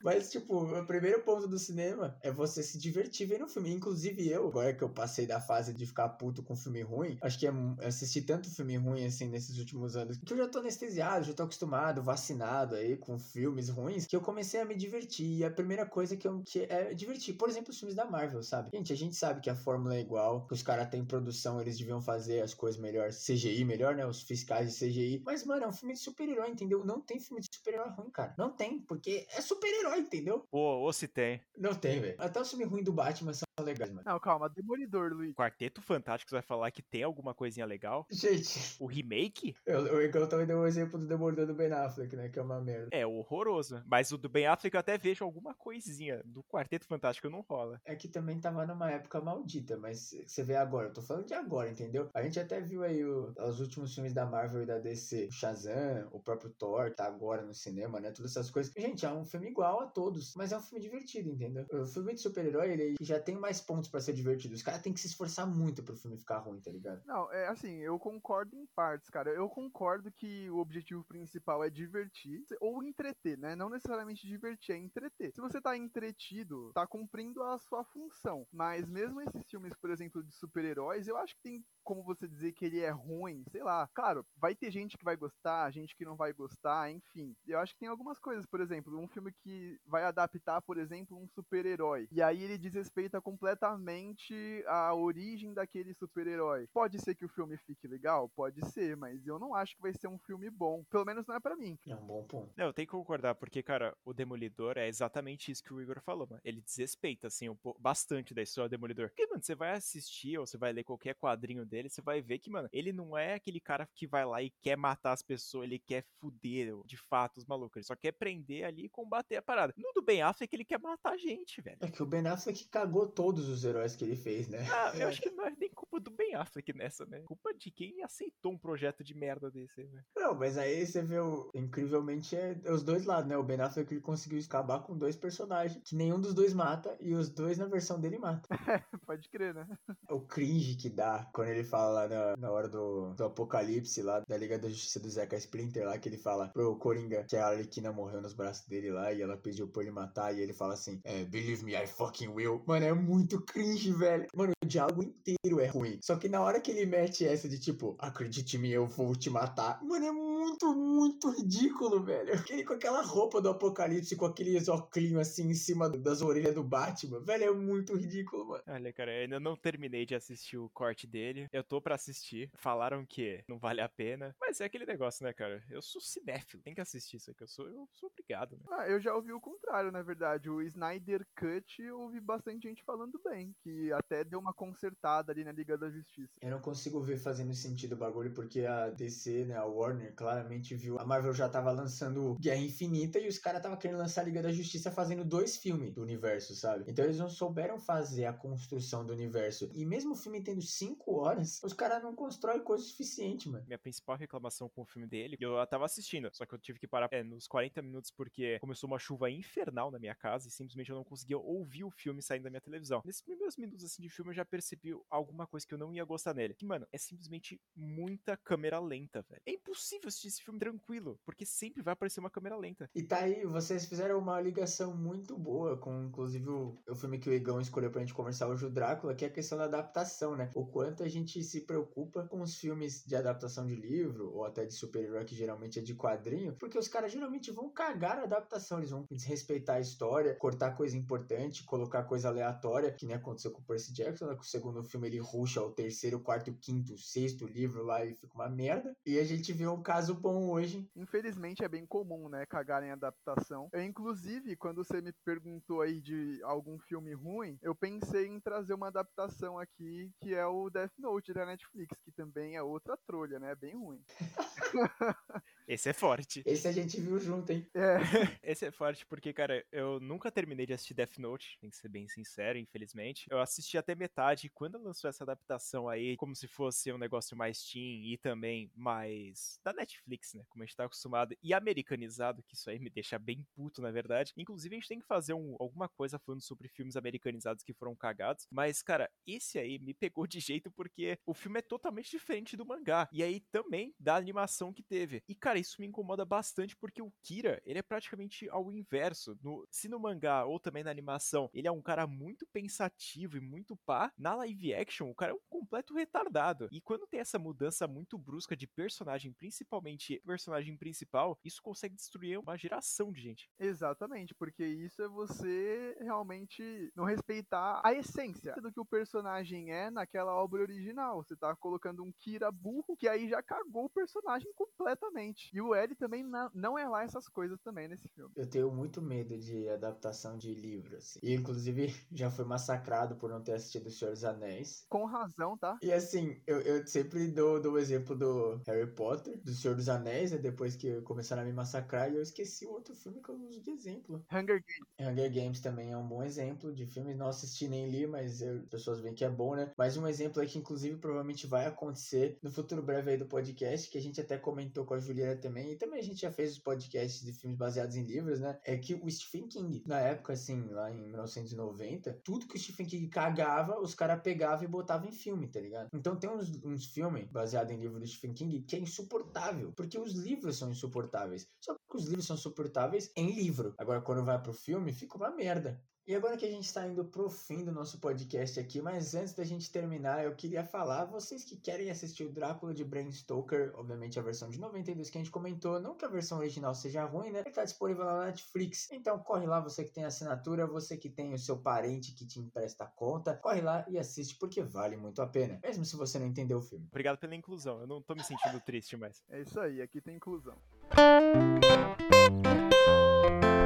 Mas, 0.03 0.31
tipo, 0.31 0.63
o 0.63 0.85
primeiro 0.85 1.21
ponto 1.23 1.47
do 1.47 1.59
cinema 1.59 2.17
é 2.21 2.31
você 2.31 2.63
se 2.63 2.77
divertir 2.77 3.27
vendo 3.27 3.45
o 3.45 3.47
filme. 3.47 3.71
Inclusive 3.71 4.27
eu, 4.29 4.47
agora 4.47 4.73
que 4.73 4.83
eu 4.83 4.89
passei 4.89 5.25
da 5.25 5.39
fase 5.39 5.73
de 5.73 5.85
ficar 5.85 6.09
puto 6.09 6.41
com 6.43 6.55
filme 6.55 6.81
ruim, 6.81 7.17
acho 7.21 7.37
que 7.37 7.47
é, 7.47 7.51
assisti 7.85 8.21
tanto 8.21 8.49
filme 8.49 8.77
ruim, 8.77 9.05
assim, 9.05 9.27
nesses 9.27 9.57
últimos 9.57 9.95
anos, 9.95 10.17
que 10.17 10.33
eu 10.33 10.37
já 10.37 10.47
tô 10.47 10.59
anestesiado, 10.59 11.25
já 11.25 11.33
tô 11.33 11.43
acostumado, 11.43 12.01
vacinado 12.01 12.75
aí 12.75 12.97
com 12.97 13.19
filmes 13.19 13.69
ruins, 13.69 14.05
que 14.05 14.15
eu 14.15 14.21
comecei 14.21 14.61
a 14.61 14.65
me 14.65 14.75
divertir. 14.75 15.39
E 15.39 15.45
a 15.45 15.51
primeira 15.51 15.85
coisa 15.85 16.15
que 16.15 16.27
eu 16.27 16.41
que 16.43 16.61
é 16.69 16.93
divertir, 16.93 17.33
por 17.35 17.49
exemplo, 17.49 17.71
os 17.71 17.79
filmes 17.79 17.95
da 17.95 18.05
Marvel, 18.05 18.41
sabe? 18.41 18.69
Gente, 18.73 18.93
a 18.93 18.95
gente 18.95 19.15
sabe 19.15 19.41
que 19.41 19.49
a 19.49 19.55
fórmula 19.69 19.95
é 19.95 19.99
igual, 19.99 20.47
que 20.47 20.53
os 20.53 20.63
caras 20.63 20.89
têm 20.89 21.05
produção, 21.05 21.61
eles 21.61 21.77
deviam 21.77 22.01
fazer 22.01 22.41
as 22.41 22.55
coisas 22.55 22.81
melhor, 22.81 23.11
CGI 23.11 23.63
melhor, 23.63 23.93
né? 23.93 24.03
Os 24.03 24.23
fiscais 24.23 24.73
de 24.73 24.79
CGI. 24.79 25.21
Mas, 25.23 25.45
mano, 25.45 25.65
é 25.65 25.67
um 25.67 25.71
filme 25.71 25.93
de 25.93 25.99
super-herói, 25.99 26.49
entendeu? 26.49 26.83
Não 26.83 26.99
tem 26.99 27.19
filme 27.19 27.39
de 27.39 27.47
super-herói 27.53 27.89
ruim, 27.89 28.09
cara. 28.09 28.33
Não 28.35 28.49
tem, 28.49 28.79
porque 28.79 29.27
é 29.31 29.41
super-herói, 29.41 29.99
entendeu? 29.99 30.39
Pô, 30.49 30.79
ou 30.79 30.91
se 30.91 31.07
tem. 31.07 31.39
Não 31.55 31.75
tem, 31.75 31.99
velho. 31.99 32.15
Até 32.17 32.41
os 32.41 32.49
filmes 32.49 32.67
ruins 32.67 32.83
do 32.83 32.91
Batman 32.91 33.31
são 33.31 33.45
legais, 33.63 33.91
mano. 33.91 34.01
Não, 34.03 34.19
calma, 34.19 34.49
Demolidor, 34.49 35.13
Luiz. 35.13 35.35
Quarteto 35.35 35.83
Fantástico, 35.83 36.29
você 36.29 36.37
vai 36.37 36.41
falar 36.41 36.71
que 36.71 36.81
tem 36.81 37.03
alguma 37.03 37.35
coisinha 37.35 37.65
legal? 37.65 38.07
Gente. 38.09 38.75
O 38.79 38.87
remake? 38.87 39.55
Eu, 39.67 39.85
eu, 39.85 40.01
eu 40.01 40.27
também 40.27 40.47
dei 40.47 40.55
um 40.55 40.65
exemplo 40.65 40.97
do 40.97 41.05
Demolidor 41.05 41.45
do 41.45 41.53
Ben 41.53 41.71
Affleck, 41.71 42.15
né? 42.15 42.29
Que 42.29 42.39
é 42.39 42.41
uma 42.41 42.59
merda. 42.59 42.89
É 42.91 43.05
horroroso. 43.05 43.83
Mas 43.85 44.11
o 44.11 44.17
do 44.17 44.29
Ben 44.29 44.47
Affleck 44.47 44.73
eu 44.73 44.79
até 44.79 44.97
vejo 44.97 45.23
alguma 45.23 45.53
coisinha. 45.53 46.23
Do 46.25 46.43
Quarteto 46.43 46.87
Fantástico 46.87 47.29
não 47.29 47.41
rola. 47.41 47.79
É 47.85 47.95
que 47.95 48.07
também 48.07 48.39
tava 48.39 48.65
numa 48.65 48.89
época 48.89 49.21
maldita, 49.21 49.58
mas 49.79 50.15
você 50.25 50.43
vê 50.43 50.55
agora, 50.55 50.87
eu 50.87 50.93
tô 50.93 51.01
falando 51.01 51.25
de 51.25 51.33
agora, 51.33 51.69
entendeu? 51.69 52.09
A 52.13 52.21
gente 52.21 52.39
até 52.39 52.59
viu 52.61 52.83
aí 52.83 53.03
o, 53.03 53.33
os 53.37 53.59
últimos 53.59 53.93
filmes 53.93 54.13
da 54.13 54.25
Marvel 54.25 54.63
e 54.63 54.65
da 54.65 54.79
DC. 54.79 55.27
O 55.27 55.31
Shazam, 55.31 56.07
o 56.11 56.19
próprio 56.19 56.49
Thor, 56.51 56.93
tá 56.93 57.05
agora 57.05 57.43
no 57.43 57.53
cinema, 57.53 57.99
né? 57.99 58.11
Todas 58.11 58.31
essas 58.31 58.49
coisas. 58.49 58.73
Gente, 58.75 59.05
é 59.05 59.11
um 59.11 59.25
filme 59.25 59.47
igual 59.47 59.81
a 59.81 59.87
todos, 59.87 60.33
mas 60.35 60.51
é 60.51 60.57
um 60.57 60.61
filme 60.61 60.83
divertido, 60.83 61.29
entendeu? 61.29 61.65
O 61.71 61.85
filme 61.85 62.13
de 62.13 62.21
super-herói, 62.21 62.71
ele 62.71 62.95
já 63.01 63.19
tem 63.19 63.35
mais 63.35 63.61
pontos 63.61 63.89
para 63.89 63.99
ser 63.99 64.13
divertido. 64.13 64.55
Os 64.55 64.63
caras 64.63 64.81
têm 64.81 64.93
que 64.93 64.99
se 64.99 65.07
esforçar 65.07 65.47
muito 65.47 65.83
pro 65.83 65.95
filme 65.95 66.17
ficar 66.17 66.39
ruim, 66.39 66.59
tá 66.59 66.71
ligado? 66.71 67.01
Não, 67.05 67.31
é 67.31 67.47
assim, 67.47 67.77
eu 67.79 67.97
concordo 67.99 68.55
em 68.55 68.65
partes, 68.75 69.09
cara. 69.09 69.31
Eu 69.31 69.49
concordo 69.49 70.11
que 70.11 70.49
o 70.49 70.57
objetivo 70.57 71.03
principal 71.03 71.63
é 71.63 71.69
divertir 71.69 72.43
ou 72.59 72.83
entreter, 72.83 73.37
né? 73.37 73.55
Não 73.55 73.69
necessariamente 73.69 74.27
divertir, 74.27 74.75
é 74.75 74.77
entreter. 74.77 75.31
Se 75.33 75.41
você 75.41 75.61
tá 75.61 75.75
entretido, 75.75 76.71
tá 76.73 76.85
cumprindo 76.87 77.41
a 77.43 77.57
sua 77.57 77.83
função. 77.83 78.45
Mas 78.51 78.87
mesmo 78.87 79.21
esses 79.21 79.45
filmes, 79.49 79.73
por 79.75 79.89
exemplo, 79.89 80.23
de 80.23 80.31
super-heróis, 80.33 81.07
eu 81.07 81.17
acho 81.17 81.35
que 81.35 81.41
tem 81.41 81.65
como 81.83 82.03
você 82.03 82.27
dizer 82.27 82.51
que 82.53 82.65
ele 82.65 82.79
é 82.79 82.89
ruim, 82.89 83.43
sei 83.51 83.63
lá. 83.63 83.89
Claro, 83.93 84.25
vai 84.37 84.55
ter 84.55 84.71
gente 84.71 84.97
que 84.97 85.03
vai 85.03 85.15
gostar, 85.15 85.71
gente 85.71 85.95
que 85.95 86.05
não 86.05 86.15
vai 86.15 86.31
gostar, 86.31 86.91
enfim. 86.91 87.35
Eu 87.47 87.59
acho 87.59 87.73
que 87.73 87.79
tem 87.79 87.89
algumas 87.89 88.19
coisas, 88.19 88.45
por 88.45 88.61
exemplo, 88.61 88.97
um 88.99 89.07
filme 89.07 89.31
que 89.43 89.79
vai 89.85 90.03
adaptar, 90.03 90.61
por 90.61 90.77
exemplo, 90.77 91.17
um 91.17 91.27
super-herói. 91.27 92.07
E 92.11 92.21
aí 92.21 92.43
ele 92.43 92.57
desrespeita 92.57 93.19
completamente 93.21 94.63
a 94.67 94.93
origem 94.93 95.53
daquele 95.53 95.93
super-herói. 95.95 96.67
Pode 96.73 96.99
ser 96.99 97.15
que 97.15 97.25
o 97.25 97.29
filme 97.29 97.57
fique 97.57 97.87
legal? 97.87 98.29
Pode 98.29 98.63
ser, 98.71 98.95
mas 98.95 99.25
eu 99.25 99.39
não 99.39 99.55
acho 99.55 99.75
que 99.75 99.81
vai 99.81 99.93
ser 99.93 100.07
um 100.07 100.19
filme 100.19 100.49
bom. 100.49 100.83
Pelo 100.89 101.05
menos 101.05 101.25
não 101.25 101.35
é 101.35 101.39
para 101.39 101.55
mim. 101.55 101.77
É 101.87 101.95
um 101.95 102.05
bom 102.05 102.23
ponto. 102.23 102.53
Não, 102.55 102.65
eu 102.67 102.73
tenho 102.73 102.87
que 102.87 102.91
concordar, 102.91 103.35
porque, 103.35 103.63
cara, 103.63 103.97
o 104.05 104.13
Demolidor 104.13 104.77
é 104.77 104.87
exatamente 104.87 105.51
isso 105.51 105.63
que 105.63 105.73
o 105.73 105.81
Igor 105.81 106.01
falou, 106.01 106.27
mano. 106.27 106.41
Ele 106.43 106.61
desrespeita, 106.61 107.27
assim, 107.27 107.49
um 107.49 107.55
pouco, 107.55 107.81
bastante 107.81 108.33
da 108.33 108.41
história 108.41 108.69
do 108.69 108.71
Demolidor. 108.71 109.09
Porque, 109.09 109.25
mano, 109.27 109.38
você 109.45 109.55
vai 109.55 109.71
assistir 109.71 110.37
ou 110.37 110.45
você 110.45 110.57
vai 110.57 110.71
ler 110.71 110.83
qualquer 110.83 111.15
quadrinho 111.15 111.65
dele 111.65 111.89
você 111.89 112.01
vai 112.01 112.21
ver 112.21 112.39
que, 112.39 112.49
mano, 112.49 112.69
ele 112.71 112.91
não 112.91 113.17
é 113.17 113.33
aquele 113.33 113.59
cara 113.59 113.87
que 113.95 114.07
vai 114.07 114.25
lá 114.25 114.41
e 114.41 114.51
quer 114.61 114.77
matar 114.77 115.13
as 115.13 115.21
pessoas, 115.21 115.65
ele 115.65 115.79
quer 115.79 116.03
fuder, 116.19 116.75
de 116.85 116.97
fato, 116.97 117.37
os 117.37 117.45
malucos. 117.45 117.77
Ele 117.77 117.85
só 117.85 117.95
quer 117.95 118.11
prender 118.11 118.65
ali 118.65 118.85
e 118.85 118.89
combater 118.89 119.37
a 119.37 119.41
parada. 119.41 119.73
No 119.77 119.91
do 119.93 120.01
Ben 120.01 120.21
Affleck, 120.21 120.55
ele 120.55 120.65
quer 120.65 120.79
matar 120.79 121.13
a 121.13 121.17
gente, 121.17 121.61
velho. 121.61 121.77
É 121.81 121.89
que 121.89 122.01
o 122.03 122.05
Ben 122.05 122.25
Affleck 122.27 122.67
cagou 122.69 123.07
todos 123.07 123.47
os 123.47 123.63
heróis 123.63 123.95
que 123.95 124.03
ele 124.03 124.15
fez, 124.15 124.47
né? 124.47 124.65
Ah, 124.71 124.91
eu 124.95 125.07
acho 125.09 125.21
que 125.21 125.29
não 125.31 125.45
é 125.45 125.55
nem 125.57 125.69
culpa 125.69 125.99
do 125.99 126.11
Ben 126.11 126.35
Affleck 126.35 126.73
nessa, 126.73 127.05
né? 127.05 127.21
Culpa 127.25 127.53
de 127.53 127.71
quem 127.71 128.03
aceitou 128.03 128.51
um 128.51 128.57
projeto 128.57 129.03
de 129.03 129.13
merda 129.13 129.49
desse, 129.49 129.83
né? 129.85 130.03
Não, 130.15 130.35
mas 130.35 130.57
aí 130.57 130.85
você 130.85 131.01
vê 131.01 131.19
o... 131.19 131.49
incrivelmente 131.53 132.35
é 132.35 132.59
os 132.71 132.83
dois 132.83 133.05
lados, 133.05 133.29
né? 133.29 133.37
O 133.37 133.43
Ben 133.43 133.59
Affleck 133.59 133.93
ele 133.93 134.01
conseguiu 134.01 134.39
acabar 134.39 134.81
com 134.81 134.97
dois 134.97 135.15
personagens 135.15 135.81
que 135.83 135.95
nenhum 135.95 136.19
dos 136.19 136.33
dois 136.33 136.53
mata 136.53 136.95
e 136.99 137.13
os 137.13 137.29
dois 137.29 137.57
na 137.57 137.65
versão 137.65 137.99
dele 137.99 138.17
mata. 138.17 138.47
Pode 139.05 139.28
crer, 139.29 139.53
né? 139.53 139.67
O 140.09 140.21
cringe 140.21 140.75
que 140.75 140.89
dá 140.89 141.29
quando 141.33 141.49
ele 141.49 141.63
fala 141.63 141.89
lá 141.89 142.07
na, 142.07 142.37
na 142.37 142.51
hora 142.51 142.67
do, 142.67 143.13
do 143.13 143.25
apocalipse 143.25 144.01
lá 144.01 144.21
da 144.27 144.37
Liga 144.37 144.57
da 144.57 144.67
Justiça 144.67 144.99
do 144.99 145.09
Zeca 145.09 145.37
Splinter 145.37 145.85
lá, 145.85 145.97
que 145.97 146.09
ele 146.09 146.17
fala 146.17 146.49
pro 146.49 146.75
Coringa 146.77 147.23
que 147.23 147.35
a 147.35 147.47
Arlequina 147.47 147.91
morreu 147.91 148.21
nos 148.21 148.33
braços 148.33 148.67
dele 148.67 148.91
lá 148.91 149.13
e 149.13 149.21
ela 149.21 149.37
pediu 149.37 149.67
pra 149.67 149.83
ele 149.83 149.91
matar 149.91 150.35
e 150.35 150.41
ele 150.41 150.53
fala 150.53 150.73
assim, 150.73 150.99
é, 151.03 151.23
believe 151.25 151.63
me, 151.63 151.75
I 151.75 151.85
fucking 151.85 152.29
will. 152.29 152.63
Mano, 152.65 152.85
é 152.85 152.93
muito 152.93 153.41
cringe, 153.41 153.91
velho. 153.91 154.27
Mano, 154.35 154.53
o 154.63 154.67
diálogo 154.67 155.03
inteiro 155.03 155.59
é 155.59 155.67
ruim. 155.67 155.99
Só 156.03 156.15
que 156.15 156.27
na 156.27 156.41
hora 156.41 156.59
que 156.59 156.71
ele 156.71 156.85
mete 156.85 157.25
essa 157.25 157.47
de 157.47 157.59
tipo, 157.59 157.95
acredite 157.99 158.57
em 158.57 158.59
mim, 158.59 158.69
eu 158.69 158.87
vou 158.87 159.15
te 159.15 159.29
matar. 159.29 159.79
Mano, 159.83 160.05
é 160.05 160.11
muito, 160.11 160.38
muito 160.75 161.29
ridículo, 161.29 162.03
velho. 162.03 162.31
Ele 162.49 162.63
com 162.63 162.73
aquela 162.73 163.01
roupa 163.01 163.41
do 163.41 163.49
apocalipse, 163.49 164.15
com 164.15 164.25
aqueles 164.25 164.67
óculos 164.67 165.15
assim 165.15 165.49
em 165.49 165.53
cima 165.53 165.89
das 165.89 166.21
orelhas 166.21 166.55
do 166.55 166.63
Batman. 166.63 167.19
Velho, 167.19 167.43
é 167.43 167.51
muito 167.51 167.95
ridículo, 167.95 168.47
mano. 168.47 168.63
Olha, 168.67 168.93
cara, 168.93 169.13
eu 169.13 169.21
ainda 169.23 169.39
não 169.39 169.55
terminei 169.55 170.05
de 170.05 170.15
assistir 170.15 170.57
o 170.57 170.69
corte 170.69 171.07
dele. 171.07 171.47
Eu 171.51 171.63
tô 171.63 171.81
pra 171.81 171.95
assistir. 171.95 172.49
Falaram 172.55 173.05
que 173.05 173.43
não 173.47 173.57
vale 173.57 173.81
a 173.81 173.89
pena. 173.89 174.35
Mas 174.39 174.61
é 174.61 174.65
aquele 174.65 174.85
negócio, 174.85 175.23
né, 175.23 175.33
cara? 175.33 175.63
Eu 175.69 175.81
sou 175.81 176.01
cinéfilo. 176.01 176.63
Tem 176.63 176.73
que 176.73 176.81
assistir 176.81 177.17
isso 177.17 177.31
aqui. 177.31 177.43
Eu 177.43 177.47
sou, 177.47 177.67
eu 177.67 177.87
sou 177.93 178.09
obrigado, 178.09 178.57
né? 178.57 178.63
Ah, 178.71 178.87
eu 178.87 178.99
já 178.99 179.13
ouvi 179.13 179.31
o 179.31 179.41
contrário, 179.41 179.91
na 179.91 180.01
verdade. 180.01 180.49
O 180.49 180.61
Snyder 180.61 181.25
Cut, 181.37 181.81
eu 181.81 181.99
ouvi 182.01 182.19
bastante 182.19 182.67
gente 182.67 182.83
falando 182.83 183.19
bem. 183.23 183.53
Que 183.61 183.91
até 183.93 184.23
deu 184.23 184.39
uma 184.39 184.53
consertada 184.53 185.31
ali 185.31 185.43
na 185.43 185.51
Liga 185.51 185.77
da 185.77 185.89
Justiça. 185.89 186.33
Eu 186.41 186.51
não 186.51 186.61
consigo 186.61 187.01
ver 187.01 187.17
fazendo 187.17 187.53
sentido 187.53 187.93
o 187.93 187.97
bagulho, 187.97 188.33
porque 188.33 188.65
a 188.65 188.89
DC, 188.89 189.45
né, 189.45 189.55
a 189.55 189.65
Warner, 189.65 190.13
claramente 190.29 190.75
viu. 190.75 190.99
A 190.99 191.05
Marvel 191.05 191.33
já 191.33 191.49
tava 191.49 191.71
lançando 191.71 192.37
Guerra 192.39 192.61
Infinita 192.61 193.17
e 193.17 193.27
os 193.27 193.39
caras 193.39 193.63
tava 193.63 193.75
querendo 193.75 193.97
lançar 193.97 194.21
a 194.21 194.25
Liga 194.25 194.43
da 194.43 194.51
Justiça 194.51 194.91
fazendo 194.91 195.25
dois 195.25 195.57
filmes 195.57 195.91
do 195.91 196.03
universo, 196.03 196.55
sabe? 196.55 196.85
Então 196.87 197.03
eles 197.03 197.17
não 197.17 197.29
souberam 197.29 197.79
fazer 197.79 198.25
a 198.25 198.33
construção 198.33 199.03
do 199.03 199.11
universo. 199.11 199.71
E 199.73 199.83
mesmo 199.85 200.13
o 200.13 200.15
filme 200.15 200.43
tendo 200.43 200.61
cinco 200.61 201.15
horas, 201.15 201.59
os 201.63 201.73
caras 201.73 202.03
não 202.03 202.13
constrói 202.13 202.59
coisa 202.59 202.83
suficiente, 202.83 203.49
mano. 203.49 203.65
Minha 203.65 203.79
principal 203.79 204.17
reclamação 204.17 204.69
com 204.69 204.83
o 204.83 204.85
filme 204.85 205.07
dele, 205.07 205.35
eu 205.39 205.65
tava 205.65 205.85
assistindo, 205.85 206.29
só 206.31 206.45
que 206.45 206.53
eu 206.53 206.59
tive 206.59 206.77
que 206.77 206.87
parar 206.87 207.09
é, 207.11 207.23
nos 207.23 207.47
40 207.47 207.81
minutos 207.81 208.11
porque 208.11 208.59
começou 208.59 208.87
uma 208.87 208.99
chuva 208.99 209.31
infernal 209.31 209.89
na 209.89 209.97
minha 209.97 210.13
casa 210.13 210.47
e 210.47 210.51
simplesmente 210.51 210.91
eu 210.91 210.95
não 210.95 211.03
conseguia 211.03 211.39
ouvir 211.39 211.83
o 211.83 211.89
filme 211.89 212.21
saindo 212.21 212.43
da 212.43 212.51
minha 212.51 212.61
televisão. 212.61 213.01
Nesses 213.03 213.23
primeiros 213.23 213.57
minutos 213.57 213.83
assim 213.83 214.03
de 214.03 214.09
filme 214.09 214.29
eu 214.29 214.35
já 214.35 214.45
percebi 214.45 214.95
alguma 215.09 215.47
coisa 215.47 215.65
que 215.65 215.73
eu 215.73 215.77
não 215.79 215.91
ia 215.91 216.05
gostar 216.05 216.35
nele. 216.35 216.53
Que, 216.53 216.65
mano, 216.65 216.85
é 216.91 216.97
simplesmente 216.99 217.59
muita 217.75 218.37
câmera 218.37 218.79
lenta, 218.79 219.25
velho. 219.27 219.41
É 219.45 219.51
impossível 219.53 220.11
assistir 220.19 220.27
esse 220.27 220.43
filme 220.43 220.59
tranquilo, 220.59 221.19
porque 221.25 221.45
sempre 221.45 221.81
vai 221.81 221.93
aparecer 221.93 222.19
uma 222.19 222.29
câmera 222.29 222.57
lenta. 222.57 222.89
E 222.93 223.03
tá 223.03 223.19
aí, 223.19 223.45
vocês 223.45 223.85
fizeram 223.85 224.19
uma 224.19 224.39
ligação 224.39 224.95
muito 224.95 225.37
boa 225.37 225.77
com, 225.77 226.05
inclusive, 226.05 226.49
o, 226.49 226.77
o 226.87 226.95
filme 226.95 227.17
que 227.17 227.29
o 227.29 227.33
Igão 227.33 227.61
escolheu 227.61 227.89
pra 227.89 228.01
gente 228.01 228.13
conversar 228.13 228.47
hoje, 228.47 228.65
o 228.65 228.69
Drácula, 228.69 229.15
que 229.15 229.23
é 229.23 229.27
a 229.27 229.31
questão 229.31 229.57
da 229.57 229.65
adaptação, 229.65 230.35
né? 230.35 230.51
O 230.53 230.65
quanto 230.65 231.03
a 231.03 231.07
gente 231.07 231.41
se 231.43 231.61
preocupa 231.61 232.27
com 232.27 232.41
os 232.41 232.55
filmes 232.55 233.03
de 233.05 233.15
adaptação 233.15 233.65
de 233.65 233.75
livro, 233.75 234.31
ou 234.33 234.45
até 234.45 234.65
de 234.65 234.73
super-herói, 234.73 235.25
que 235.25 235.35
geralmente 235.35 235.79
é 235.79 235.81
de 235.81 235.95
quadrinho, 235.95 236.55
porque 236.59 236.77
os 236.77 236.87
caras 236.87 237.11
geralmente 237.11 237.51
vão 237.51 237.69
cagar 237.69 238.19
a 238.19 238.23
adaptação, 238.23 238.79
eles 238.79 238.91
vão 238.91 239.05
desrespeitar 239.09 239.77
a 239.77 239.81
história, 239.81 240.35
cortar 240.35 240.75
coisa 240.75 240.97
importante, 240.97 241.63
colocar 241.63 242.03
coisa 242.03 242.27
aleatória, 242.27 242.91
que 242.91 243.05
nem 243.05 243.15
aconteceu 243.15 243.51
com 243.51 243.61
o 243.61 243.65
Percy 243.65 243.93
Jackson, 243.93 244.27
né? 244.27 244.35
Com 244.35 244.41
o 244.41 244.45
segundo 244.45 244.83
filme 244.83 245.07
ele 245.07 245.19
ruxa 245.19 245.61
o 245.61 245.71
terceiro, 245.71 246.19
quarto, 246.19 246.53
quinto, 246.53 246.97
sexto 246.97 247.45
livro 247.45 247.83
lá 247.83 248.03
e 248.05 248.13
fica 248.13 248.33
uma 248.33 248.49
merda. 248.49 248.95
E 249.05 249.17
a 249.19 249.23
gente 249.23 249.53
vê 249.53 249.67
um 249.67 249.81
caso 249.81 250.08
bom 250.15 250.49
hoje. 250.49 250.89
Infelizmente 250.95 251.63
é 251.63 251.67
bem 251.67 251.85
comum, 251.85 252.29
né, 252.29 252.45
cagar 252.45 252.83
em 252.83 252.91
adaptação. 252.91 253.69
Eu, 253.73 253.83
inclusive, 253.83 254.55
quando 254.55 254.83
você 254.83 255.01
me 255.01 255.13
perguntou 255.25 255.81
aí 255.81 256.01
de 256.01 256.39
algum 256.43 256.77
filme 256.79 257.13
ruim, 257.13 257.57
eu 257.61 257.75
pensei 257.75 258.27
em 258.27 258.39
trazer 258.39 258.73
uma 258.73 258.87
adaptação 258.87 259.57
aqui 259.57 260.11
que 260.19 260.33
é 260.33 260.45
o 260.45 260.69
Death 260.69 260.93
Note 260.97 261.33
da 261.33 261.45
Netflix, 261.45 261.99
que 262.01 262.11
também 262.11 262.55
é 262.55 262.63
outra 262.63 262.97
trolha, 263.07 263.39
né? 263.39 263.55
Bem 263.55 263.75
ruim. 263.75 264.03
Esse 265.69 265.87
é 265.87 265.93
forte. 265.93 266.41
Esse 266.47 266.67
a 266.67 266.71
gente 266.71 266.99
viu 266.99 267.19
junto, 267.19 267.51
hein? 267.51 267.63
É. 267.75 267.97
Esse 268.41 268.65
é 268.65 268.71
forte 268.71 269.05
porque, 269.05 269.31
cara, 269.31 269.63
eu 269.71 269.99
nunca 269.99 270.31
terminei 270.31 270.65
de 270.65 270.73
assistir 270.73 270.95
Death 270.95 271.19
Note, 271.19 271.59
tem 271.61 271.69
que 271.69 271.77
ser 271.77 271.87
bem 271.87 272.07
sincero, 272.07 272.57
infelizmente. 272.57 273.27
Eu 273.29 273.39
assisti 273.39 273.77
até 273.77 273.93
metade 273.93 274.47
e 274.47 274.49
quando 274.49 274.81
lançou 274.81 275.07
essa 275.07 275.23
adaptação 275.23 275.87
aí, 275.87 276.17
como 276.17 276.35
se 276.35 276.47
fosse 276.47 276.91
um 276.91 276.97
negócio 276.97 277.37
mais 277.37 277.63
teen 277.63 278.11
e 278.11 278.17
também 278.17 278.71
mais 278.75 279.59
da 279.63 279.71
Netflix, 279.71 280.33
né? 280.33 280.43
Como 280.49 280.63
a 280.63 280.65
gente 280.65 280.75
tá 280.75 280.85
acostumado, 280.85 281.37
e 281.43 281.53
americanizado, 281.53 282.41
que 282.41 282.55
isso 282.55 282.67
aí 282.67 282.79
me 282.79 282.89
deixa 282.89 283.19
bem 283.19 283.45
puto, 283.53 283.79
na 283.79 283.91
verdade. 283.91 284.33
Inclusive, 284.35 284.75
a 284.75 284.79
gente 284.79 284.89
tem 284.89 284.99
que 284.99 285.05
fazer 285.05 285.35
um, 285.35 285.55
alguma 285.59 285.87
coisa 285.87 286.17
falando 286.17 286.41
sobre 286.41 286.67
filmes 286.67 286.95
americanizados 286.95 287.63
que 287.63 287.73
foram 287.73 287.95
cagados. 287.95 288.47
Mas, 288.49 288.81
cara, 288.81 289.07
esse 289.27 289.59
aí 289.59 289.77
me 289.77 289.93
pegou 289.93 290.25
de 290.25 290.39
jeito 290.39 290.71
porque 290.71 291.19
o 291.27 291.33
filme 291.35 291.59
é 291.59 291.61
totalmente 291.61 292.09
diferente 292.09 292.57
do 292.57 292.65
mangá. 292.65 293.07
E 293.11 293.21
aí 293.21 293.39
também 293.51 293.93
da 293.99 294.15
animação 294.15 294.73
que 294.73 294.81
teve. 294.81 295.21
E, 295.29 295.35
cara, 295.35 295.58
isso 295.59 295.79
me 295.79 295.87
incomoda 295.87 296.25
bastante 296.25 296.75
porque 296.75 297.01
o 297.01 297.11
Kira, 297.21 297.61
ele 297.65 297.79
é 297.79 297.83
praticamente 297.83 298.49
ao 298.49 298.71
inverso. 298.71 299.37
No, 299.41 299.67
se 299.69 299.87
no 299.87 299.99
mangá 299.99 300.45
ou 300.45 300.59
também 300.59 300.83
na 300.83 300.91
animação, 300.91 301.49
ele 301.53 301.67
é 301.67 301.71
um 301.71 301.81
cara 301.81 302.07
muito 302.07 302.45
pensativo 302.47 303.37
e 303.37 303.41
muito 303.41 303.77
pá, 303.85 304.11
na 304.17 304.35
live 304.35 304.73
action, 304.73 305.09
o 305.09 305.15
cara 305.15 305.31
é 305.31 305.35
um 305.35 305.39
completo 305.49 305.93
retardado. 305.93 306.67
E 306.71 306.81
quando 306.81 307.07
tem 307.07 307.19
essa 307.19 307.39
mudança 307.39 307.87
muito 307.87 308.17
brusca 308.17 308.55
de 308.55 308.67
personagem, 308.67 309.33
principalmente 309.33 310.21
personagem 310.25 310.77
principal, 310.77 311.37
isso 311.43 311.61
consegue 311.61 311.95
destruir 311.95 312.39
uma 312.39 312.57
geração 312.57 313.11
de 313.11 313.21
gente. 313.21 313.49
Exatamente, 313.59 314.33
porque 314.35 314.65
isso 314.65 315.01
é 315.01 315.07
você 315.07 315.97
realmente 315.99 316.91
não 316.95 317.05
respeitar 317.05 317.81
a 317.83 317.93
essência 317.93 318.53
do 318.61 318.71
que 318.71 318.79
o 318.79 318.85
personagem 318.85 319.71
é 319.71 319.89
naquela 319.89 320.33
obra 320.33 320.61
original. 320.61 321.23
Você 321.23 321.35
tá 321.35 321.55
colocando 321.55 322.03
um 322.03 322.11
Kira 322.11 322.51
burro 322.51 322.95
que 322.97 323.07
aí 323.07 323.29
já 323.29 323.41
cagou 323.41 323.85
o 323.85 323.89
personagem 323.89 324.51
completamente. 324.53 325.48
E 325.53 325.61
o 325.61 325.73
L 325.73 325.95
também 325.95 326.23
não 326.53 326.77
é 326.77 326.87
lá 326.87 327.03
essas 327.03 327.27
coisas 327.27 327.59
também 327.61 327.87
nesse 327.87 328.07
filme. 328.09 328.31
Eu 328.35 328.49
tenho 328.49 328.71
muito 328.71 329.01
medo 329.01 329.37
de 329.37 329.67
adaptação 329.69 330.37
de 330.37 330.53
livros. 330.53 331.17
E 331.21 331.33
inclusive 331.33 331.93
já 332.11 332.29
foi 332.29 332.45
massacrado 332.45 333.15
por 333.15 333.29
não 333.29 333.41
ter 333.41 333.53
assistido 333.53 333.87
O 333.87 333.91
Senhor 333.91 334.11
dos 334.11 334.23
Anéis. 334.23 334.85
Com 334.89 335.05
razão, 335.05 335.57
tá? 335.57 335.77
E 335.81 335.91
assim, 335.91 336.41
eu, 336.45 336.61
eu 336.61 336.87
sempre 336.87 337.27
dou, 337.27 337.61
dou 337.61 337.73
o 337.73 337.79
exemplo 337.79 338.15
do 338.15 338.61
Harry 338.67 338.93
Potter, 338.93 339.39
do 339.43 339.53
Senhor 339.53 339.75
dos 339.75 339.89
Anéis, 339.89 340.31
né, 340.31 340.37
depois 340.37 340.75
que 340.75 341.01
começaram 341.01 341.41
a 341.41 341.45
me 341.45 341.53
massacrar, 341.53 342.11
e 342.11 342.15
eu 342.15 342.21
esqueci 342.21 342.65
o 342.65 342.71
outro 342.71 342.95
filme 342.95 343.21
que 343.21 343.29
eu 343.29 343.35
uso 343.35 343.61
de 343.61 343.71
exemplo. 343.71 344.23
Hunger 344.31 344.63
Games. 344.63 345.11
Hunger 345.11 345.33
Games 345.33 345.61
também 345.61 345.91
é 345.91 345.97
um 345.97 346.07
bom 346.07 346.23
exemplo 346.23 346.73
de 346.73 346.85
filme. 346.85 347.13
Não 347.13 347.27
assisti 347.27 347.67
nem 347.67 347.89
li, 347.89 348.05
mas 348.07 348.41
eu, 348.41 348.59
as 348.59 348.65
pessoas 348.67 348.99
veem 348.99 349.15
que 349.15 349.25
é 349.25 349.29
bom, 349.29 349.55
né? 349.55 349.71
Mas 349.77 349.97
um 349.97 350.07
exemplo 350.07 350.41
aí 350.41 350.47
que 350.47 350.57
inclusive 350.57 350.97
provavelmente 350.97 351.47
vai 351.47 351.65
acontecer 351.65 352.37
no 352.41 352.51
futuro 352.51 352.81
breve 352.83 353.11
aí 353.11 353.17
do 353.17 353.25
podcast, 353.27 353.89
que 353.89 353.97
a 353.97 354.01
gente 354.01 354.21
até 354.21 354.37
comentou 354.37 354.85
com 354.85 354.93
a 354.93 354.99
Juliana 354.99 355.38
também, 355.39 355.71
e 355.71 355.75
também 355.75 355.99
a 355.99 356.03
gente 356.03 356.21
já 356.21 356.31
fez 356.31 356.53
os 356.53 356.59
podcasts 356.59 357.23
de 357.23 357.33
filmes 357.33 357.57
baseados 357.57 357.95
em 357.95 358.03
livros, 358.03 358.39
né? 358.39 358.59
É 358.63 358.77
que 358.77 358.93
o 358.95 359.09
Stephen 359.09 359.47
King, 359.47 359.83
na 359.85 359.99
época, 359.99 360.33
assim, 360.33 360.67
lá 360.69 360.91
em 360.91 361.01
1990, 361.07 362.21
tudo 362.23 362.47
que 362.47 362.55
o 362.55 362.59
Stephen 362.59 362.85
King 362.85 363.07
cagava, 363.07 363.79
os 363.79 363.95
caras 363.95 364.21
pegavam 364.21 364.65
e 364.65 364.67
botavam 364.67 365.09
em 365.09 365.11
filme, 365.11 365.47
tá 365.47 365.59
ligado? 365.59 365.89
Então 365.93 366.15
tem 366.15 366.29
uns, 366.29 366.49
uns 366.63 366.85
filmes 366.85 367.27
baseados 367.29 367.71
em 367.71 367.79
livros 367.79 368.01
do 368.01 368.07
Stephen 368.07 368.33
King 368.33 368.61
que 368.61 368.75
é 368.75 368.79
insuportável, 368.79 369.71
porque 369.73 369.97
os 369.97 370.13
livros 370.13 370.57
são 370.57 370.69
insuportáveis. 370.71 371.47
Só 371.63 371.73
que 371.73 371.97
os 371.97 372.05
livros 372.05 372.27
são 372.27 372.37
suportáveis 372.37 373.11
em 373.15 373.31
livro. 373.31 373.73
Agora, 373.77 374.01
quando 374.01 374.23
vai 374.23 374.41
pro 374.41 374.53
filme, 374.53 374.93
fica 374.93 375.17
uma 375.17 375.31
merda. 375.31 375.81
E 376.09 376.15
agora 376.15 376.35
que 376.35 376.43
a 376.43 376.49
gente 376.49 376.65
está 376.65 376.87
indo 376.87 377.05
pro 377.05 377.29
fim 377.29 377.63
do 377.63 377.71
nosso 377.71 377.99
podcast 377.99 378.59
aqui, 378.59 378.81
mas 378.81 379.13
antes 379.13 379.31
da 379.31 379.43
gente 379.43 379.71
terminar, 379.71 380.25
eu 380.25 380.33
queria 380.33 380.63
falar, 380.63 381.05
vocês 381.05 381.43
que 381.43 381.55
querem 381.55 381.91
assistir 381.91 382.23
o 382.23 382.31
Drácula 382.31 382.73
de 382.73 382.83
Bram 382.83 383.11
Stoker, 383.11 383.73
obviamente 383.75 384.17
a 384.17 384.21
versão 384.23 384.49
de 384.49 384.59
92 384.59 385.07
que 385.07 385.19
a 385.19 385.21
gente 385.21 385.29
comentou, 385.29 385.79
não 385.79 385.93
que 385.93 386.03
a 386.03 386.07
versão 386.07 386.39
original 386.39 386.73
seja 386.73 387.05
ruim, 387.05 387.29
né? 387.29 387.41
Ele 387.41 387.51
tá 387.51 387.63
disponível 387.63 388.05
na 388.05 388.25
Netflix. 388.25 388.89
Então 388.91 389.19
corre 389.19 389.45
lá, 389.45 389.59
você 389.59 389.83
que 389.83 389.91
tem 389.91 390.03
assinatura, 390.03 390.65
você 390.65 390.97
que 390.97 391.11
tem 391.11 391.31
o 391.31 391.37
seu 391.37 391.59
parente 391.59 392.15
que 392.15 392.25
te 392.25 392.39
empresta 392.39 392.85
a 392.85 392.87
conta, 392.87 393.35
corre 393.35 393.61
lá 393.61 393.85
e 393.87 393.99
assiste 393.99 394.35
porque 394.35 394.63
vale 394.63 394.97
muito 394.97 395.21
a 395.21 395.27
pena, 395.27 395.59
mesmo 395.61 395.85
se 395.85 395.95
você 395.95 396.17
não 396.17 396.25
entendeu 396.25 396.57
o 396.57 396.61
filme. 396.63 396.87
Obrigado 396.89 397.19
pela 397.19 397.35
inclusão, 397.35 397.81
eu 397.81 397.85
não 397.85 398.01
tô 398.01 398.15
me 398.15 398.23
sentindo 398.23 398.59
triste 398.61 398.97
mais. 398.97 399.23
É 399.29 399.41
isso 399.41 399.59
aí, 399.59 399.79
aqui 399.79 400.01
tem 400.01 400.15
inclusão. 400.15 400.57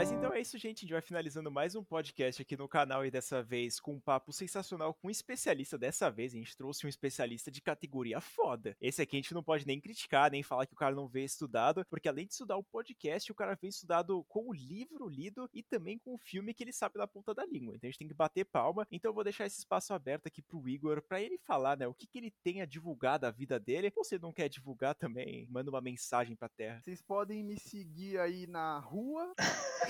Mas 0.00 0.12
então 0.12 0.32
é 0.32 0.40
isso, 0.40 0.56
gente. 0.56 0.78
A 0.78 0.80
gente 0.80 0.92
vai 0.92 1.02
finalizando 1.02 1.50
mais 1.50 1.74
um 1.74 1.84
podcast 1.84 2.40
aqui 2.40 2.56
no 2.56 2.66
canal 2.66 3.04
e 3.04 3.10
dessa 3.10 3.42
vez 3.42 3.78
com 3.78 3.96
um 3.96 4.00
papo 4.00 4.32
sensacional 4.32 4.94
com 4.94 5.08
um 5.08 5.10
especialista. 5.10 5.76
Dessa 5.76 6.10
vez 6.10 6.32
a 6.32 6.38
gente 6.38 6.56
trouxe 6.56 6.86
um 6.86 6.88
especialista 6.88 7.50
de 7.50 7.60
categoria 7.60 8.18
foda. 8.18 8.74
Esse 8.80 9.02
aqui 9.02 9.16
a 9.16 9.18
gente 9.18 9.34
não 9.34 9.42
pode 9.42 9.66
nem 9.66 9.78
criticar, 9.78 10.30
nem 10.30 10.42
falar 10.42 10.64
que 10.64 10.72
o 10.72 10.76
cara 10.76 10.94
não 10.94 11.06
veio 11.06 11.26
estudado, 11.26 11.84
porque 11.90 12.08
além 12.08 12.24
de 12.24 12.32
estudar 12.32 12.56
o 12.56 12.64
podcast, 12.64 13.30
o 13.30 13.34
cara 13.34 13.54
veio 13.60 13.68
estudado 13.68 14.24
com 14.26 14.48
o 14.48 14.54
livro 14.54 15.06
lido 15.06 15.50
e 15.52 15.62
também 15.62 15.98
com 15.98 16.14
o 16.14 16.18
filme 16.18 16.54
que 16.54 16.64
ele 16.64 16.72
sabe 16.72 16.96
da 16.96 17.06
ponta 17.06 17.34
da 17.34 17.44
língua. 17.44 17.76
Então 17.76 17.86
a 17.86 17.90
gente 17.90 17.98
tem 17.98 18.08
que 18.08 18.14
bater 18.14 18.46
palma. 18.46 18.86
Então 18.90 19.10
eu 19.10 19.14
vou 19.14 19.22
deixar 19.22 19.44
esse 19.44 19.58
espaço 19.58 19.92
aberto 19.92 20.28
aqui 20.28 20.40
pro 20.40 20.66
Igor 20.66 21.02
para 21.02 21.20
ele 21.20 21.36
falar, 21.36 21.76
né, 21.76 21.86
o 21.86 21.92
que, 21.92 22.06
que 22.06 22.16
ele 22.16 22.30
tem 22.42 22.62
a 22.62 22.64
divulgar 22.64 23.18
da 23.18 23.30
vida 23.30 23.60
dele. 23.60 23.92
Ou 23.94 24.02
se 24.02 24.18
não 24.18 24.32
quer 24.32 24.48
divulgar 24.48 24.94
também, 24.94 25.46
manda 25.50 25.70
uma 25.70 25.82
mensagem 25.82 26.34
pra 26.34 26.48
terra. 26.48 26.80
Vocês 26.80 27.02
podem 27.02 27.44
me 27.44 27.60
seguir 27.60 28.18
aí 28.18 28.46
na 28.46 28.78
rua. 28.78 29.34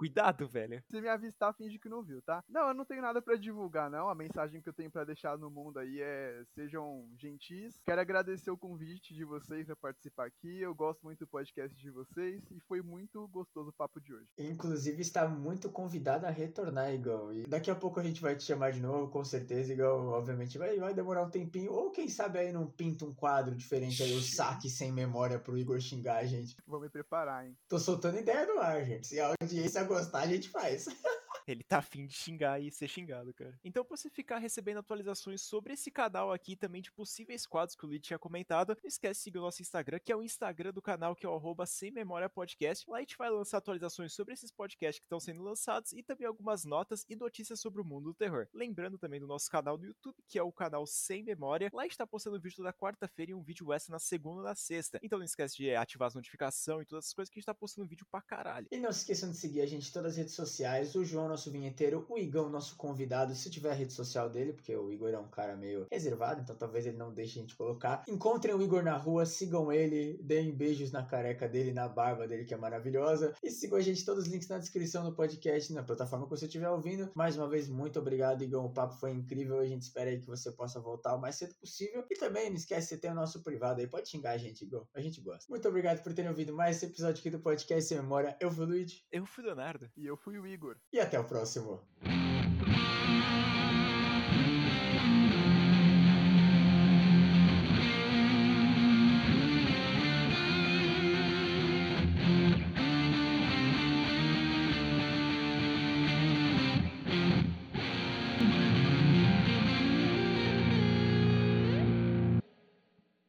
Cuidado, 0.00 0.48
velho. 0.48 0.82
Se 0.88 0.98
me 0.98 1.08
avistar, 1.08 1.52
finge 1.52 1.78
que 1.78 1.86
não 1.86 2.02
viu, 2.02 2.22
tá? 2.22 2.42
Não, 2.48 2.68
eu 2.68 2.74
não 2.74 2.86
tenho 2.86 3.02
nada 3.02 3.20
para 3.20 3.36
divulgar, 3.36 3.90
não. 3.90 4.08
A 4.08 4.14
mensagem 4.14 4.62
que 4.62 4.66
eu 4.66 4.72
tenho 4.72 4.90
para 4.90 5.04
deixar 5.04 5.36
no 5.36 5.50
mundo 5.50 5.78
aí 5.78 6.00
é: 6.00 6.42
sejam 6.54 7.06
gentis. 7.18 7.78
Quero 7.84 8.00
agradecer 8.00 8.50
o 8.50 8.56
convite 8.56 9.12
de 9.12 9.26
vocês 9.26 9.66
para 9.66 9.76
participar 9.76 10.28
aqui. 10.28 10.58
Eu 10.58 10.74
gosto 10.74 11.02
muito 11.02 11.18
do 11.18 11.26
podcast 11.26 11.76
de 11.76 11.90
vocês 11.90 12.42
e 12.50 12.58
foi 12.60 12.80
muito 12.80 13.28
gostoso 13.28 13.68
o 13.68 13.74
papo 13.74 14.00
de 14.00 14.14
hoje. 14.14 14.26
Inclusive, 14.38 15.02
está 15.02 15.28
muito 15.28 15.68
convidado 15.68 16.24
a 16.24 16.30
retornar, 16.30 16.94
Igor. 16.94 17.34
E 17.34 17.46
daqui 17.46 17.70
a 17.70 17.74
pouco 17.74 18.00
a 18.00 18.02
gente 18.02 18.22
vai 18.22 18.34
te 18.34 18.44
chamar 18.44 18.72
de 18.72 18.80
novo, 18.80 19.10
com 19.10 19.22
certeza, 19.22 19.70
Igor. 19.70 20.14
Obviamente 20.14 20.56
vai, 20.56 20.78
vai 20.78 20.94
demorar 20.94 21.24
um 21.24 21.30
tempinho. 21.30 21.72
Ou 21.72 21.90
quem 21.90 22.08
sabe 22.08 22.38
aí 22.38 22.50
não 22.50 22.66
pinta 22.66 23.04
um 23.04 23.12
quadro 23.12 23.54
diferente 23.54 24.02
aí, 24.02 24.14
o 24.14 24.22
saque 24.22 24.70
sem 24.70 24.90
memória 24.90 25.38
pro 25.38 25.58
Igor 25.58 25.78
xingar 25.78 26.20
a 26.20 26.24
gente. 26.24 26.56
Vou 26.66 26.80
me 26.80 26.88
preparar, 26.88 27.46
hein? 27.46 27.54
Tô 27.68 27.78
soltando 27.78 28.16
ideia 28.16 28.46
no 28.46 28.58
ar, 28.60 28.82
gente. 28.82 29.06
Se 29.06 29.20
a 29.20 29.34
audiência 29.42 29.89
gostar, 29.90 30.20
a 30.20 30.26
gente 30.26 30.48
faz. 30.48 30.86
Ele 31.46 31.62
tá 31.62 31.78
afim 31.78 32.06
de 32.06 32.14
xingar 32.14 32.60
e 32.60 32.70
ser 32.70 32.88
xingado, 32.88 33.32
cara. 33.32 33.58
Então, 33.64 33.84
pra 33.84 33.96
você 33.96 34.08
ficar 34.10 34.38
recebendo 34.38 34.78
atualizações 34.78 35.42
sobre 35.42 35.74
esse 35.74 35.90
canal 35.90 36.32
aqui, 36.32 36.56
também 36.56 36.82
de 36.82 36.92
possíveis 36.92 37.46
quadros 37.46 37.76
que 37.76 37.84
o 37.84 37.88
Lid 37.88 38.02
tinha 38.02 38.18
comentado, 38.18 38.76
não 38.82 38.88
esquece 38.88 39.20
de 39.20 39.24
seguir 39.24 39.38
o 39.38 39.42
nosso 39.42 39.62
Instagram, 39.62 39.98
que 39.98 40.12
é 40.12 40.16
o 40.16 40.22
Instagram 40.22 40.72
do 40.72 40.82
canal, 40.82 41.14
que 41.14 41.26
é 41.26 41.28
o 41.28 41.40
Sem 41.66 41.90
Memória 41.90 42.28
Podcast. 42.28 42.88
Lá 42.88 42.98
a 42.98 43.00
gente 43.00 43.16
vai 43.16 43.30
lançar 43.30 43.58
atualizações 43.58 44.12
sobre 44.12 44.34
esses 44.34 44.50
podcasts 44.50 44.98
que 44.98 45.06
estão 45.06 45.20
sendo 45.20 45.42
lançados 45.42 45.92
e 45.92 46.02
também 46.02 46.26
algumas 46.26 46.64
notas 46.64 47.04
e 47.08 47.16
notícias 47.16 47.60
sobre 47.60 47.80
o 47.80 47.84
mundo 47.84 48.04
do 48.04 48.14
terror. 48.14 48.46
Lembrando 48.52 48.98
também 48.98 49.20
do 49.20 49.26
nosso 49.26 49.50
canal 49.50 49.76
no 49.76 49.86
YouTube, 49.86 50.16
que 50.28 50.38
é 50.38 50.42
o 50.42 50.52
canal 50.52 50.86
Sem 50.86 51.22
Memória. 51.22 51.70
Lá 51.72 51.82
a 51.82 51.84
gente 51.84 51.98
tá 51.98 52.06
postando 52.06 52.40
vídeo 52.40 52.62
da 52.62 52.72
quarta-feira 52.72 53.32
e 53.32 53.34
um 53.34 53.42
vídeo 53.42 53.72
extra 53.72 53.92
na 53.92 53.98
segunda 53.98 54.42
e 54.42 54.44
na 54.44 54.54
sexta. 54.54 54.98
Então 55.02 55.18
não 55.18 55.24
esquece 55.24 55.56
de 55.56 55.74
ativar 55.74 56.08
as 56.08 56.14
notificações 56.14 56.82
e 56.82 56.88
todas 56.88 57.06
as 57.06 57.12
coisas 57.12 57.30
que 57.30 57.38
a 57.38 57.40
gente 57.40 57.46
tá 57.46 57.54
postando 57.54 57.88
vídeo 57.88 58.06
pra 58.10 58.20
caralho. 58.20 58.66
E 58.70 58.78
não 58.78 58.92
se 58.92 59.00
esqueçam 59.00 59.30
de 59.30 59.36
seguir 59.36 59.60
a 59.60 59.66
gente 59.66 59.88
em 59.88 59.92
todas 59.92 60.12
as 60.12 60.18
redes 60.18 60.34
sociais. 60.34 60.94
O 60.94 61.04
João, 61.04 61.29
nosso 61.30 61.50
vinheteiro, 61.50 62.04
o 62.08 62.18
Igão, 62.18 62.50
nosso 62.50 62.76
convidado, 62.76 63.34
se 63.34 63.50
tiver 63.50 63.70
a 63.70 63.74
rede 63.74 63.92
social 63.92 64.28
dele, 64.28 64.52
porque 64.52 64.74
o 64.74 64.90
Igor 64.92 65.10
é 65.10 65.18
um 65.18 65.28
cara 65.28 65.56
meio 65.56 65.86
reservado, 65.90 66.40
então 66.40 66.56
talvez 66.56 66.86
ele 66.86 66.96
não 66.96 67.12
deixe 67.12 67.38
a 67.38 67.42
gente 67.42 67.56
colocar. 67.56 68.04
Encontrem 68.08 68.54
o 68.54 68.62
Igor 68.62 68.82
na 68.82 68.96
rua, 68.96 69.24
sigam 69.24 69.72
ele, 69.72 70.18
deem 70.22 70.52
beijos 70.52 70.90
na 70.90 71.02
careca 71.02 71.48
dele, 71.48 71.72
na 71.72 71.88
barba 71.88 72.26
dele, 72.26 72.44
que 72.44 72.54
é 72.54 72.56
maravilhosa. 72.56 73.34
E 73.42 73.50
sigam 73.50 73.78
a 73.78 73.80
gente, 73.80 74.04
todos 74.04 74.24
os 74.24 74.30
links 74.30 74.48
na 74.48 74.58
descrição 74.58 75.04
do 75.04 75.14
podcast, 75.14 75.72
na 75.72 75.82
plataforma 75.82 76.26
que 76.26 76.30
você 76.30 76.46
estiver 76.46 76.68
ouvindo. 76.68 77.10
Mais 77.14 77.36
uma 77.36 77.48
vez, 77.48 77.68
muito 77.68 77.98
obrigado, 77.98 78.42
Igão. 78.42 78.66
O 78.66 78.72
papo 78.72 78.94
foi 78.94 79.12
incrível. 79.12 79.58
A 79.58 79.66
gente 79.66 79.82
espera 79.82 80.10
aí 80.10 80.18
que 80.18 80.26
você 80.26 80.50
possa 80.50 80.80
voltar 80.80 81.14
o 81.14 81.20
mais 81.20 81.36
cedo 81.36 81.54
possível. 81.54 82.04
E 82.10 82.14
também 82.14 82.50
não 82.50 82.56
esquece, 82.56 82.88
você 82.88 82.96
tem 82.96 83.10
o 83.10 83.14
nosso 83.14 83.42
privado 83.42 83.80
aí. 83.80 83.86
Pode 83.86 84.08
xingar 84.08 84.32
a 84.32 84.38
gente, 84.38 84.64
Igor. 84.64 84.86
A 84.94 85.00
gente 85.00 85.20
gosta. 85.20 85.46
Muito 85.48 85.68
obrigado 85.68 86.02
por 86.02 86.12
terem 86.12 86.30
ouvido 86.30 86.52
mais 86.52 86.76
esse 86.76 86.86
episódio 86.86 87.20
aqui 87.20 87.30
do 87.30 87.38
podcast 87.38 87.82
Sem 87.88 87.98
Memória. 87.98 88.36
Eu 88.40 88.50
fui 88.50 88.64
o 88.64 88.68
Luigi. 88.68 89.04
Eu 89.12 89.24
fui 89.26 89.44
o 89.44 89.46
Leonardo. 89.46 89.90
E 89.96 90.06
eu 90.06 90.16
fui 90.16 90.38
o 90.38 90.46
Igor. 90.46 90.76
E 90.92 90.98
até 90.98 91.18
o 91.18 91.19
próximo. 91.24 91.80
Thank 92.02 93.64
you. 93.64 93.69